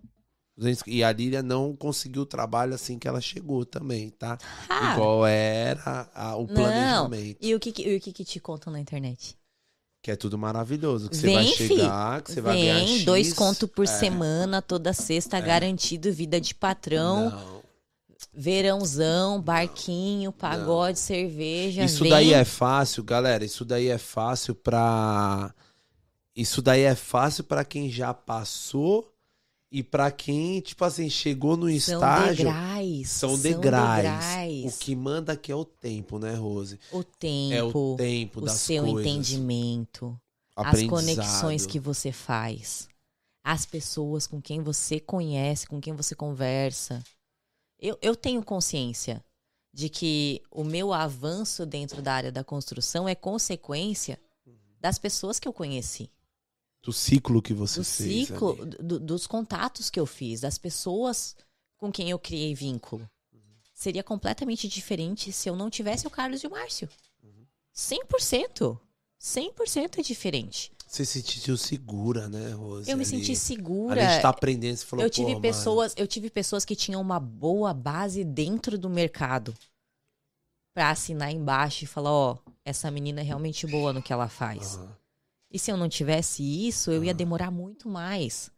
200 0.57 0.83
E 0.87 1.03
a 1.03 1.12
Lília 1.12 1.43
não 1.43 1.75
conseguiu 1.75 2.23
o 2.23 2.27
trabalho 2.27 2.75
assim 2.75 2.99
que 2.99 3.09
ela 3.09 3.20
chegou 3.20 3.64
também, 3.64 4.11
tá? 4.11 4.37
Ah, 4.68 4.93
Igual 4.95 5.27
era 5.27 6.11
a- 6.14 6.37
o 6.37 6.47
Não. 6.47 6.55
planejamento. 6.55 7.39
e 7.41 7.55
o 7.55 7.61
que, 7.61 7.73
que- 7.73 7.97
o 7.97 8.01
que, 8.01 8.12
que 8.12 8.25
te 8.25 8.39
contam 8.39 8.73
na 8.73 8.79
internet? 8.81 9.37
Que 10.03 10.11
é 10.11 10.16
tudo 10.16 10.37
maravilhoso. 10.37 11.09
Que 11.09 11.16
você 11.16 11.27
Vem, 11.27 11.35
vai 11.37 11.47
fi. 11.47 11.68
chegar, 11.68 12.23
que 12.23 12.33
você 12.33 12.41
vai 12.41 12.57
ganhar 12.57 12.75
Vem, 12.81 12.89
X. 12.97 13.05
dois 13.05 13.33
contos 13.33 13.68
por 13.70 13.85
É. 13.85 13.89
semana, 13.89 14.61
toda 14.61 14.93
sexta, 14.93 15.41
garantido, 15.41 16.12
vida 16.12 16.41
de 16.41 16.55
patrão, 16.55 17.31
Não. 17.31 17.62
Verãozão, 18.33 19.41
barquinho, 19.41 20.33
pagode, 20.33 20.99
cerveja. 20.99 21.85
Isso 21.85 22.03
vem. 22.05 22.11
daí 22.11 22.33
é 22.33 22.45
fácil, 22.45 23.03
galera. 23.05 23.45
Isso 23.45 23.64
daí 23.64 23.89
é 23.89 23.99
fácil 23.99 24.55
pra. 24.55 25.55
Isso 26.35 26.62
daí 26.62 26.83
é 26.83 26.95
fácil 26.95 27.45
pra 27.45 27.64
quem 27.64 27.91
já 27.91 28.14
passou 28.14 29.12
e 29.70 29.83
pra 29.83 30.11
quem, 30.11 30.61
tipo 30.61 30.85
assim, 30.85 31.09
chegou 31.11 31.57
no 31.57 31.66
São 31.78 31.95
estágio. 31.97 32.37
degraus. 32.47 33.09
São 33.09 33.39
degraus. 33.39 33.97
degraus. 33.97 34.74
O 34.74 34.78
que 34.78 34.97
manda 34.97 35.33
aqui 35.33 35.53
é 35.53 35.57
o 35.57 35.64
tempo, 35.64 36.18
né, 36.18 36.35
Rose? 36.35 36.78
O 36.91 36.99
É 36.99 37.01
o 37.01 37.05
tempo, 37.05 37.95
tempo 37.99 38.41
o 38.41 38.45
das 38.45 38.55
seu 38.55 38.85
coisas. 38.85 39.01
entendimento. 39.01 40.18
as 40.57 40.83
conexões 40.85 41.64
que 41.66 41.78
você 41.78 42.12
faz, 42.12 42.87
as 43.45 43.64
pessoas 43.66 44.26
com 44.26 44.41
quem 44.41 44.62
você 44.62 45.01
conhece, 45.01 45.66
com 45.66 45.80
quem 45.80 45.95
você 45.95 46.14
conversa. 46.14 47.03
Eu, 47.83 47.99
eu 48.01 48.14
tenho 48.14 48.43
consciência 48.45 49.22
de 49.74 49.89
que 49.89 50.41
o 50.51 50.62
meu 50.62 50.93
avanço 50.93 51.66
dentro 51.66 52.01
da 52.01 52.14
área 52.14 52.30
da 52.30 52.45
construção 52.45 53.09
é 53.09 53.14
consequência 53.14 54.20
das 54.80 54.99
pessoas 54.99 55.39
que 55.41 55.49
eu 55.49 55.53
conheci, 55.53 56.09
Do 56.83 56.93
ciclo 56.93 57.43
que 57.43 57.53
você 57.53 57.80
do 57.80 57.85
fez. 57.85 58.26
ciclo, 58.28 58.55
do- 58.66 59.01
dos 59.01 59.26
contatos 59.26 59.91
que 59.91 59.99
eu 59.99 60.07
fiz, 60.07 60.41
das 60.41 60.59
pessoas 60.59 61.35
com 61.76 61.91
quem 61.91 62.09
eu 62.11 62.18
criei 62.18 62.55
vínculo. 62.55 63.09
Seria 63.74 64.03
completamente 64.05 64.68
diferente 64.68 65.33
se 65.33 65.49
eu 65.49 65.57
não 65.57 65.68
tivesse 65.68 66.07
o 66.07 66.11
Carlos 66.11 66.43
e 66.45 66.47
o 66.47 66.51
Márcio. 66.51 66.89
100%. 67.74 68.78
100% 69.18 69.99
é 69.99 70.03
diferente. 70.03 70.72
Você 70.93 71.07
se 71.07 71.22
sentiu 71.22 71.57
segura, 71.57 72.28
né, 72.28 72.51
Rose? 72.51 72.90
Eu 72.90 72.99
me 72.99 73.07
senti 73.07 73.32
A 73.32 73.34
segura. 73.34 74.11
gente 74.11 74.20
tá 74.20 74.28
aprendendo, 74.28 74.76
você 74.76 74.84
falou, 74.84 75.03
eu 75.07 75.09
tive 75.09 75.34
"Pô, 75.36 75.40
pessoas, 75.40 75.95
eu 75.97 76.07
tive 76.07 76.28
pessoas 76.28 76.66
que 76.66 76.76
tinham 76.76 77.01
uma 77.01 77.18
boa 77.18 77.72
base 77.72 78.22
dentro 78.22 78.76
do 78.76 78.90
mercado 78.90 79.55
Pra 80.74 80.90
assinar 80.90 81.32
embaixo 81.32 81.84
e 81.84 81.86
falar, 81.86 82.11
ó, 82.11 82.36
essa 82.62 82.90
menina 82.90 83.20
é 83.20 83.24
realmente 83.24 83.66
boa 83.66 83.90
no 83.95 84.03
que 84.03 84.12
ela 84.12 84.28
faz. 84.28 84.76
mano, 84.76 84.84
aham. 84.88 84.97
E 85.51 85.59
se 85.59 85.70
eu 85.70 85.76
não 85.78 85.88
tivesse 85.88 86.43
isso, 86.43 86.90
eu 86.90 87.03
ia 87.03 87.11
Aham. 87.11 87.16
demorar 87.16 87.51
muito 87.51 87.88
mais. 87.88 88.51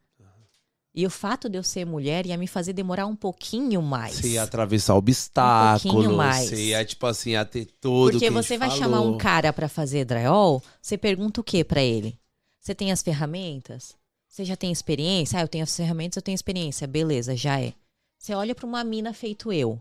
E 0.93 1.05
o 1.07 1.11
fato 1.11 1.49
de 1.49 1.59
eu 1.59 1.63
ser 1.63 1.85
mulher 1.85 2.27
ia 2.27 2.37
me 2.37 2.47
fazer 2.47 2.73
demorar 2.73 3.07
um 3.07 3.17
pouquinho 3.17 3.81
mais. 3.83 4.15
Você 4.15 4.31
ia 4.31 4.43
atravessar 4.45 4.95
obstáculos, 4.95 6.07
mais. 6.07 6.49
você 6.51 6.69
ia, 6.69 6.85
tipo 6.85 7.07
assim, 7.07 7.31
ia 7.31 7.45
ter 7.45 7.67
todo 7.81 8.11
Porque 8.13 8.27
a 8.27 8.31
você 8.31 8.57
vai 8.59 8.71
falou. 8.71 8.83
chamar 8.83 9.01
um 9.01 9.19
cara 9.19 9.53
pra 9.53 9.69
fazer 9.69 10.05
drywall, 10.05 10.63
você 10.81 10.97
pergunta 10.97 11.41
o 11.41 11.45
que 11.45 11.65
pra 11.65 11.83
ele? 11.83 12.17
Você 12.65 12.75
tem 12.75 12.91
as 12.91 13.03
ferramentas? 13.03 13.95
Você 14.27 14.43
já 14.43 14.57
tem 14.57 14.73
experiência? 14.73 15.39
Ah, 15.39 15.43
eu 15.43 15.49
tenho 15.49 15.65
as 15.65 15.77
ferramentas, 15.77 16.17
eu 16.17 16.23
tenho 16.23 16.35
experiência. 16.35 16.87
Beleza, 16.87 17.37
já 17.37 17.61
é. 17.61 17.75
Você 18.19 18.35
olha 18.35 18.55
pra 18.55 18.65
uma 18.65 18.83
mina 18.83 19.13
feito 19.13 19.53
eu. 19.53 19.79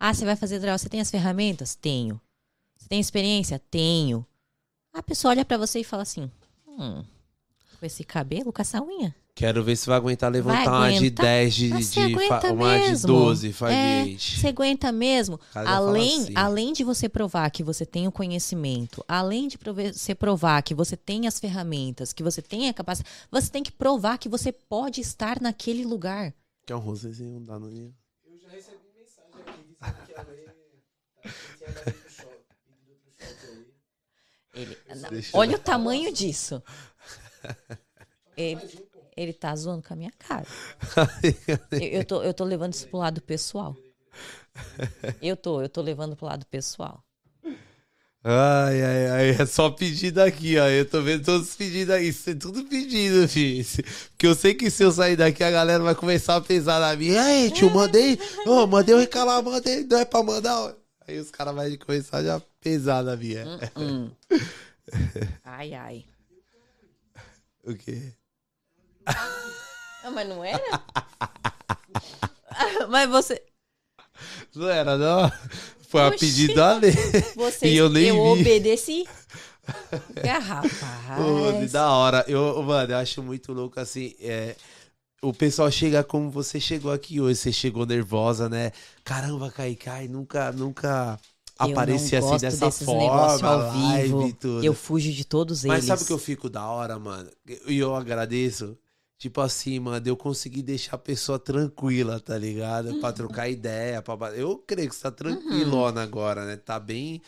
Ah, 0.00 0.14
você 0.14 0.24
vai 0.24 0.34
fazer 0.34 0.58
drywall, 0.58 0.78
você 0.78 0.88
tem 0.88 1.02
as 1.02 1.10
ferramentas? 1.10 1.74
Tenho. 1.74 2.18
Você 2.74 2.88
tem 2.88 2.98
experiência? 2.98 3.58
Tenho. 3.70 4.26
A 4.94 5.02
pessoa 5.02 5.32
olha 5.32 5.44
pra 5.44 5.58
você 5.58 5.80
e 5.80 5.84
fala 5.84 6.04
assim: 6.04 6.30
"Hum, 6.66 7.04
com 7.78 7.84
esse 7.84 8.02
cabelo, 8.02 8.50
com 8.50 8.62
essa 8.62 8.82
unha? 8.82 9.14
Quero 9.34 9.64
ver 9.64 9.76
se 9.76 9.86
vai 9.86 9.96
aguentar 9.96 10.30
levantar 10.30 10.64
Vai 10.64 10.90
uma 10.90 10.90
de 10.90 10.96
aguentar? 10.98 11.24
10, 11.24 11.54
de, 11.54 11.68
Mas 11.70 11.90
de, 11.90 12.00
uma 12.00 12.78
de 12.78 12.84
mesmo? 12.90 13.06
12, 13.06 13.52
faz 13.54 13.74
É, 13.74 14.04
20. 14.04 14.40
Você 14.40 14.48
aguenta 14.48 14.92
mesmo? 14.92 15.40
Além, 15.54 16.22
assim. 16.22 16.32
além 16.36 16.72
de 16.74 16.84
você 16.84 17.08
provar 17.08 17.50
que 17.50 17.62
você 17.62 17.86
tem 17.86 18.06
o 18.06 18.12
conhecimento, 18.12 19.02
além 19.08 19.48
de 19.48 19.56
prove- 19.56 19.94
você 19.94 20.14
provar 20.14 20.60
que 20.62 20.74
você 20.74 20.98
tem 20.98 21.26
as 21.26 21.40
ferramentas, 21.40 22.12
que 22.12 22.22
você 22.22 22.42
tem 22.42 22.68
a 22.68 22.74
capacidade, 22.74 23.14
você 23.30 23.50
tem 23.50 23.62
que 23.62 23.72
provar 23.72 24.18
que 24.18 24.28
você 24.28 24.52
pode 24.52 25.00
estar 25.00 25.40
naquele 25.40 25.86
lugar. 25.86 26.34
Quer 26.66 26.74
um 26.76 26.80
rosezinho 26.80 27.40
da 27.40 27.58
Nuninha? 27.58 27.90
Eu 28.26 28.38
já 28.38 28.48
recebi 28.50 28.76
mensagem 28.94 29.32
aqui 29.40 29.64
dizendo 29.80 30.06
que 30.06 30.14
a 30.14 30.22
lei 30.24 30.44
tá, 30.44 30.52
tinha 31.56 31.72
dado 31.72 31.84
pro 31.94 32.10
shopping. 32.10 32.42
Ele- 34.54 34.78
olha 35.32 35.56
o 35.56 35.58
tamanho 35.58 36.12
disso. 36.12 36.62
Ele, 38.36 38.60
ele 39.16 39.32
tá 39.32 39.54
zoando 39.54 39.82
com 39.82 39.92
a 39.94 39.96
minha 39.96 40.12
cara. 40.18 40.46
Eu, 41.72 41.80
eu 41.80 42.04
tô, 42.04 42.22
eu 42.22 42.34
tô 42.34 42.44
levando 42.44 42.72
isso 42.74 42.88
pro 42.88 42.98
lado 42.98 43.20
pessoal. 43.20 43.76
Eu 45.20 45.36
tô, 45.36 45.62
eu 45.62 45.68
tô 45.68 45.80
levando 45.80 46.14
pro 46.16 46.26
lado 46.26 46.44
pessoal. 46.46 47.02
Ai, 48.24 48.80
ai, 48.82 49.06
ai, 49.10 49.30
é 49.30 49.46
só 49.46 49.68
pedido 49.70 50.20
aqui, 50.20 50.56
ó. 50.56 50.68
Eu 50.68 50.88
tô 50.88 51.02
vendo 51.02 51.24
todos 51.24 51.48
os 51.48 51.56
pedidos 51.56 51.92
aí. 51.92 52.08
Isso 52.08 52.30
é 52.30 52.34
tudo 52.34 52.64
pedido, 52.66 53.26
filho. 53.26 53.64
Porque 54.10 54.26
eu 54.26 54.34
sei 54.34 54.54
que 54.54 54.70
se 54.70 54.84
eu 54.84 54.92
sair 54.92 55.16
daqui, 55.16 55.42
a 55.42 55.50
galera 55.50 55.82
vai 55.82 55.94
começar 55.94 56.36
a 56.36 56.40
pesar 56.40 56.78
na 56.80 56.94
minha. 56.94 57.14
E 57.14 57.18
aí, 57.18 57.50
tio, 57.50 57.68
mandei. 57.70 58.16
Ô, 58.46 58.64
mandei 58.66 58.94
eu 58.94 58.98
recalar, 59.00 59.42
mandei. 59.42 59.84
Não 59.84 59.98
é 59.98 60.04
pra 60.04 60.22
mandar. 60.22 60.56
ó. 60.56 60.72
Aí 61.08 61.18
os 61.18 61.32
caras 61.32 61.52
vão 61.54 61.76
começar 61.78 62.22
já 62.22 62.36
a 62.36 62.42
pesar 62.60 63.02
na 63.02 63.16
minha. 63.16 63.44
Hum. 63.76 64.10
Ai, 65.42 65.74
ai. 65.74 66.04
O 67.64 67.74
quê? 67.74 68.12
Ah, 69.06 70.10
mas 70.10 70.28
não 70.28 70.44
era? 70.44 70.60
Mas 72.90 73.08
você. 73.08 73.42
Não 74.54 74.68
era, 74.68 74.98
não? 74.98 75.30
Foi 75.88 76.02
a 76.02 76.08
Oxi. 76.08 76.18
pedido 76.18 76.54
da 76.54 76.74
lei. 76.74 76.92
você 77.34 77.66
E 77.66 77.76
eu 77.76 77.88
nem 77.88 78.12
vi. 78.12 78.18
obedeci. 78.18 79.06
Ô, 79.92 80.20
que 80.20 80.26
rapaz. 80.28 81.72
da 81.72 81.90
hora. 81.90 82.24
Eu, 82.28 82.62
mano, 82.62 82.92
eu 82.92 82.98
acho 82.98 83.22
muito 83.22 83.52
louco 83.52 83.78
assim. 83.80 84.14
É, 84.20 84.56
o 85.22 85.32
pessoal 85.32 85.70
chega 85.70 86.02
como 86.02 86.30
você 86.30 86.58
chegou 86.60 86.92
aqui 86.92 87.20
hoje. 87.20 87.38
Você 87.38 87.52
chegou 87.52 87.86
nervosa, 87.86 88.48
né? 88.48 88.72
Caramba, 89.04 89.50
Kaique, 89.50 89.88
ai, 89.88 90.08
nunca, 90.08 90.50
nunca 90.52 91.18
aparecia 91.58 92.18
eu 92.18 92.28
assim 92.34 92.38
dessa 92.38 92.70
forma. 92.70 93.48
ao 93.48 93.72
vivo. 93.72 94.18
live 94.18 94.32
tudo. 94.34 94.64
Eu 94.64 94.74
fujo 94.74 95.12
de 95.12 95.24
todos 95.24 95.64
Mas 95.64 95.78
eles. 95.78 95.86
sabe 95.86 96.02
o 96.02 96.06
que 96.06 96.12
eu 96.12 96.18
fico 96.18 96.50
da 96.50 96.66
hora, 96.66 96.98
mano? 96.98 97.30
E 97.66 97.78
eu 97.78 97.94
agradeço. 97.94 98.76
Tipo 99.22 99.40
assim, 99.40 99.78
mano, 99.78 100.04
eu 100.04 100.16
consegui 100.16 100.62
deixar 100.64 100.96
a 100.96 100.98
pessoa 100.98 101.38
tranquila, 101.38 102.18
tá 102.18 102.36
ligado? 102.36 102.98
Pra 102.98 103.12
trocar 103.12 103.48
ideia. 103.48 104.02
Pra... 104.02 104.16
Eu 104.34 104.58
creio 104.58 104.88
que 104.88 104.96
você 104.96 105.02
tá 105.02 105.12
tranquilona 105.12 106.02
agora, 106.02 106.44
né? 106.44 106.56
Tá 106.56 106.80
bem. 106.80 107.22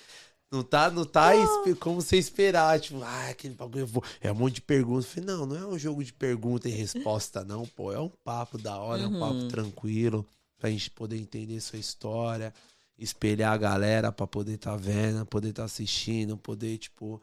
Não 0.50 0.64
tá, 0.64 0.90
não 0.90 1.04
tá 1.04 1.36
espe- 1.36 1.76
como 1.76 2.00
você 2.02 2.16
esperar. 2.16 2.80
Tipo, 2.80 3.00
ah, 3.04 3.28
aquele 3.28 3.54
bagulho. 3.54 3.82
eu 3.82 3.86
vou- 3.86 4.02
É 4.20 4.32
um 4.32 4.34
monte 4.34 4.54
de 4.56 4.62
perguntas. 4.62 5.06
Falei, 5.06 5.24
não, 5.24 5.46
não 5.46 5.56
é 5.56 5.64
um 5.68 5.78
jogo 5.78 6.02
de 6.02 6.12
pergunta 6.12 6.68
e 6.68 6.72
resposta, 6.72 7.44
não, 7.44 7.64
pô. 7.64 7.92
É 7.92 8.00
um 8.00 8.10
papo 8.24 8.58
da 8.58 8.76
hora, 8.76 9.00
é 9.02 9.06
um 9.06 9.16
papo 9.20 9.34
Uhum. 9.34 9.46
tranquilo. 9.48 10.26
Pra 10.58 10.70
gente 10.70 10.90
poder 10.90 11.16
entender 11.16 11.60
sua 11.60 11.78
história, 11.78 12.52
espelhar 12.98 13.52
a 13.52 13.56
galera 13.56 14.10
pra 14.10 14.26
poder 14.26 14.56
tá 14.56 14.74
vendo, 14.74 15.24
poder 15.26 15.52
tá 15.52 15.62
assistindo, 15.62 16.36
poder, 16.36 16.76
tipo, 16.76 17.22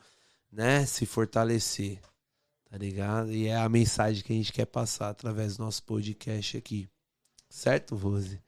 né, 0.49 0.85
se 0.85 1.05
fortalecer. 1.05 1.99
Tá 2.71 2.77
ligado? 2.77 3.33
E 3.33 3.47
é 3.47 3.57
a 3.57 3.67
mensagem 3.67 4.23
que 4.23 4.31
a 4.31 4.35
gente 4.35 4.53
quer 4.53 4.65
passar 4.65 5.09
através 5.09 5.57
do 5.57 5.63
nosso 5.65 5.83
podcast 5.83 6.55
aqui. 6.55 6.87
Certo, 7.49 7.97
Rose? 7.97 8.41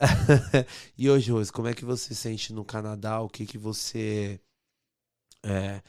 e 0.96 1.10
hoje, 1.10 1.30
Rose, 1.30 1.52
como 1.52 1.68
é 1.68 1.74
que 1.74 1.84
você 1.84 2.14
se 2.14 2.14
sente 2.14 2.50
no 2.50 2.64
Canadá? 2.64 3.20
O 3.20 3.28
que 3.28 3.44
que 3.44 3.58
você 3.58 4.40
é, 5.44 5.82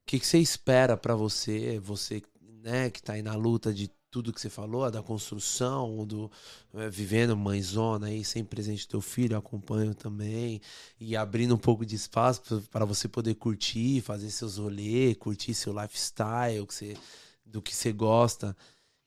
o 0.00 0.04
que 0.04 0.18
que 0.18 0.26
você 0.26 0.38
espera 0.40 0.96
pra 0.96 1.14
você? 1.14 1.78
Você, 1.78 2.20
né, 2.40 2.90
que 2.90 3.00
tá 3.00 3.12
aí 3.12 3.22
na 3.22 3.36
luta 3.36 3.72
de 3.72 3.88
tudo 4.14 4.32
que 4.32 4.40
você 4.40 4.48
falou, 4.48 4.88
da 4.92 5.02
construção, 5.02 6.06
do 6.06 6.30
é, 6.74 6.88
vivendo 6.88 7.36
mãezona 7.36 8.06
aí, 8.06 8.24
sem 8.24 8.44
presente 8.44 8.86
teu 8.86 9.00
filho, 9.00 9.36
acompanho 9.36 9.92
também 9.92 10.60
e 11.00 11.16
abrindo 11.16 11.56
um 11.56 11.58
pouco 11.58 11.84
de 11.84 11.96
espaço 11.96 12.62
para 12.70 12.84
você 12.84 13.08
poder 13.08 13.34
curtir, 13.34 14.00
fazer 14.02 14.30
seus 14.30 14.56
rolês, 14.56 15.16
curtir 15.16 15.52
seu 15.52 15.72
lifestyle, 15.72 16.64
que 16.64 16.72
você, 16.72 16.96
do 17.44 17.60
que 17.60 17.74
você 17.74 17.92
gosta. 17.92 18.56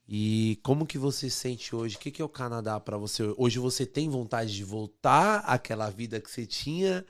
E 0.05 0.59
como 0.61 0.85
que 0.85 0.97
você 0.97 1.29
sente 1.29 1.73
hoje? 1.73 1.95
O 1.95 1.99
que, 1.99 2.11
que 2.11 2.21
é 2.21 2.25
o 2.25 2.29
Canadá 2.29 2.77
para 2.77 2.97
você? 2.97 3.33
Hoje 3.37 3.59
você 3.59 3.85
tem 3.85 4.09
vontade 4.09 4.53
de 4.53 4.65
voltar 4.65 5.37
àquela 5.39 5.89
vida 5.89 6.19
que 6.19 6.29
você 6.29 6.45
tinha, 6.45 7.05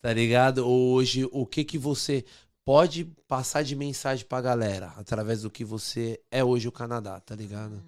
tá 0.00 0.12
ligado? 0.12 0.58
Ou 0.58 0.92
hoje 0.92 1.28
o 1.32 1.44
que 1.44 1.64
que 1.64 1.78
você 1.78 2.24
pode 2.64 3.04
passar 3.26 3.62
de 3.62 3.74
mensagem 3.74 4.26
pra 4.26 4.40
galera 4.40 4.88
através 4.96 5.42
do 5.42 5.50
que 5.50 5.64
você 5.64 6.20
é 6.30 6.44
hoje 6.44 6.68
o 6.68 6.72
Canadá, 6.72 7.20
tá 7.20 7.34
ligado? 7.34 7.82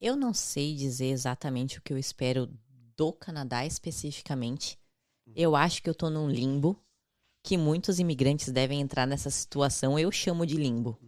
Eu 0.00 0.16
não 0.16 0.34
sei 0.34 0.74
dizer 0.74 1.06
exatamente 1.06 1.78
o 1.78 1.82
que 1.82 1.92
eu 1.92 1.98
espero 1.98 2.50
do 2.96 3.12
Canadá 3.12 3.64
especificamente. 3.64 4.78
Eu 5.34 5.54
acho 5.54 5.82
que 5.82 5.88
eu 5.88 5.94
tô 5.94 6.10
num 6.10 6.28
limbo 6.28 6.76
que 7.42 7.56
muitos 7.56 7.98
imigrantes 7.98 8.48
devem 8.48 8.80
entrar 8.80 9.06
nessa 9.06 9.30
situação. 9.30 9.98
Eu 9.98 10.10
chamo 10.10 10.44
de 10.44 10.56
limbo. 10.56 10.98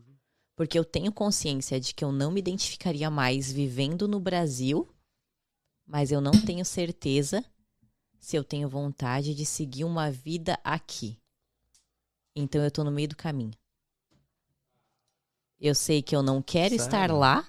Porque 0.57 0.79
eu 0.79 0.85
tenho 0.85 1.12
consciência 1.12 1.81
de 1.81 1.93
que 1.93 2.05
eu 2.05 2.12
não 2.12 2.31
me 2.31 2.39
identificaria 2.39 3.11
mais 3.11 3.51
vivendo 3.51 4.07
no 4.07 4.20
Brasil, 4.20 4.89
mas 5.85 6.12
eu 6.12 6.20
não 6.20 6.33
tenho 6.47 6.64
certeza 6.64 7.45
se 8.25 8.37
eu 8.37 8.43
tenho 8.43 8.68
vontade 8.68 9.35
de 9.35 9.45
seguir 9.45 9.85
uma 9.85 10.11
vida 10.11 10.59
aqui. 10.64 11.20
Então 12.35 12.64
eu 12.64 12.70
tô 12.70 12.83
no 12.83 12.91
meio 12.91 13.09
do 13.09 13.16
caminho. 13.16 13.53
Eu 15.61 15.75
sei 15.75 16.03
que 16.03 16.16
eu 16.16 16.22
não 16.22 16.41
quero 16.41 16.75
estar 16.75 17.11
Sério? 17.11 17.18
lá, 17.18 17.47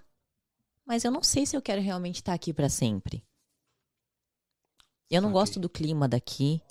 mas 0.85 1.05
eu 1.05 1.11
não 1.11 1.23
sei 1.23 1.45
se 1.45 1.55
eu 1.55 1.61
quero 1.61 1.81
realmente 1.81 2.15
estar 2.17 2.33
aqui 2.33 2.53
para 2.53 2.67
sempre. 2.69 3.23
Eu 5.09 5.21
não 5.21 5.29
Saquei. 5.29 5.41
gosto 5.41 5.59
do 5.61 5.69
clima 5.69 6.07
daqui. 6.09 6.61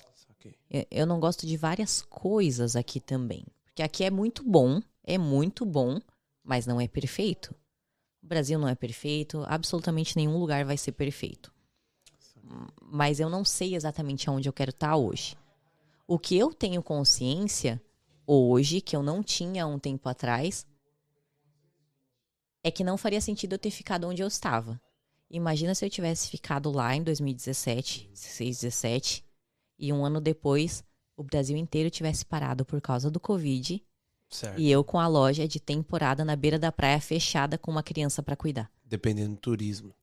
Eu- 0.70 0.86
Eu 0.90 1.06
não 1.06 1.18
gosto 1.18 1.46
de 1.46 1.56
várias 1.56 2.02
coisas 2.02 2.76
aqui 2.76 3.00
também. 3.00 3.46
Porque 3.64 3.82
aqui 3.82 4.04
é 4.04 4.10
muito 4.10 4.42
bom, 4.44 4.82
é 5.02 5.16
muito 5.16 5.64
bom, 5.64 5.98
mas 6.42 6.66
não 6.66 6.78
é 6.80 6.86
perfeito. 6.86 7.54
O 8.22 8.26
Brasil 8.26 8.58
não 8.58 8.68
é 8.68 8.74
perfeito, 8.74 9.44
absolutamente 9.46 10.16
nenhum 10.16 10.38
lugar 10.38 10.64
vai 10.66 10.76
ser 10.76 10.92
perfeito. 10.92 11.53
Mas 12.80 13.20
eu 13.20 13.28
não 13.28 13.44
sei 13.44 13.74
exatamente 13.74 14.28
aonde 14.28 14.48
eu 14.48 14.52
quero 14.52 14.70
estar 14.70 14.96
hoje. 14.96 15.36
O 16.06 16.18
que 16.18 16.36
eu 16.36 16.52
tenho 16.52 16.82
consciência 16.82 17.80
hoje, 18.26 18.80
que 18.80 18.94
eu 18.94 19.02
não 19.02 19.22
tinha 19.22 19.66
um 19.66 19.78
tempo 19.78 20.08
atrás, 20.08 20.66
é 22.62 22.70
que 22.70 22.84
não 22.84 22.96
faria 22.96 23.20
sentido 23.20 23.54
eu 23.54 23.58
ter 23.58 23.70
ficado 23.70 24.06
onde 24.06 24.22
eu 24.22 24.28
estava. 24.28 24.80
Imagina 25.30 25.74
se 25.74 25.84
eu 25.84 25.90
tivesse 25.90 26.28
ficado 26.28 26.70
lá 26.70 26.94
em 26.94 27.02
2017, 27.02 28.08
16, 28.12 28.60
17, 28.60 29.24
e 29.78 29.92
um 29.92 30.04
ano 30.04 30.20
depois 30.20 30.84
o 31.16 31.22
Brasil 31.22 31.56
inteiro 31.56 31.90
tivesse 31.90 32.24
parado 32.24 32.64
por 32.64 32.80
causa 32.80 33.10
do 33.10 33.20
Covid 33.20 33.82
Certo. 34.28 34.60
e 34.60 34.70
eu 34.70 34.82
com 34.82 34.98
a 34.98 35.06
loja 35.06 35.46
de 35.46 35.60
temporada 35.60 36.24
na 36.24 36.34
beira 36.34 36.58
da 36.58 36.72
praia 36.72 37.00
fechada 37.00 37.56
com 37.56 37.70
uma 37.70 37.82
criança 37.82 38.22
para 38.22 38.36
cuidar. 38.36 38.70
Dependendo 38.84 39.34
do 39.34 39.40
turismo. 39.40 39.94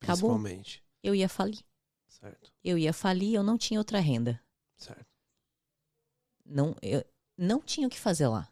Acabou. 0.00 0.30
Principalmente. 0.30 0.82
Eu 1.02 1.14
ia 1.14 1.28
falir. 1.28 1.60
Certo. 2.22 2.52
Eu 2.62 2.78
ia 2.78 2.92
falir, 2.92 3.34
eu 3.34 3.42
não 3.42 3.58
tinha 3.58 3.80
outra 3.80 3.98
renda. 3.98 4.40
Certo. 4.76 5.04
Não, 6.46 6.76
eu 6.80 7.04
não 7.36 7.60
tinha 7.60 7.86
o 7.86 7.90
que 7.90 7.98
fazer 7.98 8.28
lá. 8.28 8.48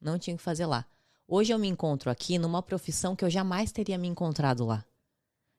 Não 0.00 0.18
tinha 0.18 0.34
o 0.34 0.36
que 0.36 0.42
fazer 0.42 0.66
lá. 0.66 0.84
Hoje 1.28 1.52
eu 1.52 1.58
me 1.58 1.68
encontro 1.68 2.10
aqui 2.10 2.36
numa 2.36 2.62
profissão 2.62 3.14
que 3.14 3.24
eu 3.24 3.30
jamais 3.30 3.70
teria 3.70 3.96
me 3.96 4.08
encontrado 4.08 4.66
lá. 4.66 4.84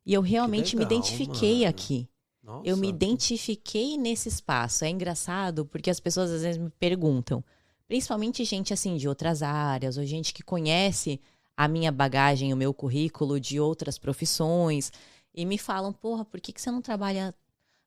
E 0.06 0.14
eu 0.14 0.22
realmente 0.22 0.76
me 0.76 0.84
legal, 0.84 1.00
identifiquei 1.00 1.60
mano. 1.60 1.70
aqui. 1.70 2.10
Nossa. 2.44 2.68
Eu 2.68 2.76
me 2.76 2.90
identifiquei 2.90 3.98
nesse 3.98 4.28
espaço. 4.28 4.84
É 4.84 4.90
engraçado 4.90 5.66
porque 5.66 5.90
as 5.90 6.00
pessoas 6.00 6.32
às 6.32 6.42
vezes 6.42 6.62
me 6.62 6.70
perguntam, 6.70 7.44
principalmente 7.88 8.44
gente 8.44 8.74
assim 8.74 8.98
de 8.98 9.08
outras 9.08 9.42
áreas, 9.42 9.98
ou 9.98 10.06
gente 10.06 10.34
que 10.34 10.44
conhece 10.44 11.20
a 11.56 11.68
minha 11.68 11.92
bagagem, 11.92 12.54
o 12.54 12.58
meu 12.58 12.74
currículo 12.74 13.40
de 13.40 13.60
outras 13.60 13.98
profissões, 13.98 14.92
e 15.38 15.46
me 15.46 15.58
falam: 15.58 15.94
porra, 15.94 16.26
por 16.26 16.42
que, 16.42 16.52
que 16.52 16.60
você 16.60 16.72
não 16.72 16.82
trabalha 16.82 17.34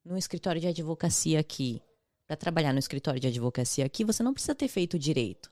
num 0.05 0.17
escritório 0.17 0.61
de 0.61 0.69
advocacia 0.69 1.39
aqui? 1.41 1.83
Para 2.27 2.37
trabalhar 2.37 2.73
no 2.73 2.79
escritório 2.79 3.19
de 3.21 3.27
advocacia 3.27 3.85
aqui, 3.85 4.05
você 4.05 4.23
não 4.23 4.33
precisa 4.33 4.55
ter 4.55 4.69
feito 4.69 4.97
direito. 4.99 5.51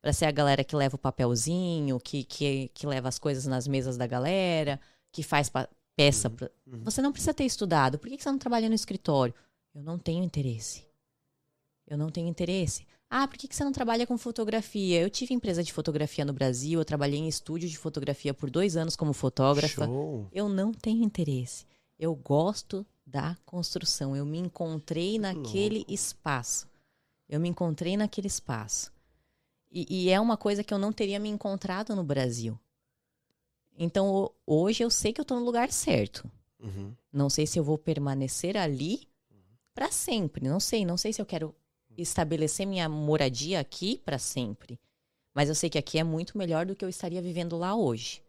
Para 0.00 0.12
ser 0.12 0.26
a 0.26 0.30
galera 0.30 0.64
que 0.64 0.74
leva 0.74 0.94
o 0.96 0.98
papelzinho, 0.98 1.98
que, 2.00 2.24
que, 2.24 2.68
que 2.74 2.86
leva 2.86 3.08
as 3.08 3.18
coisas 3.18 3.44
nas 3.46 3.66
mesas 3.68 3.96
da 3.96 4.06
galera, 4.06 4.80
que 5.12 5.22
faz 5.22 5.50
peça. 5.96 6.30
pra- 6.30 6.50
uhum. 6.66 6.82
Você 6.84 7.02
não 7.02 7.12
precisa 7.12 7.34
ter 7.34 7.44
estudado. 7.44 7.98
Por 7.98 8.08
que 8.08 8.16
que 8.16 8.22
você 8.22 8.30
não 8.30 8.38
trabalha 8.38 8.68
no 8.68 8.74
escritório? 8.74 9.34
Eu 9.74 9.82
não 9.82 9.98
tenho 9.98 10.22
interesse. 10.24 10.84
Eu 11.86 11.96
não 11.98 12.08
tenho 12.10 12.28
interesse. 12.28 12.86
Ah, 13.14 13.28
por 13.28 13.36
que 13.36 13.46
que 13.46 13.54
você 13.54 13.62
não 13.62 13.72
trabalha 13.72 14.06
com 14.06 14.16
fotografia? 14.16 15.00
Eu 15.00 15.10
tive 15.10 15.34
empresa 15.34 15.62
de 15.62 15.70
fotografia 15.72 16.24
no 16.24 16.32
Brasil, 16.32 16.80
eu 16.80 16.84
trabalhei 16.84 17.18
em 17.18 17.28
estúdio 17.28 17.68
de 17.68 17.76
fotografia 17.76 18.32
por 18.32 18.48
dois 18.48 18.74
anos 18.74 18.96
como 18.96 19.12
fotógrafa. 19.12 19.84
Show. 19.84 20.28
Eu 20.32 20.48
não 20.48 20.72
tenho 20.72 21.04
interesse. 21.04 21.66
Eu 21.98 22.14
gosto 22.14 22.86
da 23.06 23.36
construção. 23.44 24.16
Eu 24.16 24.24
me 24.24 24.38
encontrei 24.38 25.18
naquele 25.18 25.78
louco. 25.80 25.92
espaço. 25.92 26.66
Eu 27.28 27.38
me 27.38 27.48
encontrei 27.50 27.96
naquele 27.98 28.28
espaço. 28.28 28.90
E, 29.70 29.86
e 30.06 30.08
é 30.10 30.18
uma 30.18 30.36
coisa 30.38 30.64
que 30.64 30.72
eu 30.72 30.78
não 30.78 30.90
teria 30.92 31.18
me 31.18 31.28
encontrado 31.28 31.94
no 31.94 32.02
Brasil. 32.04 32.58
Então, 33.76 34.08
ho- 34.10 34.32
hoje 34.46 34.82
eu 34.82 34.90
sei 34.90 35.12
que 35.12 35.20
eu 35.20 35.24
tô 35.24 35.34
no 35.38 35.44
lugar 35.44 35.70
certo. 35.70 36.24
Uhum. 36.58 36.94
Não 37.12 37.28
sei 37.28 37.46
se 37.46 37.58
eu 37.58 37.64
vou 37.64 37.76
permanecer 37.78 38.56
ali 38.56 39.06
para 39.74 39.90
sempre. 39.90 40.46
Não 40.48 40.60
sei. 40.60 40.84
Não 40.84 40.96
sei 40.96 41.12
se 41.12 41.20
eu 41.20 41.26
quero 41.26 41.54
estabelecer 41.96 42.66
minha 42.66 42.88
moradia 42.88 43.60
aqui 43.60 44.00
para 44.04 44.18
sempre. 44.18 44.78
Mas 45.34 45.48
eu 45.48 45.54
sei 45.54 45.70
que 45.70 45.78
aqui 45.78 45.98
é 45.98 46.04
muito 46.04 46.36
melhor 46.36 46.66
do 46.66 46.76
que 46.76 46.84
eu 46.84 46.88
estaria 46.88 47.22
vivendo 47.22 47.56
lá 47.56 47.74
hoje. 47.74 48.22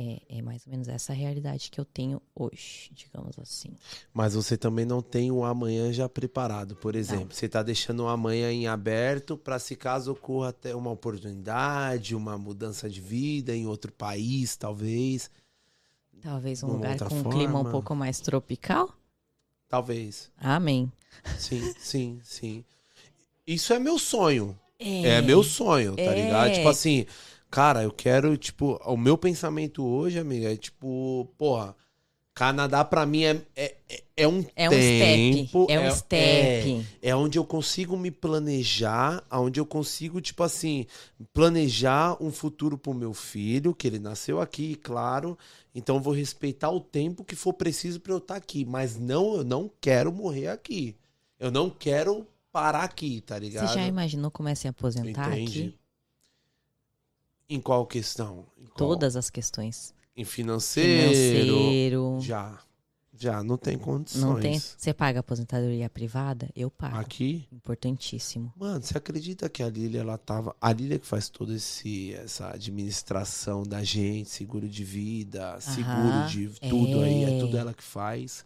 É, 0.00 0.20
é 0.28 0.42
mais 0.42 0.64
ou 0.66 0.70
menos 0.70 0.86
essa 0.86 1.12
a 1.12 1.16
realidade 1.16 1.70
que 1.70 1.80
eu 1.80 1.84
tenho 1.84 2.22
hoje, 2.32 2.88
digamos 2.92 3.36
assim. 3.38 3.70
Mas 4.12 4.34
você 4.34 4.56
também 4.56 4.84
não 4.84 5.02
tem 5.02 5.32
o 5.32 5.44
amanhã 5.44 5.92
já 5.92 6.08
preparado, 6.08 6.76
por 6.76 6.94
exemplo. 6.94 7.34
Você 7.34 7.48
tá 7.48 7.62
deixando 7.62 8.04
o 8.04 8.08
amanhã 8.08 8.52
em 8.52 8.68
aberto 8.68 9.36
para 9.36 9.58
se 9.58 9.74
caso 9.74 10.12
ocorra 10.12 10.50
até 10.50 10.74
uma 10.74 10.90
oportunidade, 10.90 12.14
uma 12.14 12.38
mudança 12.38 12.88
de 12.88 13.00
vida 13.00 13.56
em 13.56 13.66
outro 13.66 13.90
país, 13.90 14.56
talvez. 14.56 15.30
Talvez 16.20 16.62
um 16.62 16.72
lugar 16.72 16.98
com 16.98 17.14
um 17.14 17.24
clima 17.24 17.58
um 17.58 17.62
forma. 17.62 17.70
pouco 17.70 17.94
mais 17.94 18.20
tropical. 18.20 18.97
Talvez. 19.68 20.30
Amém. 20.38 20.90
Sim, 21.38 21.74
sim, 21.78 22.20
sim. 22.22 22.64
Isso 23.46 23.72
é 23.72 23.78
meu 23.78 23.98
sonho. 23.98 24.58
É, 24.78 25.20
meu 25.20 25.42
sonho, 25.42 25.96
tá 25.96 26.02
É. 26.02 26.14
ligado? 26.14 26.52
Tipo 26.52 26.68
assim, 26.68 27.04
cara, 27.50 27.82
eu 27.82 27.90
quero, 27.90 28.36
tipo, 28.36 28.80
o 28.84 28.96
meu 28.96 29.18
pensamento 29.18 29.84
hoje, 29.84 30.18
amiga, 30.18 30.52
é 30.52 30.56
tipo, 30.56 31.28
porra, 31.36 31.74
Canadá 32.38 32.84
pra 32.84 33.04
mim 33.04 33.24
é, 33.24 33.42
é, 33.56 33.74
é- 33.88 34.04
é 34.18 34.28
um 34.28 34.44
É 34.54 34.68
um 34.68 34.72
tempo. 34.72 35.64
step. 35.64 35.72
É 35.72 35.80
um 35.80 35.90
step. 35.90 36.86
É, 37.02 37.08
é 37.10 37.16
onde 37.16 37.36
eu 37.36 37.44
consigo 37.44 37.96
me 37.96 38.12
planejar, 38.12 39.24
onde 39.30 39.58
eu 39.58 39.66
consigo, 39.66 40.20
tipo 40.20 40.44
assim, 40.44 40.86
planejar 41.32 42.16
um 42.22 42.30
futuro 42.30 42.78
pro 42.78 42.94
meu 42.94 43.12
filho, 43.12 43.74
que 43.74 43.88
ele 43.88 43.98
nasceu 43.98 44.40
aqui, 44.40 44.76
claro. 44.76 45.36
Então 45.74 45.96
eu 45.96 46.00
vou 46.00 46.14
respeitar 46.14 46.70
o 46.70 46.80
tempo 46.80 47.24
que 47.24 47.34
for 47.34 47.52
preciso 47.52 47.98
pra 48.00 48.12
eu 48.12 48.18
estar 48.18 48.36
aqui. 48.36 48.64
Mas 48.64 48.96
não, 48.96 49.36
eu 49.38 49.44
não 49.44 49.68
quero 49.80 50.12
morrer 50.12 50.46
aqui. 50.48 50.94
Eu 51.40 51.50
não 51.50 51.68
quero 51.68 52.24
parar 52.52 52.84
aqui, 52.84 53.20
tá 53.20 53.36
ligado? 53.38 53.68
Você 53.68 53.74
já 53.74 53.86
imaginou 53.86 54.30
como 54.30 54.48
é 54.48 54.54
se 54.54 54.68
aposentar 54.68 55.28
Entende? 55.36 55.60
aqui? 55.60 55.74
Em 57.50 57.60
qual 57.60 57.84
questão? 57.86 58.44
Em 58.56 58.64
qual? 58.66 58.76
Todas 58.76 59.16
as 59.16 59.28
questões. 59.28 59.92
Em 60.18 60.24
financeiro. 60.24 61.10
Financeiro. 61.14 62.18
Já. 62.20 62.58
Já, 63.20 63.42
não 63.42 63.56
tem 63.56 63.76
condições. 63.76 64.22
Não 64.22 64.38
tem. 64.38 64.60
Você 64.60 64.94
paga 64.94 65.18
aposentadoria 65.18 65.90
privada? 65.90 66.48
Eu 66.54 66.70
pago. 66.70 66.96
Aqui, 66.98 67.48
Importantíssimo. 67.50 68.52
mano, 68.56 68.80
você 68.80 68.96
acredita 68.96 69.48
que 69.48 69.60
a 69.60 69.68
Lília, 69.68 70.00
ela 70.02 70.16
tava. 70.16 70.54
A 70.60 70.72
Lília 70.72 71.00
que 71.00 71.06
faz 71.06 71.28
toda 71.28 71.52
essa 71.52 72.50
administração 72.52 73.64
da 73.64 73.82
gente, 73.82 74.30
seguro 74.30 74.68
de 74.68 74.84
vida, 74.84 75.60
seguro 75.60 75.90
Aham, 75.90 76.26
de 76.28 76.48
tudo 76.60 77.00
aí, 77.00 77.24
é 77.24 77.36
é. 77.36 77.40
tudo 77.40 77.58
ela 77.58 77.74
que 77.74 77.82
faz. 77.82 78.44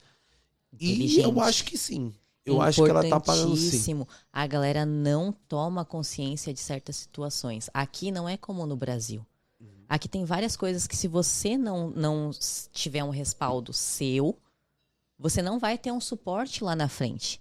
E 0.81 1.21
eu 1.21 1.39
acho 1.41 1.65
que 1.65 1.77
sim. 1.77 2.11
Eu 2.45 2.63
acho 2.63 2.83
que 2.83 2.91
ela 2.91 3.07
tá 3.07 3.21
pagando 3.21 3.55
sim. 3.55 3.67
Importantíssimo. 3.67 4.09
A 4.33 4.47
galera 4.47 4.87
não 4.87 5.33
toma 5.33 5.85
consciência 5.85 6.53
de 6.53 6.61
certas 6.61 6.97
situações. 6.97 7.69
Aqui 7.75 8.11
não 8.11 8.27
é 8.27 8.39
como 8.39 8.67
no 8.67 8.77
Brasil. 8.77 9.25
Aqui 9.93 10.09
tem 10.09 10.25
várias 10.25 10.57
coisas 10.57 10.87
que 10.87 10.97
se 10.97 11.07
você 11.07 11.55
não, 11.55 11.91
não 11.91 12.31
tiver 12.73 13.05
um 13.05 13.11
respaldo 13.11 13.75
seu, 13.75 14.39
você 15.19 15.43
não 15.43 15.59
vai 15.59 15.77
ter 15.77 15.93
um 15.93 16.01
suporte 16.01 16.65
lá 16.65 16.75
na 16.75 16.89
frente. 16.89 17.39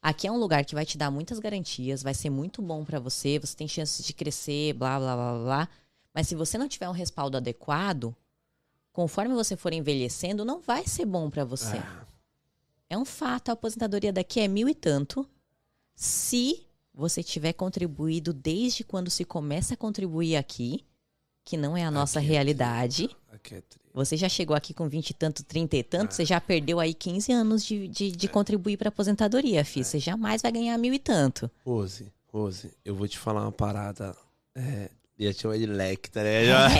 Aqui 0.00 0.26
é 0.26 0.32
um 0.32 0.38
lugar 0.38 0.64
que 0.64 0.74
vai 0.74 0.86
te 0.86 0.96
dar 0.96 1.10
muitas 1.10 1.38
garantias, 1.38 2.02
vai 2.02 2.14
ser 2.14 2.30
muito 2.30 2.62
bom 2.62 2.86
pra 2.86 2.98
você, 2.98 3.38
você 3.38 3.54
tem 3.54 3.68
chances 3.68 4.02
de 4.02 4.14
crescer, 4.14 4.72
blá, 4.72 4.98
blá, 4.98 5.14
blá, 5.14 5.44
blá. 5.44 5.68
Mas 6.14 6.26
se 6.26 6.34
você 6.34 6.56
não 6.56 6.68
tiver 6.68 6.88
um 6.88 6.92
respaldo 6.92 7.36
adequado, 7.36 8.16
conforme 8.94 9.34
você 9.34 9.54
for 9.54 9.74
envelhecendo, 9.74 10.42
não 10.42 10.58
vai 10.58 10.86
ser 10.86 11.04
bom 11.04 11.28
pra 11.28 11.44
você. 11.44 11.76
É. 11.76 12.06
É 12.94 12.96
um 12.96 13.04
fato, 13.04 13.50
a 13.50 13.52
aposentadoria 13.52 14.10
daqui 14.10 14.40
é 14.40 14.48
mil 14.48 14.70
e 14.70 14.74
tanto. 14.74 15.28
Se 15.94 16.66
você 16.94 17.22
tiver 17.22 17.52
contribuído 17.52 18.32
desde 18.32 18.84
quando 18.84 19.10
se 19.10 19.22
começa 19.22 19.74
a 19.74 19.76
contribuir 19.76 20.36
aqui, 20.36 20.86
que 21.50 21.56
não 21.56 21.76
é 21.76 21.82
a 21.84 21.90
nossa 21.90 22.20
Aqui 22.20 22.28
é 22.28 22.30
realidade. 22.30 23.10
Aqui 23.32 23.56
é 23.56 23.62
Você 23.92 24.16
já 24.16 24.28
chegou 24.28 24.54
aqui 24.56 24.72
com 24.72 24.88
20 24.88 25.10
e 25.10 25.14
tanto, 25.14 25.42
30 25.42 25.76
e 25.76 25.82
tanto, 25.82 26.10
Ah. 26.12 26.14
você 26.14 26.24
já 26.24 26.40
perdeu 26.40 26.78
aí 26.78 26.94
15 26.94 27.32
anos 27.32 27.64
de, 27.64 27.88
de, 27.88 28.08
É. 28.08 28.10
de 28.12 28.28
contribuir 28.28 28.76
para 28.76 28.88
aposentadoria, 28.88 29.64
filho. 29.64 29.84
Você 29.84 29.98
jamais 29.98 30.42
vai 30.42 30.52
ganhar 30.52 30.78
mil 30.78 30.94
e 30.94 30.98
tanto. 30.98 31.50
Rose, 31.66 32.12
Rose, 32.32 32.70
eu 32.84 32.94
vou 32.94 33.08
te 33.08 33.18
falar 33.18 33.42
uma 33.42 33.50
parada. 33.52 34.16
É, 34.54 34.90
ia 35.18 35.34
te 35.34 35.42
chamar 35.42 35.58
de 35.58 35.66
leque, 35.66 36.08
tá 36.10 36.22
ligado? 36.22 36.72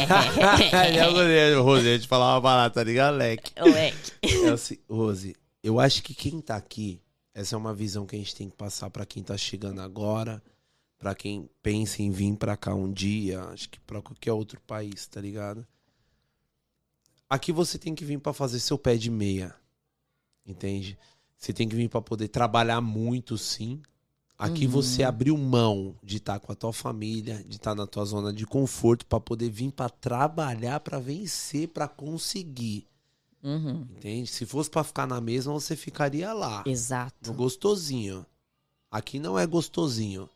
Gostei, 1.13 1.55
Rose, 1.59 1.87
eu 1.87 1.93
ia 1.93 1.99
te 1.99 2.07
falar 2.09 2.35
uma 2.37 2.43
parada, 2.43 2.73
tá 2.75 2.85
ligado? 2.85 3.17
Leque. 3.17 3.53
Moleque. 3.59 4.13
É 4.23 4.49
assim, 4.51 4.79
Rose, 4.89 5.35
eu 5.65 5.81
acho 5.81 6.03
que 6.03 6.15
quem 6.15 6.41
tá 6.41 6.55
aqui, 6.57 7.01
essa 7.35 7.57
é 7.57 7.59
uma 7.59 7.75
visão 7.75 8.07
que 8.07 8.15
a 8.15 8.19
gente 8.19 8.35
tem 8.37 8.49
que 8.49 8.57
passar 8.57 8.89
pra 8.91 9.05
quem 9.05 9.23
tá 9.23 9.37
chegando 9.37 9.81
agora, 9.81 10.41
pra 11.01 11.15
quem 11.15 11.49
pensa 11.63 12.03
em 12.03 12.11
vir 12.11 12.37
pra 12.37 12.57
cá 12.57 12.75
um 12.75 12.93
dia, 12.93 13.41
acho 13.47 13.69
que 13.71 13.81
pra 13.81 14.01
qualquer 14.03 14.33
outro 14.33 14.61
país, 14.61 15.07
tá 15.09 15.21
ligado? 15.21 15.67
Aqui 17.29 17.51
você 17.53 17.79
tem 17.79 17.95
que 17.95 18.05
vir 18.05 18.21
pra 18.21 18.33
fazer 18.33 18.61
seu 18.61 18.77
pé 18.79 18.97
de 18.97 19.11
meia, 19.11 19.55
entende? 20.47 20.99
Você 21.39 21.53
tem 21.53 21.67
que 21.69 21.75
vir 21.75 21.89
pra 21.89 22.03
poder 22.03 22.29
trabalhar 22.29 22.81
muito, 22.81 23.39
sim. 23.39 23.81
Aqui 24.37 24.67
Uhum. 24.67 24.73
você 24.73 25.03
abriu 25.03 25.37
mão 25.39 25.95
de 26.03 26.17
estar 26.19 26.39
com 26.41 26.51
a 26.53 26.55
tua 26.55 26.73
família, 26.73 27.43
de 27.45 27.57
estar 27.57 27.75
na 27.75 27.87
tua 27.87 28.05
zona 28.05 28.33
de 28.33 28.47
conforto 28.47 29.07
pra 29.07 29.19
poder 29.21 29.49
vir 29.51 29.71
pra 29.73 29.89
trabalhar, 29.89 30.81
pra 30.81 30.99
vencer, 30.99 31.69
pra 31.69 31.87
conseguir. 31.89 32.87
Uhum. 33.43 33.87
Entende? 33.97 34.29
Se 34.31 34.45
fosse 34.45 34.69
pra 34.69 34.85
ficar 34.85 35.07
na 35.07 35.21
mesma, 35.21 35.53
você 35.53 35.75
ficaria 35.77 36.33
lá. 36.35 36.63
No 36.67 36.73
Exato. 36.73 37.33
gostosinho. 37.33 38.25
Aqui 38.91 39.19
não 39.19 39.39
é 39.39 39.47
gostosinho. 39.47 40.29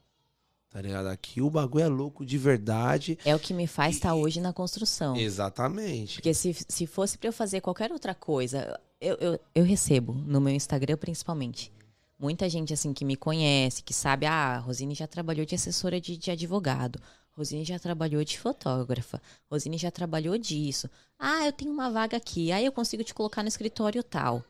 Tá 0.74 0.82
ligado? 0.82 1.06
Aqui 1.06 1.40
o 1.40 1.48
bagulho 1.48 1.84
é 1.84 1.86
louco 1.86 2.26
de 2.26 2.36
verdade. 2.36 3.16
É 3.24 3.32
o 3.32 3.38
que 3.38 3.54
me 3.54 3.64
faz 3.64 3.94
estar 3.94 4.12
hoje 4.12 4.40
na 4.40 4.52
construção. 4.52 5.14
Exatamente. 5.14 6.16
Porque 6.16 6.34
se, 6.34 6.52
se 6.68 6.84
fosse 6.84 7.16
pra 7.16 7.28
eu 7.28 7.32
fazer 7.32 7.60
qualquer 7.60 7.92
outra 7.92 8.12
coisa, 8.12 8.76
eu, 9.00 9.14
eu, 9.20 9.40
eu 9.54 9.62
recebo, 9.62 10.12
no 10.12 10.40
meu 10.40 10.52
Instagram 10.52 10.96
principalmente. 10.96 11.72
Muita 12.18 12.48
gente 12.48 12.74
assim 12.74 12.92
que 12.92 13.04
me 13.04 13.14
conhece, 13.14 13.84
que 13.84 13.94
sabe, 13.94 14.26
ah, 14.26 14.56
a 14.56 14.58
Rosine 14.58 14.96
já 14.96 15.06
trabalhou 15.06 15.46
de 15.46 15.54
assessora 15.54 16.00
de, 16.00 16.16
de 16.16 16.32
advogado. 16.32 17.00
Rosine 17.30 17.64
já 17.64 17.78
trabalhou 17.78 18.24
de 18.24 18.36
fotógrafa. 18.36 19.22
Rosine 19.48 19.78
já 19.78 19.92
trabalhou 19.92 20.36
disso. 20.36 20.90
Ah, 21.16 21.46
eu 21.46 21.52
tenho 21.52 21.70
uma 21.70 21.88
vaga 21.88 22.16
aqui. 22.16 22.50
Aí 22.50 22.66
eu 22.66 22.72
consigo 22.72 23.04
te 23.04 23.14
colocar 23.14 23.44
no 23.44 23.48
escritório 23.48 24.02
tal. 24.02 24.42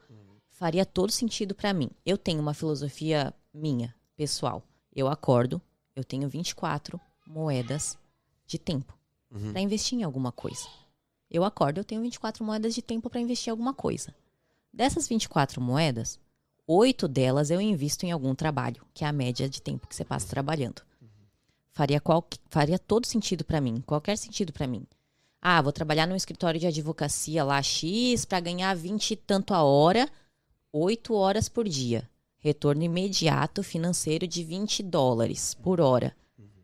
Faria 0.49 0.87
todo 0.87 1.13
sentido 1.13 1.55
pra 1.55 1.75
mim. 1.75 1.91
Eu 2.07 2.17
tenho 2.17 2.41
uma 2.41 2.55
filosofia 2.55 3.31
minha, 3.53 3.95
pessoal. 4.17 4.63
Eu 4.97 5.07
acordo, 5.07 5.61
eu 5.95 6.05
tenho 6.05 6.29
24 6.29 7.01
moedas 7.27 7.97
de 8.47 8.59
tempo 8.59 8.93
Uhum. 9.31 9.53
pra 9.53 9.61
investir 9.61 9.99
em 9.99 10.03
alguma 10.05 10.31
coisa. 10.31 10.67
Eu 11.31 11.43
acordo, 11.45 11.79
eu 11.81 11.85
tenho 11.85 12.03
24 12.03 12.45
moedas 12.45 12.75
de 12.75 12.83
tempo 12.83 13.11
pra 13.11 13.21
investir 13.21 13.49
em 13.49 13.53
alguma 13.53 13.75
coisa. 13.75 14.15
Dessas 14.73 15.09
24 15.09 15.61
moedas, 15.61 16.19
oito 16.67 17.09
delas 17.09 17.51
eu 17.51 17.61
invisto 17.61 18.05
em 18.07 18.13
algum 18.13 18.35
trabalho, 18.35 18.85
que 18.93 19.05
é 19.05 19.09
a 19.09 19.13
média 19.13 19.49
de 19.49 19.61
tempo 19.61 19.87
que 19.87 19.95
você 19.95 20.05
passa 20.05 20.29
trabalhando. 20.29 20.83
Faria, 21.73 22.01
qual, 22.01 22.25
faria 22.51 22.79
todo 22.79 23.07
sentido 23.07 23.45
pra 23.45 23.61
mim, 23.61 23.81
qualquer 23.81 24.17
sentido 24.17 24.53
pra 24.53 24.67
mim. 24.67 24.87
Ah, 25.43 25.61
vou 25.61 25.73
trabalhar 25.73 26.07
num 26.07 26.15
escritório 26.17 26.61
de 26.61 26.67
advocacia 26.69 27.43
lá 27.45 27.61
X 27.61 28.25
pra 28.25 28.39
ganhar 28.41 28.75
20 28.75 29.11
e 29.11 29.17
tanto 29.17 29.53
a 29.53 29.63
hora, 29.65 30.09
8 30.73 31.13
horas 31.15 31.49
por 31.49 31.69
dia. 31.69 32.09
Retorno 32.45 32.83
imediato 32.83 33.63
financeiro 33.63 34.27
de 34.27 34.45
20 34.45 34.83
dólares 34.83 35.55
por 35.55 35.81
hora. 35.81 36.15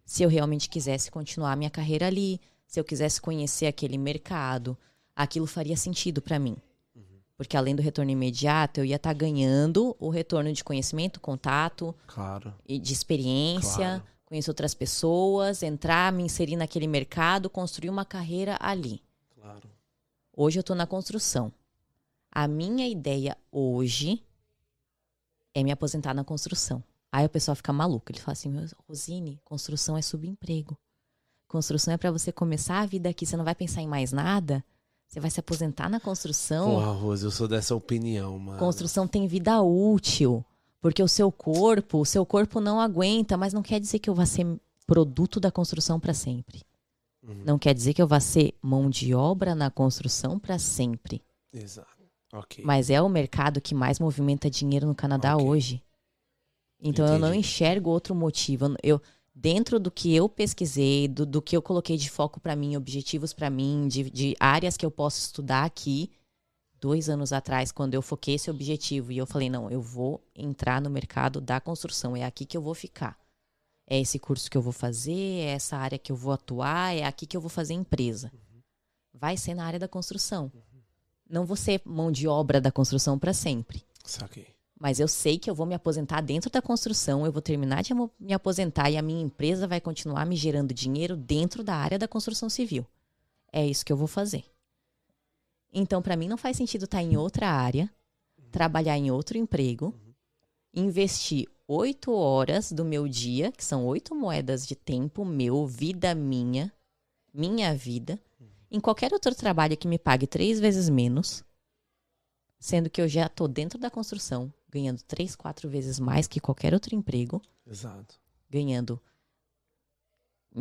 Se 0.04 0.22
eu 0.22 0.28
realmente 0.28 0.68
quisesse 0.68 1.10
continuar 1.10 1.56
minha 1.56 1.70
carreira 1.70 2.06
ali, 2.06 2.38
se 2.66 2.78
eu 2.78 2.84
quisesse 2.84 3.18
conhecer 3.18 3.66
aquele 3.66 3.96
mercado, 3.96 4.76
aquilo 5.16 5.46
faria 5.46 5.78
sentido 5.78 6.20
pra 6.20 6.38
mim. 6.38 6.54
Porque 7.34 7.56
além 7.56 7.74
do 7.74 7.80
retorno 7.80 8.10
imediato, 8.10 8.80
eu 8.80 8.84
ia 8.84 8.96
estar 8.96 9.14
ganhando 9.14 9.96
o 9.98 10.10
retorno 10.10 10.52
de 10.52 10.62
conhecimento, 10.62 11.18
contato 11.18 11.96
Claro. 12.06 12.52
e 12.68 12.78
de 12.78 12.92
experiência, 12.92 13.72
Claro. 13.78 14.02
conhecer 14.26 14.50
outras 14.50 14.74
pessoas, 14.74 15.62
entrar, 15.62 16.12
me 16.12 16.24
inserir 16.24 16.56
naquele 16.56 16.86
mercado, 16.86 17.48
construir 17.48 17.88
uma 17.88 18.04
carreira 18.04 18.58
ali. 18.60 19.00
Claro. 19.34 19.66
Hoje 20.36 20.58
eu 20.58 20.62
tô 20.62 20.74
na 20.74 20.86
construção. 20.86 21.50
A 22.30 22.46
minha 22.46 22.86
ideia 22.86 23.34
hoje 23.50 24.22
é 25.54 25.62
me 25.62 25.70
aposentar 25.70 26.14
na 26.14 26.24
construção. 26.24 26.82
Aí 27.12 27.26
o 27.26 27.28
pessoal 27.28 27.54
fica 27.54 27.72
maluco. 27.72 28.10
Ele 28.10 28.20
fala 28.20 28.32
assim: 28.32 28.48
"Meu, 28.48 28.66
Rosine, 28.88 29.40
construção 29.44 29.96
é 29.96 30.02
subemprego. 30.02 30.78
Construção 31.48 31.92
é 31.92 31.96
pra 31.96 32.12
você 32.12 32.30
começar 32.30 32.80
a 32.80 32.86
vida 32.86 33.08
aqui. 33.08 33.26
Você 33.26 33.36
não 33.36 33.44
vai 33.44 33.54
pensar 33.54 33.82
em 33.82 33.88
mais 33.88 34.12
nada? 34.12 34.64
Você 35.08 35.18
vai 35.18 35.28
se 35.28 35.40
aposentar 35.40 35.88
na 35.88 35.98
construção? 35.98 36.70
Porra, 36.70 36.92
Rose, 36.92 37.24
eu 37.24 37.32
sou 37.32 37.48
dessa 37.48 37.74
opinião, 37.74 38.38
mano. 38.38 38.58
Construção 38.60 39.08
tem 39.08 39.26
vida 39.26 39.60
útil. 39.60 40.44
Porque 40.80 41.02
o 41.02 41.08
seu 41.08 41.30
corpo, 41.32 41.98
o 41.98 42.06
seu 42.06 42.24
corpo 42.24 42.60
não 42.60 42.80
aguenta, 42.80 43.36
mas 43.36 43.52
não 43.52 43.62
quer 43.62 43.80
dizer 43.80 43.98
que 43.98 44.08
eu 44.08 44.14
vá 44.14 44.24
ser 44.24 44.46
produto 44.86 45.40
da 45.40 45.50
construção 45.50 45.98
pra 45.98 46.14
sempre. 46.14 46.62
Uhum. 47.22 47.42
Não 47.44 47.58
quer 47.58 47.74
dizer 47.74 47.92
que 47.92 48.00
eu 48.00 48.06
vá 48.06 48.20
ser 48.20 48.54
mão 48.62 48.88
de 48.88 49.12
obra 49.12 49.54
na 49.54 49.70
construção 49.70 50.38
pra 50.38 50.58
sempre. 50.58 51.22
Exato. 51.52 51.99
Ok. 52.32 52.64
Mas 52.64 52.90
é 52.90 53.00
o 53.02 53.08
mercado 53.08 53.60
que 53.60 53.74
mais 53.74 53.98
movimenta 53.98 54.48
dinheiro 54.50 54.86
no 54.86 54.94
Canadá 54.94 55.34
Ok. 55.36 55.46
hoje. 55.46 55.82
Então 56.80 57.06
eu 57.06 57.18
não 57.18 57.28
Entendi. 57.28 57.40
enxergo 57.46 57.90
outro 57.90 58.14
motivo. 58.14 58.74
Eu- 58.82 59.00
dentro 59.34 59.78
do 59.80 59.90
que 59.90 60.14
eu 60.14 60.28
pesquisei, 60.28 61.08
do, 61.08 61.26
do 61.26 61.42
que 61.42 61.56
eu 61.56 61.62
coloquei 61.62 61.96
de 61.96 62.10
foco 62.10 62.40
pra 62.40 62.54
mim, 62.56 62.76
objetivos 62.76 63.32
pra 63.32 63.50
mim, 63.50 63.86
de, 63.88 64.08
de 64.10 64.36
áreas 64.38 64.76
que 64.76 64.84
eu 64.86 64.90
posso 64.90 65.18
estudar 65.20 65.64
aqui, 65.64 66.10
dois 66.80 67.08
anos 67.08 67.32
atrás, 67.32 67.70
quando 67.72 67.94
eu 67.94 68.00
foquei 68.02 68.34
esse 68.36 68.50
objetivo 68.50 69.12
e 69.12 69.18
eu 69.18 69.26
falei, 69.26 69.50
não, 69.50 69.70
eu 69.70 69.80
vou 69.82 70.22
entrar 70.34 70.80
no 70.80 70.88
mercado 70.88 71.40
da 71.40 71.60
construção, 71.60 72.16
é 72.16 72.24
aqui 72.24 72.46
que 72.46 72.56
eu 72.56 72.62
vou 72.62 72.74
ficar. 72.74 73.18
É 73.86 73.98
esse 74.00 74.18
curso 74.18 74.50
que 74.50 74.56
eu 74.56 74.62
vou 74.62 74.72
fazer, 74.72 75.40
é 75.40 75.50
essa 75.50 75.76
área 75.76 75.98
que 75.98 76.12
eu 76.12 76.16
vou 76.16 76.32
atuar, 76.32 76.94
é 76.96 77.04
aqui 77.04 77.26
que 77.26 77.36
eu 77.36 77.40
vou 77.40 77.50
fazer 77.50 77.74
empresa. 77.74 78.32
Vai 79.12 79.36
ser 79.36 79.54
na 79.54 79.66
área 79.66 79.78
da 79.78 79.88
construção. 79.88 80.50
Não 81.30 81.46
vou 81.46 81.56
ser 81.56 81.80
mão 81.84 82.10
de 82.10 82.26
obra 82.26 82.60
da 82.60 82.72
construção 82.72 83.18
pra 83.18 83.32
sempre. 83.32 83.84
Saquei. 84.04 84.48
Mas 84.78 84.98
eu 84.98 85.06
sei 85.06 85.38
que 85.38 85.48
eu 85.48 85.54
vou 85.54 85.66
me 85.66 85.74
aposentar 85.74 86.22
dentro 86.22 86.50
da 86.50 86.60
construção, 86.60 87.24
eu 87.24 87.30
vou 87.30 87.42
terminar 87.42 87.82
de 87.82 87.92
me 88.18 88.32
aposentar 88.32 88.90
e 88.90 88.96
a 88.96 89.02
minha 89.02 89.22
empresa 89.22 89.68
vai 89.68 89.80
continuar 89.80 90.24
me 90.24 90.34
gerando 90.34 90.72
dinheiro 90.72 91.16
dentro 91.16 91.62
da 91.62 91.74
área 91.74 91.98
da 91.98 92.08
construção 92.08 92.48
civil. 92.48 92.86
É 93.52 93.64
isso 93.64 93.84
que 93.84 93.92
eu 93.92 93.96
vou 93.96 94.06
fazer. 94.06 94.44
Então, 95.72 96.00
para 96.00 96.16
mim, 96.16 96.28
não 96.28 96.38
faz 96.38 96.56
sentido 96.56 96.86
estar 96.86 97.02
em 97.02 97.16
outra 97.16 97.48
área, 97.48 97.90
trabalhar 98.50 98.96
em 98.96 99.10
outro 99.10 99.36
emprego, 99.36 99.94
investir 100.74 101.46
oito 101.68 102.12
horas 102.12 102.72
do 102.72 102.84
meu 102.84 103.06
dia, 103.06 103.52
que 103.52 103.64
são 103.64 103.86
oito 103.86 104.14
moedas 104.14 104.66
de 104.66 104.74
tempo 104.74 105.24
meu, 105.24 105.66
vida 105.66 106.14
minha, 106.14 106.72
minha 107.32 107.74
vida, 107.74 108.18
em 108.70 108.80
qualquer 108.80 109.12
outro 109.12 109.34
trabalho 109.34 109.76
que 109.76 109.88
me 109.88 109.98
pague 109.98 110.26
três 110.26 110.60
vezes 110.60 110.88
menos, 110.88 111.44
sendo 112.58 112.88
que 112.88 113.00
eu 113.00 113.08
já 113.08 113.26
estou 113.26 113.48
dentro 113.48 113.78
da 113.78 113.90
construção, 113.90 114.52
ganhando 114.68 115.02
três, 115.02 115.34
quatro 115.34 115.68
vezes 115.68 115.98
mais 115.98 116.26
que 116.26 116.38
qualquer 116.38 116.72
outro 116.72 116.94
emprego, 116.94 117.42
Exato. 117.66 118.20
ganhando 118.48 119.00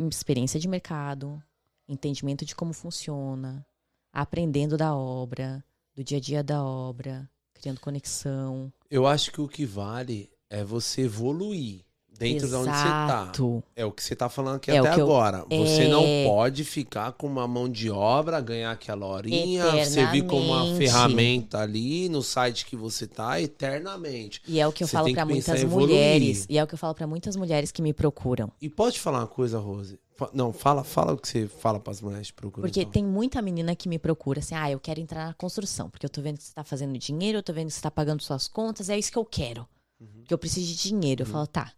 experiência 0.08 0.58
de 0.58 0.68
mercado, 0.68 1.42
entendimento 1.88 2.44
de 2.44 2.54
como 2.54 2.72
funciona, 2.72 3.66
aprendendo 4.12 4.76
da 4.76 4.94
obra, 4.94 5.64
do 5.94 6.02
dia 6.02 6.18
a 6.18 6.20
dia 6.20 6.42
da 6.42 6.64
obra, 6.64 7.28
criando 7.52 7.80
conexão. 7.80 8.72
Eu 8.90 9.06
acho 9.06 9.30
que 9.30 9.40
o 9.40 9.48
que 9.48 9.64
vale 9.64 10.30
é 10.48 10.64
você 10.64 11.02
evoluir 11.02 11.84
dentro 12.20 12.46
de 12.46 12.54
onde 12.54 12.66
você 12.66 12.70
tá. 12.70 13.04
Exato. 13.24 13.64
É 13.74 13.84
o 13.84 13.90
que 13.90 14.04
você 14.04 14.14
tá 14.14 14.28
falando 14.28 14.56
aqui 14.56 14.70
É 14.70 14.78
até 14.78 14.94
que 14.94 15.00
eu- 15.00 15.04
agora. 15.06 15.44
Você 15.48 15.84
é. 15.84 15.88
não 15.88 16.04
pode 16.26 16.62
ficar 16.64 17.12
com 17.12 17.26
uma 17.26 17.48
mão 17.48 17.68
de 17.68 17.90
obra, 17.90 18.40
ganhar 18.40 18.70
aquela 18.70 19.06
horinha, 19.06 19.84
servir 19.86 20.26
como 20.26 20.52
uma 20.52 20.76
ferramenta 20.76 21.58
ali 21.58 22.08
no 22.08 22.22
site 22.22 22.66
que 22.66 22.76
você 22.76 23.06
tá 23.06 23.40
eternamente. 23.40 24.42
E 24.46 24.60
é 24.60 24.68
o 24.68 24.72
que 24.72 24.84
eu 24.84 24.86
Você 24.86 24.92
falo 24.92 25.06
pensar 25.06 25.24
muitas 25.26 25.64
mulheres. 25.64 26.46
E 26.48 26.58
é 26.58 26.62
o 26.62 26.66
que 26.66 26.74
eu 26.74 26.78
falo 26.78 26.94
pra 26.94 27.06
muitas 27.06 27.34
mulheres 27.36 27.72
que 27.72 27.80
me 27.80 27.92
procuram. 27.94 28.52
E 28.60 28.68
pode 28.68 29.00
falar 29.00 29.20
uma 29.20 29.26
coisa, 29.26 29.58
Rose? 29.58 29.98
Não, 30.34 30.52
fala, 30.52 30.84
fala 30.84 31.14
o 31.14 31.16
que 31.16 31.26
você 31.26 31.48
fala 31.48 31.80
pras 31.80 32.02
mulheres 32.02 32.26
que 32.30 32.36
procuram. 32.36 32.68
Porque 32.68 32.80
então. 32.82 32.92
tem 32.92 33.04
muita 33.04 33.40
menina 33.40 33.74
que 33.74 33.88
me 33.88 33.98
procura 33.98 34.40
assim, 34.40 34.54
ah, 34.54 34.70
eu 34.70 34.78
quero 34.78 35.00
entrar 35.00 35.28
na 35.28 35.32
construção, 35.32 35.88
porque 35.88 36.04
eu 36.04 36.10
tô 36.10 36.20
vendo 36.20 36.36
que 36.36 36.44
você 36.44 36.52
tá 36.52 36.62
fazendo 36.62 36.98
dinheiro, 36.98 37.38
eu 37.38 37.42
tô 37.42 37.54
vendo 37.54 37.68
que 37.68 37.72
você 37.72 37.80
tá 37.80 37.90
pagando 37.90 38.22
suas 38.22 38.46
contas, 38.46 38.90
é 38.90 38.98
isso 38.98 39.10
que 39.10 39.16
eu 39.16 39.24
quero. 39.24 39.66
Uhum. 39.98 40.24
Que 40.26 40.34
eu 40.34 40.38
preciso 40.38 40.66
de 40.66 40.76
dinheiro. 40.76 41.22
Eu 41.22 41.26
falo, 41.26 41.46
tá. 41.46 41.72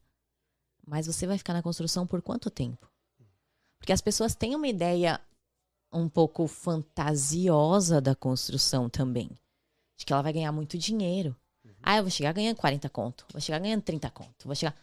Mas 0.86 1.06
você 1.06 1.26
vai 1.26 1.38
ficar 1.38 1.52
na 1.52 1.62
construção 1.62 2.06
por 2.06 2.20
quanto 2.20 2.50
tempo? 2.50 2.90
Porque 3.78 3.92
as 3.92 4.00
pessoas 4.00 4.34
têm 4.34 4.54
uma 4.54 4.68
ideia 4.68 5.20
um 5.92 6.08
pouco 6.08 6.46
fantasiosa 6.46 8.00
da 8.00 8.14
construção 8.14 8.88
também. 8.88 9.30
De 9.96 10.06
que 10.06 10.12
ela 10.12 10.22
vai 10.22 10.32
ganhar 10.32 10.52
muito 10.52 10.78
dinheiro. 10.78 11.36
Ah, 11.82 11.96
eu 11.96 12.04
vou 12.04 12.10
chegar 12.10 12.32
ganhando 12.32 12.56
40 12.56 12.88
conto. 12.88 13.26
Vou 13.32 13.40
chegar 13.40 13.58
ganhando 13.58 13.82
30 13.82 14.08
conto. 14.10 14.46
Vou 14.46 14.54
chegar. 14.54 14.76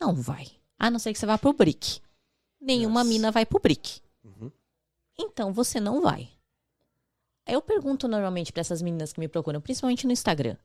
Não 0.00 0.14
vai. 0.14 0.50
A 0.78 0.90
não 0.90 0.98
ser 0.98 1.12
que 1.12 1.18
você 1.18 1.26
vá 1.26 1.36
pro 1.36 1.52
brick. 1.52 2.00
Nenhuma 2.60 3.04
mina 3.04 3.30
vai 3.30 3.44
pro 3.44 3.60
brick. 3.60 4.00
Uhum. 4.24 4.50
Então 5.18 5.52
você 5.52 5.78
não 5.78 6.00
vai. 6.00 6.30
Eu 7.46 7.62
pergunto 7.62 8.08
normalmente 8.08 8.52
pra 8.52 8.60
essas 8.60 8.82
meninas 8.82 9.12
que 9.12 9.20
me 9.20 9.28
procuram, 9.28 9.60
principalmente 9.60 10.06
no 10.06 10.12
Instagram. 10.12 10.56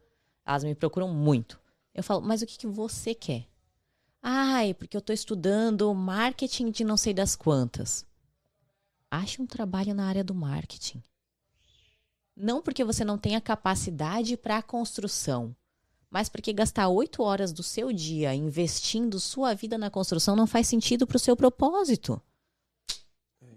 Elas 0.45 0.63
me 0.63 0.73
procuram 0.73 1.09
muito. 1.09 1.59
Eu 1.93 2.03
falo, 2.03 2.21
mas 2.21 2.41
o 2.41 2.47
que, 2.47 2.57
que 2.57 2.67
você 2.67 3.13
quer? 3.13 3.45
Ai, 4.21 4.73
porque 4.75 4.95
eu 4.95 5.01
tô 5.01 5.11
estudando 5.11 5.93
marketing 5.95 6.69
de 6.69 6.83
não 6.83 6.95
sei 6.95 7.13
das 7.13 7.35
quantas. 7.35 8.05
Ache 9.09 9.41
um 9.41 9.47
trabalho 9.47 9.95
na 9.95 10.05
área 10.05 10.23
do 10.23 10.35
marketing. 10.35 11.01
Não 12.35 12.61
porque 12.61 12.83
você 12.83 13.03
não 13.03 13.17
tenha 13.17 13.41
capacidade 13.41 14.37
para 14.37 14.57
a 14.57 14.63
construção, 14.63 15.55
mas 16.09 16.29
porque 16.29 16.53
gastar 16.53 16.87
oito 16.87 17.23
horas 17.23 17.51
do 17.51 17.63
seu 17.63 17.91
dia 17.91 18.33
investindo 18.33 19.19
sua 19.19 19.53
vida 19.53 19.77
na 19.77 19.89
construção 19.89 20.35
não 20.35 20.45
faz 20.45 20.67
sentido 20.67 21.07
para 21.07 21.17
o 21.17 21.19
seu 21.19 21.35
propósito. 21.35 22.21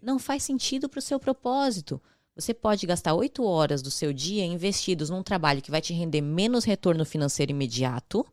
Não 0.01 0.19
faz 0.19 0.43
sentido 0.43 0.89
para 0.89 0.99
o 0.99 1.03
seu 1.03 1.20
propósito. 1.20 2.01
Você 2.35 2.53
pode 2.53 2.86
gastar 2.86 3.15
oito 3.15 3.45
horas 3.45 3.81
do 3.81 3.91
seu 3.91 4.12
dia 4.12 4.45
investidos 4.45 5.09
num 5.09 5.23
trabalho 5.23 5.62
que 5.62 5.70
vai 5.70 5.81
te 5.81 5.93
render 5.93 6.20
menos 6.20 6.65
retorno 6.65 7.05
financeiro 7.05 7.53
imediato, 7.53 8.27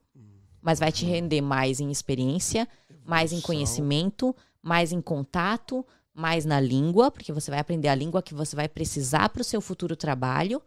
mas 0.62 0.80
vai 0.80 0.92
te 0.92 1.06
render 1.06 1.42
mais 1.42 1.80
em 1.80 1.90
experiência, 1.90 2.68
mais 3.04 3.34
em 3.34 3.42
conhecimento, 3.42 4.36
mais 4.62 4.92
em 4.92 5.02
contato, 5.02 5.84
mais 6.14 6.46
na 6.46 6.60
língua, 6.60 7.10
porque 7.10 7.34
você 7.34 7.50
vai 7.50 7.60
aprender 7.60 7.88
a 7.88 7.96
língua 7.96 8.22
que 8.22 8.34
você 8.34 8.56
vai 8.56 8.70
precisar 8.70 9.30
para 9.30 9.42
o 9.42 9.46
seu 9.46 9.62
futuro 9.62 9.96
trabalho 9.96 10.62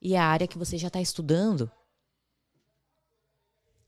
e 0.00 0.16
a 0.16 0.24
área 0.24 0.48
que 0.48 0.58
você 0.58 0.76
já 0.76 0.88
está 0.88 1.00
estudando. 1.00 1.70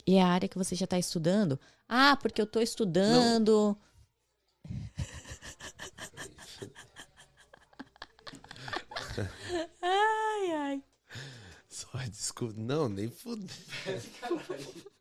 E 0.06 0.18
a 0.18 0.26
área 0.26 0.48
que 0.48 0.56
você 0.56 0.74
já 0.74 0.84
está 0.84 0.98
estudando. 0.98 1.60
Ah, 1.88 2.16
porque 2.16 2.40
eu 2.40 2.46
estou 2.46 2.62
estudando. 2.62 3.76
ai, 9.82 10.52
ai. 10.52 10.82
Só 11.68 11.88
desculpa. 12.08 12.54
Não, 12.56 12.88
nem 12.88 13.10
fudeu. 13.10 13.48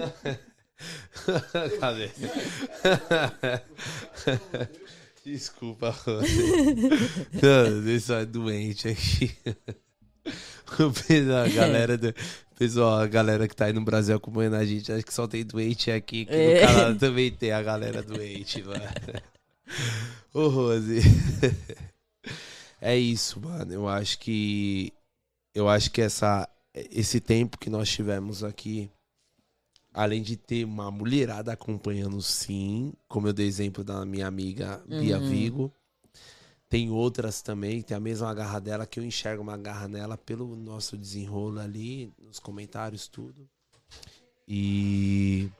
Cadê? 1.80 2.10
Desculpa, 5.24 5.90
Rose. 5.90 6.28
Não, 7.42 7.88
isso 7.88 8.12
é 8.12 8.24
doente 8.24 8.88
aqui. 8.88 9.36
A 11.44 11.48
galera 11.48 11.98
do. 11.98 12.14
Pessoal, 12.58 12.98
a 13.00 13.06
galera 13.06 13.48
que 13.48 13.56
tá 13.56 13.66
aí 13.66 13.72
no 13.72 13.80
Brasil 13.82 14.14
acompanhando 14.16 14.56
a 14.56 14.64
gente, 14.64 14.92
acho 14.92 15.04
que 15.04 15.14
só 15.14 15.26
tem 15.26 15.44
doente 15.44 15.90
aqui, 15.90 16.26
que 16.26 16.32
É. 16.34 16.60
no 16.60 16.66
canal 16.68 16.94
também 16.96 17.30
tem 17.30 17.52
a 17.52 17.62
galera 17.62 18.02
doente, 18.02 18.62
mano. 18.62 18.82
Ô, 20.34 20.48
Rose. 20.48 21.00
É 22.80 22.96
isso, 22.96 23.40
mano. 23.40 23.72
Eu 23.72 23.88
acho 23.88 24.18
que. 24.18 24.92
Eu 25.54 25.68
acho 25.68 25.90
que 25.90 26.00
essa, 26.00 26.48
esse 26.74 27.20
tempo 27.20 27.58
que 27.58 27.68
nós 27.68 27.90
tivemos 27.90 28.44
aqui, 28.44 28.88
além 29.92 30.22
de 30.22 30.36
ter 30.36 30.64
uma 30.64 30.90
mulherada 30.90 31.52
acompanhando, 31.52 32.20
sim, 32.22 32.92
como 33.08 33.28
eu 33.28 33.32
dei 33.32 33.46
exemplo 33.46 33.82
da 33.82 34.04
minha 34.04 34.26
amiga 34.26 34.82
Bia 34.86 35.18
Uhum. 35.18 35.28
Vigo, 35.28 35.72
tem 36.68 36.90
outras 36.90 37.42
também, 37.42 37.82
tem 37.82 37.96
a 37.96 38.00
mesma 38.00 38.32
garra 38.32 38.60
dela, 38.60 38.86
que 38.86 39.00
eu 39.00 39.04
enxergo 39.04 39.42
uma 39.42 39.56
garra 39.56 39.88
nela 39.88 40.16
pelo 40.16 40.54
nosso 40.54 40.96
desenrolo 40.96 41.58
ali, 41.58 42.12
nos 42.18 42.38
comentários, 42.38 43.08
tudo. 43.08 43.48
E. 44.46 45.50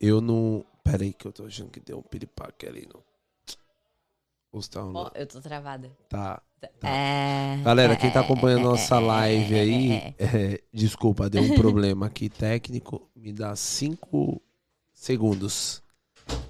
Eu 0.00 0.20
não. 0.20 0.64
Pera 0.84 1.02
aí, 1.02 1.12
que 1.12 1.26
eu 1.26 1.32
tô 1.32 1.44
achando 1.44 1.70
que 1.70 1.80
deu 1.80 1.98
um 1.98 2.02
piripaque 2.02 2.66
ali 2.66 2.86
no. 2.86 3.02
Ou 4.52 4.62
tá 4.62 4.84
um- 4.84 4.94
Ó, 4.96 5.10
eu 5.14 5.26
tô 5.26 5.40
travada. 5.40 5.90
Tá. 6.08 6.42
Tá. 6.60 6.88
É, 6.88 7.60
Galera, 7.62 7.96
quem 7.96 8.10
tá 8.10 8.20
é, 8.20 8.22
acompanhando 8.22 8.60
é, 8.60 8.64
nossa 8.64 8.96
é, 8.96 8.98
live 8.98 9.54
é, 9.54 9.60
aí, 9.60 9.92
é, 9.92 10.14
é. 10.18 10.52
é, 10.54 10.60
desculpa, 10.72 11.30
deu 11.30 11.42
um 11.42 11.54
problema 11.54 12.06
aqui 12.06 12.28
técnico. 12.28 13.08
Me 13.14 13.32
dá 13.32 13.54
cinco 13.54 14.42
segundos 14.92 15.82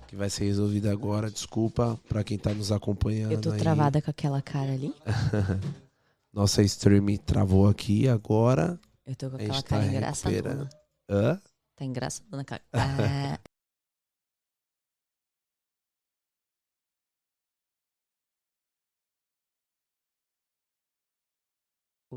que 0.07 0.17
vai 0.17 0.31
ser 0.31 0.45
resolvido 0.45 0.89
agora. 0.89 1.31
Desculpa 1.31 1.99
pra 2.09 2.25
quem 2.25 2.39
tá 2.39 2.55
nos 2.55 2.73
acompanhando. 2.73 3.33
Eu 3.33 3.41
tô 3.41 3.51
aí. 3.51 3.59
travada 3.59 4.01
com 4.01 4.11
aquela 4.11 4.41
cara 4.41 4.73
ali. 4.73 4.95
Nossa 6.33 6.63
stream 6.63 7.17
travou 7.19 7.69
aqui 7.69 8.09
agora. 8.09 8.79
Eu 9.07 9.15
tô 9.17 9.31
com 9.31 9.37
aquela 9.37 9.55
gente 9.55 9.65
tá 9.65 9.77
cara 9.77 9.87
engraçadona. 9.87 10.69
Hã? 11.09 11.41
Tá 11.77 11.85
engraçadona. 11.85 12.45
cara. 12.45 12.63
Ah, 12.73 13.39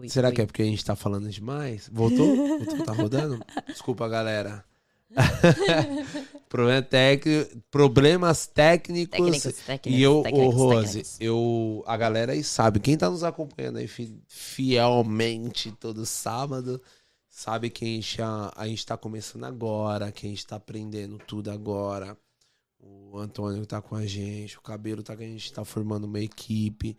Ui, 0.02 0.10
Será 0.10 0.30
ui. 0.30 0.34
que 0.36 0.42
é 0.42 0.46
porque 0.46 0.62
a 0.62 0.66
gente 0.66 0.84
tá 0.84 0.96
falando 0.96 1.30
demais? 1.30 1.90
Voltou? 1.92 2.36
Voltou? 2.36 2.86
Tá 2.86 2.92
rodando? 2.92 3.40
Desculpa, 3.68 4.08
galera. 4.10 4.64
Problema 6.50 6.82
técnico, 6.82 7.58
problemas 7.70 8.46
técnicos. 8.48 9.12
Técnicos, 9.18 9.54
técnicos, 9.66 10.00
E 10.00 10.02
eu, 10.02 10.20
ô 10.20 10.24
técnicos, 10.24 10.56
Rose, 10.56 10.86
técnicos. 10.88 11.18
eu, 11.20 11.84
a 11.88 11.98
galera 11.98 12.34
aí 12.34 12.44
sabe, 12.44 12.80
quem 12.80 12.98
tá 12.98 13.10
nos 13.10 13.24
acompanhando 13.24 13.78
aí 13.78 13.88
fi- 13.88 14.22
fielmente 14.28 15.72
todo 15.72 16.06
sábado, 16.06 16.82
sabe 17.30 17.70
que 17.70 17.84
a 17.86 17.88
gente, 17.88 18.22
a, 18.22 18.52
a 18.56 18.68
gente 18.68 18.86
tá 18.86 18.98
começando 18.98 19.44
agora, 19.46 20.12
que 20.12 20.26
a 20.26 20.30
gente 20.30 20.46
tá 20.46 20.56
aprendendo 20.58 21.18
tudo 21.20 21.50
agora. 21.52 22.18
O 22.80 23.18
Antônio 23.18 23.66
tá 23.66 23.82
com 23.82 23.96
a 23.96 24.06
gente, 24.06 24.58
o 24.58 24.62
Cabelo 24.62 25.04
tá 25.04 25.16
com 25.16 25.24
a 25.24 25.26
gente, 25.26 25.54
tá 25.54 25.64
formando 25.64 26.06
uma 26.06 26.20
equipe. 26.20 26.98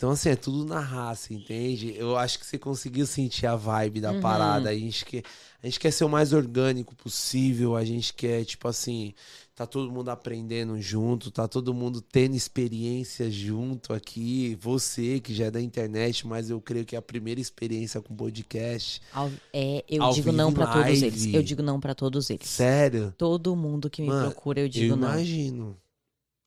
Então, 0.00 0.12
assim, 0.12 0.30
é 0.30 0.34
tudo 0.36 0.64
na 0.64 0.80
raça, 0.80 1.34
entende? 1.34 1.94
Eu 1.94 2.16
acho 2.16 2.38
que 2.38 2.46
você 2.46 2.58
conseguiu 2.58 3.06
sentir 3.06 3.44
a 3.46 3.54
vibe 3.54 4.00
da 4.00 4.12
Uhum. 4.12 4.20
parada. 4.22 4.70
A 4.70 4.74
gente, 4.74 5.04
quer, 5.04 5.22
a 5.62 5.66
gente 5.66 5.78
quer 5.78 5.90
ser 5.90 6.04
o 6.04 6.08
mais 6.08 6.32
orgânico 6.32 6.96
possível. 6.96 7.76
A 7.76 7.84
gente 7.84 8.14
quer, 8.14 8.42
tipo 8.46 8.66
assim, 8.66 9.12
tá 9.54 9.66
todo 9.66 9.92
mundo 9.92 10.08
aprendendo 10.08 10.80
junto, 10.80 11.30
tá 11.30 11.46
todo 11.46 11.74
mundo 11.74 12.00
tendo 12.00 12.34
experiência 12.34 13.30
junto 13.30 13.92
aqui. 13.92 14.56
Você, 14.58 15.20
que 15.20 15.34
já 15.34 15.44
é 15.44 15.50
da 15.50 15.60
internet, 15.60 16.26
mas 16.26 16.48
eu 16.48 16.62
creio 16.62 16.86
que 16.86 16.96
é 16.96 16.98
a 16.98 17.02
primeira 17.02 17.38
experiência 17.38 18.00
com 18.00 18.16
podcast. 18.16 19.02
Ao- 19.12 19.30
é, 19.52 19.84
eu 19.86 20.02
Ao 20.02 20.14
digo 20.14 20.32
não 20.32 20.50
pra 20.50 20.66
todos 20.68 21.02
eles. 21.02 21.26
Eu 21.26 21.42
digo 21.42 21.62
não 21.62 21.78
pra 21.78 21.94
todos 21.94 22.30
eles. 22.30 22.48
Sério? 22.48 23.12
Todo 23.18 23.54
mundo 23.54 23.90
que 23.90 24.00
me 24.00 24.08
Mano, 24.08 24.30
procura, 24.30 24.60
eu 24.60 24.64
Eu 24.64 24.68
digo 24.70 24.96
não. 24.96 25.08
imagino. 25.08 25.76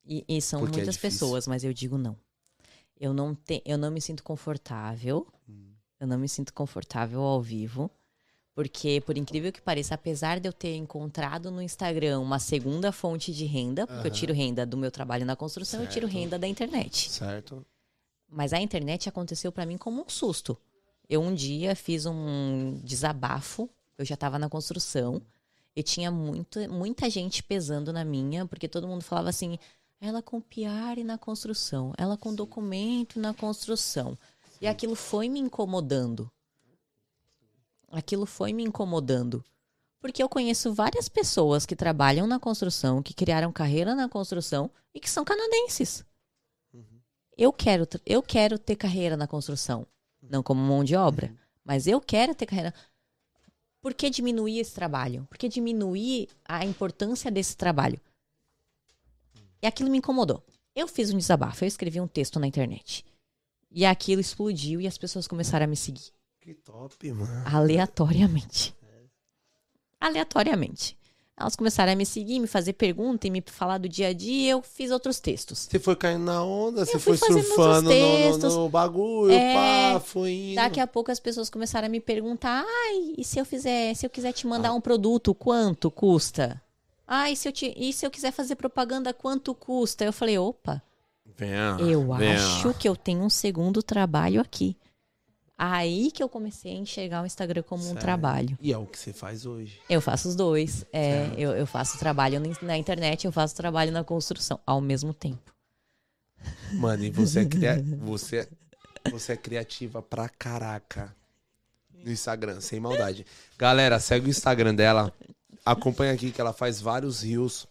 E, 0.03 0.25
e 0.27 0.41
são 0.41 0.59
Porque 0.61 0.77
é 0.77 0.77
muitas 0.80 0.95
difícil. 0.95 1.19
pessoas, 1.19 1.45
mas 1.45 1.63
eu 1.63 1.71
digo 1.71 1.99
não. 1.99 2.17
Eu 2.99 3.13
não, 3.13 3.35
te, 3.35 3.61
eu 3.65 3.77
não 3.77 3.91
me 3.91 4.01
sinto 4.01 4.23
confortável. 4.23 5.27
Hum. 5.49 5.73
Eu 5.99 6.07
não 6.07 6.17
me 6.17 6.27
sinto 6.27 6.53
confortável 6.53 7.21
ao 7.21 7.41
vivo. 7.41 7.89
Porque, 8.55 9.01
por 9.03 9.17
incrível 9.17 9.51
que 9.51 9.61
pareça, 9.61 9.95
apesar 9.95 10.39
de 10.39 10.47
eu 10.47 10.53
ter 10.53 10.75
encontrado 10.75 11.49
no 11.49 11.61
Instagram 11.61 12.19
uma 12.19 12.37
segunda 12.37 12.91
fonte 12.91 13.33
de 13.33 13.45
renda, 13.45 13.87
porque 13.87 14.07
eu 14.07 14.11
tiro 14.11 14.33
renda 14.33 14.63
do 14.63 14.77
meu 14.77 14.91
trabalho 14.91 15.25
na 15.25 15.35
construção, 15.35 15.81
eu 15.81 15.89
tiro 15.89 16.05
Certo. 16.05 16.19
renda 16.19 16.37
da 16.37 16.47
internet. 16.47 17.09
Certo? 17.09 17.65
Mas 18.29 18.53
a 18.53 18.59
internet 18.61 19.09
aconteceu 19.09 19.51
pra 19.51 19.65
mim 19.65 19.77
como 19.77 20.03
um 20.03 20.09
susto. 20.09 20.55
Eu 21.09 21.21
um 21.21 21.33
dia 21.33 21.75
fiz 21.75 22.05
um 22.05 22.79
desabafo, 22.83 23.67
eu 23.97 24.05
já 24.05 24.13
estava 24.13 24.37
na 24.37 24.47
construção. 24.47 25.21
E 25.75 25.81
tinha 25.81 26.11
muito, 26.11 26.59
muita 26.71 27.09
gente 27.09 27.41
pesando 27.41 27.91
na 27.91 28.05
minha, 28.05 28.45
porque 28.45 28.67
todo 28.67 28.87
mundo 28.87 29.03
falava 29.03 29.29
assim: 29.29 29.57
ela 30.03 30.21
com 30.21 30.41
PR 30.41 31.01
na 31.05 31.17
construção, 31.17 31.93
ela 31.97 32.17
com 32.17 32.35
documento 32.35 33.17
na 33.21 33.34
construção. 33.34 34.17
E 34.59 34.67
aquilo 34.67 34.95
foi 34.95 35.30
me 35.30 35.39
incomodando. 35.39 36.30
Aquilo 37.89 38.25
foi 38.25 38.51
me 38.51 38.63
incomodando. 38.63 39.41
Porque 40.01 40.21
eu 40.21 40.27
conheço 40.27 40.73
várias 40.73 41.07
pessoas 41.07 41.65
que 41.65 41.73
trabalham 41.73 42.27
na 42.27 42.38
construção, 42.38 43.01
que 43.01 43.13
criaram 43.13 43.49
carreira 43.49 43.95
na 43.95 44.09
construção 44.09 44.69
e 44.93 44.99
que 44.99 45.09
são 45.09 45.23
canadenses. 45.23 46.03
Eu 47.38 47.53
quero, 47.53 47.88
eu 48.05 48.21
quero 48.21 48.59
ter 48.59 48.75
carreira 48.75 49.15
na 49.15 49.25
construção, 49.25 49.88
não 50.21 50.43
como 50.43 50.59
mão 50.61 50.84
de 50.84 50.97
obra, 50.97 51.34
mas 51.63 51.88
eu 51.88 52.01
quero 52.01 52.35
ter 52.35 52.45
carreira. 52.45 52.73
Por 53.81 53.93
que 53.93 54.09
diminuir 54.09 54.59
esse 54.59 54.73
trabalho? 54.73 55.25
Por 55.30 55.38
que 55.38 55.47
diminuir 55.47 56.27
a 56.43 56.65
importância 56.65 57.31
desse 57.31 57.55
trabalho? 57.55 58.01
E 59.64 59.65
aquilo 59.65 59.90
me 59.90 59.98
incomodou. 59.99 60.44
Eu 60.76 60.88
fiz 60.90 61.10
um 61.14 61.18
desabafo, 61.18 61.64
eu 61.64 61.68
escrevi 61.68 62.02
um 62.02 62.07
texto 62.07 62.38
na 62.38 62.45
internet. 62.45 63.06
E 63.72 63.85
aquilo 63.85 64.19
explodiu 64.19 64.81
e 64.81 64.85
as 64.88 64.98
pessoas 64.98 65.26
começaram 65.27 65.64
a 65.64 65.68
me 65.68 65.77
seguir. 65.77 66.11
Que 66.41 66.53
top, 66.53 67.11
mano. 67.14 67.44
Aleatoriamente. 67.48 68.76
Aleatoriamente. 69.99 70.98
Elas 71.35 71.56
começaram 71.56 71.91
a 71.91 71.95
me 71.95 72.06
seguir, 72.06 72.40
me 72.40 72.45
fazer 72.45 72.73
pergunta 72.73 73.26
e 73.26 73.31
me 73.31 73.41
falar 73.45 73.80
do 73.80 73.90
dia 73.90 74.10
a 74.10 74.14
dia. 74.14 74.52
Eu 74.52 74.61
fiz 74.61 74.91
outros 74.91 75.19
textos. 75.19 75.68
Você 75.72 75.80
foi 75.80 75.95
caindo 75.95 76.26
na 76.26 76.44
onda, 76.44 76.85
você 76.85 76.99
foi 76.99 77.18
surfando 77.18 77.90
no, 77.90 78.38
no- 78.38 78.49
no 78.64 78.69
bagulho, 78.69 79.31
É, 79.34 79.94
pá, 79.94 79.99
foi 79.99 80.31
indo. 80.31 80.56
Daqui 80.56 80.80
a 80.80 80.85
pouco 80.85 81.10
as 81.10 81.19
pessoas 81.19 81.49
começaram 81.49 81.88
a 81.88 81.90
me 81.90 81.99
perguntar: 81.99 82.64
ai, 82.68 83.14
e 83.18 83.23
se 83.23 83.40
eu 83.40 83.45
fizer, 83.45 83.95
se 83.95 84.06
eu 84.06 84.10
quiser 84.11 84.31
te 84.34 84.45
Ah. 84.45 84.49
mandar 84.49 84.73
um 84.73 84.81
produto, 84.81 85.34
quanto 85.34 85.90
custa? 85.90 86.61
Ai, 87.07 87.35
se 87.35 87.47
eu 87.47 87.51
te, 87.51 87.73
e 87.75 87.91
se 87.93 88.05
eu 88.05 88.11
quiser 88.11 88.31
fazer 88.31 88.55
propaganda, 88.55 89.13
quanto 89.13 89.53
custa? 89.53 90.03
Eu 90.05 90.13
falei, 90.13 90.38
opa, 90.38 90.81
Venha, 91.38 91.77
eu 91.80 92.13
venha. 92.15 92.35
acho 92.35 92.73
que 92.75 92.88
eu 92.88 92.95
tenho 92.95 93.21
um 93.21 93.30
segundo 93.30 93.81
trabalho 93.84 94.39
aqui. 94.39 94.77
Aí 95.57 96.11
que 96.11 96.21
eu 96.21 96.27
comecei 96.27 96.71
a 96.71 96.75
enxergar 96.75 97.21
o 97.21 97.25
Instagram 97.25 97.61
como 97.63 97.88
um 97.88 97.95
trabalho. 97.95 98.57
E 98.59 98.73
é 98.73 98.77
o 98.77 98.85
que 98.85 98.97
você 98.97 99.13
faz 99.13 99.45
hoje. 99.45 99.80
Eu 99.89 100.01
faço 100.01 100.27
os 100.30 100.35
dois. 100.35 100.85
É, 100.91 101.31
eu, 101.38 101.51
eu 101.51 101.67
faço 101.67 101.97
trabalho 101.99 102.39
na- 102.39 102.55
na 102.61 102.77
internet, 102.77 103.25
eu 103.25 103.31
faço 103.31 103.55
trabalho 103.55 103.91
na 103.91 104.03
construção 104.03 104.59
ao 104.65 104.81
mesmo 104.81 105.13
tempo. 105.13 105.53
Mano, 106.73 107.03
e 107.03 107.11
você 107.11 107.41
é, 107.41 107.45
cria... 107.45 107.81
você, 108.01 108.49
você 109.11 109.34
é 109.34 109.38
criativa 109.38 110.01
pra 110.01 110.27
caraca 110.27 111.15
no 112.03 112.11
Instagram, 112.11 112.59
sem 112.59 112.80
maldade. 112.80 113.25
Galera, 113.57 113.99
segue 113.99 114.27
o 114.27 114.30
Instagram 114.30 114.73
dela. 114.75 115.13
Acompanha 115.65 116.14
aqui 116.14 116.31
que 116.31 116.41
ela 116.41 116.53
faz 116.53 116.81
vários 116.81 117.22
rios 117.23 117.65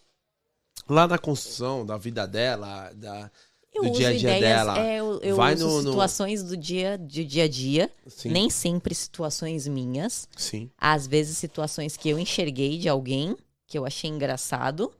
lá 0.88 1.06
na 1.06 1.18
construção 1.18 1.84
da 1.84 1.96
vida 1.98 2.26
dela, 2.26 2.90
da, 2.94 3.30
Eu 3.72 3.82
do 3.84 3.90
dia 3.92 4.08
a 4.08 4.10
dia 4.12 4.36
ideias, 4.36 4.40
dela. 4.40 4.78
é, 4.78 4.96
eu, 5.00 5.20
eu 5.20 5.36
Vai 5.36 5.54
uso 5.54 5.66
no- 5.66 5.82
no- 5.82 5.90
situações 5.90 6.42
do 6.42 6.56
dia, 6.56 6.96
de 6.96 7.24
dia 7.24 7.44
a 7.44 7.48
dia, 7.48 7.90
Sim, 8.06 8.30
nem 8.30 8.48
sempre 8.50 8.94
situações 8.94 9.66
minhas. 9.68 10.26
sim. 10.36 10.70
Às 10.78 11.06
vezes 11.06 11.36
situações 11.36 11.96
que 11.96 12.08
eu 12.08 12.18
enxerguei 12.18 12.78
de 12.78 12.88
alguém, 12.88 13.36
que 13.66 13.76
eu 13.78 13.84
achei 13.84 14.08
engraçado. 14.10 14.92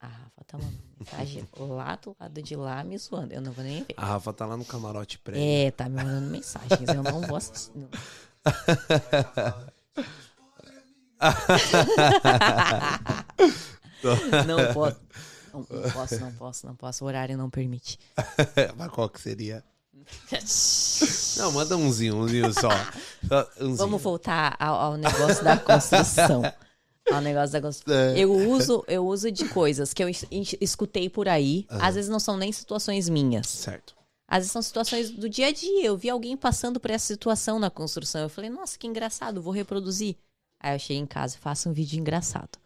A 0.00 0.06
Rafa 0.08 0.44
tá 0.46 0.58
mandando 0.58 0.82
mensagem 0.98 1.48
lá 1.58 1.96
do 1.96 2.16
lado 2.18 2.42
de 2.42 2.56
lá 2.56 2.82
me 2.84 2.96
zoando. 2.98 3.32
Eu 3.34 3.40
não 3.42 3.52
vou 3.52 3.62
nem 3.64 3.82
ver. 3.84 3.94
A 3.96 4.06
Rafa 4.06 4.32
tá 4.32 4.46
lá 4.46 4.56
no 4.56 4.64
camarote 4.64 5.18
prévio. 5.18 5.42
É, 5.42 5.70
tá 5.70 5.86
me 5.88 5.96
mandando 6.02 6.30
mensagens. 6.30 6.88
Eu 6.88 7.02
não 7.02 7.20
vou 7.22 7.36
assistir. 7.36 7.72
não. 7.76 7.88
não 14.46 14.72
posso. 14.74 14.96
Não, 15.52 15.66
não 15.70 15.90
posso, 15.90 16.20
não 16.20 16.32
posso, 16.32 16.66
não 16.66 16.74
posso. 16.76 17.04
O 17.04 17.08
horário 17.08 17.36
não 17.36 17.50
permite. 17.50 17.98
Mas 18.76 18.90
qual 18.90 19.08
que 19.08 19.20
seria? 19.20 19.64
Não, 21.38 21.50
manda 21.52 21.76
umzinho, 21.76 22.16
umzinho 22.16 22.52
só. 22.52 22.68
Só 23.28 23.48
umzinho. 23.60 23.76
Vamos 23.76 24.00
voltar 24.00 24.54
ao, 24.58 24.74
ao 24.76 24.96
negócio 24.96 25.42
da 25.42 25.56
construção. 25.58 26.42
Ao 27.10 27.20
negócio 27.20 27.52
da 27.52 27.60
construção. 27.60 27.94
É. 27.94 28.18
Eu 28.18 28.32
uso, 28.32 28.84
eu 28.86 29.04
uso 29.04 29.32
de 29.32 29.48
coisas 29.48 29.92
que 29.92 30.02
eu 30.04 30.08
es- 30.08 30.24
es- 30.30 30.56
escutei 30.60 31.08
por 31.10 31.28
aí. 31.28 31.66
Às 31.70 31.96
vezes 31.96 32.08
não 32.10 32.20
são 32.20 32.36
nem 32.36 32.52
situações 32.52 33.08
minhas. 33.08 33.48
Certo. 33.48 33.96
Às 34.28 34.38
vezes 34.38 34.52
são 34.52 34.62
situações 34.62 35.10
do 35.10 35.28
dia 35.28 35.48
a 35.48 35.52
dia. 35.52 35.86
Eu 35.86 35.96
vi 35.96 36.08
alguém 36.08 36.36
passando 36.36 36.78
por 36.78 36.90
essa 36.90 37.06
situação 37.06 37.58
na 37.58 37.70
construção. 37.70 38.20
Eu 38.22 38.28
falei, 38.28 38.50
nossa, 38.50 38.78
que 38.78 38.86
engraçado, 38.86 39.42
vou 39.42 39.52
reproduzir. 39.52 40.16
Aí 40.60 40.74
eu 40.74 40.78
cheguei 40.78 40.98
em 40.98 41.06
casa 41.06 41.36
e 41.36 41.38
faço 41.38 41.68
um 41.68 41.72
vídeo 41.72 41.98
engraçado. 41.98 42.58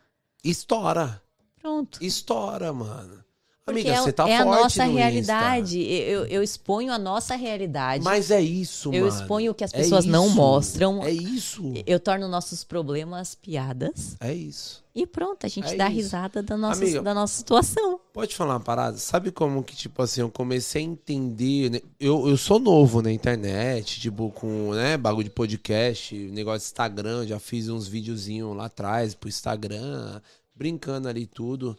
Estoura. 0.42 1.22
Pronto. 1.60 2.02
Estoura, 2.02 2.72
mano. 2.72 3.24
Porque 3.66 3.80
Amiga, 3.82 3.96
é, 3.96 4.00
você 4.02 4.12
tá 4.12 4.28
é 4.28 4.36
a 4.38 4.42
forte 4.42 4.62
nossa 4.62 4.86
no 4.86 4.92
realidade. 4.94 5.80
Eu, 5.80 6.24
eu 6.26 6.42
exponho 6.42 6.92
a 6.92 6.98
nossa 6.98 7.36
realidade. 7.36 8.02
Mas 8.02 8.30
é 8.30 8.40
isso, 8.40 8.92
eu 8.92 9.04
mano. 9.04 9.14
exponho 9.20 9.52
o 9.52 9.54
que 9.54 9.62
as 9.62 9.72
É 9.72 9.76
pessoas 9.78 10.06
não 10.06 10.26
isso. 10.26 10.34
mostram. 10.34 11.04
É 11.04 11.10
isso. 11.12 11.72
Eu 11.86 12.00
torno 12.00 12.26
nossos 12.26 12.64
problemas 12.64 13.34
piadas. 13.36 14.16
É 14.18 14.32
isso. 14.34 14.82
E 14.92 15.06
pronto, 15.06 15.44
a 15.46 15.48
gente 15.48 15.68
É 15.72 15.76
dá 15.76 15.86
isso. 15.86 15.94
risada 15.96 16.42
da 16.42 16.56
nossa, 16.56 16.82
Amiga, 16.82 17.02
da 17.02 17.14
nossa 17.14 17.36
situação. 17.36 18.00
Pode 18.12 18.34
falar 18.34 18.54
uma 18.54 18.60
parada? 18.60 18.96
Sabe 18.96 19.30
como 19.30 19.62
que, 19.62 19.76
tipo 19.76 20.02
assim, 20.02 20.22
eu 20.22 20.30
comecei 20.30 20.82
a 20.82 20.86
entender. 20.86 21.70
né? 21.70 21.80
Eu, 22.00 22.26
eu 22.26 22.36
sou 22.36 22.58
novo 22.58 23.00
na 23.02 23.12
internet, 23.12 24.00
tipo, 24.00 24.30
com, 24.32 24.72
né, 24.72 24.96
bagulho 24.96 25.24
de 25.28 25.30
podcast, 25.30 26.14
negócio 26.32 26.60
de 26.60 26.64
Instagram. 26.64 27.26
Já 27.26 27.38
fiz 27.38 27.68
uns 27.68 27.86
videozinhos 27.86 28.56
lá 28.56 28.64
atrás 28.64 29.14
pro 29.14 29.28
Instagram, 29.28 30.20
brincando 30.56 31.08
ali 31.08 31.24
tudo. 31.26 31.78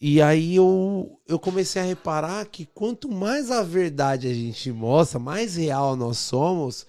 E 0.00 0.22
aí 0.22 0.54
eu, 0.56 1.18
eu 1.26 1.38
comecei 1.40 1.82
a 1.82 1.84
reparar 1.84 2.46
que 2.46 2.64
quanto 2.66 3.08
mais 3.10 3.50
a 3.50 3.62
verdade 3.62 4.28
a 4.28 4.32
gente 4.34 4.70
mostra, 4.70 5.18
mais 5.18 5.56
real 5.56 5.96
nós 5.96 6.18
somos, 6.18 6.86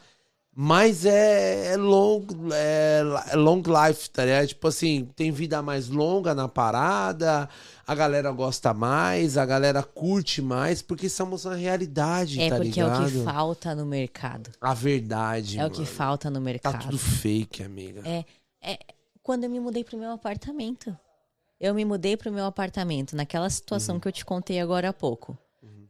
mais 0.55 1.05
é, 1.05 1.73
é 1.73 1.77
long, 1.77 2.23
é, 2.53 3.01
é 3.31 3.35
long 3.35 3.63
life, 3.65 4.09
tá 4.11 4.25
ligado? 4.25 4.47
Tipo 4.49 4.67
assim, 4.67 5.09
tem 5.15 5.31
vida 5.31 5.59
mais 5.63 5.87
longa 5.87 6.35
na 6.35 6.47
parada, 6.47 7.49
a 7.87 7.95
galera 7.95 8.31
gosta 8.31 8.73
mais, 8.75 9.37
a 9.37 9.45
galera 9.45 9.81
curte 9.81 10.39
mais, 10.41 10.81
porque 10.83 11.07
estamos 11.07 11.45
na 11.45 11.55
realidade, 11.55 12.39
É 12.39 12.49
tá 12.49 12.57
porque 12.57 12.69
ligado? 12.81 13.03
é 13.03 13.07
o 13.07 13.11
que 13.11 13.23
falta 13.23 13.73
no 13.73 13.85
mercado. 13.87 14.51
A 14.61 14.73
verdade, 14.75 15.57
É 15.57 15.61
o 15.61 15.63
mano. 15.63 15.73
que 15.75 15.85
falta 15.85 16.29
no 16.29 16.35
Tá 16.35 16.41
mercado. 16.41 16.83
tudo 16.83 16.97
fake, 16.99 17.63
amiga. 17.63 18.03
É. 18.05 18.77
Quando 19.23 19.45
eu 19.45 19.49
me 19.49 19.59
mudei 19.59 19.83
pro 19.83 19.97
meu 19.97 20.11
apartamento. 20.11 20.95
Eu 21.59 21.73
me 21.73 21.83
mudei 21.83 22.15
pro 22.15 22.31
meu 22.31 22.45
apartamento, 22.45 23.15
naquela 23.15 23.49
situação 23.49 23.95
Uhum. 23.95 23.99
que 24.01 24.07
eu 24.07 24.11
te 24.11 24.23
contei 24.25 24.59
agora 24.59 24.89
há 24.89 24.93
pouco. 24.93 25.37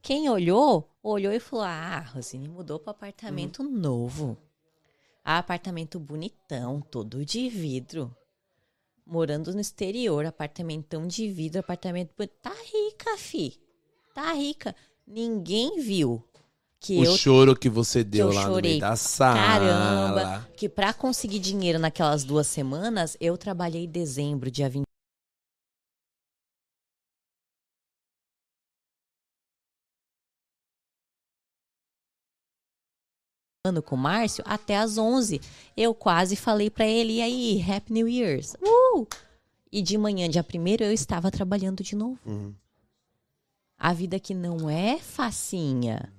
Quem 0.02 0.30
olhou, 0.30 0.90
olhou 1.04 1.32
e 1.34 1.40
falou: 1.40 1.66
Ah, 1.66 2.00
Rosine 2.00 2.48
mudou 2.48 2.80
pro 2.80 2.92
apartamento 2.92 3.62
Uhum. 3.62 3.70
novo. 3.70 4.38
Ah, 5.24 5.38
apartamento 5.40 6.00
bonitão, 6.00 6.82
todo 6.82 7.24
de 7.26 7.50
vidro. 7.50 8.16
Morando 9.06 9.54
no 9.54 9.60
exterior, 9.60 10.26
apartamentão 10.26 11.06
de 11.08 11.30
vidro, 11.30 11.60
apartamento. 11.60 12.12
Tá 12.42 12.52
rica, 12.52 13.18
fi. 13.18 13.60
Tá 14.16 14.34
rica. 14.34 14.76
Ninguém 15.06 15.80
viu 15.82 16.24
que 16.80 16.98
o 16.98 17.04
eu 17.06 17.18
choro 17.18 17.56
que 17.56 17.70
você 17.70 18.04
deu 18.04 18.30
eu 18.30 18.34
lá 18.34 18.44
no 18.48 18.54
chorei. 18.54 18.72
meio 18.72 18.82
da 18.82 18.96
sala. 18.96 19.36
Caramba, 19.40 20.48
que 20.56 20.70
pra 20.70 20.94
conseguir 20.94 21.40
dinheiro 21.40 21.78
naquelas 21.78 22.24
duas 22.24 22.48
semanas, 22.48 23.18
eu 23.20 23.38
trabalhei 23.38 23.84
em 23.86 23.90
dezembro, 23.90 24.50
dia 24.50 24.70
20. 24.70 24.86
Ano 33.70 33.82
com 33.82 33.96
o 33.96 33.98
Márcio 33.98 34.44
até 34.46 34.78
às 34.78 34.98
11. 34.98 35.40
Eu 35.78 35.94
quase 35.96 36.36
falei 36.36 36.70
pra 36.70 36.86
ele, 36.86 37.14
e 37.14 37.22
aí, 37.22 37.66
Happy 37.72 37.94
New 37.94 38.08
Year's. 38.08 38.56
Uh! 38.62 39.08
E 39.72 39.82
de 39.82 39.98
manhã, 39.98 40.28
dia 40.30 40.44
1 40.44 40.84
eu 40.84 40.92
estava 40.92 41.30
trabalhando 41.32 41.84
de 41.84 41.96
novo. 41.96 42.20
Uhum. 42.26 42.54
A 43.78 43.94
vida 43.94 44.20
que 44.20 44.34
não 44.34 44.70
é 44.70 44.98
facinha, 45.00 46.12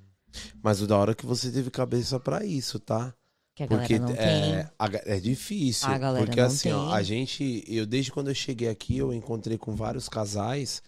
Mas 0.62 0.80
o 0.80 0.86
da 0.86 0.96
hora 0.96 1.10
é 1.12 1.14
que 1.14 1.26
você 1.26 1.50
teve 1.50 1.70
cabeça 1.70 2.18
pra 2.18 2.44
isso, 2.44 2.78
tá? 2.78 3.12
que 3.54 3.64
a 3.64 3.66
Porque 3.66 3.98
galera 3.98 4.14
não 4.14 4.22
é, 4.22 4.62
tem. 4.62 4.70
a 4.78 5.12
é 5.16 5.20
difícil. 5.20 5.88
A 5.88 5.98
galera 5.98 6.24
porque 6.24 6.40
não 6.40 6.46
assim, 6.46 6.70
ó, 6.72 6.86
tem. 6.86 6.94
a 6.94 7.02
gente, 7.02 7.64
eu 7.66 7.84
desde 7.84 8.10
quando 8.12 8.28
eu 8.28 8.34
cheguei 8.34 8.68
aqui, 8.68 8.96
eu 8.96 9.12
encontrei 9.12 9.58
com 9.58 9.74
vários 9.74 10.08
casais 10.08 10.80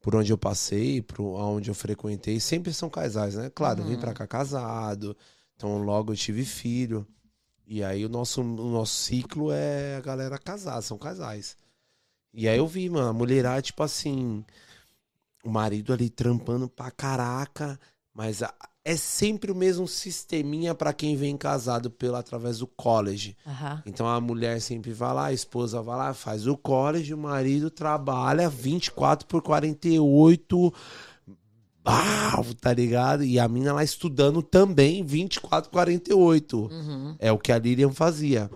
por 0.00 0.16
onde 0.16 0.32
eu 0.32 0.38
passei, 0.38 1.02
por 1.02 1.20
onde 1.20 1.70
eu 1.70 1.74
frequentei, 1.74 2.40
sempre 2.40 2.72
são 2.72 2.88
casais, 2.88 3.34
né? 3.34 3.50
Claro, 3.54 3.82
eu 3.82 3.86
vim 3.86 3.94
Uhum. 3.94 4.00
pra 4.00 4.14
cá 4.14 4.26
casado, 4.26 5.16
então 5.56 5.78
logo 5.78 6.12
eu 6.12 6.16
tive 6.16 6.44
filho. 6.44 7.06
E 7.66 7.82
aí 7.82 8.04
o 8.04 8.08
nosso, 8.08 8.40
o 8.42 8.70
nosso 8.70 8.94
ciclo 8.94 9.50
é 9.50 9.96
a 9.96 10.00
galera 10.00 10.38
casar, 10.38 10.80
são 10.82 10.96
casais. 10.96 11.56
E 12.32 12.48
aí 12.48 12.58
eu 12.58 12.66
vi, 12.66 12.88
mano, 12.88 13.08
a 13.08 13.12
mulherada, 13.12 13.60
tipo 13.62 13.82
assim, 13.82 14.44
o 15.44 15.50
marido 15.50 15.92
ali 15.92 16.08
trampando 16.08 16.68
pra 16.68 16.90
caraca, 16.90 17.78
mas 18.14 18.42
a- 18.42 18.54
é 18.84 18.94
sempre 18.96 19.50
o 19.50 19.54
mesmo 19.54 19.88
sisteminha 19.88 20.72
pra 20.72 20.92
quem 20.92 21.16
vem 21.16 21.36
casado 21.36 21.90
pelo 21.90 22.14
através 22.14 22.58
do 22.58 22.68
college. 22.68 23.36
Aham. 23.44 23.82
Então 23.84 24.06
a 24.06 24.20
mulher 24.20 24.60
sempre 24.60 24.92
vai 24.92 25.12
lá, 25.12 25.24
a 25.26 25.32
esposa 25.32 25.82
vai 25.82 25.96
lá, 25.96 26.14
faz 26.14 26.46
o 26.46 26.56
college, 26.56 27.12
o 27.12 27.18
marido 27.18 27.68
trabalha 27.68 28.48
24 28.48 29.26
por 29.26 29.42
48. 29.42 30.72
Ah, 31.88 32.42
tá 32.60 32.72
ligado? 32.72 33.22
E 33.24 33.38
a 33.38 33.46
mina 33.46 33.72
lá 33.72 33.84
estudando 33.84 34.42
também 34.42 35.04
24 35.04 35.70
por 35.70 35.76
48. 35.76 36.58
Uhum. 36.66 37.16
É 37.18 37.30
o 37.30 37.38
que 37.38 37.52
a 37.52 37.58
Lilian 37.58 37.92
fazia. 37.92 38.50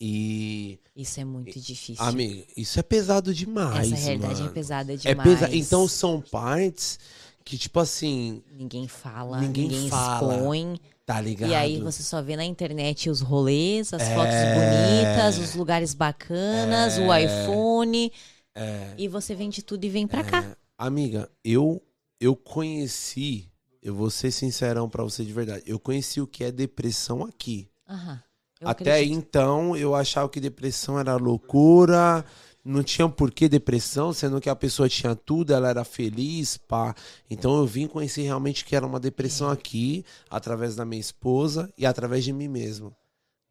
E, 0.00 0.78
Isso 0.96 1.20
é 1.20 1.24
muito 1.24 1.58
difícil. 1.60 2.04
amiga, 2.04 2.44
isso 2.56 2.78
é 2.80 2.82
pesado 2.82 3.32
demais. 3.32 3.92
Essa 3.92 4.02
realidade 4.04 4.34
mano. 4.34 4.46
é 4.50 4.52
pesada 4.52 4.92
É 4.92 4.96
demais. 4.96 5.28
pesa... 5.40 5.54
Então 5.56 5.86
são 5.86 6.20
partes 6.20 6.98
que, 7.44 7.56
tipo 7.56 7.78
assim, 7.78 8.42
Ninguém 8.52 8.88
fala, 8.88 9.40
Ninguém 9.40 9.68
ninguém, 9.68 9.88
fala, 9.88 10.34
expõe. 10.36 10.80
tá 11.06 11.20
ligado? 11.20 11.50
E 11.50 11.54
aí 11.54 11.80
você 11.80 12.02
só 12.02 12.20
vê 12.22 12.36
na 12.36 12.44
internet 12.44 13.08
os 13.08 13.20
rolês, 13.20 13.92
as 13.94 14.02
É. 14.02 14.14
fotos 14.14 14.34
bonitas, 14.34 15.38
os 15.38 15.54
lugares 15.54 15.94
bacanas, 15.94 16.98
o 16.98 17.12
É. 17.12 17.24
iPhone. 17.24 18.10
É. 18.54 18.94
E 18.98 19.08
você 19.08 19.34
vende 19.34 19.62
tudo 19.62 19.84
e 19.84 19.88
vem 19.88 20.06
pra 20.06 20.24
cá. 20.24 20.56
Amiga, 20.76 21.30
eu 21.44 21.80
eu 22.24 22.34
conheci, 22.36 23.50
eu 23.82 23.94
vou 23.94 24.10
ser 24.10 24.30
sincerão 24.30 24.88
pra 24.88 25.02
você 25.04 25.24
de 25.24 25.32
verdade. 25.32 25.62
Eu 25.66 25.78
conheci 25.78 26.20
o 26.20 26.26
que 26.26 26.44
é 26.44 26.50
depressão 26.52 27.22
aqui. 27.24 27.68
Aham. 27.88 28.22
Até 28.64 28.98
acredito. 28.98 29.12
então 29.20 29.76
eu 29.76 29.94
achava 29.94 30.28
que 30.28 30.40
depressão 30.40 30.98
era 30.98 31.16
loucura, 31.16 32.24
não 32.64 32.82
tinha 32.82 33.06
porquê 33.08 33.46
depressão, 33.46 34.12
sendo 34.12 34.40
que 34.40 34.48
a 34.48 34.56
pessoa 34.56 34.88
tinha 34.88 35.14
tudo, 35.14 35.52
ela 35.52 35.68
era 35.68 35.84
feliz, 35.84 36.56
pá. 36.56 36.94
Então 37.28 37.58
eu 37.58 37.66
vim 37.66 37.86
conhecer 37.86 38.22
realmente 38.22 38.64
que 38.64 38.74
era 38.74 38.86
uma 38.86 38.98
depressão 38.98 39.50
aqui, 39.50 40.02
através 40.30 40.76
da 40.76 40.84
minha 40.84 41.00
esposa 41.00 41.70
e 41.76 41.84
através 41.84 42.24
de 42.24 42.32
mim 42.32 42.48
mesmo, 42.48 42.96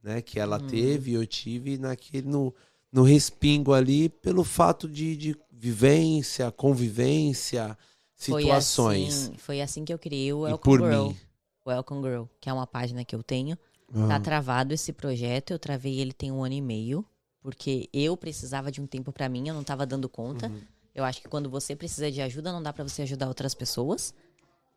né? 0.01 0.19
Que 0.21 0.39
ela 0.39 0.59
Uhum. 0.59 0.67
teve, 0.67 1.13
eu 1.13 1.27
tive 1.27 1.77
naquele 1.77 2.27
no, 2.27 2.51
no 2.91 3.03
respingo 3.03 3.71
ali 3.73 4.09
pelo 4.09 4.43
fato 4.43 4.89
de, 4.89 5.15
de 5.15 5.35
vivência, 5.51 6.51
convivência, 6.51 7.77
Foi 8.31 8.43
situações. 8.43 9.13
assim, 9.25 9.37
foi 9.37 9.61
assim 9.61 9.85
que 9.85 9.93
eu 9.93 9.99
criei 9.99 10.31
o 10.33 10.41
Welcome 10.41 10.77
Girl. 10.83 11.07
mim. 11.07 11.17
Welcome 11.65 12.01
Girl, 12.01 12.23
que 12.41 12.49
é 12.49 12.53
uma 12.53 12.67
página 12.67 13.03
que 13.05 13.15
eu 13.15 13.23
tenho. 13.23 13.57
Tá 14.07 14.15
Ah, 14.15 14.19
travado 14.19 14.73
esse 14.73 14.91
projeto, 14.91 15.51
eu 15.51 15.59
travei 15.59 15.99
ele 15.99 16.13
tem 16.13 16.31
um 16.31 16.43
ano 16.43 16.55
e 16.55 16.61
meio, 16.61 17.05
porque 17.39 17.87
eu 17.93 18.17
precisava 18.17 18.71
de 18.71 18.81
um 18.81 18.87
tempo 18.87 19.11
pra 19.11 19.29
mim, 19.29 19.47
eu 19.47 19.53
não 19.53 19.63
tava 19.63 19.85
dando 19.85 20.09
conta. 20.09 20.47
Uhum. 20.47 20.61
Eu 20.95 21.03
acho 21.03 21.21
que 21.21 21.27
quando 21.27 21.49
você 21.49 21.75
precisa 21.75 22.11
de 22.11 22.21
ajuda, 22.21 22.51
não 22.51 22.61
dá 22.61 22.73
pra 22.73 22.83
você 22.83 23.03
ajudar 23.03 23.27
outras 23.27 23.53
pessoas. 23.53 24.13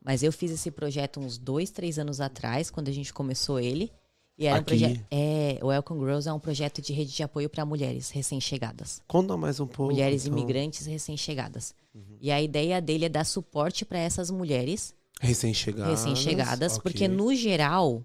Mas 0.04 0.22
eu 0.22 0.30
fiz 0.32 0.50
esse 0.50 0.70
projeto 0.70 1.18
uns 1.18 1.36
dois, 1.38 1.70
três 1.70 1.98
anos 1.98 2.20
atrás, 2.20 2.70
quando 2.70 2.88
a 2.88 2.92
gente 2.92 3.12
começou 3.12 3.58
ele. 3.58 3.90
E 4.38 4.46
era 4.46 4.56
um 4.56 4.58
Aqui? 4.60 4.66
projeto. 4.66 5.04
É, 5.10 5.58
o 5.62 5.66
Welcome 5.68 6.00
Girls 6.00 6.28
é 6.28 6.32
um 6.32 6.38
projeto 6.38 6.82
de 6.82 6.92
rede 6.92 7.12
de 7.12 7.22
apoio 7.22 7.48
pra 7.48 7.64
mulheres 7.64 8.10
recém-chegadas. 8.10 9.00
Conta 9.08 9.36
mais 9.36 9.60
um 9.60 9.66
pouco. 9.66 9.90
mulheres 9.92 10.26
então. 10.26 10.36
imigrantes 10.38 10.84
recém-chegadas. 10.86 11.74
Uhum. 11.94 12.18
E 12.20 12.30
a 12.30 12.40
ideia 12.42 12.80
dele 12.80 13.06
é 13.06 13.08
dar 13.08 13.24
suporte 13.24 13.84
pra 13.84 13.98
essas 13.98 14.30
mulheres 14.30 14.94
Recém-chegadas. 15.20 16.04
recém-chegadas, 16.04 16.72
ok. 16.72 16.82
porque 16.82 17.08
no 17.08 17.34
geral, 17.34 18.04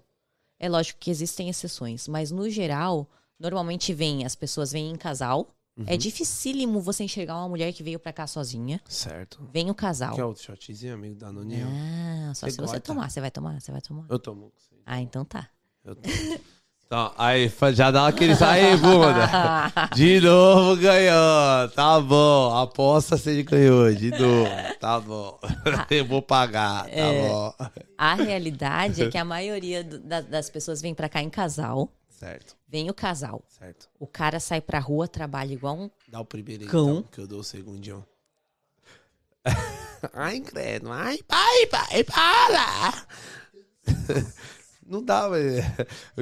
é 0.58 0.68
lógico 0.70 0.98
que 0.98 1.10
existem 1.10 1.50
exceções, 1.50 2.08
mas 2.08 2.30
no 2.30 2.48
geral, 2.48 3.06
normalmente 3.38 3.92
vem, 3.92 4.24
as 4.24 4.34
pessoas 4.34 4.72
vêm 4.72 4.90
em 4.90 4.96
casal. 4.96 5.54
Uhum. 5.76 5.84
É 5.86 5.96
dificílimo 5.96 6.80
você 6.80 7.04
enxergar 7.04 7.36
uma 7.36 7.48
mulher 7.48 7.72
que 7.72 7.82
veio 7.82 7.98
pra 7.98 8.12
cá 8.12 8.26
sozinha. 8.26 8.80
Certo. 8.88 9.42
Vem 9.52 9.70
o 9.70 9.74
casal. 9.74 10.14
Quer 10.14 10.24
outro 10.24 10.42
shotzinho, 10.42 10.94
amigo 10.94 11.14
da 11.14 11.30
Noninha? 11.32 11.66
Ah, 11.66 12.34
só 12.34 12.46
Você 12.46 12.50
se 12.52 12.56
você 12.56 12.62
gosta? 12.62 12.80
tomar, 12.80 13.10
você 13.10 13.20
vai 13.22 13.30
tomar, 13.30 13.60
você 13.60 13.72
vai 13.72 13.80
tomar. 13.80 14.06
Eu 14.08 14.18
tomo. 14.18 14.52
você. 14.54 14.74
Ah, 14.84 15.00
então 15.00 15.24
tá. 15.24 15.48
Eu. 15.84 15.96
Então, 16.86 17.12
aí, 17.16 17.50
já 17.72 17.90
dá 17.90 18.06
aquele. 18.06 18.34
Aí, 18.44 18.76
bunda. 18.76 19.26
De 19.96 20.20
novo 20.20 20.76
ganhou. 20.76 21.68
Tá 21.74 21.98
bom. 22.00 22.54
Aposta 22.56 23.16
se 23.16 23.30
ele 23.30 23.42
ganhou. 23.42 23.92
De 23.94 24.10
novo. 24.10 24.48
Tá 24.78 25.00
bom. 25.00 25.38
Eu 25.90 26.04
vou 26.06 26.20
pagar. 26.20 26.84
Tá 26.84 26.90
É. 26.90 27.28
bom. 27.28 27.54
A 27.96 28.14
realidade 28.14 29.04
é 29.04 29.10
que 29.10 29.16
a 29.16 29.24
maioria 29.24 29.82
do- 29.82 30.00
da- 30.00 30.20
das 30.20 30.50
pessoas 30.50 30.82
vem 30.82 30.94
pra 30.94 31.08
cá 31.08 31.22
em 31.22 31.30
casal. 31.30 31.90
Certo, 32.10 32.54
Vem 32.68 32.88
o 32.88 32.94
casal. 32.94 33.42
certo. 33.48 33.88
O 33.98 34.06
cara 34.06 34.38
sai 34.38 34.60
pra 34.60 34.78
rua, 34.78 35.08
trabalha 35.08 35.52
igual 35.52 35.76
um. 35.76 35.90
Dá 36.06 36.20
o 36.20 36.24
primeiro 36.24 36.66
Cão. 36.66 36.98
então, 36.98 37.02
que 37.10 37.18
eu 37.18 37.26
dou 37.26 37.40
o 37.40 37.44
segundinho. 37.44 38.04
Ai, 40.14 40.38
credo. 40.40 40.92
Ai, 40.92 41.18
pai, 41.26 41.66
pai, 41.66 42.04
para! 42.04 43.06
Não 44.92 45.02
dá, 45.02 45.26
velho. 45.28 45.64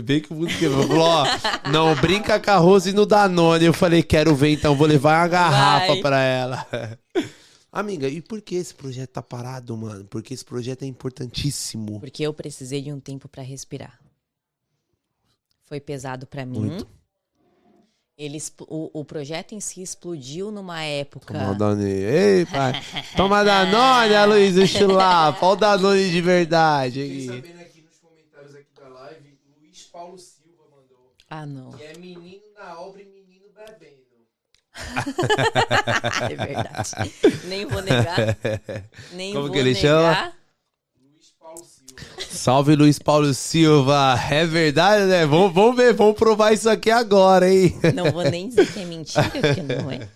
Bem 0.05 0.21
que 0.21 0.33
o 0.33 0.37
mundo 0.37 0.57
quebrou. 0.57 0.87
Falou, 0.87 1.03
ó, 1.03 1.25
não, 1.71 1.95
brinca 1.97 2.39
com 2.39 2.51
a 2.53 2.57
Rose 2.57 2.93
no 2.93 3.05
Danone. 3.05 3.65
Eu 3.65 3.73
falei, 3.73 4.01
quero 4.01 4.35
ver, 4.35 4.53
então 4.53 4.77
vou 4.77 4.87
levar 4.87 5.23
uma 5.23 5.29
garrafa 5.29 5.87
Vai. 5.89 6.01
pra 6.01 6.21
ela. 6.21 6.69
Amiga, 7.73 8.09
e 8.09 8.21
por 8.21 8.41
que 8.41 8.55
esse 8.55 8.73
projeto 8.73 9.11
tá 9.11 9.23
parado, 9.23 9.77
mano? 9.77 10.05
Porque 10.05 10.33
esse 10.35 10.45
projeto 10.45 10.85
é 10.85 10.87
importantíssimo. 10.87 11.99
Porque 11.99 12.23
eu 12.23 12.33
precisei 12.33 12.81
de 12.81 12.93
um 12.93 13.01
tempo 13.01 13.29
pra 13.29 13.43
respirar. 13.43 13.99
Foi 15.65 15.81
pesado 15.81 16.27
pra 16.27 16.47
mim. 16.47 16.61
Muito. 16.61 16.87
Ele, 18.21 18.37
o, 18.69 19.01
o 19.01 19.05
projeto 19.05 19.55
em 19.55 19.61
si 19.61 19.81
explodiu 19.81 20.51
numa 20.51 20.83
época. 20.83 21.33
Toma 21.33 21.53
o 21.53 21.55
Danone. 21.55 21.91
Ei, 21.91 22.45
pai. 22.45 22.73
Toma 23.17 23.43
Danone, 23.43 24.15
Aloysio 24.15 24.67
Chulapa. 24.67 25.47
Olha 25.47 25.53
o 25.55 25.57
Danone 25.57 26.11
de 26.11 26.21
verdade. 26.21 27.01
Aqui. 27.01 27.27
sabendo 27.27 27.61
aqui 27.61 27.81
nos 27.81 27.99
comentários 27.99 28.55
aqui 28.55 28.69
da 28.79 28.89
live, 28.89 29.39
Luiz 29.59 29.85
Paulo 29.85 30.19
Silva 30.19 30.65
mandou. 30.71 31.15
Ah, 31.31 31.47
não. 31.47 31.71
Que 31.73 31.85
é 31.85 31.97
menino 31.97 32.43
na 32.59 32.81
obra 32.81 33.01
e 33.03 33.07
menino 33.07 33.47
bebendo. 33.55 34.01
É 36.31 36.37
verdade. 36.37 37.15
Nem 37.45 37.65
vou 37.67 37.83
negar. 37.83 38.37
Nem 39.13 39.33
Como 39.33 39.45
vou 39.45 39.53
que 39.53 39.59
ele 39.59 39.73
negar. 39.75 39.83
chama? 39.83 40.33
Luiz 41.01 41.33
Paulo 41.39 41.65
Silva. 41.65 42.23
Salve 42.31 42.77
Luiz 42.77 42.99
Paulo 42.99 43.35
Silva. 43.35 44.15
É 44.31 44.47
verdade, 44.47 45.05
né? 45.07 45.27
Vamos, 45.27 45.53
vamos 45.55 45.77
ver, 45.77 45.93
vamos 45.95 46.17
provar 46.17 46.53
isso 46.53 46.69
aqui 46.69 46.91
agora, 46.91 47.49
hein? 47.53 47.75
Não 47.95 48.11
vou 48.13 48.23
nem 48.25 48.49
dizer 48.49 48.73
que 48.73 48.81
é 48.81 48.85
mentira, 48.85 49.29
porque 49.31 49.63
não 49.63 49.91
é. 49.91 50.09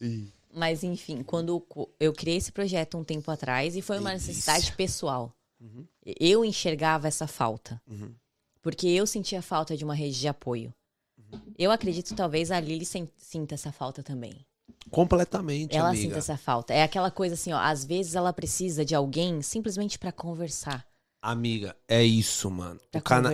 Mas 0.52 0.82
enfim, 0.82 1.22
quando 1.22 1.64
eu 1.98 2.12
criei 2.12 2.36
esse 2.36 2.50
projeto 2.50 2.98
um 2.98 3.04
tempo 3.04 3.30
atrás 3.30 3.76
e 3.76 3.82
foi 3.82 3.98
uma 3.98 4.10
Delícia. 4.10 4.28
necessidade 4.28 4.72
pessoal. 4.72 5.32
Uhum. 5.60 5.86
Eu 6.18 6.44
enxergava 6.44 7.06
essa 7.06 7.26
falta. 7.26 7.80
Uhum. 7.88 8.12
Porque 8.62 8.86
eu 8.88 9.06
sentia 9.06 9.40
falta 9.42 9.76
de 9.76 9.84
uma 9.84 9.94
rede 9.94 10.18
de 10.20 10.28
apoio. 10.28 10.72
Uhum. 11.18 11.40
Eu 11.58 11.70
acredito 11.70 12.14
talvez 12.14 12.50
a 12.50 12.60
Lili 12.60 12.84
sinta 12.84 13.54
essa 13.54 13.72
falta 13.72 14.02
também. 14.02 14.44
Completamente, 14.90 15.76
ela 15.76 15.88
amiga. 15.90 16.02
sinta 16.02 16.18
essa 16.18 16.36
falta. 16.36 16.72
É 16.74 16.82
aquela 16.82 17.10
coisa 17.10 17.34
assim, 17.34 17.52
ó, 17.52 17.58
às 17.58 17.84
vezes 17.84 18.14
ela 18.14 18.32
precisa 18.32 18.84
de 18.84 18.94
alguém 18.94 19.40
simplesmente 19.42 19.98
pra 19.98 20.10
conversar. 20.12 20.86
Amiga, 21.22 21.76
é 21.86 22.02
isso, 22.02 22.50
mano. 22.50 22.80
Pra 22.90 22.98
o, 22.98 23.02
Cana- 23.02 23.30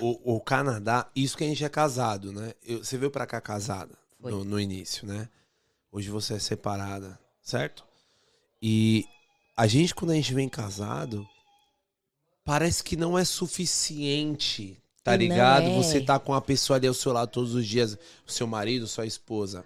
o, 0.00 0.06
o- 0.34 0.36
o 0.36 0.40
Canadá, 0.40 1.10
isso 1.16 1.36
que 1.36 1.44
a 1.44 1.46
gente 1.46 1.64
é 1.64 1.68
casado, 1.68 2.32
né? 2.32 2.52
Eu- 2.62 2.84
você 2.84 2.98
veio 2.98 3.10
pra 3.10 3.26
cá 3.26 3.40
casada 3.40 3.94
no, 4.18 4.44
no 4.44 4.60
início, 4.60 5.06
né? 5.06 5.28
Hoje 5.90 6.10
você 6.10 6.34
é 6.34 6.38
separada, 6.38 7.18
certo? 7.42 7.84
E 8.62 9.06
a 9.56 9.66
gente, 9.66 9.94
quando 9.94 10.10
a 10.10 10.14
gente 10.14 10.34
vem 10.34 10.48
casado, 10.48 11.26
parece 12.50 12.82
que 12.82 12.96
não 12.96 13.16
é 13.16 13.24
suficiente, 13.24 14.76
tá 15.04 15.14
ligado? 15.14 15.66
é. 15.66 15.76
Você 15.76 16.00
tá 16.00 16.18
com 16.18 16.34
a 16.34 16.40
pessoa 16.40 16.78
ali 16.78 16.88
ao 16.88 16.92
seu 16.92 17.12
lado 17.12 17.30
todos 17.30 17.54
os 17.54 17.64
dias, 17.64 17.96
o 18.26 18.32
seu 18.32 18.44
marido, 18.44 18.88
sua 18.88 19.06
esposa. 19.06 19.64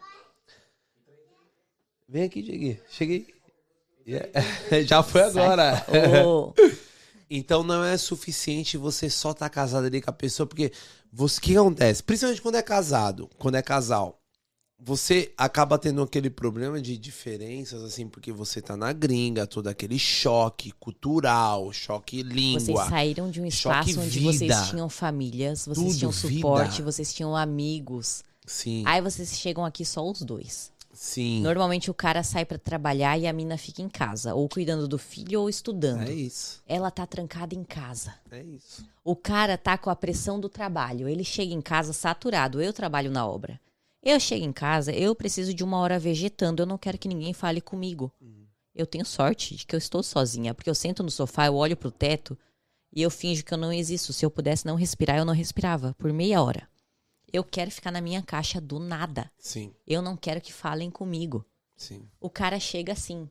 Vem 2.06 2.24
aqui, 2.24 2.43
Diego. 2.43 2.78
Cheguei. 2.90 3.27
Yeah. 4.06 4.28
Já 4.86 5.02
foi 5.02 5.23
agora. 5.23 5.82
Então 7.31 7.65
não 7.65 7.82
é 7.82 7.97
suficiente 7.97 8.77
você 8.77 9.09
só 9.09 9.31
estar 9.31 9.48
casado 9.48 9.86
ali 9.86 10.01
com 10.01 10.11
a 10.11 10.12
pessoa, 10.12 10.47
porque 10.47 10.70
você, 11.11 11.39
o 11.39 11.40
que 11.40 11.56
acontece? 11.56 12.02
Principalmente 12.02 12.43
quando 12.43 12.56
é 12.56 12.62
casado, 12.62 13.31
quando 13.39 13.55
é 13.55 13.62
casal. 13.62 14.20
Você 14.78 15.32
acaba 15.38 15.78
tendo 15.78 16.02
aquele 16.02 16.28
problema 16.28 16.80
de 16.80 16.98
diferenças, 16.98 17.82
assim, 17.82 18.06
porque 18.06 18.30
você 18.32 18.60
tá 18.60 18.76
na 18.76 18.92
gringa, 18.92 19.46
todo 19.46 19.68
aquele 19.68 19.98
choque 19.98 20.72
cultural, 20.72 21.72
choque 21.72 22.22
vocês 22.22 22.66
língua. 22.66 22.88
saíram 22.88 23.30
de 23.30 23.40
um 23.40 23.46
espaço 23.46 23.98
onde 24.01 24.18
vida. 24.18 24.32
vocês 24.32 24.68
tinham 24.70 24.88
famílias, 24.90 25.64
vocês 25.64 25.86
Tudo, 25.86 25.98
tinham 25.98 26.10
vida. 26.10 26.34
suporte, 26.34 26.82
vocês 26.82 27.14
tinham 27.14 27.34
amigos. 27.34 28.22
Sim, 28.46 28.82
Aí 28.86 29.01
vocês 29.01 29.38
chegam 29.38 29.64
aqui 29.64 29.86
só 29.86 30.06
os 30.06 30.20
dois. 30.20 30.70
sim. 30.92 31.40
Normalmente 31.40 31.90
o 31.90 31.94
cara 31.94 32.22
sai 32.22 32.44
pra 32.44 32.59
trabalhar 32.59 33.16
e 33.18 33.26
a 33.26 33.32
mina 33.32 33.56
fica 33.56 33.80
em 33.80 33.88
casa, 33.88 34.34
ou 34.34 34.46
cuidando 34.51 34.86
do 34.86 34.98
filho 34.98 35.40
ou 35.40 35.48
estudando. 35.48 36.02
É 36.02 36.12
isso, 36.12 36.60
Ela 36.66 36.90
tá 36.90 37.06
trancada 37.06 37.55
em 37.55 37.64
casa. 37.64 38.12
é 38.30 38.42
isso. 38.42 38.84
O 39.02 39.16
cara 39.16 39.56
tá 39.56 39.78
com 39.78 39.88
a 39.88 39.96
pressão 39.96 40.38
do 40.38 40.48
trabalho. 40.51 41.09
Ele 41.09 41.24
chega 41.24 41.55
em 41.55 41.60
casa 41.62 41.92
saturado. 41.94 42.60
Eu 42.60 42.72
trabalho 42.72 43.10
na 43.10 43.26
obra. 43.26 43.59
Eu 44.05 44.20
chego 44.20 44.44
em 44.44 44.52
casa, 44.52 44.93
eu 44.93 45.14
preciso 45.14 45.55
de 45.55 45.64
uma 45.64 45.78
hora 45.78 45.98
vegetando. 45.98 46.62
Eu 46.62 46.66
não 46.66 46.76
quero 46.76 46.98
que 46.98 47.09
ninguém 47.09 47.32
fale 47.32 47.60
comigo. 47.60 48.12
Eu 48.74 48.86
tenho 48.86 49.05
sorte 49.06 49.56
de 49.56 49.64
que 49.64 49.74
eu 49.74 49.78
estou 49.78 50.02
sozinha, 50.02 50.52
porque 50.52 50.68
eu 50.68 50.74
sento 50.74 51.02
no 51.02 51.10
sofá, 51.10 51.47
eu 51.47 51.55
olho 51.55 51.76
pro 51.76 51.90
teto 51.90 52.36
e 52.93 53.01
eu 53.01 53.10
finjo 53.10 53.44
que 53.44 53.55
eu 53.55 53.59
não 53.59 53.72
existo. 53.72 54.12
Se 54.12 54.26
eu 54.26 54.31
pudesse 54.31 54.66
não 54.66 54.74
respirar, 54.74 55.16
eu 55.16 55.24
não 55.24 55.32
respirava 55.32 55.94
por 55.97 56.12
meia 56.12 56.43
hora. 56.43 56.68
Eu 57.32 57.43
quero 57.43 57.70
ficar 57.70 57.90
na 57.90 58.01
minha 58.01 58.22
caixa 58.22 58.60
do 58.60 58.78
nada. 58.78 59.31
Sim, 59.39 59.72
Eu 59.86 60.02
não 60.02 60.16
quero 60.16 60.40
que 60.40 60.52
falem 60.52 60.90
comigo. 60.90 61.44
sim. 61.76 62.09
O 62.20 62.28
cara 62.28 62.60
chega 62.60 62.93
assim. 62.93 63.28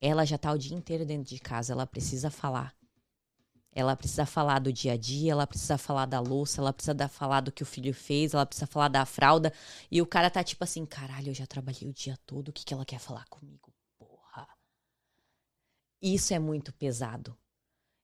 Ela 0.00 0.24
já 0.26 0.36
tá 0.36 0.52
o 0.52 0.58
dia 0.58 0.76
inteiro 0.76 1.06
dentro 1.06 1.34
de 1.34 1.40
casa, 1.40 1.72
ela 1.72 1.86
precisa 1.86 2.30
falar. 2.30 2.74
Ela 3.76 3.94
precisa 3.94 4.24
falar 4.26 4.58
do 4.58 4.72
dia 4.72 4.94
a 4.94 4.96
dia, 4.96 5.32
ela 5.32 5.46
precisa 5.46 5.76
falar 5.78 6.06
da 6.06 6.18
louça, 6.18 6.60
ela 6.62 6.72
precisa 6.72 6.94
da- 6.94 7.08
falar 7.08 7.42
do 7.42 7.52
que 7.52 7.62
o 7.62 7.66
filho 7.66 7.92
fez, 7.94 8.32
ela 8.34 8.46
precisa 8.46 8.66
falar 8.66 8.88
da 8.88 9.04
fralda. 9.06 9.52
E 9.90 10.00
o 10.00 10.06
cara 10.06 10.30
tá 10.30 10.42
tipo 10.42 10.64
assim: 10.64 10.86
caralho, 10.86 11.28
eu 11.30 11.34
já 11.34 11.46
trabalhei 11.46 11.88
o 11.88 11.92
dia 11.92 12.16
todo, 12.26 12.48
o 12.48 12.52
que, 12.52 12.64
que 12.64 12.72
ela 12.74 12.86
quer 12.86 12.98
falar 12.98 13.26
comigo? 13.28 13.70
Porra. 13.98 14.48
Isso 16.00 16.32
é 16.32 16.38
muito 16.38 16.72
pesado. 16.72 17.36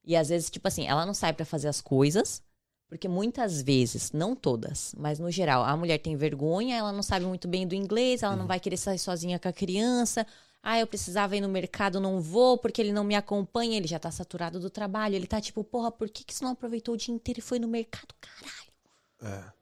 E 0.05 0.15
às 0.15 0.29
vezes, 0.29 0.49
tipo 0.49 0.67
assim, 0.67 0.85
ela 0.87 1.05
não 1.05 1.13
sai 1.13 1.33
pra 1.33 1.45
fazer 1.45 1.67
as 1.69 1.81
coisas, 1.81 2.43
porque 2.89 3.07
muitas 3.07 3.61
vezes, 3.61 4.11
não 4.11 4.35
todas, 4.35 4.93
mas 4.97 5.19
no 5.19 5.31
geral, 5.31 5.63
a 5.63 5.75
mulher 5.77 5.97
tem 5.99 6.15
vergonha, 6.15 6.77
ela 6.77 6.91
não 6.91 7.01
sabe 7.03 7.25
muito 7.25 7.47
bem 7.47 7.67
do 7.67 7.73
inglês, 7.75 8.21
ela 8.23 8.35
não 8.35 8.45
vai 8.47 8.59
querer 8.59 8.77
sair 8.77 8.99
sozinha 8.99 9.39
com 9.39 9.47
a 9.47 9.53
criança. 9.53 10.25
Ah, 10.65 10.79
eu 10.79 10.87
precisava 10.87 11.35
ir 11.35 11.41
no 11.41 11.49
mercado, 11.49 11.99
não 11.99 12.21
vou, 12.21 12.57
porque 12.57 12.81
ele 12.81 12.93
não 12.93 13.03
me 13.03 13.15
acompanha, 13.15 13.75
ele 13.75 13.87
já 13.87 13.99
tá 13.99 14.09
saturado 14.09 14.61
do 14.61 14.69
trabalho. 14.69 15.13
Ele 15.15 15.27
tá 15.27 15.41
tipo, 15.41 15.61
porra, 15.61 15.91
por 15.91 16.09
que, 16.09 16.23
que 16.23 16.33
você 16.33 16.41
não 16.43 16.53
aproveitou 16.53 16.93
o 16.93 16.97
dia 16.97 17.13
inteiro 17.13 17.39
e 17.39 17.43
foi 17.43 17.59
no 17.59 17.67
mercado, 17.67 18.15
caralho? 18.21 18.71
É. 19.21 19.53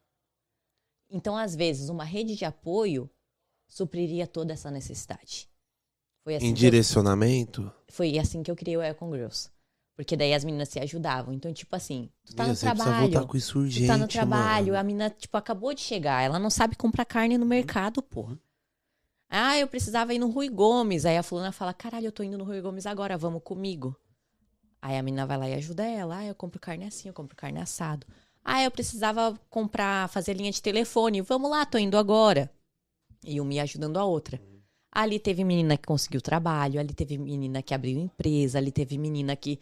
Então, 1.09 1.35
às 1.35 1.55
vezes, 1.55 1.89
uma 1.89 2.03
rede 2.03 2.35
de 2.35 2.45
apoio 2.45 3.09
supriria 3.67 4.27
toda 4.27 4.53
essa 4.53 4.69
necessidade. 4.69 5.49
Foi 6.23 6.35
assim, 6.35 6.45
Em 6.47 6.53
que 6.53 6.59
eu, 6.59 6.69
direcionamento. 6.71 7.71
foi 7.89 8.19
assim 8.19 8.43
que 8.43 8.51
eu 8.51 8.55
criei 8.55 8.77
o 8.77 8.81
Econ 8.83 9.11
Girls. 9.11 9.49
Porque 9.95 10.15
daí 10.15 10.33
as 10.33 10.43
meninas 10.43 10.69
se 10.69 10.79
ajudavam. 10.79 11.33
Então, 11.33 11.51
tipo 11.53 11.75
assim, 11.75 12.09
tu 12.25 12.35
tá 12.35 12.43
Amiga, 12.43 12.53
no 12.53 12.59
trabalho. 12.75 13.01
voltar 13.11 13.27
com 13.27 13.37
isso 13.37 13.59
urgente, 13.59 13.85
Tu 13.85 13.87
tá 13.87 13.97
no 13.97 14.07
trabalho, 14.07 14.67
mano. 14.67 14.77
a 14.79 14.83
mina, 14.83 15.09
tipo, 15.09 15.35
acabou 15.35 15.73
de 15.73 15.81
chegar. 15.81 16.21
Ela 16.23 16.39
não 16.39 16.49
sabe 16.49 16.75
comprar 16.75 17.05
carne 17.05 17.37
no 17.37 17.45
mercado, 17.45 18.01
porra. 18.01 18.37
Ah, 19.33 19.57
eu 19.57 19.65
precisava 19.65 20.13
ir 20.13 20.19
no 20.19 20.29
Rui 20.29 20.49
Gomes. 20.49 21.05
Aí 21.05 21.17
a 21.17 21.23
fulana 21.23 21.53
fala, 21.53 21.73
caralho, 21.73 22.07
eu 22.07 22.11
tô 22.11 22.21
indo 22.21 22.37
no 22.37 22.43
Rui 22.43 22.59
Gomes 22.59 22.85
agora, 22.85 23.17
vamos 23.17 23.41
comigo. 23.41 23.95
Aí 24.81 24.97
a 24.97 25.01
menina 25.01 25.25
vai 25.25 25.37
lá 25.37 25.47
e 25.47 25.53
ajuda 25.53 25.85
ela. 25.85 26.17
Ah, 26.17 26.25
eu 26.25 26.35
compro 26.35 26.59
carne 26.59 26.83
assim, 26.83 27.07
eu 27.07 27.13
compro 27.13 27.33
carne 27.33 27.61
assado. 27.61 28.05
Ah, 28.43 28.61
eu 28.61 28.69
precisava 28.69 29.39
comprar, 29.49 30.09
fazer 30.09 30.33
linha 30.33 30.51
de 30.51 30.61
telefone. 30.61 31.21
Vamos 31.21 31.49
lá, 31.49 31.65
tô 31.65 31.77
indo 31.77 31.97
agora. 31.97 32.51
E 33.23 33.39
uma 33.39 33.53
ia 33.53 33.63
ajudando 33.63 33.97
a 33.97 34.03
outra. 34.03 34.41
Ali 34.91 35.17
teve 35.17 35.45
menina 35.45 35.77
que 35.77 35.87
conseguiu 35.87 36.19
trabalho, 36.19 36.77
ali 36.77 36.93
teve 36.93 37.17
menina 37.17 37.61
que 37.61 37.73
abriu 37.73 37.97
empresa, 37.97 38.57
ali 38.57 38.69
teve 38.69 38.97
menina 38.97 39.33
que 39.37 39.57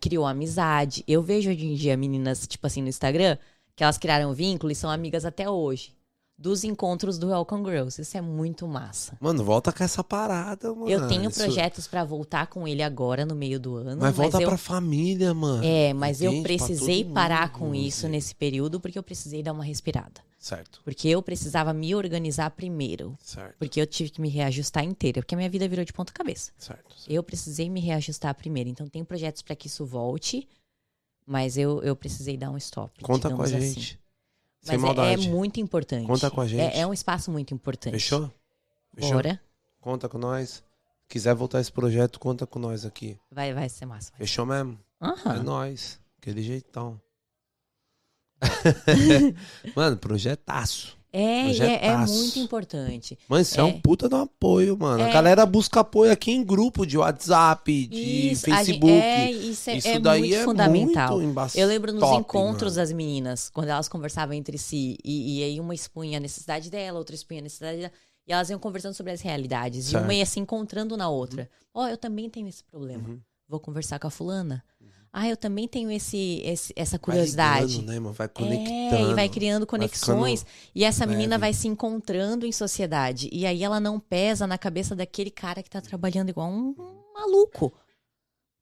criou 0.00 0.24
amizade. 0.24 1.04
Eu 1.06 1.22
vejo 1.22 1.50
hoje 1.50 1.66
em 1.66 1.74
dia 1.74 1.94
meninas, 1.94 2.46
tipo 2.46 2.66
assim, 2.66 2.80
no 2.80 2.88
Instagram, 2.88 3.36
que 3.76 3.84
elas 3.84 3.98
criaram 3.98 4.32
vínculo 4.32 4.72
e 4.72 4.74
são 4.74 4.88
amigas 4.90 5.26
até 5.26 5.50
hoje. 5.50 5.94
Dos 6.40 6.64
encontros 6.64 7.18
do 7.18 7.28
Welcome 7.28 7.66
Girls. 7.68 8.00
Isso 8.00 8.16
é 8.16 8.20
muito 8.22 8.66
massa. 8.66 9.14
Mano, 9.20 9.44
volta 9.44 9.70
com 9.70 9.84
essa 9.84 10.02
parada, 10.02 10.72
mano. 10.72 10.88
eu 10.88 11.06
tenho 11.06 11.28
Isso- 11.28 11.38
projetos 11.38 11.86
pra 11.86 12.02
voltar 12.02 12.46
com 12.46 12.66
ele 12.66 12.82
agora, 12.82 13.26
no 13.26 13.34
meio 13.34 13.60
do 13.60 13.76
ano. 13.76 14.00
Mas 14.00 14.16
volta 14.16 14.40
eu... 14.40 14.48
pra 14.48 14.56
família, 14.56 15.34
mano. 15.34 15.62
É, 15.62 15.92
mas 15.92 16.22
eu 16.22 16.32
Entende? 16.32 16.56
Pra 16.56 16.66
precisei 16.66 17.04
parar 17.04 17.52
com 17.52 17.74
isso 17.74 18.06
Rose. 18.06 18.12
nesse 18.12 18.34
período 18.34 18.80
porque 18.80 18.98
eu 18.98 19.02
precisei 19.02 19.42
dar 19.42 19.52
uma 19.52 19.62
respirada. 19.62 20.22
Certo, 20.38 20.80
Porque 20.82 21.06
eu 21.06 21.20
precisava 21.20 21.74
me 21.74 21.94
organizar 21.94 22.50
primeiro. 22.52 23.14
certo, 23.22 23.56
Porque 23.58 23.78
eu 23.78 23.86
tive 23.86 24.08
que 24.08 24.22
me 24.22 24.30
reajustar 24.30 24.82
inteira. 24.82 25.20
Porque 25.20 25.34
a 25.34 25.36
minha 25.36 25.50
vida 25.50 25.68
virou 25.68 25.84
de 25.84 25.92
ponta 25.92 26.10
cabeça. 26.10 26.52
certo. 26.56 26.94
certo. 26.96 27.10
Eu 27.12 27.22
precisei 27.22 27.68
me 27.68 27.78
reajustar 27.78 28.34
primeiro. 28.34 28.70
Então, 28.70 28.88
tem 28.88 29.04
projetos 29.04 29.42
para 29.42 29.54
que 29.54 29.66
isso 29.66 29.84
volte, 29.84 30.48
mas 31.26 31.58
eu, 31.58 31.82
eu 31.82 31.94
precisei 31.94 32.38
dar 32.38 32.50
um 32.50 32.56
stop. 32.56 33.02
Conta 33.02 33.28
com 33.28 33.42
a 33.42 33.44
assim. 33.44 33.60
gente. 33.74 33.99
Sem 34.62 34.76
Mas 34.76 34.84
é, 34.84 34.92
é 34.92 34.94
maldade. 34.96 35.30
muito 35.30 35.58
importante. 35.60 36.06
Conta 36.06 36.30
com 36.30 36.40
a 36.40 36.46
gente. 36.46 36.60
É, 36.60 36.80
é 36.80 36.86
um 36.86 36.92
espaço 36.92 37.30
muito 37.30 37.54
importante. 37.54 37.92
Fechou? 37.94 38.30
Fechou? 38.94 39.14
Bora. 39.14 39.40
Conta 39.80 40.08
com 40.08 40.18
nós. 40.18 40.62
Quiser 41.08 41.34
voltar 41.34 41.60
esse 41.60 41.72
projeto, 41.72 42.20
conta 42.20 42.46
com 42.46 42.58
nós 42.58 42.84
aqui. 42.84 43.18
Vai, 43.30 43.52
vai 43.54 43.68
ser 43.68 43.86
massa. 43.86 44.10
vai. 44.12 44.18
Fechou 44.18 44.44
mesmo? 44.46 44.78
É 45.00 45.06
Aham. 45.06 45.42
nóis. 45.42 45.98
Aquele 46.18 46.42
jeitão. 46.42 47.00
mano, 49.74 49.96
projetaço. 49.96 50.99
É, 51.12 51.48
e 51.50 51.60
é, 51.60 51.86
é 51.86 51.96
muito 51.96 52.38
importante. 52.38 53.18
Mano, 53.28 53.42
isso 53.42 53.56
é, 53.58 53.60
É. 53.60 53.64
um 53.64 53.80
puta 53.80 54.08
de 54.08 54.14
um 54.14 54.22
apoio, 54.22 54.76
mano. 54.78 55.02
A 55.02 55.08
É. 55.08 55.12
galera 55.12 55.44
busca 55.44 55.80
apoio 55.80 56.12
aqui 56.12 56.30
em 56.30 56.44
grupo 56.44 56.86
de 56.86 56.96
WhatsApp, 56.96 57.86
de 57.88 58.30
Isso, 58.30 58.46
a 58.46 58.62
gente- 58.62 58.80
Facebook. 58.80 58.92
é, 58.92 59.30
isso 59.32 59.70
é, 59.70 59.76
isso 59.76 59.88
é 59.88 59.98
daí 59.98 60.20
muito 60.20 60.34
é 60.36 60.44
fundamental. 60.44 61.20
muito. 61.20 61.58
Eu 61.58 61.66
lembro 61.66 61.92
nos 61.92 62.00
Top, 62.00 62.20
encontros 62.20 62.74
mano. 62.74 62.82
das 62.86 62.92
meninas, 62.92 63.50
quando 63.50 63.68
elas 63.70 63.88
conversavam 63.88 64.34
entre 64.34 64.56
si, 64.56 64.96
e, 65.04 65.40
e 65.40 65.44
aí 65.44 65.58
uma 65.60 65.74
expunha 65.74 66.18
a 66.18 66.20
necessidade 66.20 66.70
dela, 66.70 66.98
outra 66.98 67.14
expunha 67.14 67.40
a 67.40 67.42
necessidade 67.42 67.78
dela, 67.78 67.92
e 68.26 68.32
elas 68.32 68.48
iam 68.50 68.60
conversando 68.60 68.94
sobre 68.94 69.12
as 69.12 69.20
realidades, 69.20 69.86
e 69.88 69.90
Certo. 69.90 70.04
uma 70.04 70.14
ia 70.14 70.24
se 70.26 70.38
encontrando 70.38 70.96
na 70.96 71.08
outra. 71.08 71.50
Ó, 71.74 71.88
eu 71.88 71.96
também 71.96 72.30
tenho 72.30 72.46
esse 72.46 72.62
problema. 72.62 73.08
Uhum. 73.08 73.18
Vou 73.48 73.58
conversar 73.58 73.98
com 73.98 74.06
a 74.06 74.10
fulana. 74.10 74.62
Ah, 75.12 75.28
eu 75.28 75.36
também 75.36 75.66
tenho 75.66 75.90
esse, 75.90 76.40
esse- 76.44 76.72
essa 76.76 76.92
Vai 76.92 77.00
curiosidade. 77.00 77.78
ligando, 77.80 77.86
né? 78.04 78.12
Vai 78.12 78.26
É, 78.26 78.28
conectando. 78.28 79.10
e 79.10 79.14
vai 79.14 79.28
criando 79.28 79.66
conexões. 79.66 80.46
e 80.74 80.84
essa 80.84 81.04
menina 81.04 81.30
leve. 81.34 81.40
vai 81.40 81.52
se 81.52 81.66
encontrando 81.66 82.46
em 82.46 82.52
sociedade. 82.52 83.28
E 83.32 83.44
aí 83.44 83.64
ela 83.64 83.80
não 83.80 83.98
pesa 83.98 84.46
na 84.46 84.56
cabeça 84.56 84.94
daquele 84.94 85.30
cara 85.30 85.62
que 85.64 85.70
tá 85.70 85.80
trabalhando 85.80 86.28
igual 86.28 86.48
um 86.48 86.74
maluco 87.12 87.72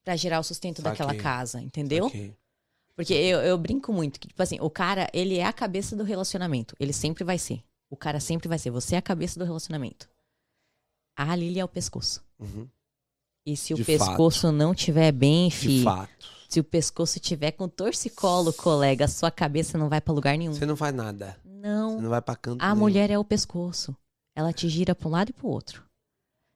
pra 0.02 0.16
gerar 0.16 0.40
o 0.40 0.42
sustento 0.42 0.80
daquela 0.80 1.10
Saquei. 1.10 1.22
casa, 1.22 1.60
entendeu? 1.60 2.06
Ok. 2.06 2.34
Porque 2.96 3.12
eu, 3.12 3.40
eu 3.40 3.56
brinco 3.58 3.92
muito 3.92 4.18
que, 4.18 4.26
tipo 4.28 4.42
assim, 4.42 4.58
o 4.60 4.70
cara, 4.70 5.08
ele 5.12 5.36
é 5.36 5.44
a 5.44 5.52
cabeça 5.52 5.94
do 5.94 6.02
relacionamento. 6.02 6.74
Ele 6.80 6.92
sempre 6.94 7.24
vai 7.24 7.38
ser. 7.38 7.62
O 7.90 7.96
cara 7.96 8.20
sempre 8.20 8.48
vai 8.48 8.58
ser. 8.58 8.70
Você 8.70 8.94
é 8.94 8.98
a 8.98 9.02
cabeça 9.02 9.38
do 9.38 9.44
relacionamento. 9.44 10.08
A 11.14 11.36
Lili 11.36 11.60
é 11.60 11.64
o 11.64 11.68
pescoço. 11.68 12.24
Uhum. 12.38 12.66
E 13.46 13.56
se 13.56 13.72
o 13.74 13.76
De 13.76 13.84
pescoço 13.84 14.50
não 14.50 14.74
tiver 14.74 15.12
bem, 15.12 15.48
De 15.48 15.54
fi, 15.56 15.82
fato. 15.84 16.38
Se 16.48 16.58
o 16.58 16.64
pescoço 16.64 17.20
tiver 17.20 17.52
com 17.52 17.68
torcicolo, 17.68 18.52
colega, 18.54 19.06
sua 19.06 19.30
cabeça 19.30 19.76
não 19.76 19.88
vai 19.88 20.00
pra 20.00 20.14
lugar 20.14 20.36
nenhum. 20.38 20.52
Você 20.54 20.64
não 20.66 20.76
faz 20.76 20.94
nada. 20.94 21.36
Você 21.44 21.48
Não. 21.60 22.00
não 22.00 22.08
vai 22.08 22.22
pra 22.22 22.34
canto 22.34 22.62
A 22.62 22.68
nenhum. 22.68 22.78
mulher 22.80 23.10
é 23.10 23.18
o 23.18 23.24
pescoço. 23.24 23.94
Ela 24.34 24.52
te 24.52 24.68
gira 24.68 24.94
pra 24.94 25.08
um 25.08 25.10
lado 25.12 25.28
e 25.30 25.32
pro 25.32 25.48
outro. 25.48 25.84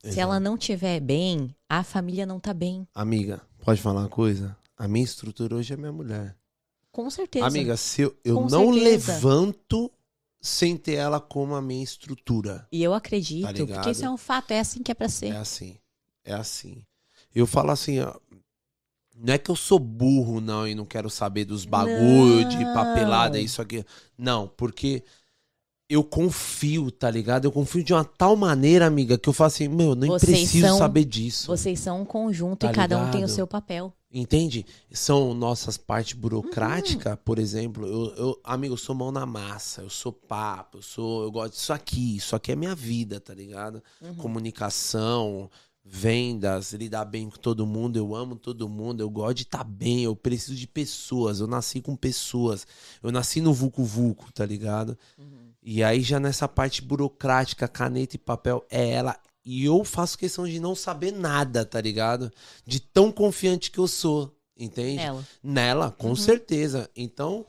Se 0.00 0.08
Exato. 0.08 0.20
ela 0.20 0.40
não 0.40 0.56
tiver 0.56 0.98
bem, 0.98 1.54
a 1.68 1.84
família 1.84 2.24
não 2.26 2.40
tá 2.40 2.54
bem. 2.54 2.88
Amiga, 2.94 3.40
pode 3.64 3.80
falar 3.82 4.00
uma 4.00 4.08
coisa? 4.08 4.56
A 4.76 4.88
minha 4.88 5.04
estrutura 5.04 5.54
hoje 5.56 5.74
é 5.74 5.76
minha 5.76 5.92
mulher. 5.92 6.34
Com 6.90 7.08
certeza. 7.10 7.46
Amiga, 7.46 7.76
se 7.76 8.02
eu, 8.02 8.16
eu 8.24 8.36
Com 8.36 8.48
não 8.48 8.72
certeza. 8.72 9.12
levanto 9.12 9.90
sem 10.40 10.76
ter 10.76 10.94
ela 10.94 11.20
como 11.20 11.54
a 11.54 11.62
minha 11.62 11.84
estrutura. 11.84 12.66
E 12.72 12.82
eu 12.82 12.92
acredito, 12.94 13.46
Tá 13.66 13.74
porque 13.74 13.90
isso 13.90 14.04
é 14.04 14.10
um 14.10 14.16
fato, 14.16 14.50
é 14.52 14.58
assim 14.60 14.82
que 14.82 14.90
é 14.90 14.94
pra 14.94 15.08
ser. 15.08 15.28
É 15.32 15.36
assim. 15.36 15.76
É 16.24 16.32
assim. 16.34 16.82
Eu 17.34 17.46
falo 17.46 17.70
assim, 17.70 18.00
ó. 18.00 18.14
Não 19.24 19.32
é 19.34 19.38
que 19.38 19.50
eu 19.50 19.56
sou 19.56 19.78
burro, 19.78 20.40
não, 20.40 20.66
e 20.66 20.74
não 20.74 20.84
quero 20.84 21.08
saber 21.08 21.44
dos 21.44 21.64
bagulho 21.64 22.48
de 22.48 22.64
Não. 22.64 22.74
papelada, 22.74 23.38
isso 23.38 23.62
aqui. 23.62 23.84
Não, 24.18 24.48
porque 24.56 25.04
eu 25.88 26.02
confio, 26.02 26.90
tá 26.90 27.08
ligado? 27.10 27.44
Eu 27.44 27.52
confio 27.52 27.84
de 27.84 27.92
uma 27.92 28.04
tal 28.04 28.34
maneira, 28.34 28.86
amiga, 28.86 29.16
que 29.18 29.28
eu 29.28 29.32
falo 29.32 29.48
assim, 29.48 29.68
meu, 29.68 29.90
eu 29.90 29.94
nem 29.94 30.10
Vocês 30.10 30.38
preciso 30.40 30.66
são- 30.66 30.78
saber 30.78 31.04
disso. 31.04 31.46
Vocês 31.46 31.78
são 31.78 32.00
um 32.00 32.04
conjunto 32.04 32.60
Tá 32.66 32.72
e 32.72 32.74
cada 32.74 32.96
um 32.98 33.02
tem 33.10 33.20
o 33.20 33.26
ligado? 33.26 33.28
seu 33.28 33.46
papel. 33.46 33.92
Entende? 34.14 34.66
São 34.90 35.32
nossas 35.34 35.76
partes 35.78 36.14
Uhum. 36.14 36.20
burocráticas, 36.20 37.16
por 37.24 37.38
exemplo. 37.38 37.86
Eu, 37.86 38.14
eu, 38.16 38.40
amigo, 38.44 38.74
eu 38.74 38.78
sou 38.78 38.94
mão 38.94 39.10
na 39.12 39.24
massa, 39.24 39.82
eu 39.82 39.88
sou 39.90 40.12
papo, 40.12 40.78
eu 40.78 40.82
sou. 40.82 41.22
Eu 41.24 41.30
gosto 41.30 41.52
disso 41.54 41.72
aqui. 41.72 42.16
Isso 42.16 42.34
aqui 42.36 42.52
é 42.52 42.56
minha 42.56 42.74
vida, 42.74 43.20
tá 43.20 43.32
ligado? 43.32 43.82
Uhum. 44.02 44.14
Comunicação, 44.16 45.50
vendas, 45.84 46.72
lidar 46.72 47.04
bem 47.04 47.28
com 47.28 47.36
todo 47.36 47.66
mundo. 47.66 47.96
Eu 47.96 48.14
amo 48.14 48.36
todo 48.36 48.68
mundo, 48.68 49.00
eu 49.02 49.10
gosto 49.10 49.36
de 49.38 49.42
estar 49.42 49.64
bem, 49.64 50.04
eu 50.04 50.14
preciso 50.16 50.54
de 50.54 50.66
pessoas. 50.66 51.40
Eu 51.40 51.46
nasci 51.46 51.80
com 51.80 51.96
pessoas. 51.96 52.66
Eu 53.02 53.10
nasci 53.10 53.40
no 53.40 53.52
Vucu 53.52 53.84
Vucu, 53.84 54.32
tá 54.32 54.46
ligado? 54.46 54.96
Uhum. 55.18 55.50
E 55.62 55.82
aí, 55.82 56.00
já 56.00 56.18
nessa 56.18 56.48
parte 56.48 56.82
burocrática, 56.82 57.68
caneta 57.68 58.16
e 58.16 58.18
papel, 58.18 58.64
é 58.70 58.90
ela. 58.90 59.16
E 59.44 59.64
eu 59.64 59.84
faço 59.84 60.18
questão 60.18 60.46
de 60.46 60.60
não 60.60 60.74
saber 60.74 61.12
nada, 61.12 61.64
tá 61.64 61.80
ligado? 61.80 62.30
De 62.64 62.80
tão 62.80 63.10
confiante 63.10 63.70
que 63.70 63.78
eu 63.78 63.88
sou, 63.88 64.32
entende? 64.56 64.96
Nela. 64.96 65.26
Nela, 65.42 65.90
com 65.90 66.10
Uhum. 66.10 66.16
certeza. 66.16 66.88
Então, 66.96 67.44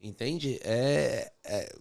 entende? 0.00 0.58
É, 0.62 1.32
é, 1.44 1.74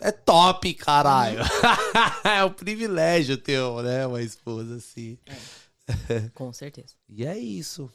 é 0.00 0.12
top, 0.12 0.72
caralho. 0.74 1.40
é 2.24 2.44
um 2.44 2.52
privilégio 2.52 3.36
ter, 3.36 3.60
né, 3.82 4.06
uma 4.06 4.22
esposa 4.22 4.76
assim. 4.76 5.18
Com 6.34 6.52
certeza. 6.52 6.94
E 7.08 7.24
é 7.24 7.38
isso. 7.38 7.90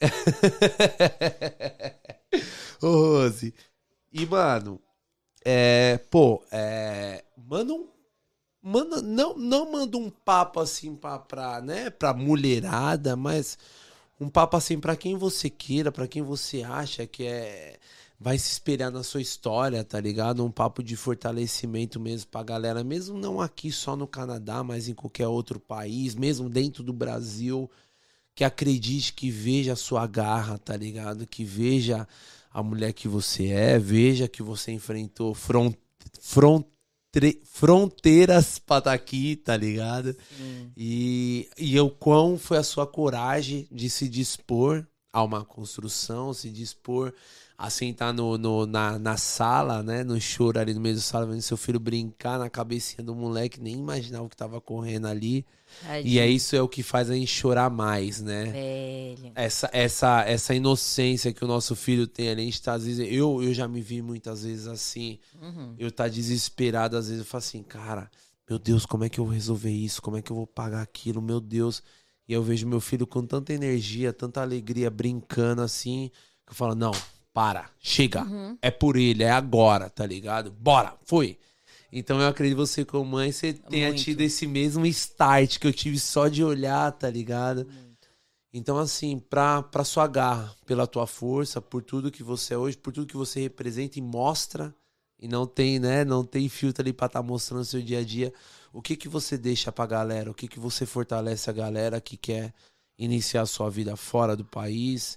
Ô, 2.80 2.86
Rose. 2.86 3.52
E, 4.12 4.24
mano, 4.24 4.80
é, 5.44 5.98
pô, 6.10 6.42
é, 6.50 7.24
manda 7.36 7.74
um, 7.74 7.88
manda, 8.62 9.02
não, 9.02 9.36
não 9.36 9.70
manda 9.70 9.98
um 9.98 10.08
papo 10.08 10.60
assim 10.60 10.96
pra, 10.96 11.18
pra, 11.18 11.60
né, 11.60 11.90
pra 11.90 12.14
mulherada, 12.14 13.16
mas 13.16 13.58
um 14.20 14.28
papo 14.28 14.56
assim 14.56 14.80
pra 14.80 14.96
quem 14.96 15.16
você 15.16 15.50
queira, 15.50 15.92
pra 15.92 16.08
quem 16.08 16.22
você 16.22 16.62
acha 16.62 17.06
que 17.06 17.26
é 17.26 17.78
vai 18.20 18.36
se 18.36 18.50
espelhar 18.50 18.90
na 18.90 19.02
sua 19.02 19.20
história, 19.20 19.84
tá 19.84 20.00
ligado? 20.00 20.44
Um 20.44 20.50
papo 20.50 20.82
de 20.82 20.96
fortalecimento 20.96 22.00
mesmo 22.00 22.28
pra 22.30 22.42
galera, 22.42 22.82
mesmo 22.82 23.16
não 23.16 23.40
aqui 23.40 23.70
só 23.70 23.94
no 23.94 24.08
Canadá, 24.08 24.64
mas 24.64 24.88
em 24.88 24.94
qualquer 24.94 25.28
outro 25.28 25.60
país, 25.60 26.14
mesmo 26.14 26.48
dentro 26.48 26.82
do 26.82 26.92
Brasil, 26.92 27.70
que 28.34 28.42
acredite, 28.42 29.12
que 29.12 29.30
veja 29.30 29.74
a 29.74 29.76
sua 29.76 30.06
garra, 30.06 30.58
tá 30.58 30.76
ligado? 30.76 31.26
Que 31.26 31.44
veja 31.44 32.08
a 32.50 32.62
mulher 32.62 32.92
que 32.92 33.06
você 33.06 33.48
é, 33.48 33.78
veja 33.78 34.26
que 34.26 34.42
você 34.42 34.72
enfrentou 34.72 35.32
front, 35.32 35.74
front, 36.20 36.64
fronteiras 37.44 38.58
pra 38.58 38.78
estar 38.78 38.90
tá 38.90 38.92
aqui, 38.92 39.36
tá 39.36 39.56
ligado? 39.56 40.16
Sim. 40.36 40.72
E, 40.76 41.48
e 41.56 41.78
o 41.80 41.88
quão 41.88 42.36
foi 42.36 42.58
a 42.58 42.64
sua 42.64 42.86
coragem 42.86 43.68
de 43.70 43.88
se 43.88 44.08
dispor 44.08 44.84
a 45.12 45.22
uma 45.22 45.44
construção, 45.44 46.34
se 46.34 46.50
dispor 46.50 47.12
a 47.60 47.68
sentar 47.70 48.14
no, 48.14 48.38
no, 48.38 48.66
na, 48.66 48.98
na 49.00 49.16
sala, 49.16 49.82
né? 49.82 50.04
No 50.04 50.20
choro 50.20 50.60
ali 50.60 50.72
no 50.72 50.80
meio 50.80 50.94
da 50.94 51.00
sala, 51.00 51.26
vendo 51.26 51.42
seu 51.42 51.56
filho 51.56 51.80
brincar 51.80 52.38
na 52.38 52.48
cabecinha 52.48 53.04
do 53.04 53.16
moleque, 53.16 53.60
nem 53.60 53.74
imaginava 53.74 54.24
o 54.24 54.28
que 54.28 54.36
tava 54.36 54.60
correndo 54.60 55.08
ali. 55.08 55.44
E 56.04 56.20
é 56.20 56.26
isso 56.26 56.54
é 56.54 56.62
o 56.62 56.68
que 56.68 56.82
faz 56.84 57.10
a 57.10 57.14
gente 57.14 57.26
chorar 57.26 57.68
mais, 57.68 58.20
né? 58.22 58.44
Velho. 58.44 59.32
Essa, 59.34 59.68
essa, 59.72 60.22
essa 60.22 60.54
inocência 60.54 61.32
que 61.32 61.44
o 61.44 61.48
nosso 61.48 61.74
filho 61.74 62.06
tem 62.06 62.28
ali, 62.30 62.42
a 62.42 62.44
gente 62.44 62.62
tá, 62.62 62.74
às 62.74 62.84
vezes, 62.86 63.00
eu, 63.10 63.42
eu 63.42 63.52
já 63.52 63.66
me 63.66 63.80
vi 63.82 64.00
muitas 64.00 64.44
vezes 64.44 64.66
assim, 64.68 65.18
Uhum. 65.42 65.74
eu 65.76 65.90
tá 65.90 66.06
desesperado, 66.08 66.96
às 66.96 67.08
vezes 67.08 67.18
eu 67.20 67.26
falo 67.26 67.40
assim, 67.40 67.62
cara, 67.64 68.08
meu 68.48 68.58
Deus, 68.58 68.86
como 68.86 69.02
é 69.04 69.08
que 69.08 69.18
eu 69.18 69.24
vou 69.24 69.34
resolver 69.34 69.70
isso? 69.72 70.00
Como 70.00 70.16
é 70.16 70.22
que 70.22 70.30
eu 70.30 70.36
vou 70.36 70.46
pagar 70.46 70.80
aquilo? 70.80 71.20
Meu 71.20 71.40
Deus. 71.40 71.82
E 72.28 72.32
eu 72.32 72.42
vejo 72.42 72.66
meu 72.68 72.80
filho 72.80 73.06
com 73.06 73.26
tanta 73.26 73.52
energia, 73.52 74.12
tanta 74.12 74.40
alegria, 74.40 74.88
brincando 74.90 75.60
assim, 75.60 76.10
que 76.46 76.52
eu 76.52 76.54
falo, 76.56 76.74
não, 76.74 76.92
para, 77.38 77.70
chega. 77.78 78.24
Uhum. 78.24 78.58
É 78.60 78.68
por 78.68 78.96
ele, 78.96 79.22
é 79.22 79.30
agora, 79.30 79.88
tá 79.88 80.04
ligado? 80.04 80.50
Bora, 80.50 80.96
foi. 81.04 81.38
Então 81.92 82.20
eu 82.20 82.26
acredito 82.26 82.56
você, 82.56 82.84
como 82.84 83.04
mãe, 83.04 83.30
você 83.30 83.52
tenha 83.52 83.90
Muito. 83.90 84.02
tido 84.02 84.22
esse 84.22 84.44
mesmo 84.44 84.84
start 84.86 85.60
que 85.60 85.66
eu 85.68 85.72
tive 85.72 86.00
só 86.00 86.26
de 86.26 86.42
olhar, 86.42 86.90
tá 86.90 87.08
ligado? 87.08 87.64
Muito. 87.64 88.08
Então, 88.52 88.76
assim, 88.76 89.20
pra, 89.20 89.62
pra 89.62 89.84
sua 89.84 90.08
garra, 90.08 90.52
pela 90.66 90.84
tua 90.84 91.06
força, 91.06 91.62
por 91.62 91.80
tudo 91.80 92.10
que 92.10 92.24
você 92.24 92.54
é 92.54 92.58
hoje, 92.58 92.76
por 92.76 92.92
tudo 92.92 93.06
que 93.06 93.16
você 93.16 93.38
representa 93.38 94.00
e 94.00 94.02
mostra, 94.02 94.74
e 95.16 95.28
não 95.28 95.46
tem, 95.46 95.78
né, 95.78 96.04
não 96.04 96.24
tem 96.24 96.48
filtro 96.48 96.82
ali 96.82 96.92
pra 96.92 97.06
estar 97.06 97.22
mostrando 97.22 97.60
o 97.60 97.64
seu 97.64 97.80
dia 97.80 98.00
a 98.00 98.04
dia, 98.04 98.32
o 98.72 98.82
que 98.82 98.96
que 98.96 99.08
você 99.08 99.38
deixa 99.38 99.70
pra 99.70 99.86
galera? 99.86 100.28
O 100.28 100.34
que 100.34 100.48
que 100.48 100.58
você 100.58 100.84
fortalece 100.84 101.48
a 101.48 101.52
galera 101.52 102.00
que 102.00 102.16
quer 102.16 102.52
iniciar 102.98 103.42
a 103.42 103.46
sua 103.46 103.70
vida 103.70 103.94
fora 103.94 104.34
do 104.34 104.44
país, 104.44 105.16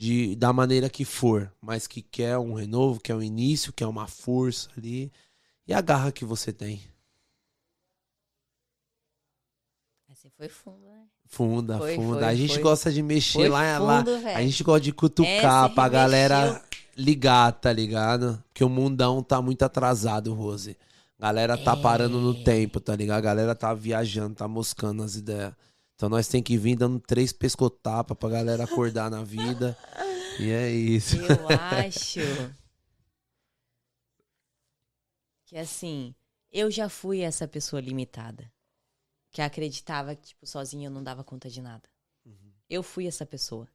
de 0.00 0.34
da 0.34 0.50
maneira 0.50 0.88
que 0.88 1.04
for, 1.04 1.52
mas 1.60 1.86
que 1.86 2.00
quer 2.00 2.38
um 2.38 2.54
renovo, 2.54 2.98
quer 2.98 3.14
um 3.14 3.22
início, 3.22 3.70
quer 3.70 3.86
uma 3.86 4.06
força 4.06 4.70
ali, 4.74 5.12
e 5.68 5.74
a 5.74 5.80
garra 5.82 6.10
que 6.10 6.24
você 6.24 6.54
tem? 6.54 6.80
Essa 10.10 10.30
foi 10.30 10.48
fundo, 10.48 10.78
né? 10.86 11.02
Funda, 11.26 11.76
Foi, 11.78 11.94
funda. 11.96 12.18
foi, 12.20 12.24
a 12.28 12.34
gente 12.34 12.54
foi. 12.54 12.62
gosta 12.62 12.90
de 12.90 13.02
mexer 13.02 13.48
lá, 13.48 13.78
lá, 13.78 13.98
fundo, 14.04 14.26
A 14.26 14.42
gente 14.42 14.64
gosta 14.64 14.80
de 14.80 14.92
cutucar 14.92 15.66
Essa 15.66 15.68
pra 15.68 15.88
galera 15.88 16.64
ligar, 16.96 17.52
tá 17.52 17.70
ligado? 17.72 18.42
Porque 18.48 18.64
o 18.64 18.68
mundão 18.70 19.22
tá 19.22 19.40
muito 19.42 19.62
atrasado, 19.62 20.32
Rose. 20.34 20.76
Galera 21.18 21.56
tá 21.58 21.74
É. 21.74 21.80
parando 21.82 22.18
no 22.20 22.42
tempo, 22.42 22.80
tá 22.80 22.96
ligado? 22.96 23.18
A 23.18 23.20
galera 23.20 23.54
tá 23.54 23.72
viajando, 23.74 24.34
tá 24.34 24.48
moscando 24.48 25.02
as 25.02 25.14
ideias. 25.14 25.52
Então 26.00 26.08
nós 26.08 26.28
tem 26.28 26.42
que 26.42 26.56
vir 26.56 26.76
dando 26.76 26.98
três 26.98 27.30
pescotapas 27.30 28.16
pra 28.16 28.30
galera 28.30 28.64
acordar 28.64 29.10
na 29.10 29.22
vida. 29.22 29.76
E 30.38 30.48
é 30.50 30.70
isso. 30.70 31.16
Eu 31.18 31.46
acho 31.50 32.20
que 35.44 35.58
assim, 35.58 36.14
eu 36.50 36.70
já 36.70 36.88
fui 36.88 37.20
essa 37.20 37.46
pessoa 37.46 37.82
limitada. 37.82 38.50
Que 39.30 39.42
acreditava 39.42 40.16
que, 40.16 40.28
tipo, 40.28 40.46
sozinha 40.46 40.86
eu 40.86 40.90
não 40.90 41.04
dava 41.04 41.22
conta 41.22 41.50
de 41.50 41.60
nada. 41.60 41.86
Eu 42.66 42.82
fui 42.82 43.06
essa 43.06 43.26
pessoa. 43.26 43.68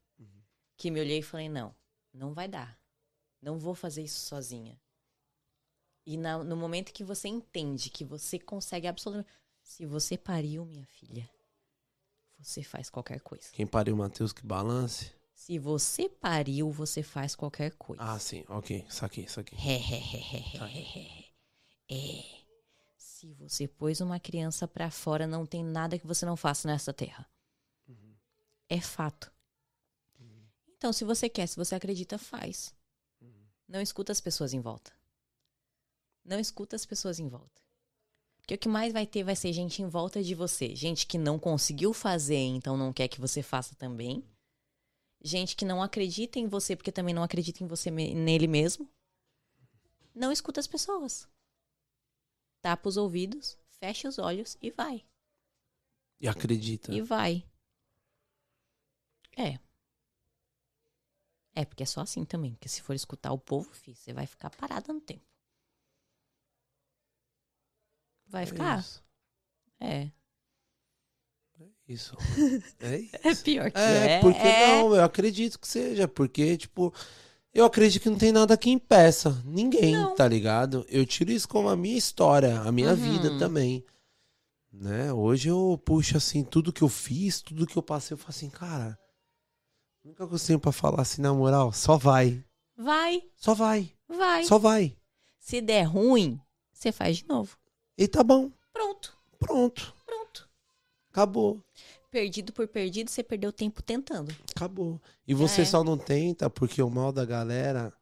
Que 0.77 0.89
me 0.89 0.99
olhei 0.99 1.19
e 1.19 1.21
falei, 1.21 1.47
não, 1.47 1.75
não 2.11 2.33
vai 2.33 2.47
dar. 2.47 2.75
Não 3.39 3.59
vou 3.59 3.75
fazer 3.75 4.01
isso 4.01 4.21
sozinha. 4.21 4.81
E 6.07 6.17
na- 6.17 6.43
no 6.43 6.55
momento 6.57 6.91
que 6.91 7.03
você 7.03 7.27
entende 7.27 7.91
que 7.91 8.03
você 8.03 8.39
consegue 8.39 8.87
absolutamente. 8.87 9.29
Se 9.61 9.85
você 9.85 10.17
pariu, 10.17 10.65
minha 10.65 10.87
filha, 10.87 11.29
você 12.37 12.63
faz 12.63 12.89
qualquer 12.89 13.19
coisa. 13.21 13.49
Quem 13.51 13.65
pariu, 13.65 13.95
Matheus, 13.95 14.31
que 14.31 14.45
balance. 14.45 15.11
Se 15.33 15.59
você 15.59 16.07
pariu, 16.09 16.71
você 16.71 17.03
faz 17.03 17.35
qualquer 17.35 17.71
coisa. 17.73 18.01
Ah, 18.01 18.17
sim, 18.17 18.43
ok. 18.47 18.85
Isso 18.87 19.05
aqui, 19.05 19.21
isso 19.21 19.39
aqui. 19.39 19.55
É. 21.89 22.45
Se 22.97 23.33
você 23.33 23.67
pôs 23.67 24.01
uma 24.01 24.19
criança 24.19 24.67
pra 24.67 24.89
fora, 24.89 25.27
não 25.27 25.45
tem 25.45 25.63
nada 25.63 25.99
que 25.99 26.07
você 26.07 26.25
não 26.25 26.37
faça 26.37 26.67
nessa 26.67 26.93
terra. 26.93 27.29
É 28.67 28.81
fato. 28.81 29.31
Então, 30.77 30.91
se 30.93 31.03
você 31.03 31.29
quer, 31.29 31.47
se 31.47 31.55
você 31.55 31.75
acredita, 31.75 32.17
faz. 32.17 32.73
Não 33.67 33.81
escuta 33.81 34.11
as 34.11 34.21
pessoas 34.21 34.53
em 34.53 34.59
volta. 34.59 34.91
Não 36.23 36.39
escuta 36.39 36.75
as 36.75 36.85
pessoas 36.85 37.19
em 37.19 37.27
volta. 37.27 37.61
Porque 38.45 38.53
o 38.53 38.59
que 38.59 38.69
mais 38.69 38.93
vai 38.93 39.07
ter 39.07 39.23
vai 39.23 39.35
ser 39.35 39.51
gente 39.51 39.81
em 39.81 39.87
volta 39.87 40.21
de 40.21 40.35
você. 40.35 40.75
Gente 40.75 41.07
que 41.07 41.17
não 41.17 41.39
conseguiu 41.39 41.91
fazer, 41.95 42.35
então 42.35 42.77
não 42.77 42.93
quer 42.93 43.07
que 43.07 43.19
você 43.19 43.41
faça 43.41 43.73
também. 43.73 44.23
Gente 45.19 45.55
que 45.55 45.65
não 45.65 45.81
acredita 45.81 46.37
em 46.37 46.47
você 46.47 46.75
porque 46.75 46.91
também 46.91 47.11
não 47.11 47.23
acredita 47.23 47.63
em 47.63 47.67
você 47.67 47.89
nele 47.89 48.45
mesmo. 48.45 48.87
Não 50.13 50.31
escuta 50.31 50.59
as 50.59 50.67
pessoas. 50.67 51.27
Tapa 52.61 52.87
os 52.87 52.97
ouvidos, 52.97 53.57
fecha 53.79 54.07
os 54.07 54.19
olhos 54.19 54.55
e 54.61 54.69
vai. 54.69 55.03
E 56.21 56.27
acredita. 56.27 56.93
E 56.93 57.01
vai. 57.01 57.43
É. 59.35 59.57
É, 61.55 61.65
porque 61.65 61.81
é 61.81 61.87
só 61.87 62.01
assim 62.01 62.23
também. 62.23 62.53
Porque 62.53 62.69
se 62.69 62.83
for 62.83 62.93
escutar 62.93 63.31
o 63.31 63.39
povo, 63.39 63.73
filho, 63.73 63.97
você 63.97 64.13
vai 64.13 64.27
ficar 64.27 64.51
parada 64.51 64.93
no 64.93 65.01
tempo. 65.01 65.34
Vai 68.27 68.43
É 68.43 68.45
ficar? 68.45 68.79
isso. 68.79 69.03
É. 69.79 70.09
Isso. 71.87 72.15
É 72.79 72.97
isso. 72.97 73.15
É 73.23 73.35
pior 73.35 73.71
que 73.71 73.77
É, 73.79 74.11
é. 74.17 74.21
porque 74.21 74.39
é. 74.47 74.67
não, 74.81 74.95
eu 74.95 75.03
acredito 75.03 75.59
que 75.59 75.67
seja, 75.67 76.07
porque, 76.07 76.57
tipo, 76.57 76.93
eu 77.53 77.63
acredito 77.65 78.01
que 78.01 78.09
não 78.09 78.17
tem 78.17 78.31
nada 78.31 78.57
que 78.57 78.69
impeça 78.71 79.41
ninguém, 79.45 79.93
Não. 79.93 80.15
tá 80.15 80.27
ligado? 80.27 80.85
Eu 80.89 81.05
tiro 81.05 81.31
isso 81.31 81.47
como 81.47 81.69
a 81.69 81.75
minha 81.77 81.97
história, 81.97 82.59
a 82.61 82.71
minha 82.71 82.89
Uhum. 82.89 82.95
vida 82.95 83.37
também. 83.37 83.85
Né? 84.71 85.13
Hoje 85.13 85.47
eu 85.49 85.79
puxo 85.85 86.17
assim, 86.17 86.43
tudo 86.43 86.73
que 86.73 86.81
eu 86.81 86.89
fiz, 86.89 87.41
tudo 87.41 87.65
que 87.67 87.77
eu 87.77 87.83
passei, 87.83 88.13
eu 88.15 88.17
falo 88.17 88.29
assim, 88.31 88.49
cara, 88.49 88.97
nunca 90.03 90.25
gostei 90.25 90.57
pra 90.57 90.71
falar 90.71 91.01
assim, 91.01 91.21
na 91.21 91.33
moral, 91.33 91.71
só 91.71 91.97
vai. 91.97 92.43
Vai, 92.77 93.23
Só 93.37 93.53
vai. 93.53 93.89
vai. 94.07 94.43
Só 94.43 94.57
vai. 94.59 94.97
Se 95.39 95.61
der 95.61 95.83
ruim, 95.83 96.37
você 96.73 96.91
faz 96.91 97.17
de 97.17 97.27
novo. 97.27 97.57
E 97.97 98.07
tá 98.07 98.23
bom. 98.23 98.51
Pronto, 98.73 99.15
Pronto. 99.39 99.93
pronto. 100.05 100.49
Acabou. 101.11 101.61
Perdido 102.11 102.51
por 102.53 102.67
perdido, 102.67 103.09
você 103.09 103.23
perdeu 103.23 103.51
tempo 103.51 103.81
tentando. 103.81 104.33
Acabou. 104.55 104.99
E 105.27 105.33
você 105.33 105.61
É. 105.61 105.65
só 105.65 105.83
não 105.83 105.97
tenta 105.97 106.49
porque 106.49 106.81
o 106.81 106.89
mal 106.89 107.11
da 107.11 107.25
galera 107.25 107.93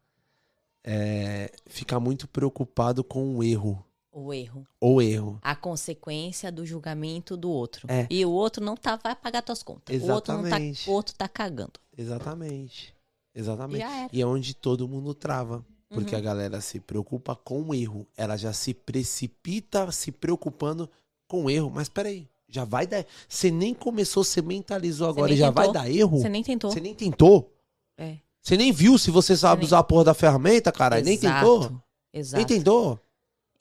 é 0.83 1.51
ficar 1.67 1.99
muito 1.99 2.27
preocupado 2.27 3.03
com 3.03 3.37
o 3.37 3.43
erro. 3.43 3.83
O 4.11 4.31
erro. 4.33 4.67
O 4.79 5.01
erro. 5.01 5.39
A 5.41 5.55
consequência 5.55 6.51
do 6.51 6.65
julgamento 6.65 7.35
do 7.35 7.49
outro. 7.49 7.87
É. 7.89 8.05
E 8.09 8.23
o 8.25 8.31
outro 8.31 8.63
não 8.63 8.75
tá, 8.75 8.95
vai 8.95 9.15
pagar 9.15 9.41
tuas 9.41 9.63
contas. 9.63 10.01
O 10.03 10.11
outro, 10.11 10.33
não 10.33 10.41
tá, 10.41 10.47
Exatamente. 10.49 10.89
o 10.89 10.93
outro 10.93 11.15
tá 11.15 11.27
cagando. 11.27 11.73
Exatamente. 11.97 12.93
Exatamente. 13.33 13.83
E 14.11 14.21
é 14.21 14.25
onde 14.25 14.53
todo 14.53 14.87
mundo 14.87 15.15
trava. 15.15 15.65
Porque 15.93 16.15
Uhum. 16.15 16.21
a 16.21 16.23
galera 16.23 16.61
se 16.61 16.79
preocupa 16.79 17.35
com 17.35 17.61
o 17.61 17.73
erro. 17.75 18.07
Ela 18.17 18.35
já 18.37 18.51
se 18.53 18.73
precipita 18.73 19.91
se 19.91 20.11
preocupando 20.11 20.89
com 21.27 21.45
o 21.45 21.49
erro. 21.49 21.69
Mas 21.69 21.87
peraí, 21.89 22.27
já 22.47 22.65
vai 22.65 22.87
dar. 22.87 23.05
Você 23.29 23.51
nem 23.51 23.73
começou, 23.73 24.23
você 24.23 24.41
mentalizou 24.41 25.07
agora 25.07 25.31
e 25.33 25.37
já 25.37 25.49
vai 25.51 25.71
dar 25.71 25.89
erro? 25.89 26.19
Você 26.19 26.29
nem 26.29 26.43
tentou. 26.43 26.71
Você 26.71 26.79
nem 26.79 26.95
tentou? 26.95 27.53
É. 27.97 28.17
Você 28.41 28.57
nem 28.57 28.71
viu 28.71 28.97
se 28.97 29.09
você 29.11 29.37
sabe 29.37 29.59
nem- 29.61 29.65
usar 29.67 29.79
a 29.79 29.83
porra 29.83 30.03
da 30.05 30.13
ferramenta, 30.13 30.71
caralho? 30.71 31.05
Nem 31.05 31.17
tentou? 31.17 31.71
Exato. 32.13 32.37
Nem 32.37 32.45
tentou? 32.45 32.99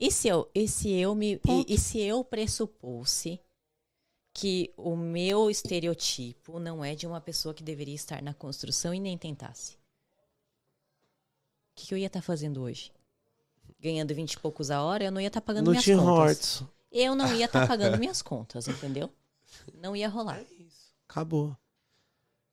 E 0.00 0.10
se 0.10 0.26
eu, 0.28 0.48
e 0.54 0.66
se 0.66 0.90
eu 0.90 1.14
me. 1.14 1.40
E, 1.48 1.74
e 1.74 1.78
se 1.78 2.00
eu 2.00 2.24
pressupuse 2.24 3.38
que 4.34 4.72
o 4.76 4.96
meu 4.96 5.50
estereotipo 5.50 6.58
não 6.58 6.84
é 6.84 6.94
de 6.94 7.06
uma 7.06 7.20
pessoa 7.20 7.54
que 7.54 7.62
deveria 7.62 7.94
estar 7.94 8.22
na 8.22 8.32
construção 8.34 8.92
e 8.94 8.98
nem 8.98 9.16
tentasse? 9.16 9.76
O 11.72 11.74
que, 11.74 11.86
que 11.88 11.94
eu 11.94 11.98
ia 11.98 12.06
estar 12.06 12.22
fazendo 12.22 12.62
hoje? 12.62 12.92
Ganhando 13.80 14.14
20 14.14 14.34
e 14.34 14.38
poucos 14.38 14.70
a 14.70 14.82
hora, 14.82 15.04
eu 15.04 15.10
não 15.10 15.20
ia 15.20 15.26
estar 15.28 15.40
pagando 15.40 15.64
No 15.66 15.70
minhas 15.72 15.84
Tim 15.84 15.96
contas. 15.96 16.60
Hortons. 16.60 16.64
eu 16.92 17.14
não 17.14 17.34
ia 17.34 17.46
estar 17.46 17.66
pagando 17.68 17.98
minhas 17.98 18.22
contas, 18.22 18.68
entendeu? 18.68 19.10
Não 19.74 19.96
ia 19.96 20.08
rolar. 20.08 20.38
É 20.38 20.46
isso. 20.62 20.92
Acabou. 21.08 21.56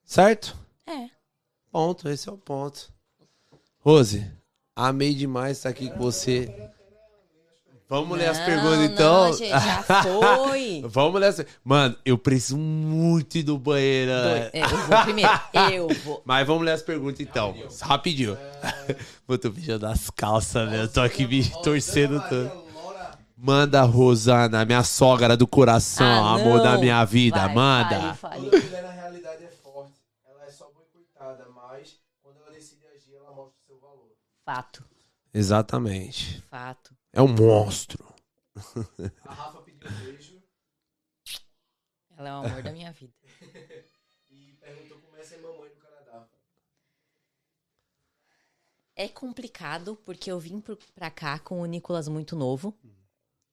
Certo? 0.03 0.57
É. 0.87 1.09
Ponto, 1.71 2.09
esse 2.09 2.27
é 2.27 2.31
o 2.31 2.37
ponto. 2.37 2.91
Rose, 3.79 4.29
amei 4.75 5.13
demais 5.13 5.57
estar 5.57 5.69
aqui 5.69 5.89
com 5.91 5.97
você. 5.99 6.71
Vamos 7.89 8.15
ler 8.19 8.27
as 8.29 8.39
perguntas 8.39 8.79
então? 8.91 9.25
Não, 9.25 9.33
gente, 9.33 9.49
já 9.49 9.81
foi. 10.03 10.83
Vamos 10.87 11.19
ler 11.19 11.27
as... 11.27 11.43
Mano, 11.63 11.95
eu 12.05 12.19
preciso 12.19 12.55
muito 12.55 13.35
ir 13.39 13.41
do 13.43 13.57
banheiro. 13.57 14.11
Dois. 14.11 14.49
É, 14.53 14.63
eu 14.63 14.69
vou 14.69 15.03
primeiro. 15.03 15.31
Eu 15.73 15.87
vou. 16.05 16.21
Mas 16.23 16.45
vamos 16.45 16.63
ler 16.63 16.73
as 16.73 16.83
perguntas 16.83 17.19
então. 17.19 17.55
Rapidinho. 17.81 18.37
Vou 19.27 19.37
tô 19.39 19.49
mijando 19.51 19.87
as 19.87 20.09
calças, 20.11 20.69
velho. 20.69 20.83
Eu 20.83 20.87
tô 20.91 21.01
aqui 21.01 21.25
me 21.27 21.43
torcendo 21.63 22.21
todo. 22.29 22.51
Manda, 23.35 23.81
Rosana, 23.83 24.65
minha 24.65 24.83
sogra 24.83 25.35
do 25.37 25.47
coração, 25.47 26.05
Ah, 26.27 26.33
amor 26.35 26.57
não. 26.57 26.63
da 26.63 26.77
minha 26.77 27.03
vida. 27.05 27.39
Vai, 27.47 27.53
Manda. 27.55 28.13
fale, 28.15 28.49
Quando 28.49 28.51
fale. 28.51 28.55
a 28.55 28.65
mulher 28.65 28.83
na 28.83 28.91
realidade 28.91 29.43
é 29.45 29.47
forte, 29.63 29.93
ela 30.27 30.45
é 30.45 30.51
só 30.51 30.65
boicotada, 30.75 31.47
mas 31.55 31.95
quando 32.21 32.37
ela 32.37 32.51
decide 32.51 32.81
agir, 32.93 33.15
ela 33.15 33.31
mostra 33.33 33.53
o 33.63 33.65
seu 33.65 33.79
valor. 33.79 34.11
Fato. 34.45 34.83
Exatamente. 35.33 36.43
Fato. 36.51 36.91
É 37.11 37.21
um 37.21 37.27
monstro. 37.27 38.07
A 39.25 39.33
Rafa 39.33 39.61
pediu 39.61 39.87
um 39.89 40.03
beijo 40.03 40.41
Ela 42.17 42.29
é 42.29 42.31
o 42.33 42.45
amor 42.45 42.63
da 42.63 42.71
minha 42.71 42.91
vida. 42.91 43.13
e 44.29 44.53
perguntou 44.59 44.99
como 44.99 45.15
é 45.17 45.23
ser 45.23 45.37
mamãe 45.41 45.69
no 45.69 45.75
Canadá. 45.77 46.29
É 48.95 49.07
complicado 49.07 49.95
porque 50.05 50.31
eu 50.31 50.39
vim 50.39 50.61
pra 50.93 51.09
cá 51.09 51.39
com 51.39 51.61
o 51.61 51.65
Nicolas 51.65 52.07
muito 52.07 52.35
novo. 52.35 52.77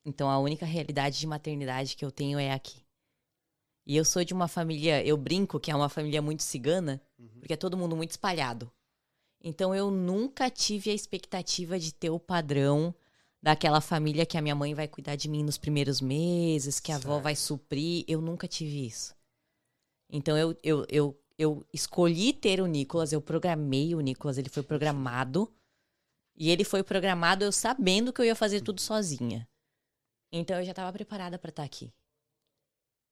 Então 0.05 0.31
a 0.31 0.39
única 0.39 0.67
realidade 0.67 1.19
de 1.19 1.27
maternidade 1.27 1.97
que 1.97 2.05
eu 2.05 2.11
tenho 2.11 2.39
é 2.39 2.53
aqui. 2.53 2.85
E 3.87 3.97
eu 3.97 4.05
sou 4.05 4.25
de 4.25 4.35
uma 4.35 4.49
família, 4.49 5.05
eu 5.07 5.17
brinco 5.17 5.61
que 5.61 5.71
é 5.71 5.75
uma 5.75 5.89
família 5.89 6.21
muito 6.21 6.43
cigana, 6.43 7.01
porque 7.39 7.53
é 7.53 7.57
todo 7.57 7.77
mundo 7.77 7.97
muito 7.97 8.11
espalhado. 8.11 8.71
Então 9.41 9.75
eu 9.75 9.91
nunca 9.91 10.51
tive 10.51 10.91
a 10.91 10.95
expectativa 10.95 11.79
de 11.79 11.95
ter 11.95 12.11
o 12.11 12.19
padrão 12.19 12.93
daquela 13.47 13.81
família 13.81 14.27
que 14.27 14.37
a 14.37 14.43
minha 14.43 14.57
mãe 14.57 14.75
vai 14.75 14.89
cuidar 14.89 15.15
de 15.15 15.29
mim 15.29 15.45
nos 15.45 15.57
primeiros 15.57 16.01
meses, 16.01 16.81
que 16.81 16.91
a 16.91 16.97
avó 16.97 17.13
Certo. 17.13 17.23
vai 17.23 17.37
suprir. 17.37 18.05
Eu 18.09 18.21
nunca 18.21 18.49
tive 18.49 18.85
isso. 18.85 19.15
Então 20.11 20.37
eu, 20.37 20.59
eu, 20.65 20.85
eu, 20.89 21.25
eu 21.39 21.65
escolhi 21.73 22.33
ter 22.33 22.61
o 22.61 22.67
Nicolas, 22.67 23.13
eu 23.13 23.23
programei 23.23 23.95
o 23.95 24.01
Nicolas, 24.01 24.37
ele 24.37 24.49
foi 24.49 24.65
programado. 24.65 25.49
E 26.35 26.51
ele 26.51 26.65
foi 26.65 26.83
programado 26.83 27.45
eu 27.45 27.53
sabendo 27.53 28.13
que 28.13 28.21
eu 28.21 28.25
ia 28.25 28.35
fazer 28.35 28.63
tudo 28.63 28.81
sozinha. 28.81 29.49
Então 30.33 30.59
eu 30.59 30.65
já 30.65 30.73
estava 30.73 30.93
preparada 30.93 31.39
para 31.39 31.51
estar 31.51 31.63
aqui. 31.63 31.95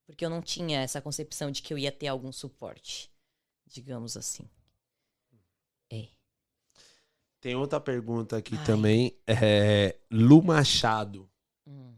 Porque 0.04 0.24
eu 0.24 0.30
não 0.30 0.42
tinha 0.42 0.80
essa 0.80 1.00
concepção 1.00 1.48
de 1.48 1.62
que 1.62 1.72
eu 1.72 1.78
ia 1.78 1.92
ter 1.92 2.08
algum 2.08 2.32
suporte, 2.32 3.08
digamos 3.68 4.16
assim. 4.16 4.50
Tem 7.44 7.54
outra 7.54 7.78
pergunta 7.78 8.38
aqui 8.38 8.56
Ai. 8.56 8.64
também. 8.64 9.18
É, 9.26 9.98
Lu 10.10 10.42
Machado. 10.42 11.28
Hum. 11.66 11.94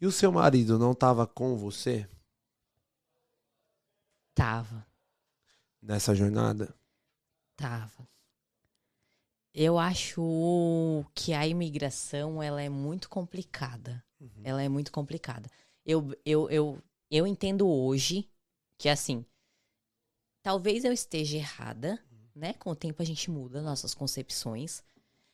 E 0.00 0.06
o 0.06 0.12
seu 0.12 0.30
marido 0.30 0.78
não 0.78 0.94
tava 0.94 1.26
com 1.26 1.56
você 1.56 2.08
Tava. 4.32 4.86
nessa 5.82 6.14
jornada? 6.14 6.72
Tava. 7.56 8.08
Eu 9.52 9.80
acho 9.80 11.04
que 11.12 11.32
a 11.32 11.44
imigração 11.44 12.40
ela 12.40 12.62
é 12.62 12.68
muito 12.68 13.08
complicada. 13.08 14.00
Ela 14.44 14.62
é 14.62 14.68
muito 14.68 14.92
complicada. 14.92 15.50
Eu, 15.84 16.16
eu, 16.24 16.48
eu, 16.50 16.82
eu 17.10 17.26
entendo 17.26 17.68
hoje 17.68 18.30
que, 18.78 18.88
assim, 18.88 19.26
talvez 20.40 20.84
eu 20.84 20.92
esteja 20.92 21.36
errada, 21.36 22.00
né? 22.34 22.52
Com 22.54 22.70
o 22.70 22.76
tempo 22.76 23.02
a 23.02 23.04
gente 23.04 23.30
muda 23.30 23.62
nossas 23.62 23.94
concepções, 23.94 24.82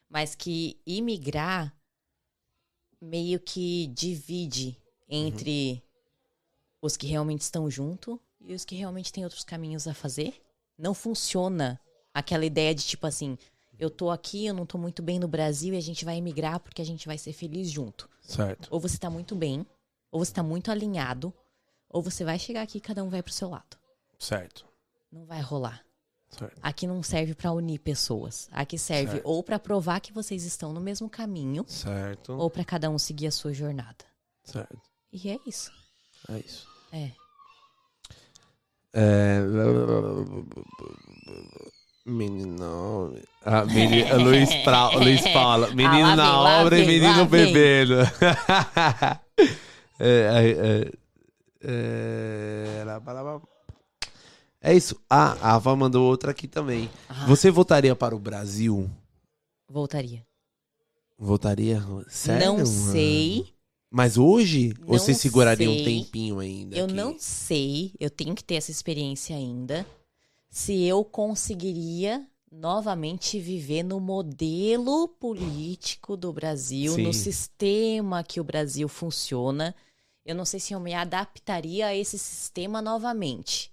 mas 0.08 0.34
que 0.34 0.78
imigrar 0.86 1.74
meio 3.00 3.40
que 3.40 3.86
divide 3.88 4.76
entre 5.08 5.82
os 6.82 6.96
que 6.96 7.06
realmente 7.06 7.42
estão 7.42 7.70
junto 7.70 8.20
e 8.40 8.54
os 8.54 8.64
que 8.64 8.74
realmente 8.74 9.12
têm 9.12 9.24
outros 9.24 9.44
caminhos 9.44 9.86
a 9.86 9.94
fazer. 9.94 10.40
Não 10.76 10.94
funciona 10.94 11.80
aquela 12.12 12.44
ideia 12.44 12.74
de 12.74 12.84
tipo 12.84 13.06
assim, 13.06 13.38
eu 13.78 13.90
tô 13.90 14.10
aqui, 14.10 14.46
eu 14.46 14.54
não 14.54 14.66
tô 14.66 14.76
muito 14.76 15.02
bem 15.02 15.18
no 15.18 15.28
Brasil 15.28 15.74
e 15.74 15.76
a 15.76 15.82
gente 15.82 16.04
vai 16.04 16.16
emigrar 16.16 16.60
porque 16.60 16.82
a 16.82 16.84
gente 16.84 17.06
vai 17.06 17.16
ser 17.16 17.32
feliz 17.32 17.70
junto. 17.70 18.08
Certo. 18.20 18.68
Ou 18.70 18.78
você 18.78 18.98
tá 18.98 19.08
muito 19.08 19.34
bem, 19.34 19.66
ou 20.10 20.24
você 20.24 20.32
tá 20.32 20.42
muito 20.42 20.70
alinhado, 20.70 21.32
ou 21.88 22.02
você 22.02 22.24
vai 22.24 22.38
chegar 22.38 22.62
aqui 22.62 22.78
e 22.78 22.80
cada 22.80 23.02
um 23.02 23.08
vai 23.08 23.22
pro 23.22 23.32
seu 23.32 23.48
lado. 23.48 23.78
Certo. 24.18 24.66
Não 25.10 25.24
vai 25.24 25.40
rolar. 25.40 25.84
Certo. 26.30 26.58
Aqui 26.62 26.86
não 26.86 27.02
serve 27.02 27.34
pra 27.34 27.50
unir 27.52 27.78
pessoas. 27.80 28.48
Aqui 28.52 28.78
serve 28.78 29.12
Certo. 29.12 29.26
ou 29.26 29.42
pra 29.42 29.58
provar 29.58 30.00
que 30.00 30.12
vocês 30.12 30.44
estão 30.44 30.72
no 30.72 30.80
mesmo 30.80 31.10
caminho, 31.10 31.64
Certo. 31.66 32.32
ou 32.34 32.48
pra 32.48 32.64
cada 32.64 32.88
um 32.88 32.98
seguir 32.98 33.26
a 33.26 33.30
sua 33.32 33.52
jornada. 33.52 34.04
Certo. 34.44 34.80
E 35.12 35.28
é 35.30 35.38
isso. 35.46 35.72
É 36.28 36.38
isso. 36.38 36.66
É. 36.92 37.10
É... 38.92 39.40
Menino. 42.06 43.14
Ah, 43.44 43.64
menino 43.64 44.18
Luiz, 44.24 44.54
pra... 44.64 44.88
Luiz 44.90 45.20
Paula. 45.32 45.68
Menino 45.74 46.06
Ah, 46.06 46.16
na 46.16 46.24
vem, 46.24 46.34
obra 46.66 46.78
e 46.78 46.84
vem, 46.84 47.00
menino 47.00 47.18
lá 47.18 47.24
vem. 47.24 47.52
bebendo. 47.52 47.94
é, 49.98 50.00
é, 50.00 50.92
é, 51.62 51.62
é. 51.62 52.84
É 54.60 54.74
isso. 54.74 55.00
Ah, 55.08 55.32
a 55.40 55.54
Ava 55.54 55.74
mandou 55.74 56.06
outra 56.08 56.30
aqui 56.32 56.46
também. 56.46 56.90
Ah, 57.08 57.26
Você 57.26 57.50
voltaria 57.50 57.96
para 57.96 58.14
o 58.14 58.18
Brasil? 58.18 58.90
Voltaria. 59.68 60.26
Voltaria? 61.18 61.82
Sério? 62.08 62.46
não 62.58 62.66
sei. 62.66 63.46
Mas 63.90 64.16
hoje? 64.16 64.72
Ou 64.86 64.92
Não 64.92 64.98
você 64.98 65.14
seguraria 65.14 65.68
um 65.68 65.74
sei. 65.74 65.84
tempinho 65.84 66.38
ainda? 66.38 66.76
Eu 66.76 66.84
aqui? 66.84 66.94
não 66.94 67.16
sei, 67.18 67.92
eu 67.98 68.08
tenho 68.08 68.34
que 68.34 68.44
ter 68.44 68.54
essa 68.54 68.70
experiência 68.70 69.34
ainda. 69.34 69.84
Se 70.48 70.84
eu 70.84 71.04
conseguiria 71.04 72.26
novamente 72.50 73.38
viver 73.40 73.82
no 73.82 74.00
modelo 74.00 75.08
político 75.08 76.16
do 76.16 76.32
Brasil, 76.32 76.96
no 76.98 77.12
Sim. 77.12 77.20
sistema 77.20 78.22
que 78.24 78.40
o 78.40 78.44
Brasil 78.44 78.88
funciona. 78.88 79.74
Eu 80.24 80.34
não 80.34 80.44
sei 80.44 80.60
se 80.60 80.72
eu 80.72 80.80
me 80.80 80.94
adaptaria 80.94 81.86
a 81.86 81.94
esse 81.94 82.18
sistema 82.18 82.80
novamente. 82.82 83.69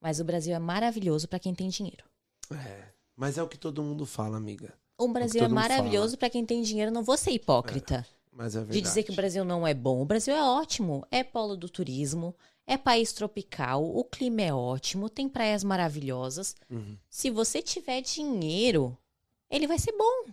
Mas 0.00 0.20
o 0.20 0.24
Brasil 0.24 0.54
é 0.54 0.58
maravilhoso 0.58 1.26
para 1.28 1.38
quem 1.38 1.54
tem 1.54 1.68
dinheiro. 1.68 2.04
É, 2.50 2.84
mas 3.16 3.36
é 3.36 3.42
o 3.42 3.48
que 3.48 3.58
todo 3.58 3.82
mundo 3.82 4.06
fala, 4.06 4.36
amiga. 4.36 4.72
O 4.96 5.08
Brasil 5.08 5.40
é 5.40 5.48
mundo 5.48 5.54
maravilhoso 5.54 6.16
para 6.16 6.30
quem 6.30 6.44
tem 6.44 6.62
dinheiro. 6.62 6.90
Não 6.90 7.02
vou 7.02 7.16
ser 7.16 7.30
hipócrita. 7.30 8.06
Mas 8.32 8.54
é 8.54 8.60
de 8.60 8.66
verdade. 8.66 8.80
dizer 8.82 9.02
que 9.02 9.12
o 9.12 9.16
Brasil 9.16 9.44
não 9.44 9.66
é 9.66 9.74
bom. 9.74 10.00
O 10.00 10.04
Brasil 10.04 10.34
é 10.34 10.42
ótimo. 10.42 11.04
É 11.10 11.24
polo 11.24 11.56
do 11.56 11.68
turismo, 11.68 12.34
é 12.68 12.76
país 12.76 13.14
tropical, 13.14 13.82
o 13.82 14.04
clima 14.04 14.42
é 14.42 14.52
ótimo, 14.52 15.08
tem 15.08 15.26
praias 15.26 15.64
maravilhosas. 15.64 16.54
Uhum. 16.70 16.98
Se 17.08 17.30
você 17.30 17.62
tiver 17.62 18.02
dinheiro, 18.02 18.96
ele 19.50 19.66
vai 19.66 19.78
ser 19.78 19.92
bom. 19.92 20.30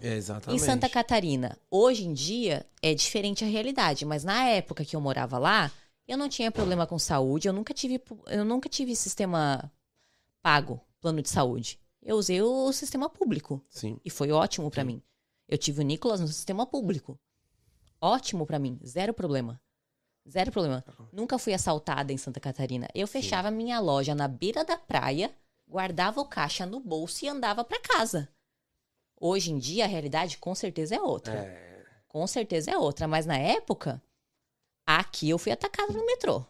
É, 0.00 0.14
exatamente. 0.14 0.62
Em 0.62 0.64
Santa 0.64 0.88
Catarina, 0.90 1.58
hoje 1.70 2.06
em 2.06 2.12
dia 2.12 2.66
é 2.82 2.94
diferente 2.94 3.44
a 3.44 3.48
realidade, 3.48 4.04
mas 4.04 4.22
na 4.22 4.44
época 4.44 4.84
que 4.84 4.94
eu 4.94 5.00
morava 5.00 5.38
lá, 5.38 5.72
eu 6.10 6.18
não 6.18 6.28
tinha 6.28 6.50
problema 6.50 6.86
com 6.86 6.98
saúde, 6.98 7.46
eu 7.46 7.52
nunca 7.52 7.72
tive, 7.72 8.02
eu 8.26 8.44
nunca 8.44 8.68
tive 8.68 8.96
sistema 8.96 9.70
pago, 10.42 10.80
plano 11.00 11.22
de 11.22 11.28
saúde. 11.28 11.78
Eu 12.02 12.16
usei 12.16 12.42
o 12.42 12.72
sistema 12.72 13.08
público. 13.08 13.64
Sim. 13.68 14.00
E 14.04 14.10
foi 14.10 14.32
ótimo 14.32 14.70
pra 14.70 14.82
Sim. 14.82 14.86
mim. 14.86 15.02
Eu 15.48 15.58
tive 15.58 15.80
o 15.80 15.84
Nicolas 15.84 16.20
no 16.20 16.26
sistema 16.28 16.66
público. 16.66 17.18
Ótimo 18.00 18.46
pra 18.46 18.58
mim, 18.58 18.80
zero 18.84 19.12
problema. 19.12 19.60
Zero 20.28 20.50
problema. 20.50 20.84
Nunca 21.12 21.38
fui 21.38 21.52
assaltada 21.52 22.12
em 22.12 22.16
Santa 22.16 22.40
Catarina. 22.40 22.88
Eu 22.94 23.06
fechava 23.06 23.50
minha 23.50 23.78
loja 23.80 24.14
na 24.14 24.26
beira 24.28 24.64
da 24.64 24.76
praia, 24.76 25.34
guardava 25.66 26.20
o 26.20 26.26
caixa 26.26 26.66
no 26.66 26.80
bolso 26.80 27.24
e 27.24 27.28
andava 27.28 27.64
pra 27.64 27.80
casa. 27.80 28.28
Hoje 29.20 29.52
em 29.52 29.58
dia 29.58 29.84
a 29.84 29.88
realidade 29.88 30.38
com 30.38 30.54
certeza 30.54 30.96
é 30.96 31.00
outra. 31.00 31.34
É. 31.34 31.84
Com 32.08 32.26
certeza 32.26 32.70
é 32.70 32.76
outra, 32.76 33.06
mas 33.06 33.26
na 33.26 33.36
época 33.36 34.02
aqui 34.98 35.30
eu 35.30 35.38
fui 35.38 35.52
atacada 35.52 35.92
no 35.92 36.04
metrô. 36.04 36.44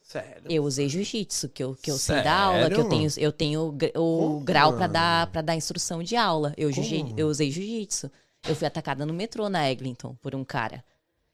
Sério. 0.00 0.44
Eu 0.48 0.62
usei 0.64 0.88
jiu-jitsu, 0.88 1.48
que 1.48 1.62
eu, 1.64 1.74
que 1.74 1.90
eu 1.90 1.98
sei 1.98 2.22
dar 2.22 2.38
aula, 2.42 2.70
que 2.70 2.76
eu 2.80 2.88
tenho, 2.88 3.10
eu 3.18 3.32
tenho 3.32 3.76
o 3.96 4.40
grau 4.40 4.70
pra 4.70 4.80
mano? 4.82 4.92
dar, 4.92 5.26
pra 5.32 5.42
dar 5.42 5.56
instrução 5.56 6.00
de 6.02 6.14
aula. 6.14 6.54
Eu, 6.56 6.70
jiu- 6.70 7.12
eu 7.16 7.26
usei 7.28 7.50
jiu-jitsu. 7.50 8.10
Eu 8.48 8.54
fui 8.54 8.66
atacada 8.66 9.04
no 9.04 9.12
metrô 9.12 9.48
na 9.48 9.68
Eglinton 9.68 10.14
por 10.22 10.32
um 10.34 10.44
cara. 10.44 10.84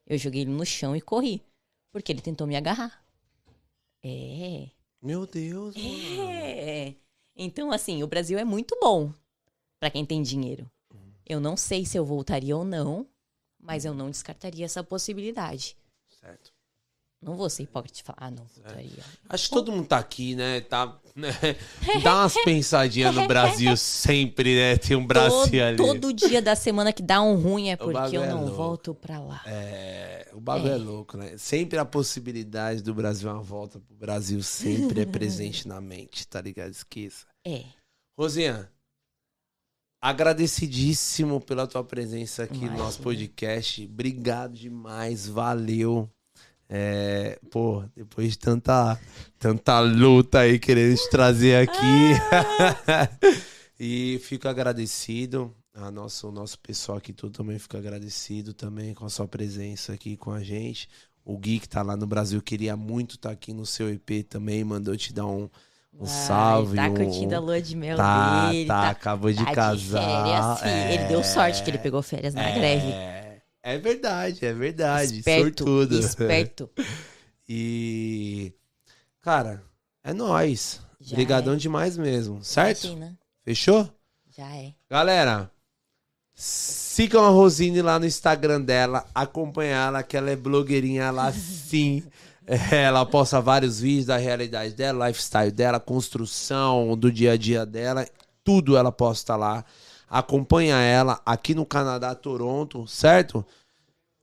Eu 0.06 0.16
joguei 0.16 0.40
ele 0.40 0.50
no 0.50 0.64
chão 0.64 0.96
e 0.96 1.00
corri. 1.02 1.42
Porque 1.92 2.10
ele 2.10 2.22
tentou 2.22 2.46
me 2.46 2.56
agarrar. 2.56 3.04
É. 4.02 4.68
Meu 5.02 5.26
Deus, 5.26 5.76
mano. 5.76 6.30
É. 6.30 6.94
Então, 7.36 7.70
assim, 7.70 8.02
o 8.02 8.06
Brasil 8.06 8.38
é 8.38 8.44
muito 8.44 8.76
bom 8.80 9.12
pra 9.78 9.90
quem 9.90 10.04
tem 10.06 10.22
dinheiro. 10.22 10.70
Eu 11.26 11.40
não 11.40 11.56
sei 11.56 11.84
se 11.84 11.96
eu 11.98 12.04
voltaria 12.04 12.56
ou 12.56 12.64
não, 12.64 13.06
Mas 13.60 13.84
eu 13.84 13.94
não 13.94 14.10
descartaria 14.10 14.64
essa 14.64 14.82
possibilidade. 14.82 15.76
Certo. 16.22 16.52
Não 17.22 17.36
vou 17.36 17.48
ser 17.48 17.62
hipócrita 17.62 18.00
e 18.00 18.02
falar, 18.02 18.18
ah, 18.20 18.30
não. 18.32 18.44
Acho 19.28 19.48
que 19.48 19.54
todo 19.54 19.70
mundo 19.70 19.86
tá 19.86 19.98
aqui, 19.98 20.34
né? 20.34 20.60
Tá, 20.60 20.98
né? 21.14 21.30
Dá 22.02 22.16
umas 22.16 22.34
pensadinhas 22.42 23.14
no 23.14 23.28
Brasil 23.28 23.76
sempre, 23.76 24.56
né? 24.56 24.76
Tem 24.76 24.96
um 24.96 25.06
Brasil 25.06 25.64
ali. 25.64 25.76
todo 25.76 26.12
dia 26.12 26.42
da 26.42 26.56
semana 26.56 26.92
que 26.92 27.02
dá 27.02 27.22
um 27.22 27.36
ruim 27.36 27.70
é 27.70 27.76
porque 27.76 28.16
eu 28.16 28.24
é 28.24 28.28
não 28.28 28.40
louco. 28.40 28.56
volto 28.56 28.94
pra 28.94 29.20
lá. 29.20 29.40
É, 29.46 30.28
o 30.32 30.40
bagulho 30.40 30.72
é. 30.72 30.76
louco, 30.76 31.16
né? 31.16 31.36
Sempre 31.38 31.78
a 31.78 31.84
possibilidade 31.84 32.82
do 32.82 32.92
Brasil, 32.92 33.30
uma 33.30 33.40
volta 33.40 33.78
pro 33.78 33.94
Brasil, 33.94 34.42
sempre 34.42 35.02
é 35.02 35.06
presente 35.06 35.68
na 35.68 35.80
mente, 35.80 36.26
tá 36.26 36.40
ligado? 36.40 36.72
Esqueça. 36.72 37.26
É. 37.44 37.64
Rosinha, 38.16 38.70
agradecidíssimo 40.02 41.40
pela 41.40 41.64
tua 41.64 41.84
presença 41.84 42.42
aqui 42.42 42.64
no 42.64 42.76
nosso 42.76 43.00
podcast. 43.00 43.84
Obrigado 43.84 44.54
demais, 44.54 45.28
valeu. 45.28 46.10
É, 46.68 47.38
pô, 47.52 47.84
depois 47.94 48.32
de 48.32 48.38
tanta, 48.38 48.98
tanta 49.38 49.78
luta 49.78 50.40
aí 50.40 50.58
querendo 50.58 50.96
te 50.96 51.08
trazer 51.08 51.68
aqui. 51.68 51.78
e 53.78 54.20
fico 54.24 54.48
agradecido. 54.48 55.54
A 55.74 55.90
nosso, 55.90 56.28
o 56.28 56.32
nosso 56.32 56.58
pessoal 56.58 56.98
aqui 56.98 57.14
todo 57.14 57.32
também 57.32 57.58
fica 57.58 57.78
agradecido 57.78 58.52
também 58.52 58.92
com 58.92 59.06
a 59.06 59.08
sua 59.08 59.26
presença 59.26 59.92
aqui 59.92 60.16
com 60.16 60.32
a 60.32 60.42
gente. 60.42 60.88
O 61.24 61.38
Gui 61.38 61.60
que 61.60 61.68
tá 61.68 61.80
lá 61.80 61.96
no 61.96 62.06
Brasil 62.06 62.42
queria 62.42 62.76
muito 62.76 63.14
estar 63.14 63.30
aqui 63.30 63.54
no 63.54 63.64
seu 63.64 63.88
EP 63.88 64.26
também, 64.28 64.64
mandou 64.64 64.96
te 64.96 65.12
dar 65.14 65.26
um, 65.26 65.48
um 65.94 66.02
Ai, 66.02 66.06
salve. 66.06 66.76
Tá 66.76 66.88
um, 66.88 66.94
curtindo 66.94 67.34
a 67.34 67.38
lua 67.38 67.60
de 67.60 67.76
mel 67.76 67.96
Tá, 67.96 68.50
dele. 68.50 68.66
tá, 68.66 68.90
acabou 68.90 69.32
de 69.32 69.44
tá 69.44 69.52
casar. 69.54 70.02
férias, 70.02 70.58
sim. 70.60 70.92
Ele 70.94 71.04
deu 71.08 71.22
sorte 71.24 71.62
que 71.62 71.70
ele 71.70 71.78
pegou 71.78 72.02
férias 72.02 72.34
na 72.34 72.42
é, 72.48 72.54
greve. 72.54 72.92
É 73.62 73.78
verdade, 73.78 74.44
é 74.44 74.52
verdade. 74.52 75.18
Esperto, 75.18 75.64
sortudo. 75.64 75.98
esperto. 75.98 76.70
E. 77.48 78.54
Cara, 79.20 79.62
é 80.02 80.14
nóis. 80.14 80.80
Já 81.00 81.12
Obrigadão 81.14 81.54
é. 81.54 81.56
demais 81.56 81.98
mesmo, 81.98 82.42
certo? 82.42 82.86
Imagina, 82.86 83.18
Fechou? 83.44 83.90
Já 84.34 84.46
é. 84.56 84.72
Galera, 84.88 85.50
sigam 86.34 87.24
a 87.24 87.28
Rosine 87.28 87.82
lá 87.82 87.98
no 87.98 88.06
Instagram 88.06 88.60
dela, 88.62 89.04
acompanha 89.14 89.76
ela, 89.76 90.02
que 90.02 90.16
ela 90.16 90.30
é 90.30 90.36
blogueirinha 90.36 91.10
lá 91.10 91.30
sim. 91.34 92.02
É, 92.46 92.82
Ela 92.84 93.06
posta 93.06 93.40
vários 93.40 93.80
vídeos 93.80 94.06
da 94.06 94.16
realidade 94.16 94.74
dela, 94.74 95.08
lifestyle 95.08 95.50
dela, 95.50 95.78
construção 95.78 96.96
do 96.96 97.10
dia 97.10 97.32
a 97.32 97.36
dia 97.36 97.64
dela, 97.64 98.06
tudo 98.44 98.76
ela 98.76 98.90
posta 98.90 99.36
lá. 99.36 99.64
Acompanha 100.08 100.76
ela 100.76 101.20
aqui 101.24 101.54
no 101.54 101.64
Canadá, 101.64 102.14
Toronto, 102.14 102.86
certo? 102.86 103.44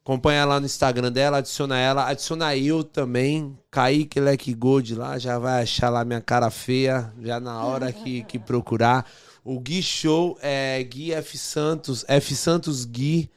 Acompanha 0.04 0.46
lá 0.46 0.60
no 0.60 0.66
Instagram 0.66 1.12
dela, 1.12 1.38
adiciona 1.38 1.78
ela, 1.78 2.08
adiciona 2.08 2.56
eu 2.56 2.84
também, 2.84 3.58
Kaique 3.70 4.20
Leque 4.20 4.54
Gold 4.54 4.96
lá, 4.96 5.18
já 5.20 5.38
vai 5.38 5.64
achar 5.64 5.90
lá 5.90 6.04
minha 6.04 6.22
cara 6.22 6.50
feia, 6.50 7.14
já 7.22 7.40
na 7.40 7.64
hora 7.64 7.92
que, 7.92 8.24
que 8.24 8.40
procurar. 8.40 9.06
O 9.44 9.60
Gui 9.60 9.82
Show 9.82 10.38
é 10.42 10.84
Gui 10.84 11.14
F 11.14 11.38
Santos, 11.38 12.06
F 12.08 12.36
Santos 12.36 12.86
Gui, 12.86 13.30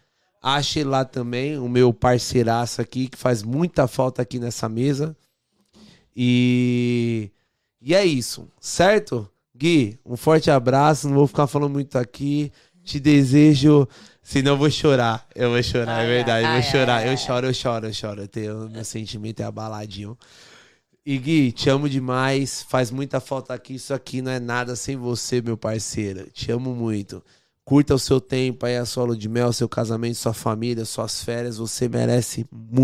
ache 0.42 0.82
lá 0.82 1.04
também, 1.04 1.56
o 1.58 1.68
meu 1.68 1.92
parceiraço 1.94 2.80
aqui, 2.80 3.08
que 3.08 3.16
faz 3.16 3.42
muita 3.42 3.86
falta 3.86 4.22
aqui 4.22 4.38
nessa 4.38 4.68
mesa. 4.68 5.16
E, 6.14 7.30
e 7.80 7.94
é 7.94 8.04
isso, 8.04 8.48
certo? 8.60 9.28
Gui, 9.56 9.98
um 10.04 10.16
forte 10.16 10.50
abraço, 10.50 11.08
não 11.08 11.16
vou 11.16 11.26
ficar 11.26 11.46
falando 11.46 11.72
muito 11.72 11.96
aqui, 11.96 12.50
te 12.82 12.98
desejo... 12.98 13.88
Senão 14.22 14.52
eu 14.52 14.56
vou 14.56 14.70
chorar. 14.70 15.26
Eu 15.34 15.50
vou 15.50 15.62
chorar, 15.62 16.04
é 16.04 16.06
verdade. 16.06 16.46
eu 16.46 16.52
vou 16.52 16.62
chorar. 16.62 17.06
eu 17.06 17.16
choro, 17.16 17.46
eu 17.48 17.54
choro, 17.54 17.86
eu 17.86 17.92
choro. 17.92 18.22
Eu 18.22 18.28
tenho, 18.28 18.70
meu 18.70 18.84
sentimento 18.84 19.40
é 19.40 19.44
abaladinho. 19.44 20.16
E 21.04 21.18
Gui, 21.18 21.50
te 21.50 21.68
amo 21.68 21.88
demais. 21.88 22.62
Faz 22.62 22.92
muita 22.92 23.18
falta 23.18 23.52
aqui. 23.52 23.74
Isso 23.74 23.92
aqui 23.92 24.22
não 24.22 24.30
é 24.30 24.38
nada 24.38 24.76
sem 24.76 24.96
você, 24.96 25.42
meu 25.42 25.56
parceiro. 25.56 26.30
Te 26.30 26.52
amo 26.52 26.72
muito. 26.72 27.22
Curta 27.64 27.94
o 27.94 27.98
seu 27.98 28.20
tempo 28.20 28.66
aí, 28.66 28.76
a 28.76 28.84
sua 28.84 29.04
lua 29.04 29.16
de 29.16 29.28
mel, 29.28 29.52
seu 29.52 29.68
casamento, 29.68 30.16
sua 30.16 30.32
família, 30.34 30.84
suas 30.84 31.22
férias. 31.22 31.58
Você 31.58 31.88
merece 31.88 32.44
muito. 32.50 32.80